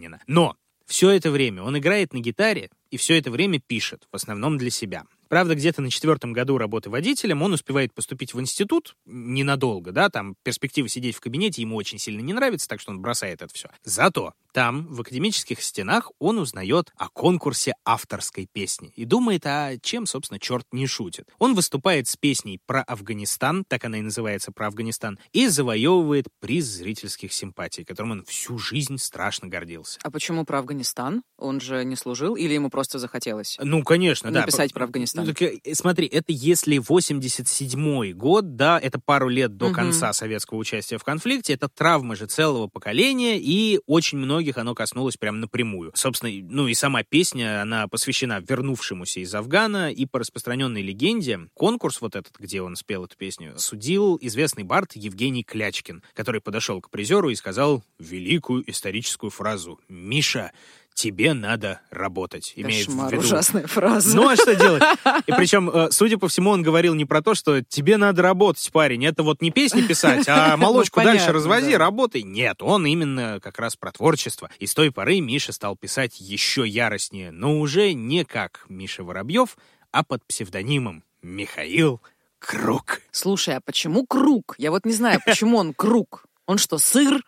Твери-Калинина. 0.00 0.20
Но 0.26 0.56
все 0.86 1.10
это 1.10 1.30
время 1.30 1.62
он 1.62 1.78
играет 1.78 2.12
на 2.12 2.18
гитаре 2.18 2.70
и 2.90 2.96
все 2.96 3.18
это 3.18 3.30
время 3.30 3.60
пишет, 3.60 4.08
в 4.10 4.16
основном 4.16 4.58
для 4.58 4.70
себя. 4.70 5.04
Правда, 5.28 5.54
где-то 5.54 5.80
на 5.80 5.90
четвертом 5.90 6.32
году 6.32 6.58
работы 6.58 6.90
водителем 6.90 7.42
он 7.42 7.52
успевает 7.52 7.94
поступить 7.94 8.34
в 8.34 8.40
институт 8.40 8.96
ненадолго, 9.06 9.92
да, 9.92 10.10
там 10.10 10.34
перспектива 10.42 10.88
сидеть 10.88 11.14
в 11.14 11.20
кабинете 11.20 11.62
ему 11.62 11.76
очень 11.76 11.98
сильно 11.98 12.20
не 12.20 12.32
нравится, 12.32 12.66
так 12.66 12.80
что 12.80 12.90
он 12.90 13.00
бросает 13.00 13.40
это 13.40 13.54
все. 13.54 13.68
Зато 13.84 14.34
там, 14.52 14.86
в 14.88 15.00
академических 15.00 15.62
стенах, 15.62 16.10
он 16.18 16.38
узнает 16.38 16.92
о 16.96 17.08
конкурсе 17.08 17.74
авторской 17.84 18.46
песни 18.52 18.92
и 18.96 19.04
думает, 19.04 19.42
а 19.46 19.76
чем, 19.82 20.06
собственно, 20.06 20.38
черт 20.40 20.66
не 20.72 20.86
шутит. 20.86 21.28
Он 21.38 21.54
выступает 21.54 22.08
с 22.08 22.16
песней 22.16 22.60
про 22.66 22.82
Афганистан, 22.82 23.64
так 23.66 23.84
она 23.84 23.98
и 23.98 24.02
называется 24.02 24.52
про 24.52 24.66
Афганистан, 24.68 25.18
и 25.32 25.48
завоевывает 25.48 26.26
приз 26.40 26.64
зрительских 26.66 27.32
симпатий, 27.32 27.84
которым 27.84 28.12
он 28.12 28.24
всю 28.24 28.58
жизнь 28.58 28.98
страшно 28.98 29.48
гордился. 29.48 29.98
А 30.02 30.10
почему 30.10 30.44
про 30.44 30.58
Афганистан? 30.60 31.22
Он 31.38 31.60
же 31.60 31.84
не 31.84 31.96
служил 31.96 32.36
или 32.36 32.54
ему 32.54 32.70
просто 32.70 32.98
захотелось? 32.98 33.56
Ну, 33.60 33.82
конечно, 33.82 34.30
да. 34.30 34.40
Написать 34.40 34.72
про 34.72 34.84
Афганистан. 34.84 35.24
Ну, 35.26 35.32
так, 35.34 35.42
э, 35.42 35.74
смотри, 35.74 36.06
это 36.06 36.32
если 36.32 36.78
87-й 36.78 38.12
год, 38.12 38.56
да, 38.56 38.78
это 38.78 38.98
пару 39.04 39.28
лет 39.28 39.56
до 39.56 39.66
Мгм. 39.66 39.74
конца 39.74 40.12
советского 40.12 40.58
участия 40.58 40.98
в 40.98 41.04
конфликте, 41.04 41.54
это 41.54 41.68
травма 41.68 42.16
же 42.16 42.26
целого 42.26 42.66
поколения, 42.66 43.38
и 43.38 43.80
очень 43.86 44.18
многих 44.40 44.56
оно 44.56 44.74
коснулось 44.74 45.18
прям 45.18 45.40
напрямую. 45.40 45.92
Собственно, 45.94 46.32
ну 46.48 46.66
и 46.66 46.72
сама 46.72 47.02
песня, 47.02 47.60
она 47.60 47.86
посвящена 47.88 48.40
вернувшемуся 48.40 49.20
из 49.20 49.34
Афгана, 49.34 49.92
и 49.92 50.06
по 50.06 50.18
распространенной 50.18 50.80
легенде, 50.80 51.40
конкурс 51.52 52.00
вот 52.00 52.16
этот, 52.16 52.38
где 52.38 52.62
он 52.62 52.74
спел 52.74 53.04
эту 53.04 53.18
песню, 53.18 53.52
судил 53.58 54.16
известный 54.18 54.64
бард 54.64 54.92
Евгений 54.94 55.44
Клячкин, 55.44 56.02
который 56.14 56.40
подошел 56.40 56.80
к 56.80 56.88
призеру 56.88 57.28
и 57.28 57.34
сказал 57.34 57.84
великую 57.98 58.68
историческую 58.70 59.28
фразу 59.28 59.78
«Миша, 59.90 60.52
тебе 60.94 61.34
надо 61.34 61.80
работать». 61.90 62.52
Имеет 62.56 62.86
в 62.86 62.90
Кошмар, 62.90 63.12
виду 63.12 63.22
ужасная 63.22 63.66
фраза. 63.66 64.16
ну 64.16 64.28
а 64.28 64.36
что 64.36 64.54
делать? 64.54 64.82
И 65.26 65.32
причем, 65.32 65.70
э, 65.70 65.90
судя 65.90 66.18
по 66.18 66.28
всему, 66.28 66.50
он 66.50 66.62
говорил 66.62 66.94
не 66.94 67.04
про 67.04 67.22
то, 67.22 67.34
что 67.34 67.62
тебе 67.62 67.96
надо 67.96 68.22
работать, 68.22 68.68
парень. 68.72 69.04
Это 69.04 69.22
вот 69.22 69.42
не 69.42 69.50
песни 69.50 69.82
писать, 69.82 70.28
а 70.28 70.56
молочку 70.58 71.00
Ну, 71.00 71.04
дальше 71.04 71.26
понятно, 71.26 71.34
развози, 71.34 71.72
да. 71.72 71.78
работай. 71.78 72.22
Нет, 72.22 72.62
он 72.62 72.86
именно 72.86 73.40
как 73.42 73.58
раз 73.58 73.76
про 73.76 73.92
творчество. 73.92 74.50
И 74.58 74.66
с 74.66 74.74
той 74.74 74.90
поры 74.90 75.20
Миша 75.20 75.52
стал 75.52 75.76
писать 75.76 76.20
еще 76.20 76.66
яростнее, 76.66 77.30
но 77.30 77.58
уже 77.58 77.92
не 77.92 78.24
как 78.24 78.64
Миша 78.68 79.02
Воробьев, 79.02 79.56
а 79.92 80.04
под 80.04 80.24
псевдонимом 80.24 81.04
Михаил 81.22 82.00
Круг. 82.40 83.02
Слушай, 83.12 83.56
а 83.56 83.60
почему 83.60 84.06
круг? 84.06 84.54
Я 84.58 84.70
вот 84.70 84.86
не 84.86 84.92
знаю, 84.92 85.20
почему 85.24 85.58
он 85.58 85.74
круг. 85.74 86.24
Он 86.46 86.58
что, 86.58 86.78
сыр? 86.78 87.22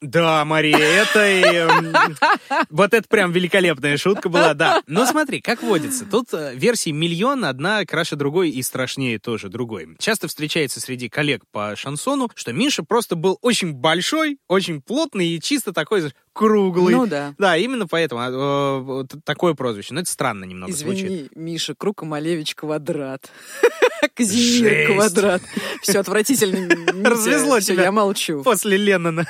Да, 0.00 0.44
Мария, 0.46 0.78
это 0.78 1.28
и, 1.28 1.42
эм, 1.42 1.94
вот 2.70 2.94
это 2.94 3.06
прям 3.06 3.32
великолепная 3.32 3.98
шутка 3.98 4.30
была, 4.30 4.54
да. 4.54 4.82
Но 4.86 5.04
смотри, 5.04 5.42
как 5.42 5.62
водится, 5.62 6.06
тут 6.06 6.28
э, 6.32 6.54
версий 6.54 6.92
миллион, 6.92 7.44
одна 7.44 7.84
краше 7.84 8.16
другой 8.16 8.48
и 8.48 8.62
страшнее 8.62 9.18
тоже 9.18 9.50
другой. 9.50 9.96
Часто 9.98 10.26
встречается 10.28 10.80
среди 10.80 11.10
коллег 11.10 11.42
по 11.52 11.76
шансону, 11.76 12.30
что 12.34 12.52
Миша 12.54 12.82
просто 12.82 13.14
был 13.14 13.38
очень 13.42 13.74
большой, 13.74 14.38
очень 14.48 14.80
плотный 14.80 15.28
и 15.28 15.40
чисто 15.40 15.74
такой 15.74 16.10
круглый. 16.32 16.94
Ну 16.94 17.06
да. 17.06 17.34
Да, 17.38 17.56
именно 17.58 17.86
поэтому 17.86 18.22
э, 18.22 18.78
вот 18.80 19.14
такое 19.24 19.52
прозвище. 19.52 19.92
Но 19.92 20.00
это 20.00 20.10
странно 20.10 20.44
немного 20.44 20.72
звучит. 20.72 21.04
Извини, 21.04 21.28
Миша, 21.34 21.74
Круг, 21.74 22.02
а 22.02 22.06
Малевич, 22.06 22.54
Квадрат. 22.54 23.30
Казимир. 24.14 24.94
Квадрат. 24.94 25.42
Все 25.82 25.98
отвратительно. 25.98 27.04
Развезло 27.10 27.60
тебя. 27.60 27.84
Я 27.84 27.92
молчу. 27.92 28.42
После 28.42 28.76
Леннона. 28.76 29.26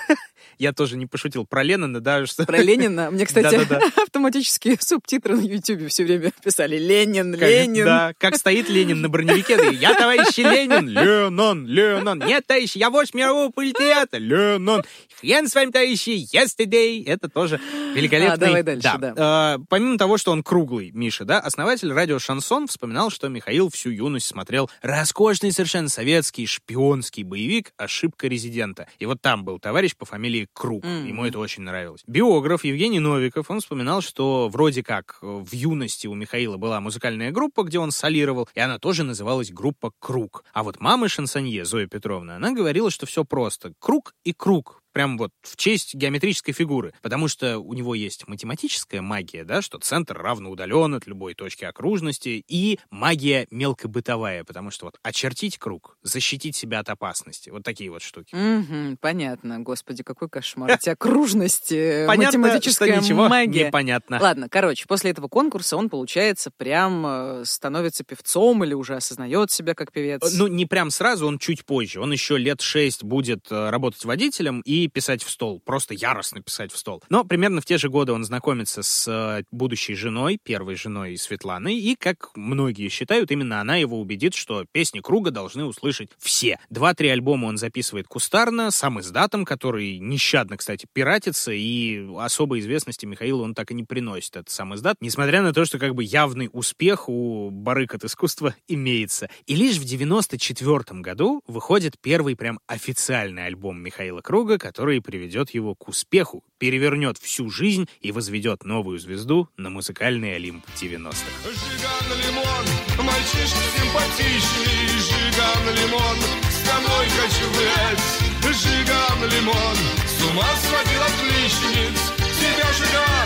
Я 0.61 0.75
тоже 0.75 0.99
не 0.99 1.07
пошутил 1.07 1.47
про 1.47 1.63
Леннона, 1.63 2.01
да, 2.01 2.27
что... 2.27 2.45
Про 2.45 2.59
Ленина. 2.59 3.11
Мне, 3.11 3.25
кстати, 3.25 3.57
Да-да-да. 3.57 3.81
автоматические 4.03 4.77
субтитры 4.79 5.35
на 5.35 5.41
Ютубе 5.41 5.89
все 5.89 6.05
время 6.05 6.33
писали 6.45 6.77
«Ленин, 6.77 7.35
Ленин». 7.35 7.87
Да, 7.87 8.13
как 8.19 8.37
стоит 8.37 8.69
Ленин 8.69 9.01
на 9.01 9.09
броневике. 9.09 9.57
да, 9.57 9.71
Я, 9.71 9.95
товарищ 9.95 10.37
Ленин, 10.37 10.87
Ленон, 10.87 11.67
Ленон. 11.67 12.19
Нет, 12.19 12.47
товарищ, 12.47 12.77
я 12.77 12.91
вождь 12.91 13.15
мирового 13.15 13.51
политеата, 13.51 14.19
Ленон. 14.19 14.85
Хрен 15.19 15.49
с 15.49 15.55
вами, 15.55 15.71
товарищи, 15.71 16.27
yesterday. 16.31 17.05
Это 17.07 17.31
тоже 17.31 17.59
великолепный... 17.95 18.35
А, 18.35 18.37
давай 18.37 18.63
дальше, 18.63 18.93
да. 18.99 19.15
А, 19.17 19.59
помимо 19.71 19.97
того, 19.97 20.19
что 20.19 20.31
он 20.31 20.43
круглый, 20.43 20.91
Миша, 20.93 21.25
да, 21.25 21.41
основатель 21.41 21.91
радио 21.91 22.19
«Шансон» 22.19 22.67
вспоминал, 22.67 23.09
что 23.09 23.29
Михаил 23.29 23.71
всю 23.71 23.89
юность 23.89 24.27
смотрел 24.27 24.69
роскошный 24.83 25.53
совершенно 25.53 25.89
советский 25.89 26.45
шпионский 26.45 27.23
боевик 27.23 27.73
«Ошибка 27.79 28.29
резидента». 28.29 28.89
И 28.99 29.07
вот 29.07 29.23
там 29.23 29.43
был 29.43 29.59
товарищ 29.59 29.97
по 29.97 30.05
фамилии 30.05 30.50
Круг. 30.53 30.85
Мгм. 30.85 31.07
Ему 31.07 31.25
это 31.25 31.39
очень 31.39 31.63
нравилось. 31.63 32.03
Биограф 32.07 32.65
Евгений 32.65 33.01
Новиков, 33.01 33.51
он 33.51 33.61
вспоминал, 33.61 34.01
что 34.01 34.49
вроде 34.49 34.83
как 34.83 35.19
в 35.23 35.53
юности 35.53 36.07
у 36.07 36.15
Михаила 36.15 36.57
была 36.57 36.81
музыкальная 36.81 37.31
группа, 37.31 37.63
где 37.63 37.79
он 37.79 37.91
солировал, 37.91 38.49
и 38.55 38.61
она 38.61 38.79
тоже 38.79 39.05
называлась 39.05 39.51
группа 39.51 39.93
«Круг». 39.99 40.45
А 40.53 40.63
вот 40.63 40.81
мама 40.81 41.09
шансонье, 41.09 41.65
Зоя 41.65 41.87
Петровна, 41.87 42.37
она 42.37 42.53
говорила, 42.53 42.91
что 42.91 43.07
все 43.07 43.25
просто. 43.25 43.73
Круг 43.79 44.15
и 44.25 44.33
круг. 44.33 44.80
Прям 44.93 45.19
вот 45.19 45.33
в 45.43 45.57
честь 45.57 45.95
геометрической 45.95 46.55
фигуры, 46.55 46.93
потому 47.03 47.29
что 47.29 47.59
у 47.59 47.75
него 47.75 47.95
есть 47.95 48.27
математическая 48.29 49.03
магия, 49.03 49.45
да, 49.45 49.63
что 49.63 49.79
центр 49.79 50.17
равно 50.17 50.51
удален 50.51 50.95
от 50.95 51.07
любой 51.07 51.35
точки 51.35 51.65
окружности, 51.65 52.45
и 52.47 52.79
магия 52.91 53.47
мелкобытовая, 53.51 54.45
потому 54.45 54.71
что 54.71 54.87
вот 54.87 54.99
очертить 55.03 55.59
круг, 55.59 55.97
защитить 56.03 56.57
себя 56.57 56.81
от 56.81 56.89
опасности, 56.89 57.51
вот 57.51 57.63
такие 57.63 57.91
вот 57.91 58.03
штуки. 58.03 58.35
Мгм, 58.35 58.97
понятно. 59.01 59.61
Господи, 59.61 60.03
какой 60.03 60.29
кошмар. 60.29 60.73
У 60.73 60.79
тебя 60.79 60.97
кружность, 60.97 61.73
э, 61.73 62.07
математическая 62.09 63.01
магия. 63.01 63.67
непонятно. 63.67 64.19
Ладно, 64.21 64.49
короче, 64.49 64.87
после 64.87 65.11
этого 65.11 65.29
конкурса 65.29 65.77
он, 65.77 65.89
получается, 65.89 66.51
прям 66.57 67.05
э, 67.07 67.45
становится 67.45 68.05
певцом 68.05 68.65
или 68.65 68.75
уже 68.75 68.97
осознает 68.97 69.51
себя 69.51 69.75
как 69.75 69.93
певец. 69.93 70.21
Ну, 70.37 70.47
не 70.47 70.67
прям 70.67 70.91
сразу, 70.91 71.27
он 71.27 71.39
чуть 71.39 71.65
позже. 71.65 72.01
Он 72.01 72.13
еще 72.13 72.37
лет 72.39 72.61
шесть 72.61 73.05
будет 73.05 73.47
э, 73.51 73.71
работать 73.71 74.05
водителем 74.05 74.61
и 74.61 74.80
писать 74.89 75.23
в 75.23 75.31
стол. 75.31 75.61
Просто 75.65 75.95
яростно 75.95 76.43
писать 76.43 76.73
в 76.73 76.77
стол. 76.77 77.03
Но 77.09 77.25
примерно 77.25 77.61
в 77.61 77.65
те 77.65 77.79
же 77.79 77.89
годы 77.89 78.13
он 78.13 78.25
знакомится 78.25 78.83
с 78.83 79.09
э, 79.09 79.45
будущей 79.51 79.95
женой, 79.95 80.39
первой 80.43 80.75
женой 80.75 81.17
Светланой, 81.17 81.77
и, 81.77 81.97
как 81.97 82.31
многие 82.37 82.89
считают, 82.89 83.31
именно 83.31 83.61
она 83.61 83.77
его 83.77 84.01
убедит, 84.01 84.35
что 84.35 84.65
песни 84.73 85.01
Круга 85.01 85.31
должны 85.31 85.65
услышать 85.65 86.11
все. 86.19 86.59
Два-три 86.71 87.09
альбома 87.09 87.47
он 87.47 87.57
записывает 87.57 88.07
кустарно, 88.09 88.71
сам 88.71 89.01
издатом, 89.01 89.45
который 89.45 89.99
нещадно, 89.99 90.57
кстати, 90.57 90.87
пиратится, 90.93 91.53
и 91.53 92.07
особой 92.19 92.61
известности 92.61 93.07
Михаилу 93.07 93.45
он 93.45 93.55
так 93.55 93.71
и 93.71 93.75
не 93.75 93.85
приносит, 93.85 94.37
этот 94.37 94.51
сам 94.51 94.75
издат, 94.75 94.97
несмотря 95.01 95.43
на 95.43 95.53
то, 95.53 95.65
что 95.65 95.79
как 95.79 95.95
бы 95.95 96.05
явный 96.05 96.49
успех 96.53 97.09
у 97.09 97.51
барык 97.51 97.95
от 97.95 98.05
искусства 98.05 98.55
имеется. 98.69 99.29
И 99.47 99.55
лишь 99.55 99.77
в 99.77 99.85
94 99.85 101.01
году 101.01 101.43
выходит 101.47 101.95
первый 102.01 102.37
прям 102.37 102.61
официальный 102.67 103.47
альбом 103.47 103.81
Михаила 103.83 104.21
Круга, 104.21 104.59
который 104.59 104.70
приведет 105.01 105.51
его 105.51 105.75
к 105.75 105.89
успеху, 105.89 106.45
перевернет 106.59 107.19
всю 107.19 107.51
жизнь 107.51 107.89
и 108.01 108.13
возведет 108.13 108.65
новую 108.65 108.99
звезду 108.99 109.49
на 109.57 109.71
музыкальный 109.71 110.37
Олимп 110.37 110.65
90-х. 110.81 111.15
Жиган 111.45 112.19
лимон, 112.19 113.07
мальчишка 113.07 113.65
симпатичный, 113.77 114.89
Жиган 114.99 115.65
лимон, 115.77 116.19
с 116.51 116.69
тобой 116.69 117.07
хочу 117.09 117.51
гулять. 117.55 118.21
Жиган 118.51 119.31
лимон, 119.31 119.77
с 120.07 120.23
ума 120.25 120.49
сводил 120.57 121.03
отличниц, 121.03 121.99
тебя, 122.39 122.73
Жиган. 122.75 123.20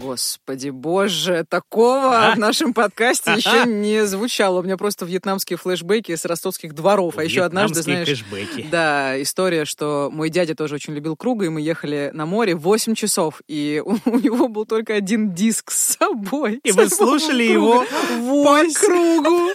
Господи, 0.00 0.70
боже, 0.70 1.44
такого 1.48 2.28
А? 2.30 2.34
в 2.34 2.38
нашем 2.38 2.72
подкасте 2.72 3.32
еще 3.32 3.64
не 3.66 4.06
звучало. 4.06 4.60
У 4.60 4.62
меня 4.62 4.76
просто 4.76 5.04
вьетнамские 5.04 5.56
флешбеки 5.58 6.16
с 6.16 6.24
ростовских 6.24 6.74
дворов. 6.74 7.18
А 7.18 7.24
еще 7.24 7.42
однажды, 7.42 7.82
знаешь, 7.82 8.08
кэшбэки. 8.08 8.66
Да, 8.70 9.20
история, 9.20 9.64
что 9.64 10.08
мой 10.12 10.30
дядя 10.30 10.54
тоже 10.54 10.76
очень 10.76 10.94
любил 10.94 11.16
круга, 11.16 11.46
и 11.46 11.48
мы 11.50 11.60
ехали 11.60 12.10
на 12.14 12.24
море 12.26 12.54
8 12.54 12.94
часов, 12.94 13.42
и 13.46 13.82
у, 13.84 13.96
у 14.06 14.18
него 14.18 14.48
был 14.48 14.64
только 14.64 14.94
один 14.94 15.32
диск 15.34 15.70
с 15.70 15.96
собой. 15.98 16.60
И 16.64 16.72
вы 16.72 16.88
слушали 16.88 17.52
Круга. 17.52 17.52
его 17.52 17.84
по 17.84 18.16
Восемь. 18.20 18.74
кругу. 18.86 19.48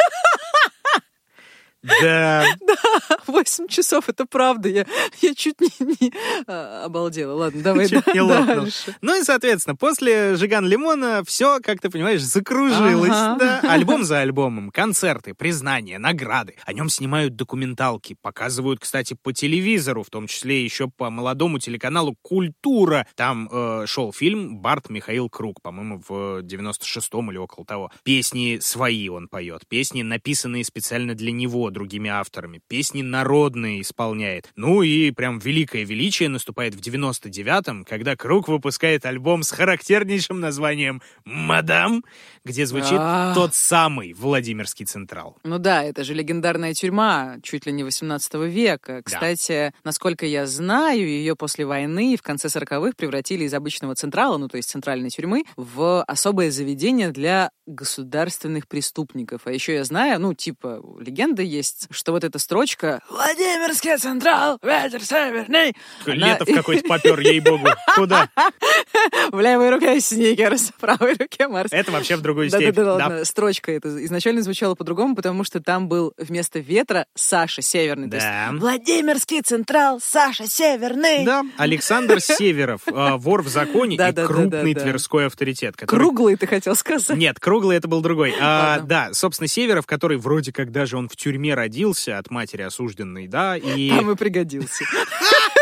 Да, 2.01 2.45
8 3.27 3.67
часов, 3.67 4.09
это 4.09 4.25
правда. 4.25 4.69
Я, 4.69 4.85
я 5.21 5.33
чуть 5.33 5.59
не, 5.61 5.69
не, 5.79 6.13
а, 6.47 6.85
обалдела. 6.85 7.33
Ладно, 7.33 7.61
давай 7.61 7.87
чуть 7.89 8.03
да- 8.05 8.13
не 8.13 8.27
дальше. 8.27 8.95
Ну 9.01 9.19
и, 9.19 9.23
соответственно, 9.23 9.75
после 9.75 10.35
«Жиган 10.35 10.65
Лимона» 10.67 11.23
все, 11.25 11.59
как 11.61 11.81
ты 11.81 11.89
понимаешь, 11.89 12.21
закружилось. 12.21 13.09
Ага. 13.11 13.37
Да? 13.39 13.71
Альбом 13.71 14.03
за 14.03 14.19
альбомом, 14.21 14.71
концерты, 14.71 15.33
признания, 15.33 15.99
награды. 15.99 16.55
О 16.65 16.73
нем 16.73 16.89
снимают 16.89 17.35
документалки, 17.35 18.15
показывают, 18.21 18.79
кстати, 18.79 19.15
по 19.21 19.33
телевизору, 19.33 20.03
в 20.03 20.09
том 20.09 20.27
числе 20.27 20.63
еще 20.63 20.87
по 20.89 21.09
молодому 21.09 21.59
телеканалу 21.59 22.15
«Культура». 22.21 23.07
Там 23.15 23.49
э, 23.51 23.85
шел 23.87 24.11
фильм 24.13 24.57
«Барт 24.57 24.89
Михаил 24.89 25.29
Круг», 25.29 25.61
по-моему, 25.61 26.01
в 26.07 26.41
96-м 26.41 27.31
или 27.31 27.37
около 27.37 27.65
того. 27.65 27.91
Песни 28.03 28.59
свои 28.61 29.09
он 29.09 29.27
поет, 29.27 29.67
песни, 29.67 30.01
написанные 30.01 30.63
специально 30.63 31.15
для 31.15 31.31
него, 31.31 31.69
другими 31.75 32.09
авторами, 32.09 32.61
песни 32.67 33.03
народные 33.03 33.81
исполняет. 33.81 34.49
Ну 34.55 34.81
и 34.81 35.11
прям 35.11 35.37
великое 35.37 35.83
величие 35.83 36.29
наступает 36.29 36.73
в 36.73 36.79
99-м, 36.79 37.85
когда 37.85 38.15
Круг 38.15 38.47
выпускает 38.47 39.05
альбом 39.05 39.43
с 39.43 39.51
характернейшим 39.51 40.39
названием 40.39 41.03
«Мадам», 41.25 42.03
где 42.43 42.65
звучит 42.65 42.97
А. 42.97 43.33
тот 43.35 43.53
самый 43.53 44.13
Владимирский 44.13 44.85
Централ. 44.85 45.37
Ну 45.43 45.59
да, 45.59 45.83
это 45.83 46.03
же 46.03 46.13
легендарная 46.13 46.73
тюрьма, 46.73 47.37
чуть 47.43 47.65
ли 47.65 47.71
не 47.71 47.83
18 47.83 48.33
века. 48.35 49.01
Кстати, 49.03 49.73
насколько 49.83 50.25
я 50.25 50.47
знаю, 50.47 51.05
ее 51.05 51.35
после 51.35 51.65
войны 51.65 52.15
в 52.17 52.21
конце 52.21 52.47
40-х 52.47 52.93
превратили 52.95 53.43
из 53.43 53.53
обычного 53.53 53.95
централа, 53.95 54.37
ну 54.37 54.47
то 54.47 54.57
есть 54.57 54.69
центральной 54.69 55.09
тюрьмы, 55.09 55.43
в 55.57 56.03
особое 56.03 56.51
заведение 56.51 57.11
для 57.11 57.51
государственных 57.65 58.67
преступников. 58.67 59.41
А 59.45 59.51
еще 59.51 59.73
я 59.73 59.83
знаю, 59.83 60.19
ну 60.21 60.33
типа 60.33 60.81
легенда 60.99 61.41
есть, 61.41 61.64
что 61.91 62.11
вот 62.11 62.23
эта 62.23 62.39
строчка 62.39 63.01
«Владимирский 63.09 63.97
Централ, 63.97 64.59
ветер 64.61 65.03
северный», 65.03 65.75
она- 66.05 66.33
Летов 66.33 66.47
какой-то 66.53 66.87
попер, 66.87 67.19
ей-богу. 67.19 67.67
Куда? 67.95 68.29
в 69.31 69.39
левой 69.39 69.69
руке 69.71 69.99
сникерс, 69.99 70.69
в 70.69 70.73
правой 70.75 71.15
руке 71.19 71.47
Марс. 71.47 71.71
Это 71.71 71.91
вообще 71.91 72.15
в 72.15 72.21
другую 72.21 72.49
Да, 72.49 72.57
да, 72.57 72.63
степень. 72.63 72.75
да, 72.75 72.83
Да. 72.83 72.93
ладно. 72.93 73.25
Строчка 73.25 73.71
это 73.71 74.03
изначально 74.05 74.41
звучала 74.41 74.75
по-другому, 74.75 75.15
потому 75.15 75.43
что 75.43 75.61
там 75.61 75.87
был 75.87 76.13
вместо 76.17 76.59
ветра 76.59 77.05
Саша 77.15 77.61
Северный. 77.61 78.05
Есть 78.09 78.19
Да. 78.25 78.49
Владимирский 78.53 79.41
Централ, 79.41 79.99
Саша 80.01 80.47
Северный. 80.47 81.25
Да, 81.25 81.43
Александр 81.57 82.19
Северов, 82.21 82.81
э, 82.87 83.15
вор 83.17 83.41
в 83.41 83.47
законе 83.47 83.95
и 83.97 84.11
крупный 84.25 84.73
тверской 84.73 85.27
авторитет. 85.27 85.75
Круглый, 85.77 86.35
ты 86.35 86.47
хотел 86.47 86.75
сказать. 86.75 87.17
Нет, 87.17 87.39
круглый 87.39 87.77
это 87.77 87.87
был 87.87 88.01
другой. 88.01 88.33
А, 88.39 88.79
да, 88.79 89.09
собственно, 89.13 89.47
Северов, 89.47 89.85
который 89.85 90.17
вроде 90.17 90.51
как 90.53 90.71
даже 90.71 90.97
он 90.97 91.09
в 91.09 91.15
тюрьме 91.15 91.54
родился 91.55 92.17
от 92.17 92.29
матери 92.29 92.61
осужденной, 92.61 93.27
да, 93.27 93.57
и... 93.57 93.89
Там 93.89 94.11
и 94.11 94.15
пригодился. 94.15 94.85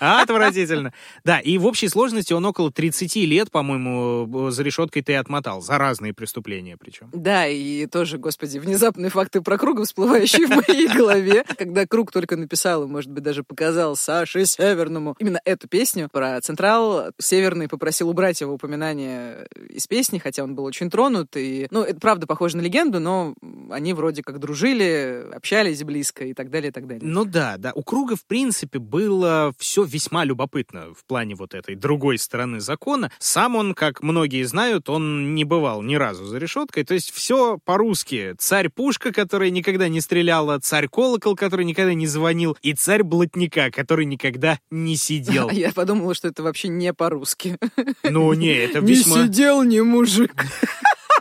Отвратительно. 0.00 0.92
Да, 1.24 1.40
и 1.40 1.58
в 1.58 1.66
общей 1.66 1.88
сложности 1.88 2.32
он 2.32 2.44
около 2.44 2.70
30 2.70 3.16
лет, 3.16 3.50
по-моему, 3.50 4.50
за 4.50 4.62
решеткой 4.62 5.02
ты 5.02 5.16
отмотал. 5.16 5.60
За 5.60 5.78
разные 5.78 6.14
преступления 6.14 6.76
причем. 6.76 7.10
Да, 7.12 7.46
и 7.46 7.86
тоже, 7.86 8.18
господи, 8.18 8.58
внезапные 8.58 9.10
факты 9.10 9.40
про 9.40 9.58
круга, 9.58 9.84
всплывающие 9.84 10.46
в 10.46 10.50
моей 10.50 10.88
голове. 10.88 11.44
Когда 11.56 11.86
Круг 11.86 12.12
только 12.12 12.36
написал, 12.36 12.84
и, 12.84 12.86
может 12.86 13.10
быть, 13.10 13.22
даже 13.22 13.42
показал 13.42 13.96
Саше 13.96 14.44
Северному 14.46 15.16
именно 15.18 15.40
эту 15.44 15.68
песню 15.68 16.08
про 16.10 16.40
Централ, 16.40 17.12
Северный 17.18 17.68
попросил 17.68 18.08
убрать 18.08 18.40
его 18.40 18.54
упоминание 18.54 19.46
из 19.68 19.86
песни, 19.86 20.18
хотя 20.18 20.44
он 20.44 20.54
был 20.54 20.64
очень 20.64 20.90
тронут. 20.90 21.36
И, 21.36 21.66
ну, 21.70 21.82
это 21.82 21.98
правда 22.00 22.26
похоже 22.26 22.56
на 22.56 22.60
легенду, 22.60 23.00
но 23.00 23.34
они 23.70 23.92
вроде 23.92 24.22
как 24.22 24.38
дружили, 24.38 25.26
общались 25.32 25.82
близко 25.82 26.24
и 26.24 26.34
так 26.34 26.50
далее, 26.50 26.70
и 26.70 26.72
так 26.72 26.86
далее. 26.86 27.02
Ну 27.04 27.24
да, 27.24 27.56
да. 27.58 27.72
У 27.74 27.82
Круга, 27.82 28.16
в 28.16 28.24
принципе, 28.24 28.78
было 28.78 29.52
все 29.58 29.84
весьма 29.88 30.24
любопытно 30.24 30.94
в 30.94 31.04
плане 31.04 31.34
вот 31.34 31.54
этой 31.54 31.74
другой 31.74 32.18
стороны 32.18 32.60
закона. 32.60 33.10
Сам 33.18 33.56
он, 33.56 33.74
как 33.74 34.02
многие 34.02 34.44
знают, 34.44 34.88
он 34.88 35.34
не 35.34 35.44
бывал 35.44 35.82
ни 35.82 35.94
разу 35.96 36.26
за 36.26 36.38
решеткой. 36.38 36.84
То 36.84 36.94
есть 36.94 37.10
все 37.10 37.58
по-русски. 37.64 38.34
Царь-пушка, 38.38 39.12
которая 39.12 39.50
никогда 39.50 39.88
не 39.88 40.00
стреляла, 40.00 40.58
царь-колокол, 40.58 41.36
который 41.36 41.64
никогда 41.64 41.94
не 41.94 42.06
звонил, 42.06 42.56
и 42.62 42.74
царь-блатника, 42.74 43.70
который 43.70 44.04
никогда 44.04 44.58
не 44.70 44.96
сидел. 44.96 45.48
А 45.48 45.52
я 45.52 45.72
подумала, 45.72 46.14
что 46.14 46.28
это 46.28 46.42
вообще 46.42 46.68
не 46.68 46.92
по-русски. 46.92 47.58
Ну 48.02 48.32
не, 48.34 48.52
это 48.52 48.80
Не 48.80 48.92
весьма 48.92 49.24
сидел, 49.24 49.62
не 49.62 49.82
мужик. 49.82 50.44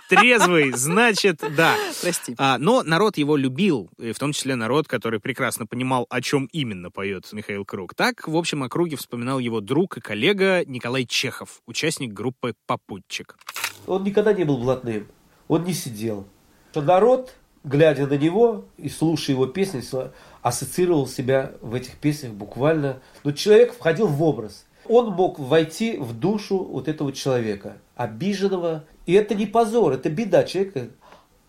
Трезвый, 0.09 0.71
значит, 0.73 1.43
да. 1.55 1.75
Прости. 2.01 2.35
А, 2.37 2.57
но 2.57 2.83
народ 2.83 3.17
его 3.17 3.35
любил, 3.35 3.89
и 3.97 4.11
в 4.11 4.19
том 4.19 4.33
числе 4.33 4.55
народ, 4.55 4.87
который 4.87 5.19
прекрасно 5.19 5.65
понимал, 5.65 6.05
о 6.09 6.21
чем 6.21 6.47
именно 6.51 6.91
поет 6.91 7.31
Михаил 7.31 7.65
Круг. 7.65 7.93
Так, 7.95 8.27
в 8.27 8.35
общем, 8.35 8.63
о 8.63 8.69
Круге 8.69 8.95
вспоминал 8.97 9.39
его 9.39 9.61
друг 9.61 9.97
и 9.97 10.01
коллега 10.01 10.63
Николай 10.65 11.05
Чехов, 11.05 11.61
участник 11.65 12.13
группы 12.13 12.53
«Попутчик». 12.65 13.37
Он 13.85 14.03
никогда 14.03 14.33
не 14.33 14.43
был 14.43 14.57
блатным. 14.57 15.07
Он 15.47 15.63
не 15.63 15.73
сидел. 15.73 16.27
Что 16.71 16.81
народ, 16.81 17.33
глядя 17.63 18.05
на 18.05 18.17
него 18.17 18.65
и 18.77 18.89
слушая 18.89 19.35
его 19.35 19.47
песни, 19.47 19.81
со- 19.81 20.13
ассоциировал 20.41 21.07
себя 21.07 21.53
в 21.61 21.73
этих 21.73 21.97
песнях 21.97 22.33
буквально. 22.33 23.01
Но 23.23 23.31
человек 23.31 23.73
входил 23.73 24.07
в 24.07 24.21
образ. 24.21 24.65
Он 24.89 25.11
мог 25.11 25.39
войти 25.39 25.97
в 25.97 26.17
душу 26.17 26.57
вот 26.57 26.87
этого 26.87 27.11
человека, 27.11 27.77
обиженного. 27.95 28.83
И 29.05 29.13
это 29.13 29.35
не 29.35 29.45
позор, 29.45 29.93
это 29.93 30.09
беда 30.09 30.43
человека. 30.43 30.87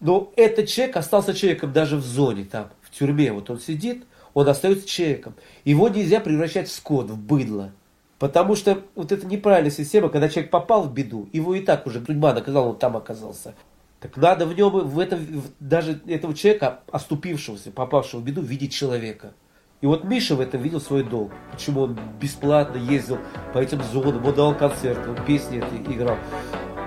Но 0.01 0.33
этот 0.37 0.69
человек 0.69 0.97
остался 0.97 1.35
человеком 1.35 1.73
даже 1.73 1.97
в 1.97 2.05
зоне, 2.05 2.45
там, 2.45 2.71
в 2.83 2.91
тюрьме. 2.91 3.33
Вот 3.33 3.51
он 3.51 3.61
сидит, 3.61 4.05
он 4.35 4.49
остается 4.49 4.87
человеком. 4.87 5.35
Его 5.65 5.89
нельзя 5.89 6.21
превращать 6.21 6.69
в 6.69 6.73
скот, 6.73 7.11
в 7.11 7.19
быдло. 7.19 7.73
Потому 8.19 8.57
что 8.57 8.83
вот 8.95 9.13
это 9.13 9.27
неправильная 9.27 9.71
система, 9.71 10.09
когда 10.09 10.29
человек 10.29 10.51
попал 10.51 10.83
в 10.83 10.93
беду, 10.93 11.29
его 11.33 11.55
и 11.55 11.61
так 11.61 11.87
уже 11.87 12.05
судьба 12.05 12.35
наказала, 12.35 12.69
он 12.69 12.79
там 12.79 12.97
оказался. 12.97 13.55
Так 14.01 14.17
надо 14.17 14.47
в 14.47 14.57
нем, 14.57 14.71
в 14.71 14.99
этом, 14.99 15.21
даже 15.61 16.01
этого 16.07 16.35
человека, 16.35 16.81
оступившегося, 16.91 17.71
попавшего 17.73 18.21
в 18.21 18.25
беду, 18.25 18.43
видеть 18.43 18.73
человека. 18.73 19.33
И 19.81 19.87
вот 19.87 20.03
Миша 20.03 20.35
в 20.35 20.41
этом 20.41 20.61
видел 20.61 20.81
свой 20.81 21.05
долг. 21.05 21.31
Почему 21.53 21.83
он 21.83 21.99
бесплатно 22.21 22.79
ездил 22.79 23.19
по 23.53 23.59
этим 23.59 23.81
зонам, 23.93 24.27
он 24.27 24.35
давал 24.35 24.55
концерты, 24.55 25.11
он 25.11 25.25
песни 25.25 25.59
эти 25.59 25.95
играл. 25.95 26.17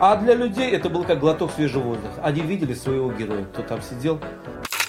А 0.01 0.17
для 0.17 0.33
людей 0.33 0.71
это 0.71 0.89
был 0.89 1.05
как 1.05 1.19
глоток 1.19 1.51
свежего 1.51 1.83
воздуха. 1.83 2.21
Они 2.21 2.41
видели 2.41 2.73
своего 2.73 3.09
героя, 3.11 3.45
кто 3.45 3.61
там 3.61 3.81
сидел. 3.81 4.19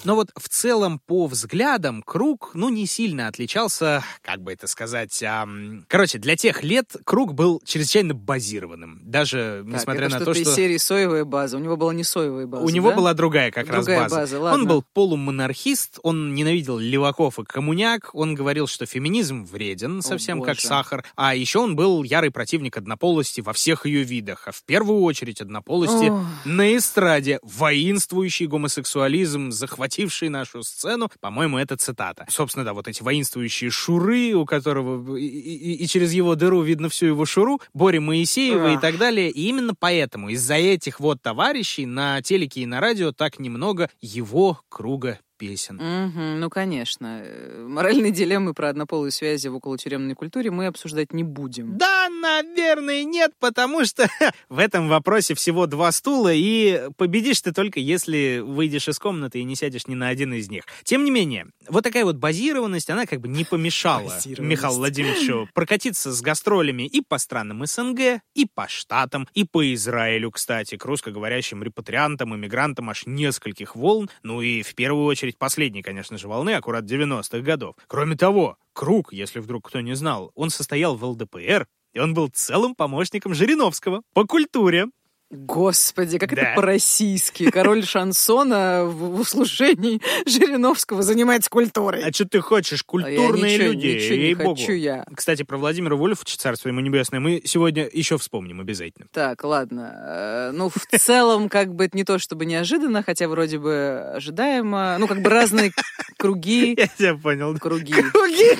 Но 0.04 0.14
вот 0.16 0.30
в 0.36 0.48
целом 0.48 0.98
по 1.06 1.26
взглядам 1.26 2.02
Круг, 2.02 2.50
ну, 2.54 2.68
не 2.68 2.86
сильно 2.86 3.28
отличался, 3.28 4.02
как 4.22 4.42
бы 4.42 4.52
это 4.52 4.66
сказать... 4.66 5.22
ам, 5.22 5.84
Короче, 5.88 6.18
для 6.18 6.36
тех 6.36 6.62
лет 6.62 6.96
Круг 7.04 7.34
был 7.34 7.60
чрезвычайно 7.64 8.14
базированным. 8.14 9.00
Даже 9.04 9.62
Так, 9.64 9.74
несмотря 9.74 10.06
это 10.06 10.18
на 10.18 10.24
то, 10.24 10.34
что... 10.34 10.42
из 10.42 10.54
серии 10.54 10.76
соевая 10.76 11.24
база. 11.24 11.56
У 11.56 11.60
него 11.60 11.76
была 11.76 11.94
не 11.94 12.04
соевая 12.04 12.46
база, 12.46 12.64
У 12.64 12.68
него 12.68 12.90
да? 12.90 12.96
была 12.96 13.14
другая 13.14 13.50
как 13.50 13.66
Другая 13.66 14.00
раз 14.00 14.10
база. 14.12 14.16
база, 14.22 14.36
Он 14.38 14.42
ладно. 14.42 14.66
был 14.66 14.84
полумонархист, 14.92 15.98
он 16.02 16.34
ненавидел 16.34 16.78
леваков 16.78 17.38
и 17.38 17.44
коммуняк, 17.44 18.10
он 18.14 18.34
говорил, 18.34 18.66
что 18.66 18.86
феминизм 18.86 19.44
вреден, 19.44 20.02
совсем 20.02 20.40
как 20.42 20.56
боже. 20.56 20.66
сахар. 20.66 21.04
А 21.16 21.34
еще 21.34 21.60
он 21.60 21.76
был 21.76 22.02
ярый 22.02 22.30
противник 22.30 22.76
однополости 22.76 23.40
во 23.40 23.52
всех 23.52 23.86
ее 23.86 24.02
видах, 24.02 24.48
а 24.48 24.52
в 24.52 24.62
первую 24.64 25.00
очередь 25.02 25.40
однополости 25.40 26.10
Ох. 26.10 26.24
на 26.44 26.76
эстраде. 26.76 27.38
Воинствующий 27.42 28.46
гомосексуализм, 28.46 29.50
захвативший 29.92 30.28
нашу 30.28 30.62
сцену. 30.62 31.08
По-моему, 31.20 31.58
это 31.58 31.76
цитата. 31.76 32.26
Собственно, 32.28 32.64
да, 32.64 32.72
вот 32.72 32.88
эти 32.88 33.02
воинствующие 33.02 33.70
шуры, 33.70 34.32
у 34.34 34.44
которого 34.46 35.16
и, 35.16 35.24
и- 35.26 35.84
и 35.84 35.86
через 35.86 36.12
его 36.12 36.34
дыру 36.34 36.62
видно 36.62 36.88
всю 36.88 37.06
его 37.06 37.26
шуру, 37.26 37.60
Боря 37.74 38.00
Моисеева 38.00 38.74
и 38.74 38.78
так 38.80 38.96
далее. 38.98 39.30
И 39.30 39.48
именно 39.48 39.74
поэтому 39.78 40.30
из-за 40.30 40.54
этих 40.54 40.98
вот 41.00 41.20
товарищей 41.22 41.86
на 41.86 42.22
телеке 42.22 42.62
и 42.62 42.66
на 42.66 42.80
радио 42.80 43.12
так 43.12 43.38
немного 43.38 43.90
его 44.00 44.60
круга 44.68 45.18
песен. 45.42 45.74
Мгм, 45.74 46.38
ну, 46.38 46.48
конечно. 46.50 47.24
Моральные 47.66 48.12
дилеммы 48.12 48.54
про 48.54 48.68
однополые 48.68 49.10
связи 49.10 49.48
в 49.48 49.56
околотюремной 49.56 50.14
культуре 50.14 50.52
мы 50.52 50.66
обсуждать 50.66 51.12
не 51.12 51.24
будем. 51.24 51.76
Да, 51.76 52.08
наверное, 52.08 53.02
нет, 53.02 53.32
потому 53.40 53.84
что 53.84 54.08
в 54.48 54.60
этом 54.60 54.88
вопросе 54.88 55.34
всего 55.34 55.66
два 55.66 55.90
стула, 55.90 56.32
и 56.32 56.82
победишь 56.96 57.40
ты 57.40 57.52
только 57.52 57.80
если 57.80 58.38
выйдешь 58.38 58.86
из 58.86 59.00
комнаты 59.00 59.40
и 59.40 59.44
не 59.44 59.56
сядешь 59.56 59.88
ни 59.88 59.96
на 59.96 60.06
один 60.06 60.32
из 60.32 60.48
них. 60.48 60.62
Тем 60.84 61.04
не 61.04 61.10
менее, 61.10 61.48
вот 61.68 61.82
такая 61.82 62.04
вот 62.04 62.18
базированность, 62.18 62.88
она 62.88 63.06
как 63.06 63.20
бы 63.20 63.26
не 63.26 63.44
помешала. 63.44 64.12
Михаилу 64.38 64.76
Владимировичу 64.76 65.48
прокатиться 65.54 66.12
с 66.12 66.22
гастролями 66.22 66.84
и 66.84 67.00
по 67.00 67.18
странам 67.18 67.66
СНГ, 67.66 68.22
и 68.34 68.46
по 68.46 68.68
Штатам, 68.68 69.26
и 69.34 69.42
по 69.42 69.74
Израилю, 69.74 70.30
кстати, 70.30 70.76
к 70.76 70.84
русскоговорящим 70.84 71.64
репатриантам, 71.64 72.32
иммигрантам 72.36 72.90
аж 72.90 73.06
нескольких 73.06 73.74
волн, 73.74 74.08
ну 74.22 74.40
и 74.40 74.62
в 74.62 74.76
первую 74.76 75.06
очередь 75.06 75.31
последней, 75.38 75.82
конечно 75.82 76.18
же, 76.18 76.28
волны, 76.28 76.54
аккурат 76.54 76.84
90-х 76.84 77.40
годов. 77.40 77.76
Кроме 77.86 78.16
того, 78.16 78.56
Круг, 78.72 79.12
если 79.12 79.40
вдруг 79.40 79.68
кто 79.68 79.80
не 79.80 79.94
знал, 79.94 80.32
он 80.34 80.50
состоял 80.50 80.96
в 80.96 81.04
ЛДПР, 81.04 81.66
и 81.92 81.98
он 81.98 82.14
был 82.14 82.28
целым 82.28 82.74
помощником 82.74 83.34
Жириновского 83.34 84.02
по 84.14 84.24
культуре. 84.24 84.86
Господи, 85.32 86.18
как 86.18 86.34
Да. 86.34 86.42
это 86.42 86.54
по-российски. 86.56 87.50
Король 87.50 87.84
шансона 87.84 88.84
в, 88.84 89.18
услужении 89.20 90.00
Жириновского 90.26 91.02
занимается 91.02 91.48
культурой. 91.48 92.04
А 92.04 92.12
что 92.12 92.26
ты 92.28 92.40
хочешь? 92.40 92.84
А 92.86 92.98
я 93.10 93.16
Культурные 93.16 93.54
ничего- 93.54 93.66
люди, 93.72 93.86
ничего 93.86 94.14
не 94.16 94.22
ей-богу. 94.22 94.56
хочу 94.56 94.72
я. 94.72 95.04
Кстати, 95.14 95.42
про 95.42 95.56
Владимира 95.56 95.96
Вольфовича, 95.96 96.36
царство 96.36 96.68
ему 96.68 96.80
небесное, 96.80 97.18
мы 97.18 97.40
сегодня 97.46 97.88
еще 97.92 98.18
вспомним 98.18 98.60
обязательно. 98.60 99.06
Так, 99.10 99.42
ладно. 99.44 99.94
Э, 100.06 100.50
Ну, 100.52 100.68
в 100.68 100.76
целом, 100.98 101.48
как 101.48 101.74
бы 101.74 101.86
это 101.86 101.96
не 101.96 102.04
то 102.04 102.18
чтобы 102.18 102.44
неожиданно, 102.44 103.02
хотя 103.02 103.26
вроде 103.26 103.58
бы 103.58 104.12
ожидаемо. 104.14 104.96
Ну, 104.98 105.06
как 105.08 105.22
бы 105.22 105.30
разные 105.30 105.72
круги. 106.18 106.74
Я 106.78 106.86
тебя 106.88 107.14
понял. 107.14 107.56
Круги. 107.58 107.92
Круги 107.94 108.58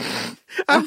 Я 0.69 0.81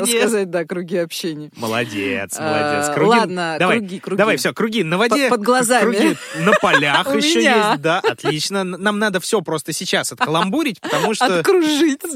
хотела 0.00 0.04
сказать, 0.06 0.50
да, 0.50 0.64
круги 0.64 0.96
общения. 0.98 1.50
Молодец, 1.56 2.34
А, 2.38 2.42
молодец. 2.42 2.94
Круги- 2.94 3.08
ладно, 3.08 3.56
давай, 3.58 3.78
круги, 3.78 3.98
круги. 4.00 4.18
Давай, 4.18 4.36
все, 4.36 4.52
круги 4.52 4.82
на 4.84 4.98
воде. 4.98 5.28
Под- 5.28 5.38
под 5.38 5.46
глазами. 5.46 5.82
Круги 5.96 6.16
на 6.40 6.52
полях 6.60 7.06
еще 7.16 7.42
есть. 7.42 7.80
Да, 7.80 8.00
отлично. 8.00 8.64
Нам 8.64 8.98
надо 8.98 9.20
все 9.20 9.40
просто 9.40 9.72
сейчас 9.72 10.12
откаламбурить, 10.12 10.80
потому 10.80 11.14
что... 11.14 11.38
Откружить. 11.38 12.00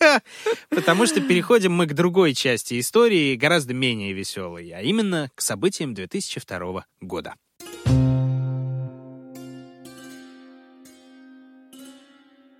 Да. 0.00 0.20
Потому 0.70 1.06
что 1.06 1.20
переходим 1.20 1.72
мы 1.72 1.86
к 1.86 1.94
другой 1.94 2.34
части 2.34 2.80
истории, 2.80 3.36
гораздо 3.36 3.74
менее 3.74 4.12
веселой, 4.12 4.70
а 4.70 4.80
именно 4.82 5.30
к 5.34 5.40
событиям 5.40 5.94
2002 5.94 6.84
года. 7.00 7.34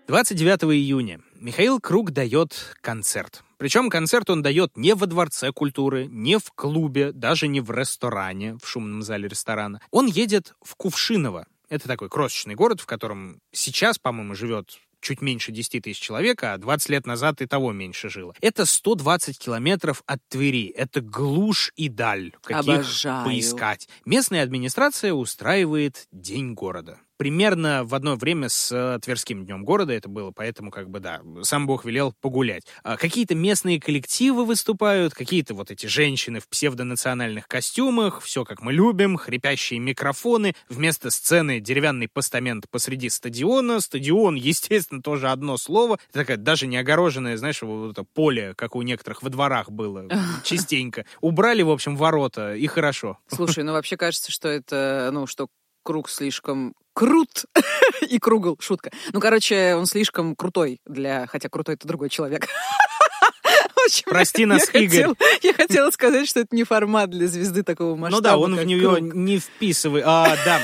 Двадцать 0.07 0.37
29 0.39 0.75
июня 0.77 1.21
Михаил 1.41 1.81
Круг 1.81 2.11
дает 2.13 2.77
концерт. 2.81 3.43
Причем 3.65 3.89
концерт 3.89 4.29
он 4.29 4.43
дает 4.43 4.77
не 4.77 4.95
во 4.95 5.07
Дворце 5.07 5.51
культуры, 5.51 6.07
не 6.07 6.39
в 6.39 6.53
клубе, 6.55 7.13
даже 7.13 7.49
не 7.49 7.63
в 7.63 7.71
ресторане, 7.71 8.59
в 8.63 8.69
шумном 8.69 9.01
зале 9.01 9.27
ресторана. 9.27 9.81
Он 9.91 10.05
едет 10.05 10.53
в 10.61 10.77
Кувшиново. 10.77 11.47
Это 11.71 11.89
такой 11.89 12.11
крошечный 12.11 12.57
город, 12.57 12.83
в 12.83 12.85
котором 12.85 13.41
сейчас, 13.53 13.99
по-моему, 13.99 14.35
живет 14.35 14.79
чуть 15.01 15.23
меньше 15.23 15.51
10 15.51 15.83
тысяч 15.83 15.99
человек, 15.99 16.43
а 16.43 16.59
20 16.59 16.91
лет 16.91 17.07
назад 17.07 17.41
и 17.41 17.47
того 17.47 17.73
меньше 17.73 18.11
жило. 18.11 18.35
Это 18.43 18.67
120 18.67 19.39
километров 19.39 20.03
от 20.05 20.21
Твери. 20.29 20.67
Это 20.67 21.01
глушь 21.01 21.73
и 21.75 21.89
даль. 21.89 22.33
Каких 22.43 22.75
Обожаю. 22.75 23.25
поискать. 23.25 23.89
Местная 24.05 24.43
администрация 24.43 25.15
устраивает 25.15 26.07
День 26.13 26.53
города. 26.53 26.99
Примерно 27.17 27.85
в 27.85 27.95
одно 27.95 28.17
время 28.17 28.49
с 28.49 28.73
э, 28.73 28.99
Тверским 29.01 29.45
днем 29.45 29.65
города 29.65 29.93
это 29.93 30.09
было, 30.09 30.33
поэтому 30.33 30.71
как 30.73 30.91
бы 30.91 30.99
да, 30.99 31.21
сам 31.43 31.67
Бог 31.67 31.85
велел 31.85 32.13
погулять. 32.21 32.65
А 32.83 32.97
какие-то 32.97 33.37
местные 33.37 33.81
коллективы 33.81 34.45
выступают, 34.45 35.15
какие-то 35.15 35.55
вот 35.55 35.71
эти 35.71 35.87
женщины 35.87 36.41
в 36.41 36.49
псевдонациональных 36.49 37.47
костюмах, 37.47 38.21
все 38.21 38.45
как 38.45 38.63
мы 38.63 38.73
любим, 38.73 39.17
хрипящие 39.17 39.79
микрофоны, 39.79 40.55
вместо 40.69 41.11
сцены 41.11 41.61
деревянный 41.61 42.09
постамент 42.09 42.69
посреди 42.69 43.09
стадиона, 43.09 43.81
стадион, 43.81 44.35
естественно, 44.35 45.01
тоже 45.01 45.31
одно 45.31 45.57
слово, 45.57 45.99
это 46.11 46.21
такая 46.21 46.37
даже 46.37 46.67
не 46.67 46.77
огороженное, 46.77 47.37
знаешь, 47.37 47.63
вот 47.63 47.93
это 47.93 48.03
поле, 48.03 48.55
как 48.57 48.75
у 48.75 48.83
некоторых 48.83 49.23
во 49.23 49.31
дворах 49.31 49.71
было, 49.71 50.09
частенько. 50.45 51.05
Убрали, 51.21 51.63
в 51.63 51.71
общем, 51.71 51.97
ворота, 51.97 52.57
и 52.57 52.67
хорошо. 52.67 53.19
Слушай, 53.29 53.63
ну 53.63 53.73
вообще 53.73 53.97
кажется, 53.97 54.33
что 54.33 54.49
это, 54.49 55.11
ну, 55.13 55.27
что 55.27 55.49
круг 55.85 56.11
слишком 56.11 56.75
крут 56.95 57.45
и 58.09 58.19
кругл, 58.19 58.57
шутка. 58.61 58.91
Ну, 59.13 59.21
короче, 59.21 59.77
он 59.77 59.87
слишком 59.87 60.35
крутой 60.35 60.81
для... 60.87 61.27
Хотя 61.29 61.49
крутой 61.49 61.77
это 61.77 61.87
другой 61.87 62.09
человек. 62.09 62.49
Общем, 63.87 64.05
Прости 64.09 64.43
я- 64.43 64.49
нас, 64.49 64.69
я 64.73 64.81
Игорь. 64.81 64.91
хотела- 65.15 65.17
Я 65.43 65.53
хотела 65.55 65.91
сказать, 65.91 66.29
что 66.29 66.41
это 66.41 66.57
не 66.57 66.65
формат 66.65 67.11
для 67.11 67.29
звезды 67.29 67.63
такого 67.63 67.95
масштаба. 67.97 68.17
Ну 68.17 68.21
да, 68.23 68.37
он 68.39 68.57
в 68.57 68.65
нее 68.65 68.97
круг. 68.97 69.15
не 69.15 69.39
вписывает. 69.39 70.05
А, 70.07 70.35
да. 70.45 70.61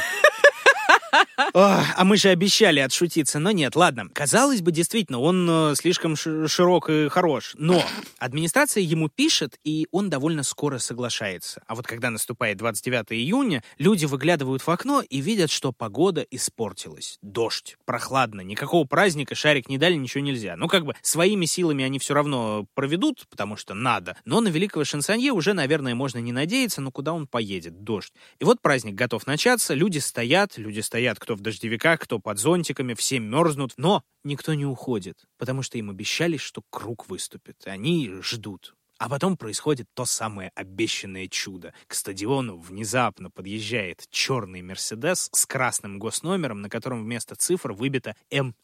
А 1.54 2.04
мы 2.04 2.16
же 2.16 2.28
обещали 2.28 2.80
отшутиться, 2.80 3.38
но 3.38 3.50
нет, 3.50 3.76
ладно. 3.76 4.08
Казалось 4.12 4.62
бы, 4.62 4.72
действительно, 4.72 5.20
он 5.20 5.48
э, 5.48 5.74
слишком 5.74 6.16
ши- 6.16 6.48
широк 6.48 6.90
и 6.90 7.08
хорош. 7.08 7.54
Но 7.58 7.82
администрация 8.18 8.82
ему 8.82 9.08
пишет, 9.08 9.58
и 9.64 9.86
он 9.90 10.10
довольно 10.10 10.42
скоро 10.42 10.78
соглашается. 10.78 11.62
А 11.66 11.74
вот 11.74 11.86
когда 11.86 12.10
наступает 12.10 12.56
29 12.58 13.12
июня, 13.12 13.62
люди 13.78 14.06
выглядывают 14.06 14.66
в 14.66 14.70
окно 14.70 15.02
и 15.02 15.20
видят, 15.20 15.50
что 15.50 15.72
погода 15.72 16.22
испортилась. 16.30 17.18
Дождь, 17.22 17.76
прохладно, 17.84 18.40
никакого 18.42 18.84
праздника, 18.86 19.34
шарик 19.34 19.68
не 19.68 19.78
дали, 19.78 19.94
ничего 19.94 20.22
нельзя. 20.22 20.56
Ну, 20.56 20.68
как 20.68 20.84
бы 20.84 20.94
своими 21.02 21.46
силами 21.46 21.84
они 21.84 21.98
все 21.98 22.14
равно 22.14 22.66
проведут, 22.74 23.26
потому 23.30 23.56
что 23.56 23.74
надо. 23.74 24.16
Но 24.24 24.40
на 24.40 24.48
великого 24.48 24.84
шансонье 24.84 25.32
уже, 25.32 25.52
наверное, 25.52 25.94
можно 25.94 26.18
не 26.18 26.32
надеяться, 26.32 26.80
но 26.80 26.90
куда 26.90 27.12
он 27.12 27.26
поедет? 27.26 27.82
Дождь. 27.84 28.12
И 28.38 28.44
вот 28.44 28.60
праздник 28.60 28.94
готов 28.94 29.26
начаться, 29.26 29.74
люди 29.74 29.98
стоят, 29.98 30.58
люди 30.58 30.80
стоят, 30.80 31.18
кто 31.18 31.29
в 31.34 31.40
дождевиках, 31.40 32.00
кто 32.00 32.18
под 32.18 32.38
зонтиками, 32.38 32.94
все 32.94 33.18
мерзнут, 33.18 33.72
но 33.76 34.02
никто 34.24 34.54
не 34.54 34.66
уходит, 34.66 35.24
потому 35.38 35.62
что 35.62 35.78
им 35.78 35.90
обещали, 35.90 36.36
что 36.36 36.62
круг 36.70 37.08
выступит. 37.08 37.56
Они 37.66 38.10
ждут. 38.22 38.74
А 38.98 39.08
потом 39.08 39.38
происходит 39.38 39.88
то 39.94 40.04
самое 40.04 40.52
обещанное 40.54 41.26
чудо. 41.26 41.72
К 41.86 41.94
стадиону 41.94 42.58
внезапно 42.58 43.30
подъезжает 43.30 44.04
черный 44.10 44.60
Мерседес 44.60 45.30
с 45.32 45.46
красным 45.46 45.98
госномером, 45.98 46.60
на 46.60 46.68
котором 46.68 47.02
вместо 47.02 47.34
цифр 47.34 47.72
выбито 47.72 48.14
М. 48.30 48.54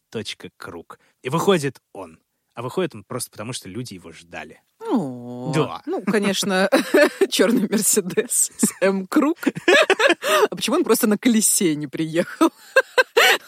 Круг. 0.57 0.99
И 1.23 1.29
выходит 1.29 1.81
он. 1.91 2.19
А 2.53 2.61
выходит 2.61 2.93
он 2.93 3.03
просто 3.03 3.31
потому, 3.31 3.51
что 3.51 3.67
люди 3.67 3.95
его 3.95 4.11
ждали. 4.11 4.61
О, 5.37 5.51
Да. 5.53 5.81
Ну, 5.85 6.01
конечно, 6.03 6.69
черный 7.29 7.67
Мерседес 7.69 8.51
с 8.57 8.71
М. 8.81 9.05
Круг. 9.07 9.37
А 10.49 10.55
почему 10.55 10.77
он 10.77 10.83
просто 10.83 11.07
на 11.07 11.17
колесе 11.17 11.75
не 11.75 11.87
приехал? 11.87 12.49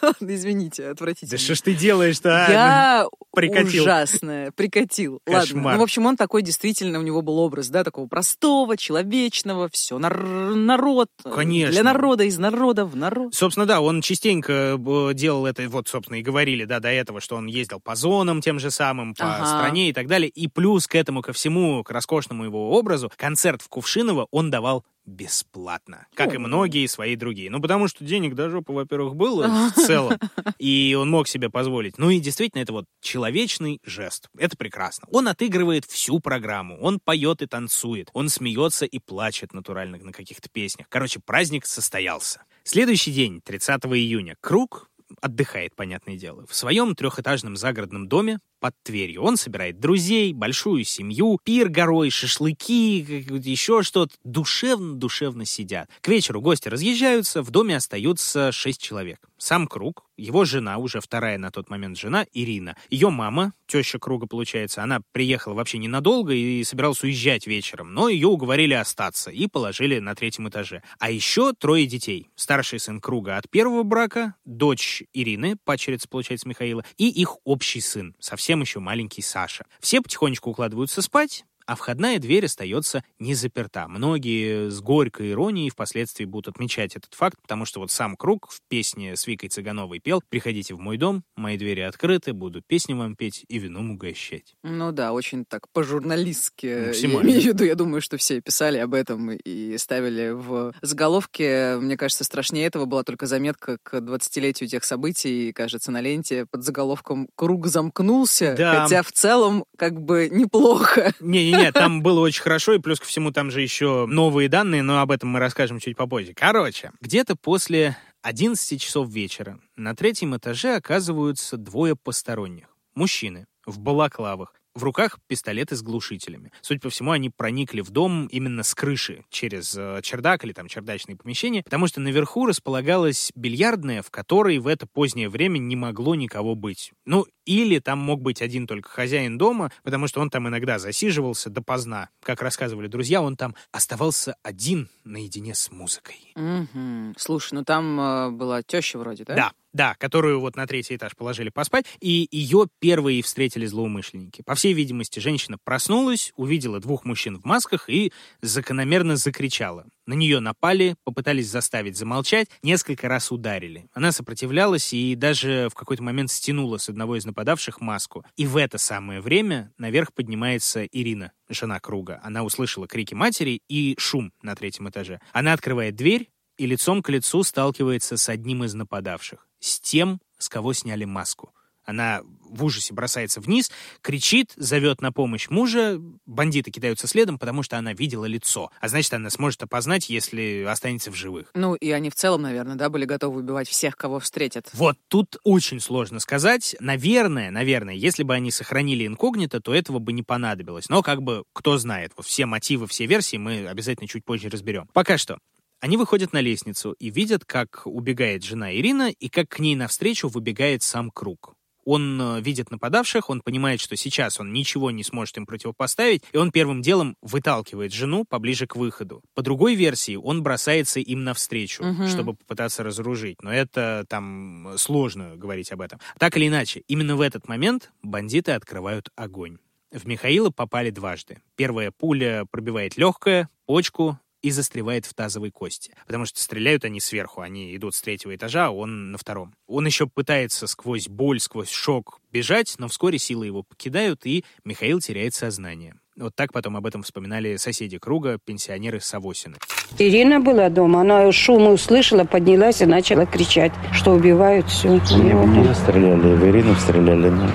Ладно, 0.02 0.34
Извините, 0.36 0.84
Да 0.86 0.92
отвратительно. 0.92 1.38
что 1.38 1.56
ж 1.56 1.62
ты 1.62 1.74
делаешь-то, 1.74 2.46
а? 2.46 2.52
Я 2.52 3.06
Прикатил. 3.34 3.84
ужасная, 3.84 4.52
прикатил. 4.52 5.22
Ладно. 5.26 5.42
Кошмар. 5.42 5.74
Ну, 5.76 5.80
в 5.80 5.84
общем, 5.84 6.06
он 6.06 6.16
такой 6.18 6.42
действительно, 6.42 7.00
у 7.00 7.02
него 7.02 7.22
был 7.22 7.38
образ, 7.40 7.70
да, 7.70 7.84
такого 7.84 8.08
простого, 8.08 8.76
человечного, 8.78 9.70
все, 9.70 9.98
народ. 9.98 11.10
э, 11.26 11.30
Конечно. 11.32 11.72
Для 11.74 11.84
народа, 11.84 12.24
из 12.24 12.38
народа 12.38 12.86
в 12.86 12.96
народ. 12.96 13.34
Собственно, 13.36 13.66
да, 13.66 13.82
он 13.82 14.02
частенько 14.02 14.78
э, 14.78 15.14
делал 15.14 15.46
это, 15.46 15.68
вот, 15.70 15.88
собственно, 15.88 16.18
и 16.18 16.22
говорили, 16.22 16.66
да, 16.66 16.80
до 16.80 16.90
этого, 16.90 17.22
что 17.22 17.36
он 17.36 17.46
ездил 17.48 17.80
по 17.80 17.96
зонам 17.96 18.42
тем 18.42 18.60
же 18.60 18.72
самым, 18.72 19.14
по 19.16 19.36
Ага. 19.36 19.46
стране 19.46 19.90
и 19.90 19.94
так 19.94 20.08
далее. 20.08 20.30
И 20.30 20.48
плюс 20.48 20.88
к 20.88 20.96
этому, 20.96 21.22
ко 21.22 21.34
всему, 21.34 21.79
к 21.84 21.92
роскошному 21.92 22.46
его 22.46 22.72
образу, 22.72 23.12
концерт 23.16 23.62
в 23.62 23.70
Кувшиново 23.70 24.28
он 24.32 24.50
давал 24.50 24.86
бесплатно, 25.06 26.08
как 26.14 26.34
и 26.34 26.38
многие 26.38 26.86
свои 26.88 27.16
другие. 27.16 27.50
Ну, 27.50 27.62
потому 27.62 27.88
что 27.88 28.06
денег 28.06 28.36
до 28.36 28.50
жопы, 28.50 28.74
во-первых, 28.74 29.16
было 29.16 29.48
в 29.48 29.74
целом, 29.76 30.18
и 30.60 30.96
он 31.00 31.10
мог 31.10 31.28
себе 31.28 31.50
позволить. 31.50 31.98
Ну 31.98 32.10
и 32.10 32.20
действительно, 32.20 32.62
это 32.62 32.74
вот 32.74 32.86
человечный 33.02 33.80
жест. 33.84 34.30
Это 34.38 34.56
прекрасно. 34.56 35.08
Он 35.12 35.28
отыгрывает 35.28 35.86
всю 35.86 36.20
программу, 36.20 36.78
он 36.80 37.00
поет 37.00 37.42
и 37.42 37.48
танцует, 37.48 38.10
он 38.14 38.30
смеется 38.30 38.86
и 38.86 39.00
плачет 39.00 39.54
натурально 39.54 39.98
на 39.98 40.12
каких-то 40.12 40.48
песнях. 40.50 40.88
Короче, 40.90 41.20
праздник 41.20 41.66
состоялся. 41.66 42.44
Следующий 42.64 43.12
день, 43.12 43.42
30 43.42 43.86
июня, 43.86 44.36
Круг 44.42 44.90
отдыхает, 45.22 45.76
понятное 45.76 46.18
дело, 46.18 46.46
в 46.48 46.56
своем 46.56 46.96
трехэтажном 46.96 47.56
загородном 47.58 48.08
доме 48.08 48.40
под 48.60 48.74
Тверью. 48.84 49.24
Он 49.24 49.38
собирает 49.38 49.80
друзей, 49.80 50.34
большую 50.34 50.84
семью, 50.84 51.40
пир 51.44 51.70
горой, 51.70 52.10
шашлыки, 52.10 53.00
еще 53.44 53.84
что-то. 53.84 54.16
Душевно-душевно 54.24 55.46
сидят. 55.46 55.90
К 56.02 56.08
вечеру 56.10 56.42
гости 56.42 56.68
разъезжаются, 56.68 57.42
в 57.42 57.52
доме 57.52 57.76
остаются 57.76 58.52
шесть 58.52 58.82
человек. 58.82 59.20
Сам 59.38 59.68
Круг, 59.68 60.06
его 60.18 60.44
жена, 60.44 60.78
уже 60.78 61.00
вторая 61.00 61.38
на 61.38 61.50
тот 61.50 61.70
момент 61.70 61.98
жена, 61.98 62.26
Ирина. 62.34 62.76
Ее 62.90 63.10
мама, 63.10 63.54
теща 63.68 63.98
Круга, 63.98 64.28
получается, 64.28 64.84
она 64.84 65.00
приехала 65.14 65.54
вообще 65.54 65.78
ненадолго 65.78 66.34
и 66.34 66.64
собиралась 66.66 67.02
уезжать 67.04 67.48
вечером, 67.48 67.94
но 67.94 68.10
ее 68.10 68.28
уговорили 68.28 68.74
остаться 68.74 69.32
и 69.32 69.48
положили 69.48 70.00
на 70.00 70.14
третьем 70.16 70.50
этаже. 70.50 70.84
А 71.00 71.10
еще 71.10 71.54
трое 71.54 71.86
детей. 71.86 72.28
Старший 72.36 72.80
сын 72.80 73.00
Круга 73.00 73.38
от 73.38 73.50
первого 73.50 73.84
брака, 73.84 74.36
дочь 74.44 75.04
Ирины, 75.14 75.56
падчерица, 75.64 76.10
получается, 76.10 76.50
Михаила, 76.50 76.84
и 76.98 77.08
их 77.08 77.38
общий 77.46 77.80
сын, 77.80 78.16
совсем 78.20 78.49
еще 78.62 78.80
маленький 78.80 79.22
Саша. 79.22 79.66
Все 79.80 80.02
потихонечку 80.02 80.50
укладываются 80.50 81.02
спать, 81.02 81.46
а 81.70 81.76
входная 81.76 82.18
дверь 82.18 82.46
остается 82.46 83.04
не 83.20 83.36
заперта. 83.36 83.88
Многие 83.88 84.72
с 84.72 84.82
горькой 84.82 85.34
иронией 85.34 85.70
впоследствии 85.70 86.26
будут 86.26 86.56
отмечать 86.56 86.96
этот 86.96 87.14
факт, 87.14 87.38
потому 87.44 87.66
что 87.66 87.80
вот 87.80 87.92
сам 87.92 88.16
Круг 88.16 88.50
в 88.50 88.60
песне 88.68 89.16
с 89.16 89.28
Викой 89.28 89.50
Цыгановой 89.50 90.00
пел 90.00 90.24
«Приходите 90.30 90.74
в 90.74 90.80
мой 90.80 90.98
дом, 90.98 91.24
мои 91.36 91.60
двери 91.60 91.82
открыты, 91.82 92.34
буду 92.34 92.64
песни 92.66 92.94
вам 92.94 93.16
петь 93.16 93.46
и 93.48 93.60
вином 93.60 93.92
угощать». 93.92 94.56
Ну 94.64 94.92
да, 94.92 95.14
очень 95.14 95.46
так 95.46 95.70
по-журналистски. 95.72 96.66
Я 96.66 96.86
Максимально. 96.88 97.28
имею 97.28 97.42
в 97.42 97.46
виду, 97.46 97.64
я 97.66 97.76
думаю, 97.76 98.02
что 98.02 98.18
все 98.18 98.42
писали 98.42 98.80
об 98.80 98.96
этом 98.96 99.30
и 99.32 99.78
ставили 99.78 100.32
в 100.32 100.74
заголовке. 100.82 101.78
Мне 101.80 101.98
кажется, 101.98 102.24
страшнее 102.24 102.66
этого 102.66 102.86
была 102.86 103.04
только 103.04 103.28
заметка 103.28 103.78
к 103.84 103.94
20-летию 104.00 104.68
тех 104.68 104.84
событий, 104.84 105.54
кажется, 105.54 105.92
на 105.92 106.02
ленте 106.02 106.48
под 106.50 106.64
заголовком 106.64 107.28
«Круг 107.36 107.68
замкнулся», 107.68 108.56
Да. 108.58 108.82
хотя 108.82 109.04
в 109.04 109.12
целом 109.12 109.66
как 109.78 110.02
бы 110.02 110.30
неплохо. 110.32 111.14
Не-не-не, 111.20 111.59
там 111.74 112.02
было 112.02 112.20
очень 112.20 112.42
хорошо, 112.42 112.74
и 112.74 112.80
плюс 112.80 113.00
ко 113.00 113.06
всему 113.06 113.32
там 113.32 113.52
же 113.52 113.62
еще 113.62 114.06
новые 114.08 114.50
данные, 114.50 114.84
но 114.84 115.00
об 115.00 115.12
этом 115.12 115.30
мы 115.30 115.40
расскажем 115.40 115.80
чуть 115.80 115.98
попозже. 115.98 116.34
Короче, 116.36 116.92
где-то 117.02 117.36
после 117.36 117.98
11 118.22 118.82
часов 118.82 119.10
вечера 119.10 119.60
на 119.76 119.96
третьем 119.96 120.36
этаже 120.36 120.76
оказываются 120.76 121.58
двое 121.58 121.96
посторонних. 121.96 122.68
Мужчины 122.96 123.46
в 123.66 123.80
балаклавах. 123.80 124.59
В 124.76 124.84
руках 124.84 125.18
пистолеты 125.28 125.76
с 125.76 125.82
глушителями. 125.82 126.52
Судя 126.62 126.80
по 126.80 126.90
всему, 126.90 127.12
они 127.12 127.30
проникли 127.30 127.82
в 127.82 127.90
дом 127.90 128.28
именно 128.28 128.64
с 128.64 128.76
крыши, 128.76 129.26
через 129.30 129.76
э, 129.76 130.00
чердак 130.04 130.46
или 130.46 130.54
там 130.54 130.68
чердачные 130.68 131.18
помещения, 131.18 131.64
потому 131.64 131.88
что 131.88 132.00
наверху 132.00 132.46
располагалась 132.46 133.32
бильярдная, 133.36 134.02
в 134.02 134.12
которой 134.12 134.60
в 134.60 134.68
это 134.68 134.86
позднее 134.86 135.30
время 135.30 135.58
не 135.58 135.76
могло 135.76 136.16
никого 136.16 136.56
быть. 136.56 136.92
Ну, 137.06 137.26
или 137.46 137.80
там 137.80 137.98
мог 137.98 138.22
быть 138.22 138.44
один 138.44 138.68
только 138.68 138.90
хозяин 138.90 139.40
дома, 139.40 139.72
потому 139.84 140.08
что 140.08 140.22
он 140.22 140.30
там 140.30 140.48
иногда 140.48 140.78
засиживался 140.78 141.50
допоздна. 141.50 142.10
Как 142.22 142.44
рассказывали 142.44 142.88
друзья, 142.88 143.24
он 143.24 143.36
там 143.36 143.56
оставался 143.72 144.36
один 144.44 144.88
наедине 145.04 145.56
с 145.56 145.72
музыкой. 145.72 146.32
Мгм. 146.36 147.16
Слушай, 147.18 147.56
ну 147.56 147.64
там 147.64 148.00
э, 148.00 148.30
была 148.30 148.62
теща 148.62 149.00
вроде, 149.00 149.24
да? 149.24 149.36
Да, 149.36 149.52
да, 149.74 149.96
которую 149.96 150.40
вот 150.40 150.56
на 150.56 150.68
третий 150.68 150.96
этаж 150.96 151.16
положили 151.16 151.50
поспать, 151.50 151.86
и 152.00 152.28
ее 152.32 152.68
первые 152.80 153.22
встретили 153.22 153.66
злоумышленники. 153.66 154.42
По 154.42 154.56
всей 154.56 154.74
видимости, 154.74 155.20
женщина 155.20 155.58
проснулась, 155.64 156.34
увидела 156.36 156.80
двух 156.80 157.06
мужчин 157.06 157.40
в 157.40 157.46
масках 157.46 157.90
и 157.90 158.12
закономерно 158.42 159.16
закричала. 159.16 159.86
На 160.06 160.14
нее 160.14 160.40
напали, 160.40 160.96
попытались 161.04 161.50
заставить 161.50 161.96
замолчать, 161.96 162.48
несколько 162.64 163.08
раз 163.08 163.32
ударили. 163.32 163.88
Она 163.94 164.12
сопротивлялась 164.12 164.92
и 164.92 165.14
даже 165.14 165.70
в 165.72 165.76
какой-то 165.76 166.02
момент 166.02 166.32
стянула 166.32 166.78
с 166.78 166.90
одного 166.90 167.16
из 167.16 167.26
нападавших 167.26 167.80
маску. 167.80 168.26
И 168.36 168.48
в 168.48 168.58
это 168.58 168.80
самое 168.80 169.22
время 169.22 169.72
наверх 169.78 170.14
поднимается 170.14 170.86
Ирина, 170.86 171.32
жена 171.48 171.80
Круга. 171.80 172.20
Она 172.24 172.44
услышала 172.44 172.88
крики 172.88 173.14
матери 173.14 173.62
и 173.70 173.96
шум 174.00 174.32
на 174.42 174.56
третьем 174.56 174.90
этаже. 174.90 175.20
Она 175.32 175.54
открывает 175.54 175.96
дверь, 175.96 176.30
и 176.60 176.66
лицом 176.66 177.02
к 177.02 177.10
лицу 177.10 177.44
сталкивается 177.44 178.18
с 178.18 178.28
одним 178.28 178.66
из 178.66 178.74
нападавших, 178.74 179.48
с 179.60 179.80
тем, 179.80 180.20
с 180.38 180.50
кого 180.50 180.74
сняли 180.74 181.06
маску. 181.06 181.54
Она 181.90 182.22
в 182.44 182.64
ужасе 182.64 182.94
бросается 182.94 183.42
вниз, 183.42 183.72
кричит, 184.02 184.54
зовет 184.56 185.02
на 185.02 185.12
помощь 185.12 185.50
мужа. 185.50 186.00
Бандиты 186.28 186.70
кидаются 186.70 187.08
следом, 187.08 187.40
потому 187.40 187.64
что 187.64 187.80
она 187.80 187.94
видела 187.94 188.26
лицо. 188.26 188.70
А 188.80 188.88
значит, 188.88 189.12
она 189.16 189.32
сможет 189.32 189.64
опознать, 189.64 190.08
если 190.08 190.66
останется 190.70 191.10
в 191.10 191.16
живых. 191.16 191.50
Ну, 191.56 191.74
и 191.74 191.90
они 191.90 192.12
в 192.12 192.16
целом, 192.16 192.44
наверное, 192.44 192.76
да, 192.76 192.90
были 192.90 193.06
готовы 193.06 193.40
убивать 193.40 193.68
всех, 193.68 193.98
кого 193.98 194.20
встретят. 194.20 194.70
Вот 194.74 194.98
тут 195.08 195.38
очень 195.44 195.80
сложно 195.80 196.20
сказать. 196.20 196.76
Наверное, 196.80 197.50
наверное, 197.50 197.96
если 197.96 198.22
бы 198.22 198.36
они 198.36 198.52
сохранили 198.52 199.08
инкогнито, 199.08 199.60
то 199.60 199.74
этого 199.74 199.98
бы 199.98 200.14
не 200.14 200.22
понадобилось. 200.22 200.90
Но 200.90 201.02
как 201.02 201.24
бы, 201.24 201.44
кто 201.54 201.80
знает, 201.80 202.12
вот 202.16 202.28
все 202.28 202.46
мотивы, 202.46 202.86
все 202.86 203.08
версии 203.08 203.38
мы 203.38 203.68
обязательно 203.68 204.08
чуть 204.08 204.24
позже 204.26 204.50
разберем. 204.50 204.88
Пока 204.94 205.18
что. 205.18 205.40
Они 205.82 205.96
выходят 205.98 206.34
на 206.34 206.42
лестницу 206.42 206.92
и 206.94 207.10
видят, 207.10 207.46
как 207.46 207.84
убегает 207.86 208.44
жена 208.44 208.74
Ирина 208.74 209.10
и 209.12 209.30
как 209.30 209.48
к 209.50 209.60
ней 209.60 209.76
навстречу 209.76 210.28
выбегает 210.28 210.84
сам 210.84 211.10
Круг. 211.10 211.54
Он 211.86 212.22
э, 212.22 212.42
видит 212.42 212.70
нападавших, 212.70 213.30
он 213.30 213.42
понимает, 213.42 213.80
что 213.80 213.96
сейчас 213.96 214.40
он 214.40 214.52
ничего 214.52 214.92
не 214.92 215.04
сможет 215.04 215.38
им 215.38 215.46
противопоставить, 215.46 216.24
и 216.34 216.38
он 216.38 216.52
первым 216.52 216.82
делом 216.82 217.16
выталкивает 217.22 217.94
жену 217.94 218.26
поближе 218.30 218.68
к 218.68 218.76
выходу. 218.76 219.22
По 219.34 219.42
другой 219.42 219.76
версии, 219.76 220.16
он 220.18 220.44
бросается 220.44 221.00
им 221.00 221.24
навстречу, 221.24 221.84
Мгм. 221.84 222.08
чтобы 222.10 222.34
попытаться 222.36 222.84
разоружить. 222.84 223.42
Но 223.42 223.52
это 223.52 224.06
там 224.10 224.74
сложно 224.76 225.38
говорить 225.38 225.72
об 225.72 225.82
этом. 225.82 226.00
Так 226.20 226.36
или 226.36 226.48
иначе, 226.50 226.84
именно 226.88 227.16
в 227.16 227.22
этот 227.22 227.48
момент 227.48 227.92
бандиты 228.04 228.52
открывают 228.52 229.10
огонь. 229.16 229.58
В 229.92 230.06
Михаила 230.06 230.52
попали 230.52 230.92
дважды. 230.92 231.42
Первая 231.56 231.92
пуля 231.92 232.46
пробивает 232.52 232.98
легкое, 232.98 233.50
почку 233.66 234.20
и 234.42 234.52
застревает 234.52 235.06
в 235.06 235.14
тазовой 235.14 235.52
кости. 235.52 235.94
Потому 236.06 236.26
что 236.26 236.40
стреляют 236.40 236.86
они 236.86 237.00
сверху, 237.00 237.42
они 237.42 237.76
идут 237.76 237.96
с 237.96 238.02
третьего 238.02 238.36
этажа, 238.36 238.68
а 238.68 238.72
он 238.72 239.12
на 239.12 239.18
втором. 239.18 239.54
Он 239.68 239.86
еще 239.86 240.08
пытается 240.08 240.68
сквозь 240.68 241.08
боль, 241.08 241.40
сквозь 241.40 241.70
шок 241.70 242.20
бежать, 242.32 242.76
но 242.78 242.88
вскоре 242.88 243.20
силы 243.20 243.46
его 243.46 243.64
покидают, 243.64 244.26
и 244.26 244.46
Михаил 244.64 245.00
теряет 245.00 245.34
сознание. 245.34 245.96
Вот 246.18 246.36
так 246.36 246.52
потом 246.52 246.76
об 246.76 246.86
этом 246.86 247.02
вспоминали 247.04 247.56
соседи 247.56 247.98
круга, 247.98 248.38
пенсионеры 248.44 249.00
Савосины. 249.00 249.56
Ирина 249.98 250.42
была 250.42 250.70
дома, 250.70 251.02
она 251.02 251.32
шум 251.32 251.68
услышала, 251.68 252.26
поднялась 252.26 252.82
и 252.82 252.86
начала 252.86 253.26
кричать, 253.26 253.72
что 253.94 254.12
убивают 254.12 254.68
все. 254.68 255.00
В 255.00 255.48
меня 255.48 255.74
стреляли, 255.74 256.36
в 256.36 256.46
Ирину 256.46 256.76
стреляли, 256.76 257.30
но 257.30 257.50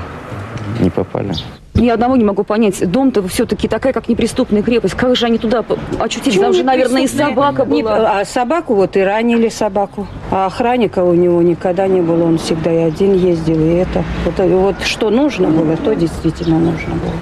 не 0.81 0.89
попали. 0.89 1.35
Ни 1.75 1.89
одного 1.89 2.17
не 2.17 2.25
могу 2.25 2.45
понять. 2.45 2.89
Дом-то 2.91 3.27
все-таки 3.29 3.67
такая, 3.67 3.93
как 3.93 4.09
неприступная 4.09 4.63
крепость. 4.63 4.95
Как 4.95 5.17
же 5.17 5.27
они 5.27 5.39
туда 5.39 5.65
очутились? 5.99 6.39
Там 6.39 6.53
же, 6.53 6.63
наверное, 6.63 7.03
и 7.03 7.09
собака 7.09 7.65
Не- 7.65 7.83
была. 7.83 8.21
а 8.21 8.25
собаку 8.25 8.75
вот 8.75 8.97
и 8.97 9.01
ранили 9.01 9.49
собаку. 9.49 10.07
А 10.31 10.47
охранника 10.47 11.03
у 11.03 11.15
него 11.15 11.43
никогда 11.43 11.89
не 11.89 12.01
было. 12.01 12.25
Он 12.25 12.39
всегда 12.39 12.73
и 12.73 12.77
один 12.77 13.15
ездил, 13.15 13.59
и 13.61 13.75
это. 13.75 14.05
Вот, 14.25 14.39
вот 14.39 14.83
что 14.85 15.11
нужно 15.11 15.49
было, 15.49 15.77
то 15.77 15.95
действительно 15.95 16.59
нужно 16.59 16.95
было. 16.95 17.13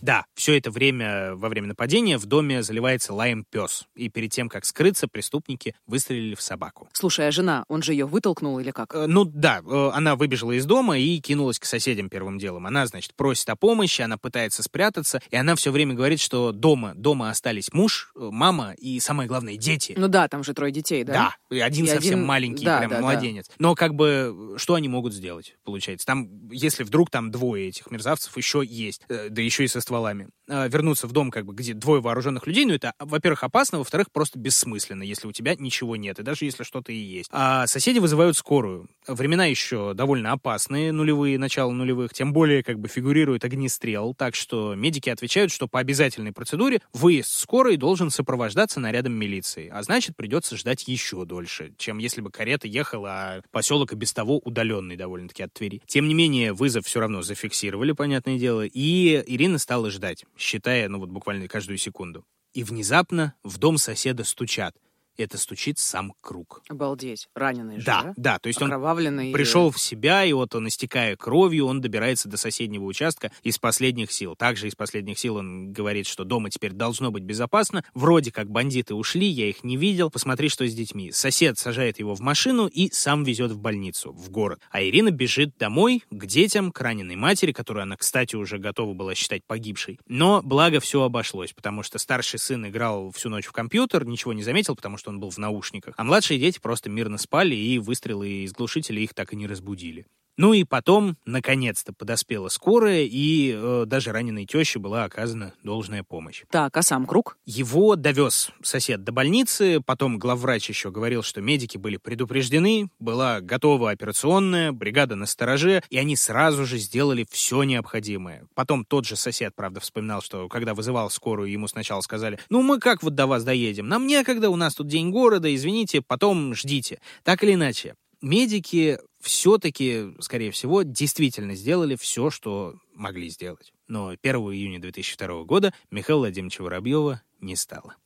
Да, 0.00 0.24
все 0.34 0.56
это 0.56 0.70
время, 0.70 1.34
во 1.34 1.48
время 1.48 1.68
нападения, 1.68 2.18
в 2.18 2.26
доме 2.26 2.62
заливается 2.62 3.12
лаем 3.14 3.44
пес. 3.48 3.84
И 3.94 4.08
перед 4.08 4.30
тем, 4.30 4.48
как 4.48 4.64
скрыться, 4.64 5.08
преступники 5.08 5.74
выстрелили 5.86 6.34
в 6.34 6.40
собаку. 6.42 6.88
Слушай, 6.92 7.28
а 7.28 7.32
жена, 7.32 7.64
он 7.68 7.82
же 7.82 7.92
ее 7.92 8.06
вытолкнул 8.06 8.58
или 8.58 8.70
как? 8.70 8.94
Э, 8.94 9.06
Ну 9.06 9.24
да, 9.24 9.60
э, 9.64 9.90
она 9.92 10.16
выбежала 10.16 10.52
из 10.52 10.64
дома 10.66 10.98
и 10.98 11.18
кинулась 11.20 11.58
к 11.58 11.64
соседям 11.64 12.08
первым 12.08 12.38
делом. 12.38 12.66
Она, 12.66 12.86
значит, 12.86 13.14
просит 13.14 13.48
о 13.50 13.56
помощи, 13.56 14.02
она 14.02 14.16
пытается 14.18 14.62
спрятаться, 14.62 15.20
и 15.30 15.36
она 15.36 15.54
все 15.54 15.70
время 15.70 15.94
говорит, 15.94 16.20
что 16.20 16.52
дома, 16.52 16.92
дома 16.94 17.30
остались 17.30 17.72
муж, 17.72 18.12
э, 18.16 18.28
мама 18.32 18.72
и, 18.78 19.00
самое 19.00 19.28
главное, 19.28 19.56
дети. 19.56 19.94
Ну 19.96 20.08
да, 20.08 20.28
там 20.28 20.44
же 20.44 20.54
трое 20.54 20.72
детей, 20.72 21.04
да? 21.04 21.12
Да, 21.50 21.56
и 21.56 21.60
один 21.60 21.84
И 21.84 21.88
совсем 21.88 22.14
один- 22.14 22.26
маленький, 22.26 22.64
да, 22.64 22.78
прям 22.78 22.90
да, 22.90 22.96
да. 22.96 23.02
младенец. 23.02 23.46
Но 23.58 23.74
как 23.74 23.94
бы, 23.94 24.54
что 24.56 24.74
они 24.74 24.88
могут 24.88 25.12
сделать, 25.14 25.56
получается? 25.64 26.06
Там, 26.06 26.48
если 26.50 26.84
вдруг 26.84 27.10
там 27.10 27.30
двое 27.30 27.68
этих 27.68 27.90
мерзавцев 27.90 28.36
еще 28.36 28.62
есть, 28.64 29.02
э, 29.08 29.28
да 29.28 29.42
еще 29.42 29.64
и 29.64 29.68
со 29.68 29.80
стволами, 29.90 30.28
вернуться 30.50 31.06
в 31.06 31.12
дом, 31.12 31.30
как 31.30 31.46
бы, 31.46 31.54
где 31.54 31.74
двое 31.74 32.00
вооруженных 32.00 32.46
людей, 32.46 32.64
ну 32.64 32.74
это, 32.74 32.92
во-первых, 32.98 33.44
опасно, 33.44 33.78
во-вторых, 33.78 34.10
просто 34.12 34.38
бессмысленно, 34.38 35.02
если 35.02 35.26
у 35.26 35.32
тебя 35.32 35.54
ничего 35.54 35.96
нет, 35.96 36.18
и 36.18 36.22
даже 36.22 36.44
если 36.44 36.64
что-то 36.64 36.92
и 36.92 36.96
есть. 36.96 37.30
А 37.32 37.66
соседи 37.66 37.98
вызывают 37.98 38.36
скорую. 38.36 38.88
Времена 39.06 39.46
еще 39.46 39.94
довольно 39.94 40.32
опасные, 40.32 40.92
нулевые, 40.92 41.38
начало 41.38 41.72
нулевых, 41.72 42.12
тем 42.12 42.32
более, 42.32 42.62
как 42.62 42.78
бы, 42.78 42.88
фигурирует 42.88 43.44
огнестрел, 43.44 44.14
так 44.14 44.34
что 44.34 44.74
медики 44.74 45.08
отвечают, 45.10 45.52
что 45.52 45.68
по 45.68 45.78
обязательной 45.78 46.32
процедуре 46.32 46.80
выезд 46.92 47.32
скорой 47.32 47.76
должен 47.76 48.10
сопровождаться 48.10 48.80
нарядом 48.80 49.12
милиции, 49.14 49.68
а 49.72 49.82
значит, 49.82 50.16
придется 50.16 50.56
ждать 50.56 50.86
еще 50.88 51.24
дольше, 51.24 51.72
чем 51.78 51.98
если 51.98 52.20
бы 52.20 52.30
карета 52.30 52.68
ехала, 52.68 53.10
а 53.10 53.42
поселок 53.50 53.92
и 53.92 53.96
без 53.96 54.12
того 54.12 54.38
удаленный 54.38 54.96
довольно-таки 54.96 55.42
от 55.42 55.52
Твери. 55.52 55.82
Тем 55.86 56.08
не 56.08 56.14
менее, 56.14 56.52
вызов 56.52 56.86
все 56.86 57.00
равно 57.00 57.22
зафиксировали, 57.22 57.92
понятное 57.92 58.38
дело, 58.38 58.64
и 58.64 59.22
Ирина 59.26 59.58
стала 59.58 59.90
ждать, 59.90 60.24
считая, 60.40 60.88
ну 60.88 60.98
вот 60.98 61.10
буквально 61.10 61.48
каждую 61.48 61.78
секунду. 61.78 62.24
И 62.52 62.64
внезапно 62.64 63.34
в 63.44 63.58
дом 63.58 63.78
соседа 63.78 64.24
стучат. 64.24 64.76
Это 65.20 65.36
стучит 65.36 65.78
сам 65.78 66.14
Круг. 66.22 66.62
Обалдеть. 66.68 67.28
Раненый 67.34 67.78
же, 67.78 67.84
Да, 67.84 68.02
да? 68.02 68.14
да, 68.16 68.38
то 68.38 68.46
есть 68.46 68.60
он 68.62 68.70
пришел 68.70 69.70
в 69.70 69.78
себя, 69.78 70.24
и 70.24 70.32
вот 70.32 70.54
он, 70.54 70.68
истекая 70.68 71.14
кровью, 71.16 71.66
он 71.66 71.80
добирается 71.80 72.28
до 72.28 72.36
соседнего 72.36 72.84
участка 72.84 73.30
из 73.42 73.58
последних 73.58 74.12
сил. 74.12 74.34
Также 74.34 74.68
из 74.68 74.74
последних 74.74 75.18
сил 75.18 75.36
он 75.36 75.72
говорит, 75.72 76.06
что 76.06 76.24
дома 76.24 76.48
теперь 76.48 76.72
должно 76.72 77.10
быть 77.10 77.22
безопасно. 77.22 77.84
Вроде 77.92 78.32
как 78.32 78.50
бандиты 78.50 78.94
ушли, 78.94 79.26
я 79.26 79.48
их 79.48 79.62
не 79.62 79.76
видел. 79.76 80.10
Посмотри, 80.10 80.48
что 80.48 80.66
с 80.66 80.74
детьми. 80.74 81.12
Сосед 81.12 81.58
сажает 81.58 81.98
его 81.98 82.14
в 82.14 82.20
машину 82.20 82.66
и 82.66 82.90
сам 82.90 83.24
везет 83.24 83.50
в 83.52 83.58
больницу, 83.58 84.12
в 84.12 84.30
город. 84.30 84.60
А 84.70 84.82
Ирина 84.82 85.10
бежит 85.10 85.56
домой, 85.58 86.02
к 86.10 86.26
детям, 86.26 86.72
к 86.72 86.80
раненой 86.80 87.16
матери, 87.16 87.52
которую 87.52 87.82
она, 87.82 87.96
кстати, 87.96 88.36
уже 88.36 88.58
готова 88.58 88.94
была 88.94 89.14
считать 89.14 89.44
погибшей. 89.44 89.98
Но 90.06 90.40
благо 90.42 90.80
все 90.80 91.02
обошлось, 91.02 91.52
потому 91.52 91.82
что 91.82 91.98
старший 91.98 92.38
сын 92.38 92.66
играл 92.66 93.10
всю 93.10 93.28
ночь 93.28 93.46
в 93.46 93.52
компьютер, 93.52 94.06
ничего 94.06 94.32
не 94.32 94.42
заметил, 94.42 94.74
потому 94.76 94.96
что 94.96 95.09
он 95.10 95.20
был 95.20 95.30
в 95.30 95.38
наушниках. 95.38 95.94
А 95.96 96.04
младшие 96.04 96.40
дети 96.40 96.58
просто 96.58 96.88
мирно 96.88 97.18
спали, 97.18 97.54
и 97.54 97.78
выстрелы 97.78 98.44
из 98.44 98.52
глушителя 98.52 99.02
их 99.02 99.14
так 99.14 99.32
и 99.32 99.36
не 99.36 99.46
разбудили. 99.46 100.06
Ну 100.40 100.54
и 100.54 100.64
потом, 100.64 101.18
наконец-то, 101.26 101.92
подоспела 101.92 102.48
скорая, 102.48 103.02
и 103.02 103.52
э, 103.54 103.84
даже 103.86 104.10
раненой 104.10 104.46
теще 104.46 104.78
была 104.78 105.04
оказана 105.04 105.52
должная 105.62 106.02
помощь. 106.02 106.44
Так, 106.50 106.74
а 106.78 106.80
сам 106.80 107.04
Круг? 107.04 107.36
Его 107.44 107.94
довез 107.94 108.50
сосед 108.62 109.04
до 109.04 109.12
больницы, 109.12 109.82
потом 109.84 110.18
главврач 110.18 110.70
еще 110.70 110.90
говорил, 110.90 111.22
что 111.22 111.42
медики 111.42 111.76
были 111.76 111.98
предупреждены, 111.98 112.88
была 112.98 113.42
готова 113.42 113.90
операционная, 113.90 114.72
бригада 114.72 115.14
на 115.14 115.26
стороже, 115.26 115.82
и 115.90 115.98
они 115.98 116.16
сразу 116.16 116.64
же 116.64 116.78
сделали 116.78 117.26
все 117.30 117.62
необходимое. 117.64 118.46
Потом 118.54 118.86
тот 118.86 119.04
же 119.04 119.16
сосед, 119.16 119.52
правда, 119.54 119.80
вспоминал, 119.80 120.22
что 120.22 120.48
когда 120.48 120.72
вызывал 120.72 121.10
скорую, 121.10 121.50
ему 121.50 121.68
сначала 121.68 122.00
сказали, 122.00 122.38
ну 122.48 122.62
мы 122.62 122.78
как 122.78 123.02
вот 123.02 123.14
до 123.14 123.26
вас 123.26 123.44
доедем, 123.44 123.88
нам 123.88 124.06
некогда, 124.06 124.48
у 124.48 124.56
нас 124.56 124.74
тут 124.74 124.86
день 124.86 125.10
города, 125.10 125.54
извините, 125.54 126.00
потом 126.00 126.54
ждите. 126.54 126.98
Так 127.24 127.44
или 127.44 127.52
иначе, 127.52 127.94
медики 128.22 128.98
все-таки, 129.20 130.14
скорее 130.20 130.50
всего, 130.50 130.82
действительно 130.82 131.54
сделали 131.54 131.96
все, 131.96 132.30
что 132.30 132.74
могли 132.94 133.28
сделать. 133.28 133.72
Но 133.88 134.14
1 134.22 134.34
июня 134.36 134.80
2002 134.80 135.44
года 135.44 135.74
Михаила 135.90 136.20
Владимировича 136.20 136.64
Воробьева 136.64 137.22
не 137.40 137.56
стало. 137.56 137.96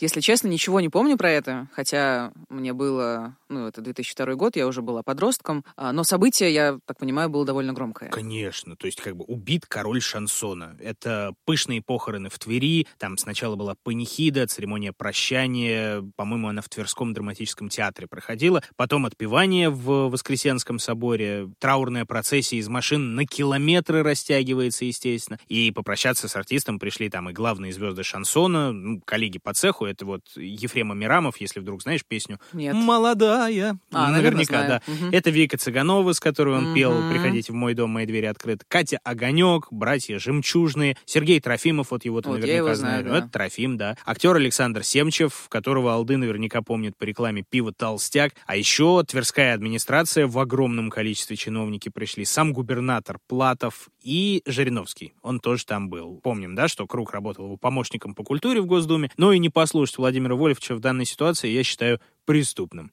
Если 0.00 0.20
честно, 0.20 0.46
ничего 0.46 0.80
не 0.80 0.88
помню 0.88 1.16
про 1.16 1.30
это, 1.30 1.68
хотя 1.72 2.32
мне 2.48 2.72
было, 2.72 3.36
ну, 3.48 3.66
это 3.66 3.80
2002 3.80 4.34
год, 4.34 4.54
я 4.54 4.68
уже 4.68 4.80
была 4.80 5.02
подростком, 5.02 5.64
а, 5.76 5.92
но 5.92 6.04
событие, 6.04 6.52
я 6.54 6.78
так 6.86 6.98
понимаю, 6.98 7.28
было 7.28 7.44
довольно 7.44 7.72
громкое. 7.72 8.10
Конечно, 8.10 8.76
то 8.76 8.86
есть 8.86 9.00
как 9.00 9.16
бы 9.16 9.24
убит 9.24 9.66
король 9.66 10.00
шансона. 10.00 10.76
Это 10.80 11.34
пышные 11.44 11.82
похороны 11.82 12.28
в 12.28 12.38
Твери, 12.38 12.86
там 12.98 13.18
сначала 13.18 13.56
была 13.56 13.74
панихида, 13.82 14.46
церемония 14.46 14.92
прощания, 14.92 16.04
по-моему, 16.14 16.48
она 16.48 16.62
в 16.62 16.68
Тверском 16.68 17.12
драматическом 17.12 17.68
театре 17.68 18.06
проходила, 18.06 18.62
потом 18.76 19.04
отпевание 19.04 19.68
в 19.68 20.10
Воскресенском 20.10 20.78
соборе, 20.78 21.48
траурная 21.58 22.04
процессия 22.04 22.58
из 22.58 22.68
машин 22.68 23.16
на 23.16 23.26
километры 23.26 24.04
растягивается, 24.04 24.84
естественно, 24.84 25.40
и 25.48 25.72
попрощаться 25.72 26.28
с 26.28 26.36
артистом 26.36 26.78
пришли 26.78 27.10
там 27.10 27.30
и 27.30 27.32
главные 27.32 27.72
звезды 27.72 28.04
шансона, 28.04 28.70
ну, 28.70 29.00
коллеги 29.04 29.38
по 29.38 29.52
цеху, 29.52 29.87
это 29.88 30.04
вот 30.06 30.22
Ефрема 30.36 30.94
Мирамов, 30.94 31.38
если 31.40 31.60
вдруг 31.60 31.82
знаешь 31.82 32.04
песню 32.06 32.38
Нет. 32.52 32.74
«Молодая». 32.74 33.78
А, 33.92 34.10
наверное, 34.10 34.44
Наверняка, 34.44 34.66
да. 34.68 34.82
Мгм. 34.86 35.10
Это 35.12 35.30
Вика 35.30 35.56
Цыганова, 35.58 36.12
с 36.12 36.20
которой 36.20 36.56
он 36.56 36.74
пел 36.74 36.92
Мгм. 36.92 37.10
«Приходите 37.12 37.52
в 37.52 37.54
мой 37.56 37.74
дом, 37.74 37.90
мои 37.90 38.06
двери 38.06 38.26
открыты». 38.26 38.64
Катя 38.68 38.98
Огонек, 39.04 39.68
братья 39.70 40.18
Жемчужные, 40.18 40.96
Сергей 41.04 41.40
Трофимов, 41.40 41.90
вот 41.90 42.04
его 42.04 42.20
ты 42.20 42.28
Вот 42.28 42.34
наверняка 42.40 42.56
его 42.56 42.74
знаешь. 42.74 42.78
знаю, 42.78 43.04
Ну, 43.04 43.10
да. 43.12 43.18
Это 43.18 43.28
Трофим, 43.28 43.76
да. 43.76 43.96
Актер 44.04 44.36
Александр 44.36 44.82
Семчев, 44.84 45.46
которого 45.48 45.92
Алды 45.94 46.16
наверняка 46.16 46.62
помнит 46.62 46.96
по 46.96 47.04
рекламе 47.04 47.44
пива 47.48 47.72
«Толстяк». 47.72 48.32
А 48.46 48.56
еще 48.56 49.02
Тверская 49.06 49.54
администрация 49.54 50.26
в 50.26 50.38
огромном 50.38 50.90
количестве 50.90 51.36
чиновники 51.36 51.88
пришли. 51.88 52.24
Сам 52.24 52.52
губернатор 52.52 53.18
Платов 53.28 53.88
и 54.08 54.42
Жириновский. 54.46 55.12
Он 55.20 55.38
тоже 55.38 55.66
там 55.66 55.90
был. 55.90 56.18
Помним, 56.22 56.54
да, 56.54 56.66
что 56.66 56.86
Круг 56.86 57.12
работал 57.12 57.44
его 57.44 57.56
помощником 57.58 58.14
по 58.14 58.24
культуре 58.24 58.62
в 58.62 58.66
Госдуме. 58.66 59.10
Но 59.18 59.34
и 59.34 59.38
не 59.38 59.50
послушать 59.50 59.98
Владимира 59.98 60.34
Вольфовича 60.34 60.74
в 60.74 60.80
данной 60.80 61.04
ситуации 61.04 61.50
я 61.50 61.62
считаю 61.62 62.00
преступным. 62.24 62.90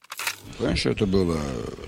Конечно, 0.59 0.89
это 0.89 1.05
было 1.05 1.39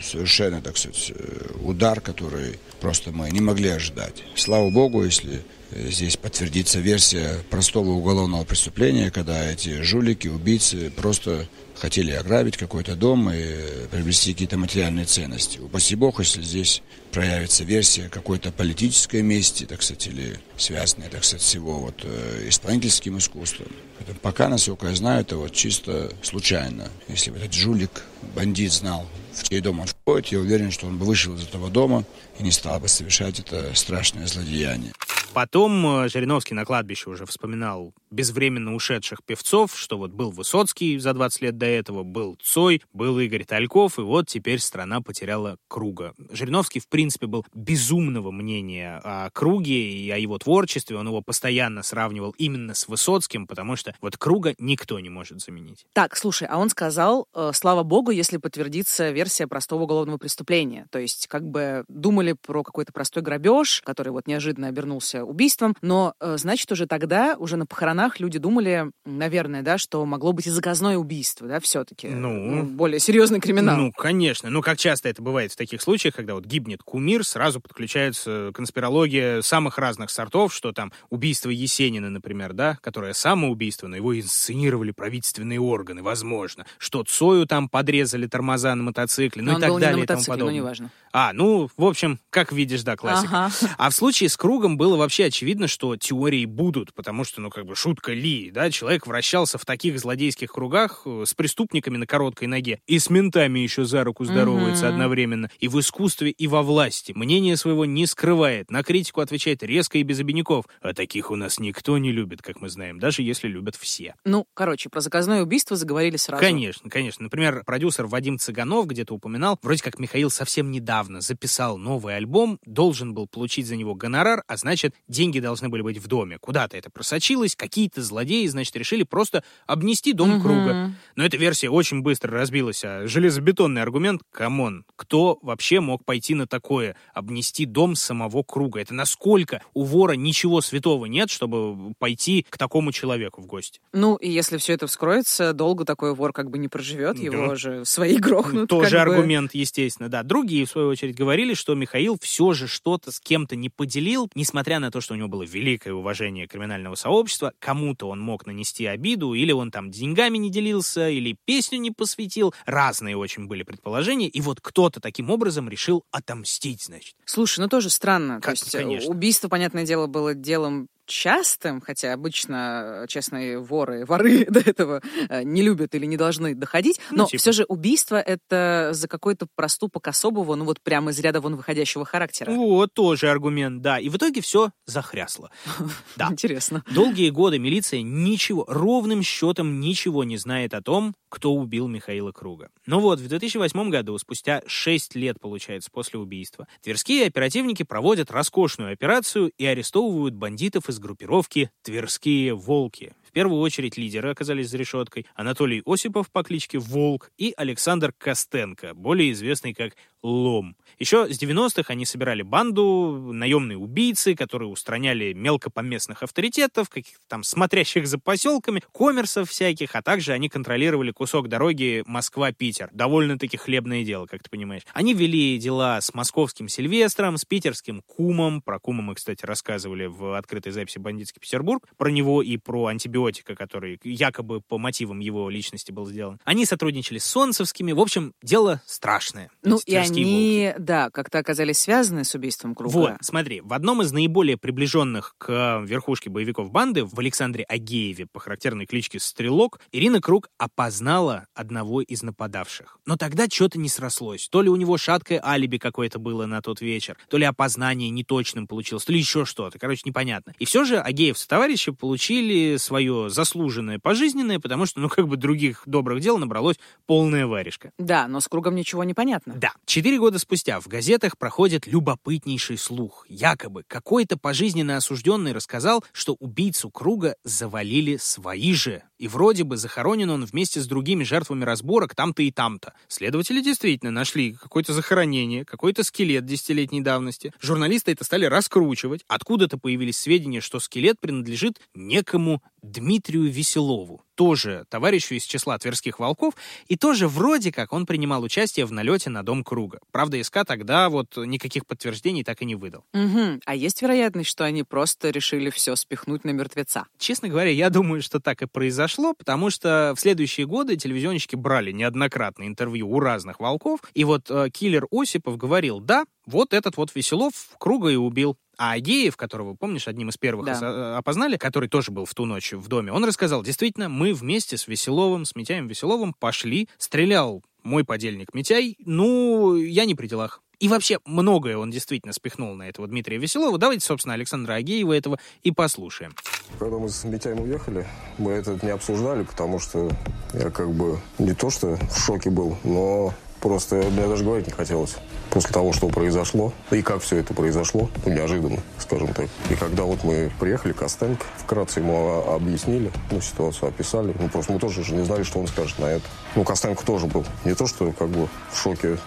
совершенно, 0.01 0.61
так 0.61 0.77
сказать, 0.77 1.11
э, 1.13 1.49
удар, 1.61 1.99
который 1.99 2.57
просто 2.79 3.11
мы 3.11 3.29
не 3.29 3.41
могли 3.41 3.67
ожидать. 3.67 4.23
Слава 4.35 4.69
богу, 4.69 5.03
если 5.03 5.35
э, 5.35 5.41
здесь 5.71 6.17
подтвердится 6.17 6.79
версия 6.79 7.43
простого 7.49 7.91
уголовного 7.91 8.43
преступления, 8.45 9.11
когда 9.11 9.51
эти 9.51 9.81
жулики, 9.81 10.27
убийцы 10.27 10.91
просто 10.91 11.47
хотели 11.75 12.11
ограбить 12.11 12.57
какой-то 12.57 12.95
дом 12.95 13.29
и 13.29 13.87
приобрести 13.91 14.33
какие-то 14.33 14.57
материальные 14.57 15.05
ценности. 15.05 15.59
Упаси 15.59 15.95
бог, 15.95 16.19
если 16.19 16.41
здесь 16.41 16.81
проявится 17.11 17.63
версия 17.63 18.09
какой-то 18.09 18.51
политической 18.51 19.21
мести, 19.21 19.65
так 19.65 19.81
сказать, 19.81 20.07
или 20.07 20.39
связанной, 20.57 21.09
так 21.09 21.23
сказать, 21.23 21.45
с 21.45 21.53
его 21.53 21.79
вот, 21.79 22.01
э, 22.03 22.45
исполнительским 22.47 23.17
искусством. 23.17 23.67
Это 23.99 24.13
пока, 24.15 24.49
насколько 24.49 24.87
я 24.87 24.95
знаю, 24.95 25.21
это 25.21 25.37
вот 25.37 25.53
чисто 25.53 26.11
случайно. 26.21 26.89
Если 27.07 27.31
бы 27.31 27.37
этот 27.37 27.53
жулик, 27.53 28.03
бандит 28.35 28.71
знал, 28.71 29.07
чей 29.43 29.61
дом 29.61 29.79
он 29.79 29.87
входит, 29.87 30.27
я 30.27 30.39
уверен, 30.39 30.71
что 30.71 30.87
он 30.87 30.97
бы 30.97 31.05
вышел 31.05 31.35
из 31.35 31.43
этого 31.43 31.69
дома 31.69 32.03
и 32.39 32.43
не 32.43 32.51
стал 32.51 32.79
бы 32.79 32.87
совершать 32.87 33.39
это 33.39 33.75
страшное 33.75 34.27
злодеяние. 34.27 34.93
Потом 35.33 36.03
э, 36.03 36.09
Жириновский 36.09 36.55
на 36.55 36.65
кладбище 36.65 37.09
уже 37.09 37.25
вспоминал 37.25 37.93
безвременно 38.09 38.75
ушедших 38.75 39.23
певцов, 39.23 39.77
что 39.77 39.97
вот 39.97 40.11
был 40.11 40.31
Высоцкий 40.31 40.97
за 40.97 41.13
20 41.13 41.41
лет 41.41 41.57
до 41.57 41.65
этого, 41.65 42.03
был 42.03 42.37
Цой, 42.41 42.81
был 42.93 43.19
Игорь 43.19 43.45
Тальков, 43.45 43.99
и 43.99 44.01
вот 44.01 44.27
теперь 44.27 44.59
страна 44.59 45.01
потеряла 45.01 45.57
Круга. 45.67 46.13
Жириновский, 46.31 46.79
в 46.79 46.87
принципе, 46.87 47.27
был 47.27 47.45
безумного 47.53 48.31
мнения 48.31 49.01
о 49.03 49.29
Круге 49.31 49.91
и 49.91 50.09
о 50.09 50.17
его 50.17 50.37
творчестве, 50.37 50.97
он 50.97 51.07
его 51.07 51.21
постоянно 51.21 51.83
сравнивал 51.83 52.33
именно 52.37 52.73
с 52.73 52.87
Высоцким, 52.87 53.47
потому 53.47 53.75
что 53.75 53.93
вот 54.01 54.17
Круга 54.17 54.55
никто 54.59 54.99
не 54.99 55.09
может 55.09 55.41
заменить. 55.41 55.85
Так, 55.93 56.15
слушай, 56.15 56.47
а 56.49 56.57
он 56.57 56.69
сказал, 56.69 57.27
э, 57.33 57.51
слава 57.53 57.83
богу, 57.83 58.11
если 58.11 58.37
подтвердится 58.37 59.09
версия 59.09 59.47
простого 59.47 59.83
уголовного 59.83 60.17
преступления. 60.17 60.87
То 60.91 60.99
есть, 60.99 61.27
как 61.27 61.43
бы 61.43 61.83
думали 61.87 62.33
про 62.33 62.63
какой-то 62.63 62.93
простой 62.93 63.23
грабеж, 63.23 63.81
который 63.83 64.09
вот 64.09 64.27
неожиданно 64.27 64.67
обернулся 64.67 65.23
убийством, 65.23 65.75
но, 65.81 66.13
э, 66.19 66.37
значит, 66.37 66.71
уже 66.71 66.87
тогда, 66.87 67.35
уже 67.37 67.57
на 67.57 67.65
похоронах 67.65 67.96
тонах 67.97 68.19
люди 68.19 68.37
думали, 68.37 68.91
наверное, 69.05 69.63
да, 69.63 69.79
что 69.79 70.05
могло 70.05 70.31
быть 70.31 70.45
и 70.45 70.51
заказное 70.51 70.97
убийство, 70.97 71.47
да, 71.47 71.59
все-таки. 71.59 72.07
Ну. 72.07 72.63
более 72.63 72.99
серьезный 72.99 73.39
криминал. 73.39 73.75
Ну, 73.75 73.91
конечно. 73.91 74.51
Ну, 74.51 74.61
как 74.61 74.77
часто 74.77 75.09
это 75.09 75.23
бывает 75.23 75.51
в 75.51 75.55
таких 75.55 75.81
случаях, 75.81 76.13
когда 76.13 76.35
вот 76.35 76.45
гибнет 76.45 76.83
кумир, 76.83 77.23
сразу 77.23 77.59
подключается 77.59 78.51
конспирология 78.53 79.41
самых 79.41 79.79
разных 79.79 80.11
сортов, 80.11 80.53
что 80.53 80.73
там 80.73 80.91
убийство 81.09 81.49
Есенина, 81.49 82.11
например, 82.11 82.53
да, 82.53 82.77
которое 82.81 83.13
самоубийство, 83.13 83.87
но 83.87 83.95
его 83.95 84.17
инсценировали 84.17 84.91
правительственные 84.91 85.59
органы, 85.59 86.03
возможно. 86.03 86.67
Что 86.77 87.03
Цою 87.03 87.47
там 87.47 87.67
подрезали 87.67 88.27
тормоза 88.27 88.75
на 88.75 88.83
мотоцикле, 88.83 89.41
ну 89.41 89.47
Но 89.47 89.51
и 89.53 89.55
он 89.55 89.61
так 89.61 89.79
далее 89.79 90.03
и 90.03 90.07
тому 90.07 90.21
ну, 90.21 90.25
подобное. 90.27 90.53
неважно. 90.53 90.91
А, 91.11 91.33
ну, 91.33 91.67
в 91.75 91.83
общем, 91.83 92.19
как 92.29 92.51
видишь, 92.51 92.83
да, 92.83 92.95
классика. 92.95 93.45
Ага. 93.45 93.51
А 93.77 93.89
в 93.89 93.95
случае 93.95 94.29
с 94.29 94.37
кругом 94.37 94.77
было 94.77 94.97
вообще 94.97 95.25
очевидно, 95.25 95.67
что 95.67 95.95
теории 95.95 96.45
будут, 96.45 96.93
потому 96.93 97.23
что, 97.23 97.41
ну, 97.41 97.49
как 97.49 97.65
бы, 97.65 97.75
шутка 97.87 98.11
ли, 98.11 98.51
да, 98.51 98.69
человек 98.69 99.07
вращался 99.07 99.57
в 99.57 99.63
таких 99.63 99.97
злодейских 99.97 100.51
кругах 100.51 101.03
э, 101.05 101.23
с 101.25 101.33
преступниками 101.33 101.95
на 101.95 102.05
короткой 102.05 102.49
ноге 102.49 102.81
и 102.85 102.99
с 102.99 103.09
ментами 103.09 103.59
еще 103.59 103.85
за 103.85 104.03
руку 104.03 104.25
здоровается 104.25 104.87
Мгм. 104.87 104.93
одновременно, 104.93 105.49
и 105.59 105.69
в 105.69 105.79
искусстве, 105.79 106.31
и 106.31 106.47
во 106.47 106.63
власти. 106.63 107.13
Мнение 107.15 107.55
своего 107.55 107.85
не 107.85 108.05
скрывает, 108.05 108.69
на 108.71 108.83
критику 108.83 109.21
отвечает 109.21 109.63
резко 109.63 109.97
и 109.99 110.03
без 110.03 110.19
обиняков. 110.19 110.65
А 110.81 110.93
таких 110.93 111.31
у 111.31 111.37
нас 111.37 111.59
никто 111.59 111.97
не 111.97 112.11
любит, 112.11 112.41
как 112.41 112.59
мы 112.59 112.67
знаем, 112.67 112.99
даже 112.99 113.21
если 113.21 113.47
любят 113.47 113.77
все. 113.77 114.15
Ну, 114.25 114.45
короче, 114.53 114.89
про 114.89 114.99
заказное 114.99 115.41
убийство 115.41 115.77
заговорили 115.77 116.17
сразу. 116.17 116.41
Конечно, 116.43 116.89
конечно. 116.89 117.23
Например, 117.23 117.63
продюсер 117.65 118.05
Вадим 118.07 118.37
Цыганов 118.37 118.85
где-то 118.87 119.13
упоминал, 119.13 119.59
вроде 119.61 119.81
как 119.81 119.97
Михаил 119.97 120.29
совсем 120.29 120.71
недавно 120.71 121.21
записал 121.21 121.77
новый 121.77 122.17
альбом, 122.17 122.59
должен 122.65 123.13
был 123.13 123.27
получить 123.27 123.65
за 123.65 123.77
него 123.77 123.95
гонорар, 123.95 124.43
а 124.45 124.57
значит, 124.57 124.93
деньги 125.07 125.39
должны 125.39 125.69
были 125.69 125.83
быть 125.83 125.99
в 125.99 126.07
доме. 126.07 126.37
Куда-то 126.37 126.75
это 126.75 126.89
просочилось, 126.89 127.55
какие-то 127.77 128.01
злодеи, 128.01 128.47
значит, 128.47 128.75
решили 128.75 129.03
просто 129.03 129.43
обнести 129.67 130.13
дом 130.13 130.31
Мгм. 130.31 130.41
круга. 130.41 130.91
Но 131.15 131.23
эта 131.23 131.37
версия 131.37 131.69
очень 131.69 132.01
быстро 132.01 132.31
разбилась, 132.31 132.83
а 132.83 133.05
железобетонный 133.05 133.83
аргумент, 133.83 134.21
come 134.31 134.61
on, 134.61 134.83
кто 134.95 135.37
вообще 135.43 135.79
мог 135.79 136.03
пойти 136.03 136.33
на 136.33 136.47
такое, 136.47 136.95
обнести 137.13 137.65
дом 137.65 137.95
самого 137.95 138.41
круга? 138.41 138.79
Это 138.79 138.95
насколько 138.95 139.61
у 139.75 139.83
вора 139.83 140.13
ничего 140.13 140.61
святого 140.61 141.05
нет, 141.05 141.29
чтобы 141.29 141.93
пойти 141.99 142.47
к 142.49 142.57
такому 142.57 142.91
человеку 142.91 143.41
в 143.43 143.45
гости? 143.45 143.79
Ну, 143.93 144.15
и 144.15 144.27
если 144.27 144.57
все 144.57 144.73
это 144.73 144.87
вскроется, 144.87 145.53
долго 145.53 145.85
такой 145.85 146.15
вор 146.15 146.33
как 146.33 146.49
бы 146.49 146.57
не 146.57 146.67
проживет, 146.69 147.19
его 147.19 147.49
Да. 147.49 147.55
же 147.55 147.85
свои 147.85 148.17
грохнут. 148.17 148.69
Тоже 148.69 148.97
как 148.97 149.07
бы. 149.09 149.13
аргумент, 149.17 149.53
естественно, 149.53 150.09
да. 150.09 150.23
Другие, 150.23 150.65
в 150.65 150.69
свою 150.71 150.87
очередь, 150.89 151.15
говорили, 151.15 151.53
что 151.53 151.75
Михаил 151.75 152.17
все 152.19 152.53
же 152.53 152.67
что-то 152.67 153.11
с 153.11 153.19
кем-то 153.19 153.55
не 153.55 153.69
поделил, 153.69 154.31
несмотря 154.33 154.79
на 154.79 154.89
то, 154.89 154.99
что 154.99 155.13
у 155.13 155.17
него 155.17 155.27
было 155.27 155.43
великое 155.43 155.93
уважение 155.93 156.47
криминального 156.47 156.95
сообщества, 156.95 157.53
кому-то 157.67 158.07
он 158.07 158.21
мог 158.21 158.45
нанести 158.45 158.85
обиду, 158.85 159.33
или 159.33 159.51
он 159.51 159.71
там 159.71 159.91
деньгами 159.91 160.37
не 160.37 160.49
делился, 160.49 161.09
или 161.09 161.35
песню 161.43 161.79
не 161.79 161.91
посвятил. 161.91 162.53
Разные 162.65 163.17
очень 163.17 163.47
были 163.47 163.63
предположения, 163.63 164.29
и 164.29 164.39
вот 164.39 164.61
кто-то 164.61 165.01
таким 165.01 165.29
образом 165.29 165.67
решил 165.67 166.05
отомстить, 166.09 166.83
значит. 166.83 167.15
Слушай, 167.25 167.59
ну 167.59 167.67
тоже 167.67 167.89
странно. 167.89 168.35
То 168.39 168.41
Как- 168.47 168.55
есть 168.57 168.73
э, 168.73 168.77
конечно. 168.77 169.11
убийство, 169.11 169.49
понятное 169.49 169.85
дело, 169.85 170.07
было 170.07 170.33
делом 170.33 170.87
частым, 171.07 171.81
хотя 171.81 172.13
обычно 172.13 173.05
честные 173.07 173.59
воры, 173.59 174.05
воры 174.05 174.45
до 174.49 174.59
этого 174.59 175.01
э, 175.29 175.43
не 175.43 175.61
любят 175.63 175.95
или 175.95 176.05
не 176.05 176.17
должны 176.17 176.53
доходить, 176.53 176.99
Ну, 177.09 177.17
но 177.17 177.25
типа. 177.25 177.41
все 177.41 177.51
же 177.51 177.65
убийство 177.67 178.17
это 178.17 178.89
за 178.93 179.07
какой-то 179.07 179.47
проступок 179.55 180.07
особого, 180.07 180.55
ну 180.55 180.65
вот 180.65 180.81
прямо 180.81 181.11
из 181.11 181.19
ряда 181.19 181.41
вон 181.41 181.55
выходящего 181.55 182.05
характера. 182.05 182.51
Вот 182.51 182.93
тоже 182.93 183.29
аргумент, 183.29 183.81
да. 183.81 183.99
И 183.99 184.09
в 184.09 184.17
итоге 184.17 184.41
все 184.41 184.71
захрясло. 184.85 185.49
Да. 186.15 186.29
Интересно. 186.31 186.83
Долгие 186.91 187.29
годы 187.29 187.59
милиция 187.59 188.01
ничего, 188.01 188.65
ровным 188.67 189.21
счетом 189.23 189.79
ничего 189.79 190.23
не 190.23 190.37
знает 190.37 190.73
о 190.73 190.81
том, 190.81 191.15
кто 191.29 191.53
убил 191.53 191.87
Михаила 191.87 192.31
Круга. 192.31 192.69
Но 192.85 192.99
вот 192.99 193.19
в 193.19 193.27
2008 193.27 193.89
году, 193.89 194.17
спустя 194.17 194.61
6 194.65 195.15
лет, 195.15 195.39
получается, 195.39 195.89
после 195.91 196.19
убийства, 196.19 196.67
тверские 196.81 197.27
оперативники 197.27 197.83
проводят 197.83 198.31
роскошную 198.31 198.93
операцию 198.93 199.51
и 199.57 199.65
арестовывают 199.65 200.33
бандитов 200.35 200.89
из 200.89 200.96
группировки 200.99 201.71
«Тверские 201.83 202.53
волки». 202.53 203.13
В 203.27 203.31
первую 203.31 203.61
очередь 203.61 203.97
лидеры 203.97 204.31
оказались 204.31 204.69
за 204.69 204.77
решеткой 204.77 205.25
Анатолий 205.35 205.83
Осипов 205.85 206.31
по 206.31 206.43
кличке 206.43 206.79
Волк 206.79 207.31
и 207.37 207.53
Александр 207.55 208.13
Костенко, 208.17 208.93
более 208.93 209.31
известный 209.31 209.73
как 209.73 209.93
Лом. 210.23 210.75
Еще 210.99 211.31
с 211.31 211.41
90-х 211.41 211.91
они 211.93 212.05
собирали 212.05 212.41
банду, 212.41 213.31
наемные 213.31 213.77
убийцы, 213.77 214.35
которые 214.35 214.69
устраняли 214.69 215.33
мелкопоместных 215.33 216.23
авторитетов, 216.23 216.89
каких-то 216.89 217.21
там 217.27 217.43
смотрящих 217.43 218.07
за 218.07 218.17
поселками, 218.17 218.81
коммерсов 218.91 219.49
всяких, 219.49 219.95
а 219.95 220.01
также 220.01 220.33
они 220.33 220.49
контролировали 220.49 221.11
кусок 221.11 221.49
дороги 221.49 222.03
Москва-Питер. 222.07 222.89
Довольно-таки 222.93 223.57
хлебное 223.57 224.03
дело, 224.03 224.25
как 224.25 224.43
ты 224.43 224.49
понимаешь. 224.49 224.83
Они 224.93 225.13
вели 225.13 225.57
дела 225.59 226.01
с 226.01 226.13
московским 226.13 226.67
Сильвестром, 226.67 227.37
с 227.37 227.45
питерским 227.45 228.01
Кумом. 228.01 228.61
Про 228.61 228.79
Кума 228.79 229.03
мы, 229.03 229.15
кстати, 229.15 229.45
рассказывали 229.45 230.07
в 230.07 230.35
открытой 230.37 230.71
записи 230.71 230.97
«Бандитский 230.97 231.39
Петербург». 231.39 231.87
Про 231.97 232.09
него 232.09 232.41
и 232.41 232.57
про 232.57 232.87
антибиотика, 232.87 233.55
который 233.55 233.99
якобы 234.03 234.61
по 234.61 234.77
мотивам 234.77 235.19
его 235.19 235.49
личности 235.49 235.91
был 235.91 236.07
сделан. 236.07 236.39
Они 236.43 236.65
сотрудничали 236.65 237.19
с 237.19 237.25
Солнцевскими. 237.25 237.91
В 237.91 237.99
общем, 237.99 238.33
дело 238.41 238.81
страшное. 238.85 239.51
Ну 239.63 239.79
и 239.85 239.95
тверские 240.07 240.73
они, 240.73 240.83
да, 240.83 241.09
как-то 241.09 241.39
оказались 241.39 241.79
связаны 241.79 242.23
с 242.23 242.33
убийством 242.35 242.75
Круга. 242.75 242.93
вот, 242.93 243.11
смотри, 243.21 243.61
в 243.61 243.73
одном 243.73 244.01
из 244.01 244.11
наиболее 244.11 244.57
приближенных 244.57 245.35
к 245.37 245.81
верхушке 245.85 246.29
боевиков 246.29 246.71
банды, 246.71 247.05
в 247.05 247.19
Александре 247.19 247.63
Агееве, 247.63 248.25
по 248.25 248.39
характерной 248.39 248.85
кличке 248.85 249.19
Стрелок, 249.19 249.79
Ирина 249.91 250.21
Круг 250.21 250.49
опознала 250.57 251.47
одного 251.53 252.01
из 252.01 252.23
нападавших. 252.23 252.99
Но 253.05 253.17
тогда 253.17 253.47
что-то 253.47 253.79
не 253.79 253.89
срослось. 253.89 254.47
То 254.49 254.61
ли 254.61 254.69
у 254.69 254.75
него 254.75 254.97
шаткое 254.97 255.41
алиби 255.43 255.77
какое-то 255.77 256.19
было 256.19 256.45
на 256.45 256.61
тот 256.61 256.81
вечер, 256.81 257.17
то 257.29 257.37
ли 257.37 257.45
опознание 257.45 258.09
неточным 258.09 258.67
получилось, 258.67 259.05
то 259.05 259.13
ли 259.13 259.19
еще 259.19 259.45
что-то. 259.45 259.79
Короче, 259.79 260.01
непонятно. 260.05 260.53
И 260.59 260.65
все 260.65 260.83
же 260.85 260.99
Агеев 260.99 261.37
с 261.37 261.45
товарищи 261.47 261.91
получили 261.91 262.77
свое 262.77 263.29
заслуженное 263.29 263.99
пожизненное, 263.99 264.59
потому 264.59 264.85
что, 264.85 264.99
ну, 264.99 265.09
как 265.09 265.27
бы 265.27 265.37
других 265.37 265.83
добрых 265.85 266.21
дел 266.21 266.37
набралось 266.37 266.77
полная 267.05 267.47
варежка. 267.47 267.91
Да, 267.97 268.27
но 268.27 268.39
с 268.39 268.47
Кругом 268.47 268.75
ничего 268.75 269.03
не 269.03 269.13
понятно. 269.13 269.53
Да. 269.55 269.71
Четыре 269.97 270.19
года 270.19 270.37
спустя 270.37 270.79
в 270.79 270.85
газетах 270.85 271.39
проходит 271.39 271.87
любопытнейший 271.87 272.77
слух. 272.77 273.25
Якобы 273.29 273.81
какой-то 273.87 274.37
пожизненно 274.37 274.95
осужденный 274.95 275.53
рассказал, 275.53 276.05
что 276.11 276.35
убийцу 276.35 276.91
Круга 276.91 277.35
завалили 277.43 278.17
свои 278.17 278.73
же. 278.73 279.01
И 279.17 279.27
вроде 279.27 279.63
бы 279.63 279.75
захоронен 279.75 280.29
он 280.29 280.45
вместе 280.45 280.81
с 280.81 280.85
другими 280.85 281.23
жертвами 281.23 281.63
разборок 281.63 282.13
там-то 282.13 282.43
и 282.43 282.51
там-то. 282.51 282.93
Следователи 283.07 283.59
действительно 283.59 284.11
нашли 284.11 284.53
какое-то 284.53 284.93
захоронение, 284.93 285.65
какой-то 285.65 286.03
скелет 286.03 286.45
десятилетней 286.45 287.01
давности. 287.01 287.51
Журналисты 287.59 288.11
это 288.11 288.23
стали 288.23 288.45
раскручивать. 288.45 289.23
Откуда-то 289.27 289.79
появились 289.79 290.19
сведения, 290.19 290.61
что 290.61 290.79
скелет 290.79 291.19
принадлежит 291.19 291.81
некому 291.95 292.61
Дмитрию 292.83 293.51
Веселову, 293.51 294.21
тоже 294.37 294.85
товарищу 294.89 295.33
из 295.33 295.43
числа 295.43 295.77
тверских 295.79 296.19
волков, 296.19 296.53
и 296.87 296.95
тоже 296.95 297.27
вроде 297.27 297.71
как 297.71 297.91
он 297.91 298.05
принимал 298.05 298.43
участие 298.43 298.85
в 298.85 298.91
налете 298.91 299.31
на 299.31 299.43
дом 299.43 299.63
Круга. 299.63 299.99
Правда, 300.11 300.41
СК 300.43 300.59
тогда 300.65 301.09
вот 301.09 301.35
никаких 301.35 301.87
подтверждений 301.87 302.43
так 302.43 302.61
и 302.61 302.65
не 302.65 302.75
выдал. 302.75 303.03
Мгм. 303.13 303.61
А 303.65 303.75
есть 303.75 304.01
вероятность, 304.03 304.49
что 304.49 304.63
они 304.63 304.83
просто 304.83 305.31
решили 305.31 305.71
все 305.71 305.95
спихнуть 305.95 306.43
на 306.43 306.51
мертвеца? 306.51 307.07
Честно 307.17 307.49
говоря, 307.49 307.71
я 307.71 307.89
думаю, 307.89 308.21
что 308.21 308.39
так 308.39 308.61
и 308.61 308.67
произошло, 308.67 309.33
потому 309.33 309.71
что 309.71 310.13
в 310.15 310.19
следующие 310.19 310.67
годы 310.67 310.95
телевизионщики 310.97 311.55
брали 311.55 311.91
неоднократно 311.91 312.67
интервью 312.67 313.09
у 313.09 313.19
разных 313.19 313.59
волков, 313.59 314.01
и 314.13 314.23
вот 314.23 314.51
э, 314.51 314.69
киллер 314.69 315.07
Осипов 315.11 315.57
говорил, 315.57 315.99
да, 315.99 316.25
вот 316.47 316.73
этот 316.73 316.97
вот 316.97 317.13
Веселов 317.13 317.53
Круга 317.77 318.09
и 318.09 318.15
убил. 318.15 318.57
А 318.79 318.91
Агеев, 318.93 319.35
которого, 319.37 319.73
помнишь, 319.73 320.07
одним 320.07 320.29
из 320.29 320.37
первых 320.37 320.65
Да. 320.67 320.79
э, 320.81 321.15
опознали, 321.17 321.57
который 321.57 321.89
тоже 321.89 322.11
был 322.11 322.25
в 322.25 322.33
ту 322.35 322.45
ночь 322.45 322.73
в 322.73 322.87
доме, 322.87 323.11
он 323.11 323.25
рассказал, 323.25 323.63
действительно, 323.63 324.07
мы 324.07 324.33
вместе 324.33 324.77
с 324.77 324.87
Веселовым, 324.87 325.45
с 325.45 325.55
Митяем 325.55 325.87
Веселовым 325.87 326.33
пошли, 326.33 326.87
стрелял 326.99 327.63
мой 327.83 328.03
подельник 328.03 328.53
Митяй, 328.53 328.95
ну, 328.99 329.75
я 329.75 330.05
не 330.05 330.13
при 330.13 330.27
делах. 330.27 330.61
И 330.79 330.87
вообще, 330.89 331.17
многое 331.25 331.75
он 331.75 331.89
действительно 331.89 332.33
спихнул 332.33 332.75
на 332.75 332.83
этого 332.87 333.07
Дмитрия 333.07 333.37
Веселова. 333.39 333.79
Давайте, 333.79 334.05
собственно, 334.05 334.35
Александра 334.35 334.73
Агеева 334.73 335.11
этого 335.13 335.39
и 335.63 335.71
послушаем. 335.71 336.35
Когда 336.77 336.99
мы 336.99 337.09
с 337.09 337.23
Митяем 337.23 337.61
уехали, 337.61 338.05
мы 338.37 338.51
это 338.51 338.77
не 338.83 338.91
обсуждали, 338.91 339.41
потому 339.43 339.79
что 339.79 340.11
я 340.53 340.69
как 340.69 340.91
бы 340.93 341.17
не 341.39 341.55
то 341.55 341.71
что 341.71 341.95
в 341.95 342.19
шоке 342.19 342.51
был, 342.51 342.77
но 342.83 343.33
просто 343.61 343.95
мне 343.95 344.27
даже 344.27 344.43
говорить 344.43 344.67
не 344.67 344.73
хотелось. 344.73 345.15
После 345.49 345.71
того, 345.71 345.93
что 345.93 346.07
произошло, 346.09 346.73
и 346.91 347.01
как 347.01 347.21
все 347.21 347.37
это 347.37 347.53
произошло, 347.53 348.09
ну, 348.25 348.33
неожиданно, 348.33 348.79
скажем 348.99 349.33
так. 349.33 349.47
И 349.69 349.75
когда 349.75 350.03
вот 350.03 350.23
мы 350.23 350.51
приехали, 350.59 350.93
Костенко, 350.93 351.45
вкратце 351.57 351.99
ему 351.99 352.43
объяснили, 352.53 353.11
ну, 353.31 353.41
ситуацию 353.41 353.89
описали. 353.89 354.35
Ну, 354.39 354.49
просто 354.49 354.73
мы 354.73 354.79
тоже 354.79 355.03
же 355.03 355.15
не 355.15 355.23
знали, 355.23 355.43
что 355.43 355.59
он 355.59 355.67
скажет 355.67 355.97
на 355.99 356.05
это. 356.05 356.25
Ну, 356.55 356.63
Костенко 356.63 357.05
тоже 357.05 357.27
был 357.27 357.45
не 357.65 357.75
то, 357.75 357.87
что 357.87 358.11
как 358.11 358.29
бы 358.29 358.47
в 358.71 358.77
шоке, 358.77 359.17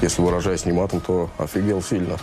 если 0.00 0.22
выражаясь 0.22 0.64
не 0.64 0.72
матом, 0.72 1.00
то 1.00 1.30
офигел 1.38 1.82
сильно. 1.82 2.18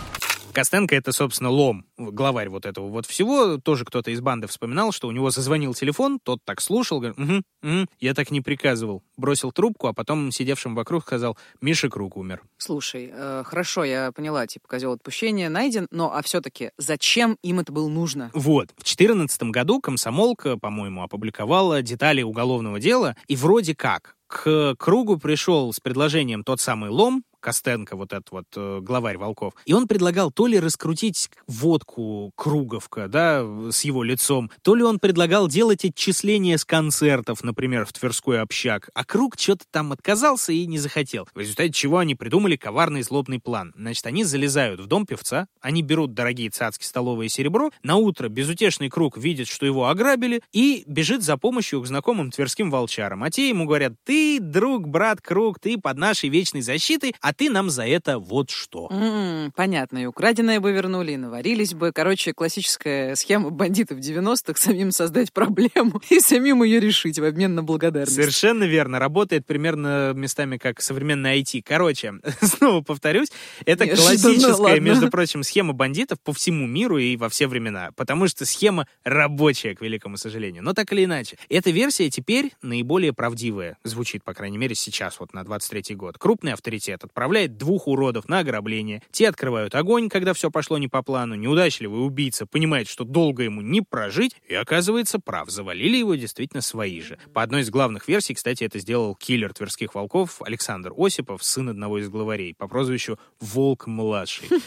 Костенко— 0.54 0.94
это, 0.96 1.12
собственно, 1.12 1.50
лом, 1.50 1.84
главарь 1.98 2.48
вот 2.48 2.64
этого 2.64 2.88
вот 2.88 3.06
всего. 3.06 3.58
Тоже 3.58 3.84
кто-то 3.84 4.10
из 4.10 4.20
банды 4.20 4.46
вспоминал, 4.46 4.92
что 4.92 5.08
у 5.08 5.10
него 5.10 5.30
зазвонил 5.30 5.74
телефон, 5.74 6.18
тот 6.22 6.40
так 6.44 6.60
слушал, 6.60 7.00
говорит, 7.00 7.18
угу, 7.18 7.42
угу, 7.62 7.86
я 8.00 8.14
так 8.14 8.30
не 8.30 8.40
приказывал. 8.40 9.02
Бросил 9.16 9.52
трубку, 9.52 9.88
а 9.88 9.92
потом 9.92 10.30
сидевшим 10.30 10.74
вокруг 10.74 11.02
сказал, 11.02 11.36
Миша 11.60 11.90
Круг 11.90 12.16
умер. 12.16 12.42
Слушай, 12.56 13.10
э, 13.12 13.42
хорошо, 13.44 13.84
я 13.84 14.12
поняла, 14.12 14.46
типа, 14.46 14.66
козел 14.68 14.92
отпущения 14.92 15.48
найден, 15.48 15.86
но 15.90 16.14
а 16.14 16.22
все-таки 16.22 16.70
зачем 16.78 17.36
им 17.42 17.60
это 17.60 17.72
было 17.72 17.88
нужно? 17.88 18.30
Вот. 18.32 18.70
В 18.70 18.84
2014 18.84 19.42
году 19.44 19.80
комсомолка, 19.80 20.56
по-моему, 20.56 21.02
опубликовала 21.02 21.82
детали 21.82 22.22
уголовного 22.22 22.80
дела, 22.80 23.16
и 23.26 23.36
вроде 23.36 23.74
как 23.74 24.16
к 24.26 24.74
кругу 24.78 25.18
пришел 25.18 25.72
с 25.72 25.80
предложением 25.80 26.42
тот 26.42 26.60
самый 26.60 26.90
лом, 26.90 27.24
Костенко, 27.44 27.94
вот 27.94 28.14
этот 28.14 28.30
вот 28.30 28.46
э, 28.56 28.80
главарь 28.80 29.18
Волков. 29.18 29.52
И 29.66 29.74
он 29.74 29.86
предлагал 29.86 30.32
то 30.32 30.46
ли 30.46 30.58
раскрутить 30.58 31.30
водку 31.46 32.32
Круговка, 32.36 33.06
да, 33.06 33.44
с 33.70 33.84
его 33.84 34.02
лицом, 34.02 34.50
то 34.62 34.74
ли 34.74 34.82
он 34.82 34.98
предлагал 34.98 35.46
делать 35.46 35.84
отчисления 35.84 36.56
с 36.56 36.64
концертов, 36.64 37.44
например, 37.44 37.84
в 37.84 37.92
Тверской 37.92 38.40
общак. 38.40 38.88
А 38.94 39.04
Круг 39.04 39.38
что-то 39.38 39.64
там 39.70 39.92
отказался 39.92 40.52
и 40.52 40.66
не 40.66 40.78
захотел. 40.78 41.28
В 41.34 41.38
результате 41.38 41.72
чего 41.72 41.98
они 41.98 42.14
придумали 42.14 42.56
коварный 42.56 43.02
злобный 43.02 43.40
план. 43.40 43.74
Значит, 43.76 44.06
они 44.06 44.24
залезают 44.24 44.80
в 44.80 44.86
дом 44.86 45.04
певца, 45.04 45.46
они 45.60 45.82
берут 45.82 46.14
дорогие 46.14 46.48
цацки, 46.48 46.84
столовое 46.84 47.28
серебро, 47.28 47.70
на 47.82 47.96
утро 47.96 48.28
безутешный 48.28 48.88
Круг 48.88 49.18
видит, 49.18 49.48
что 49.48 49.66
его 49.66 49.88
ограбили, 49.88 50.40
и 50.52 50.84
бежит 50.86 51.22
за 51.22 51.36
помощью 51.36 51.82
к 51.82 51.86
знакомым 51.86 52.30
тверским 52.30 52.70
волчарам. 52.70 53.22
А 53.22 53.30
те 53.30 53.50
ему 53.50 53.66
говорят, 53.66 53.92
ты, 54.04 54.40
друг, 54.40 54.88
брат 54.88 55.20
Круг, 55.20 55.60
ты 55.60 55.76
под 55.76 55.98
нашей 55.98 56.30
вечной 56.30 56.62
защитой, 56.62 57.14
а 57.20 57.33
ты 57.36 57.50
нам 57.50 57.70
за 57.70 57.86
это 57.86 58.18
вот 58.18 58.50
что. 58.50 58.88
М, 58.90 59.52
понятно, 59.54 59.98
и 59.98 60.06
украденное 60.06 60.60
бы 60.60 60.72
вернули, 60.72 61.12
и 61.12 61.16
наварились 61.16 61.74
бы. 61.74 61.92
Короче, 61.92 62.32
классическая 62.32 63.14
схема 63.16 63.50
бандитов 63.50 63.98
90-х 63.98 64.60
самим 64.60 64.90
создать 64.92 65.32
проблему 65.32 66.00
и 66.10 66.20
самим 66.20 66.62
ее 66.62 66.80
решить 66.80 67.18
в 67.18 67.24
обмен 67.24 67.54
на 67.54 67.62
благодарность. 67.62 68.14
Совершенно 68.14 68.64
верно. 68.64 68.98
Работает 68.98 69.46
примерно 69.46 70.12
местами 70.14 70.56
как 70.56 70.80
современный 70.80 71.40
IT. 71.40 71.62
Короче, 71.66 72.14
снова 72.40 72.80
повторюсь, 72.82 73.28
это 73.66 73.84
Неожиданно, 73.84 74.18
классическая, 74.22 74.54
ладно. 74.62 74.80
между 74.80 75.10
прочим, 75.10 75.42
схема 75.42 75.72
бандитов 75.72 76.20
по 76.20 76.32
всему 76.32 76.66
миру 76.66 76.98
и 76.98 77.16
во 77.16 77.28
все 77.28 77.46
времена. 77.46 77.90
Потому 77.96 78.28
что 78.28 78.46
схема 78.46 78.86
рабочая, 79.04 79.74
к 79.74 79.80
великому 79.80 80.16
сожалению. 80.16 80.62
Но 80.62 80.72
так 80.72 80.92
или 80.92 81.04
иначе. 81.04 81.36
Эта 81.48 81.70
версия 81.70 82.08
теперь 82.10 82.52
наиболее 82.62 83.12
правдивая. 83.12 83.76
Звучит, 83.84 84.22
по 84.24 84.34
крайней 84.34 84.58
мере, 84.58 84.74
сейчас, 84.74 85.18
вот 85.20 85.32
на 85.34 85.40
23-й 85.40 85.94
год. 85.94 86.18
Крупный 86.18 86.52
авторитет 86.52 87.02
отправляет 87.04 87.23
двух 87.56 87.88
уродов 87.88 88.28
на 88.28 88.40
ограбление. 88.40 89.02
Те 89.10 89.28
открывают 89.28 89.74
огонь, 89.74 90.08
когда 90.08 90.34
все 90.34 90.50
пошло 90.50 90.78
не 90.78 90.88
по 90.88 91.02
плану. 91.02 91.34
Неудачливый 91.34 92.04
убийца 92.04 92.46
понимает, 92.46 92.88
что 92.88 93.04
долго 93.04 93.42
ему 93.42 93.60
не 93.60 93.80
прожить, 93.80 94.36
и 94.48 94.54
оказывается 94.54 95.18
прав. 95.18 95.50
Завалили 95.50 95.96
его 95.96 96.14
действительно 96.14 96.60
свои 96.60 97.00
же. 97.00 97.18
По 97.32 97.42
одной 97.42 97.62
из 97.62 97.70
главных 97.70 98.08
версий, 98.08 98.34
кстати, 98.34 98.64
это 98.64 98.78
сделал 98.78 99.14
киллер 99.14 99.52
тверских 99.52 99.94
волков 99.94 100.42
Александр 100.42 100.92
Осипов, 100.96 101.42
сын 101.42 101.68
одного 101.68 101.98
из 101.98 102.08
главарей, 102.08 102.54
по 102.54 102.68
прозвищу 102.68 103.18
Волк-младший. 103.40 104.48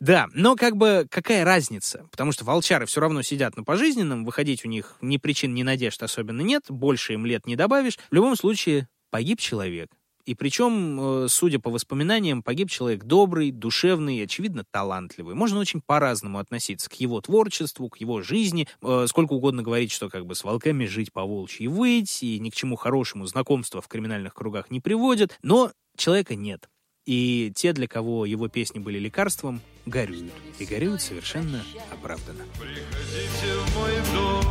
Да, 0.00 0.26
но 0.34 0.56
как 0.56 0.76
бы 0.76 1.06
какая 1.10 1.44
разница? 1.44 2.06
Потому 2.10 2.32
что 2.32 2.44
волчары 2.44 2.86
все 2.86 3.00
равно 3.00 3.22
сидят 3.22 3.56
на 3.56 3.64
пожизненном, 3.64 4.24
выходить 4.24 4.64
у 4.64 4.68
них 4.68 4.96
ни 5.00 5.16
причин, 5.16 5.54
ни 5.54 5.62
надежд 5.62 6.02
особенно 6.02 6.42
нет, 6.42 6.64
больше 6.68 7.14
им 7.14 7.26
лет 7.26 7.46
не 7.46 7.56
добавишь. 7.56 7.98
В 8.10 8.14
любом 8.14 8.36
случае, 8.36 8.88
погиб 9.10 9.40
человек. 9.40 9.90
И 10.26 10.34
причем, 10.34 11.24
э, 11.24 11.28
судя 11.28 11.58
по 11.58 11.70
воспоминаниям, 11.70 12.42
погиб 12.42 12.70
человек 12.70 13.04
добрый, 13.04 13.50
душевный 13.50 14.16
и, 14.18 14.22
очевидно, 14.22 14.64
талантливый. 14.70 15.34
Можно 15.34 15.58
очень 15.58 15.80
по-разному 15.80 16.38
относиться 16.38 16.88
к 16.88 16.94
его 16.94 17.20
творчеству, 17.20 17.88
к 17.88 17.98
его 17.98 18.22
жизни. 18.22 18.68
Э, 18.82 19.06
Сколько 19.08 19.34
угодно 19.34 19.62
говорить, 19.62 19.92
что 19.92 20.08
как 20.08 20.26
бы 20.26 20.34
с 20.34 20.44
волками 20.44 20.86
жить 20.86 21.12
по 21.12 21.24
волчьи 21.24 21.68
выть, 21.68 22.22
и 22.22 22.38
ни 22.38 22.50
к 22.50 22.54
чему 22.54 22.76
хорошему 22.76 23.26
знакомства 23.26 23.80
в 23.80 23.88
криминальных 23.88 24.34
кругах 24.34 24.70
не 24.70 24.80
приводит. 24.80 25.38
Но 25.42 25.72
человека 25.96 26.34
нет. 26.34 26.68
И 27.06 27.52
те, 27.54 27.74
для 27.74 27.86
кого 27.86 28.24
его 28.24 28.48
песни 28.48 28.78
были 28.78 28.98
лекарством, 28.98 29.60
горюют. 29.84 30.32
И 30.58 30.64
горюют 30.64 31.02
совершенно 31.02 31.62
оправданно. 31.92 32.44
Приходите 32.58 33.54
в 33.58 33.76
мой 33.76 33.92
дом, 34.14 34.44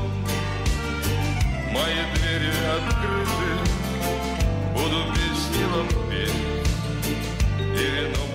мои 1.73 1.95
двери 2.13 2.51
открыты, 2.77 3.71
буду 4.75 5.13
песни 5.13 5.32
вам 5.61 5.87
петь. 6.09 6.33
И 7.75 8.32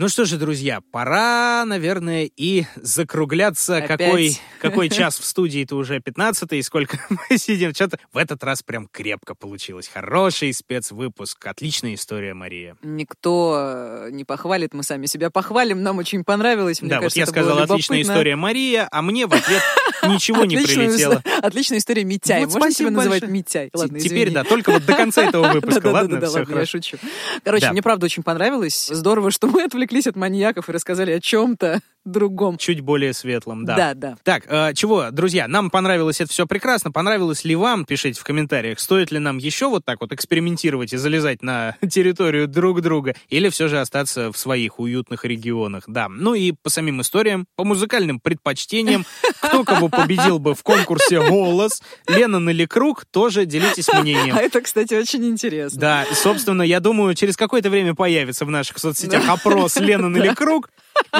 Ну 0.00 0.08
что 0.08 0.24
же, 0.24 0.36
друзья, 0.36 0.80
пора, 0.92 1.64
наверное, 1.64 2.30
и 2.36 2.66
закругляться. 2.76 3.78
Опять? 3.78 3.98
Какой, 3.98 4.38
какой 4.60 4.88
час 4.90 5.18
в 5.18 5.24
студии-то 5.24 5.74
уже 5.74 5.98
15 5.98 6.52
и 6.52 6.62
сколько 6.62 7.00
мы 7.08 7.36
сидим. 7.36 7.74
Что-то 7.74 7.98
в 8.12 8.16
этот 8.16 8.44
раз 8.44 8.62
прям 8.62 8.86
крепко 8.86 9.34
получилось. 9.34 9.90
Хороший 9.92 10.52
спецвыпуск. 10.52 11.44
Отличная 11.44 11.94
история, 11.94 12.32
Мария. 12.32 12.76
Никто 12.80 13.56
э, 13.58 14.10
не 14.12 14.22
похвалит, 14.22 14.72
мы 14.72 14.84
сами 14.84 15.06
себя 15.06 15.30
похвалим, 15.30 15.82
нам 15.82 15.98
очень 15.98 16.22
понравилось. 16.22 16.80
Мне 16.80 16.90
да, 16.90 17.00
кажется, 17.00 17.18
вот 17.18 17.18
я 17.18 17.22
это 17.24 17.32
сказал, 17.32 17.58
отличная 17.58 18.02
история 18.02 18.36
Мария, 18.36 18.86
а 18.92 19.02
мне 19.02 19.26
в 19.26 19.34
ответ 19.34 19.62
ничего 20.04 20.44
не 20.44 20.58
прилетело. 20.58 21.24
Отличная 21.42 21.78
история 21.78 22.04
Митяй. 22.04 22.46
Вот 22.46 22.54
Можно 22.54 22.72
тебя 22.72 22.90
называть. 22.92 23.26
Митяй? 23.26 23.70
Ладно, 23.74 23.98
Теперь, 23.98 24.30
да, 24.30 24.44
только 24.44 24.70
вот 24.70 24.86
до 24.86 24.94
конца 24.94 25.24
этого 25.24 25.48
выпуска. 25.54 25.88
Ладно, 25.88 26.22
я 26.22 26.66
шучу. 26.66 26.98
Короче, 27.42 27.72
мне 27.72 27.82
правда 27.82 28.06
очень 28.06 28.22
понравилось. 28.22 28.90
Здорово, 28.92 29.32
что 29.32 29.48
мы 29.48 29.64
отвлеклись 29.64 29.87
от 30.06 30.16
маньяков 30.16 30.68
и 30.68 30.72
рассказали 30.72 31.12
о 31.12 31.20
чем-то 31.20 31.80
другом. 32.04 32.58
Чуть 32.58 32.80
более 32.80 33.12
светлым, 33.12 33.64
да. 33.64 33.76
Да, 33.76 33.94
да. 33.94 34.16
Так, 34.22 34.44
э, 34.46 34.72
чего, 34.74 35.10
друзья, 35.10 35.48
нам 35.48 35.70
понравилось 35.70 36.20
это 36.20 36.30
все 36.30 36.46
прекрасно. 36.46 36.90
Понравилось 36.90 37.44
ли 37.44 37.54
вам? 37.56 37.84
Пишите 37.84 38.20
в 38.20 38.24
комментариях, 38.24 38.80
стоит 38.80 39.10
ли 39.10 39.18
нам 39.18 39.38
еще 39.38 39.68
вот 39.68 39.84
так 39.84 40.00
вот 40.00 40.12
экспериментировать 40.12 40.92
и 40.92 40.96
залезать 40.96 41.42
на 41.42 41.76
территорию 41.90 42.48
друг 42.48 42.80
друга, 42.80 43.14
или 43.28 43.48
все 43.48 43.68
же 43.68 43.80
остаться 43.80 44.32
в 44.32 44.38
своих 44.38 44.78
уютных 44.78 45.24
регионах. 45.24 45.84
Да, 45.86 46.08
ну 46.08 46.34
и 46.34 46.52
по 46.52 46.70
самим 46.70 47.00
историям, 47.00 47.46
по 47.56 47.64
музыкальным 47.64 48.20
предпочтениям, 48.20 49.04
кто 49.40 49.64
кого 49.64 49.88
победил 49.88 50.38
бы 50.38 50.54
в 50.54 50.62
конкурсе 50.62 51.20
«Голос», 51.28 51.82
Леннон 52.06 52.48
или 52.50 52.64
Круг, 52.66 53.04
тоже 53.10 53.46
делитесь 53.46 53.88
мнением. 53.92 54.36
А 54.36 54.40
это, 54.40 54.60
кстати, 54.60 54.94
очень 54.94 55.24
интересно. 55.26 55.80
Да, 55.80 56.06
собственно, 56.12 56.62
я 56.62 56.80
думаю, 56.80 57.14
через 57.14 57.36
какое-то 57.36 57.70
время 57.70 57.94
появится 57.94 58.44
в 58.44 58.50
наших 58.50 58.78
соцсетях 58.78 59.28
опрос 59.28 59.76
Леннон 59.80 60.16
или 60.16 60.34
Круг, 60.34 60.70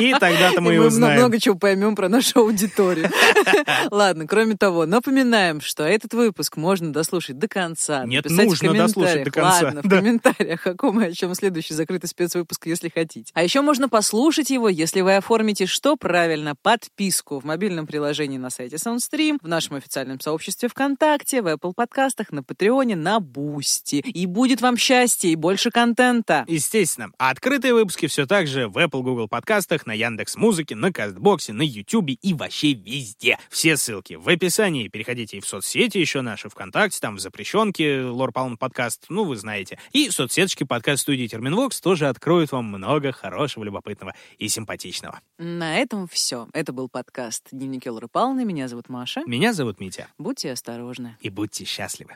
и 0.01 0.13
тогда-то 0.13 0.61
мы 0.61 0.73
И 0.73 0.77
и 0.77 0.79
мы 0.79 0.87
узнаем. 0.87 1.19
много 1.21 1.39
чего 1.41 1.57
поймем 1.57 1.97
про 1.97 2.09
нашу 2.09 2.41
аудиторию. 2.41 3.11
Ладно, 3.91 4.27
кроме 4.27 4.57
того, 4.57 4.87
напоминаем, 4.87 5.61
что 5.61 5.85
этот 5.85 6.15
выпуск 6.15 6.57
можно 6.57 6.93
дослушать 6.93 7.39
до 7.39 7.49
конца. 7.49 8.05
Нет, 8.05 8.29
нужно 8.31 8.75
дослушать 8.75 9.25
до 9.25 9.31
конца. 9.31 9.65
Ладно, 9.65 9.83
в 9.83 9.89
Да. 9.89 9.97
комментариях, 9.99 10.67
о 10.67 10.75
ком 10.75 11.01
и 11.01 11.07
о 11.07 11.13
чем 11.13 11.35
следующий 11.35 11.75
закрытый 11.75 12.09
спецвыпуск, 12.09 12.67
если 12.67 12.89
хотите. 12.89 13.31
А 13.35 13.43
еще 13.43 13.61
можно 13.61 13.89
послушать 13.89 14.51
его, 14.51 14.69
если 14.69 15.01
вы 15.01 15.17
оформите 15.17 15.67
что 15.67 15.97
правильно, 15.97 16.55
подписку 16.61 17.41
в 17.41 17.45
мобильном 17.45 17.87
приложении 17.87 18.39
на 18.39 18.51
сайте 18.51 18.77
SoundStream, 18.77 19.39
в 19.43 19.49
нашем 19.49 19.77
официальном 19.77 20.21
сообществе 20.21 20.69
ВКонтакте, 20.69 21.43
в 21.43 21.47
Apple 21.47 21.73
подкастах, 21.75 22.31
на 22.33 22.43
Патреоне, 22.43 22.97
на 22.97 23.21
Бусти. 23.21 23.97
И 23.97 24.27
будет 24.27 24.61
вам 24.61 24.77
счастье 24.77 25.31
и 25.33 25.37
больше 25.37 25.71
контента. 25.71 26.45
Естественно. 26.49 27.11
А 27.19 27.31
открытые 27.31 27.75
выпуски 27.75 28.07
все 28.07 28.27
так 28.27 28.47
же 28.47 28.69
в 28.69 28.77
Apple, 28.79 29.03
Google 29.03 29.29
подкастах, 29.69 29.87
на 29.87 29.93
Яндекс 29.93 30.37
Музыке, 30.37 30.75
на 30.75 30.93
Кастбоксе, 30.93 31.53
на 31.53 31.63
Ютубе 31.63 32.15
и 32.15 32.35
вообще 32.35 32.73
везде. 32.73 33.39
Все 33.51 33.77
ссылки 33.77 34.15
в 34.15 34.29
описании. 34.29 34.89
Переходите 34.89 35.37
и 35.37 35.41
в 35.41 35.47
соцсети 35.47 35.99
еще 35.99 36.23
наши, 36.23 36.49
ВКонтакте, 36.49 36.99
там 37.01 37.17
в 37.17 37.21
запрещенке, 37.21 38.03
Лор 38.03 38.33
Палм 38.33 38.57
подкаст, 38.57 39.07
ну 39.09 39.25
вы 39.25 39.37
знаете. 39.37 39.79
И 39.93 40.11
соцсеточки 40.11 40.65
подкаст 40.65 41.03
студии 41.03 41.27
Терминвокс 41.27 41.81
тоже 41.81 42.09
откроют 42.09 42.53
вам 42.53 42.65
много 42.67 43.13
хорошего, 43.13 43.65
любопытного 43.65 44.15
и 44.39 44.49
симпатичного. 44.49 45.21
На 45.39 45.77
этом 45.77 46.09
все. 46.09 46.49
Это 46.53 46.73
был 46.73 46.89
подкаст 46.89 47.49
«Дневники 47.53 47.89
Лоры 47.91 48.09
Павловны». 48.09 48.45
Меня 48.45 48.69
зовут 48.69 48.89
Маша. 48.89 49.23
Меня 49.27 49.53
зовут 49.53 49.81
Митя. 49.81 50.09
Будьте 50.19 50.53
осторожны. 50.53 51.17
И 51.21 51.29
будьте 51.29 51.65
счастливы. 51.65 52.15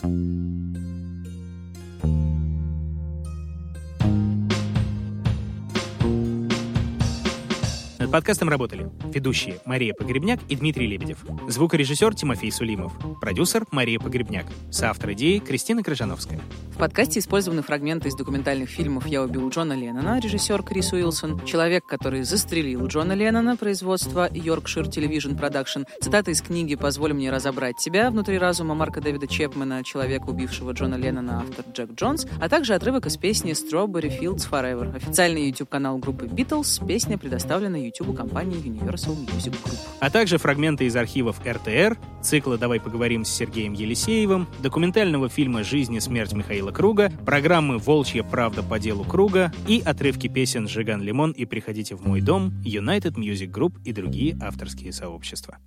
Над 8.03 8.11
подкастом 8.11 8.49
работали 8.49 8.91
ведущие 9.15 9.61
Мария 9.65 9.95
Погребняк 9.95 10.41
и 10.49 10.57
Дмитрий 10.57 10.89
Лебедев, 10.89 11.25
звукорежиссер 11.49 12.17
Тимофей 12.17 12.51
Сулимов, 12.51 12.93
продюсер 13.21 13.65
Мария 13.71 14.01
Погребняк, 14.01 14.47
соавтор 14.73 15.13
идеи 15.13 15.39
Кристина 15.39 15.85
Крыжановская. 15.85 16.41
В 16.75 16.79
подкасте 16.79 17.21
использованы 17.21 17.63
фрагменты 17.63 18.09
из 18.09 18.17
документальных 18.17 18.71
фильмов 18.71 19.07
«Я 19.07 19.23
убил 19.23 19.49
Джона 19.51 19.75
Леннона», 19.75 20.19
режиссер 20.19 20.65
Крис 20.65 20.93
Уилсон, 20.93 21.45
«Человек, 21.45 21.87
который 21.87 22.25
застрелил 22.25 22.85
Джона 22.89 23.13
Леннона», 23.13 23.57
производство 23.57 24.29
Yorkshire 24.29 24.91
Television 24.91 25.39
Production, 25.39 25.87
цитаты 26.01 26.33
из 26.33 26.43
книги 26.43 26.75
«Позволь 26.75 27.13
мне 27.13 27.31
разобрать 27.31 27.77
тебя» 27.77 28.11
внутри 28.11 28.37
разума 28.37 28.75
Марка 28.75 29.01
Дэвида 29.01 29.29
Чепмена, 29.29 29.85
человека, 29.85 30.25
убившего 30.25 30.73
Джона 30.73 30.97
Леннона, 30.97 31.45
автор 31.47 31.67
Джек 31.73 31.93
Джонс, 31.93 32.27
а 32.41 32.49
также 32.49 32.75
отрывок 32.75 33.07
из 33.07 33.17
песни 33.17 33.53
«Strawberry 33.53 34.19
Fields 34.19 34.51
Forever». 34.51 34.93
Официальный 34.97 35.47
YouTube-канал 35.51 35.99
группы 35.99 36.27
Beatles. 36.27 36.85
Песня 36.85 37.17
предоставлена 37.17 37.77
YouTube 37.93 38.17
компании 38.17 38.59
Universal 38.59 39.17
Music 39.27 39.53
Group. 39.53 39.79
А 40.01 40.11
также 40.11 40.39
фрагменты 40.39 40.87
из 40.87 40.97
архивов 40.97 41.41
РТР, 41.45 41.99
цикла 42.23 42.57
«Давай 42.57 42.81
поговорим 42.81 43.25
с 43.25 43.31
Сергеем 43.31 43.75
Елисеевым», 43.75 44.49
документального 44.63 45.29
фильма 45.29 45.63
«Жизнь 45.63 45.95
и 45.95 46.01
смерть 46.01 46.33
Михаила 46.33 46.71
Круга», 46.71 47.13
программы 47.27 47.79
«Волчья 47.79 48.23
правда 48.23 48.63
по 48.63 48.79
делу 48.79 49.05
Круга» 49.05 49.53
и 49.69 49.83
отрывки 49.85 50.29
песен 50.29 50.69
«Жиган 50.69 51.03
Лимон» 51.03 51.33
и 51.33 51.45
«Приходите 51.45 51.95
в 51.95 52.07
мой 52.07 52.21
дом», 52.21 52.53
United 52.65 53.15
Music 53.15 53.51
Group 53.51 53.75
и 53.85 53.93
другие 53.93 54.39
авторские 54.41 54.93
сообщества. 54.93 55.59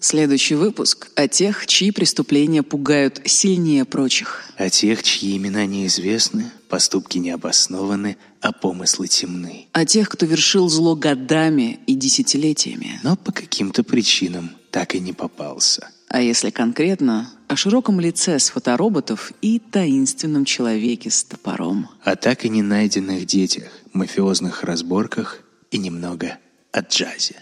Следующий 0.00 0.54
выпуск 0.54 1.08
о 1.16 1.26
тех, 1.26 1.66
чьи 1.66 1.90
преступления 1.90 2.62
пугают 2.62 3.20
сильнее 3.24 3.84
прочих. 3.84 4.44
О 4.56 4.70
тех, 4.70 5.02
чьи 5.02 5.36
имена 5.36 5.66
неизвестны, 5.66 6.44
поступки 6.68 7.18
необоснованы, 7.18 8.16
а 8.40 8.52
помыслы 8.52 9.08
темны. 9.08 9.66
О 9.72 9.84
тех, 9.84 10.08
кто 10.08 10.26
вершил 10.26 10.68
зло 10.68 10.94
годами 10.94 11.80
и 11.86 11.94
десятилетиями. 11.94 13.00
Но 13.02 13.16
по 13.16 13.32
каким-то 13.32 13.82
причинам 13.82 14.50
так 14.70 14.94
и 14.94 15.00
не 15.00 15.12
попался. 15.12 15.90
А 16.08 16.20
если 16.20 16.50
конкретно, 16.50 17.30
о 17.48 17.56
широком 17.56 18.00
лице 18.00 18.38
с 18.38 18.50
фотороботов 18.50 19.32
и 19.42 19.58
таинственном 19.58 20.44
человеке 20.44 21.10
с 21.10 21.24
топором. 21.24 21.88
О 22.02 22.16
так 22.16 22.44
и 22.44 22.48
не 22.48 22.62
найденных 22.62 23.26
детях, 23.26 23.68
мафиозных 23.92 24.62
разборках 24.62 25.42
и 25.70 25.78
немного 25.78 26.38
о 26.72 26.80
джазе. 26.80 27.36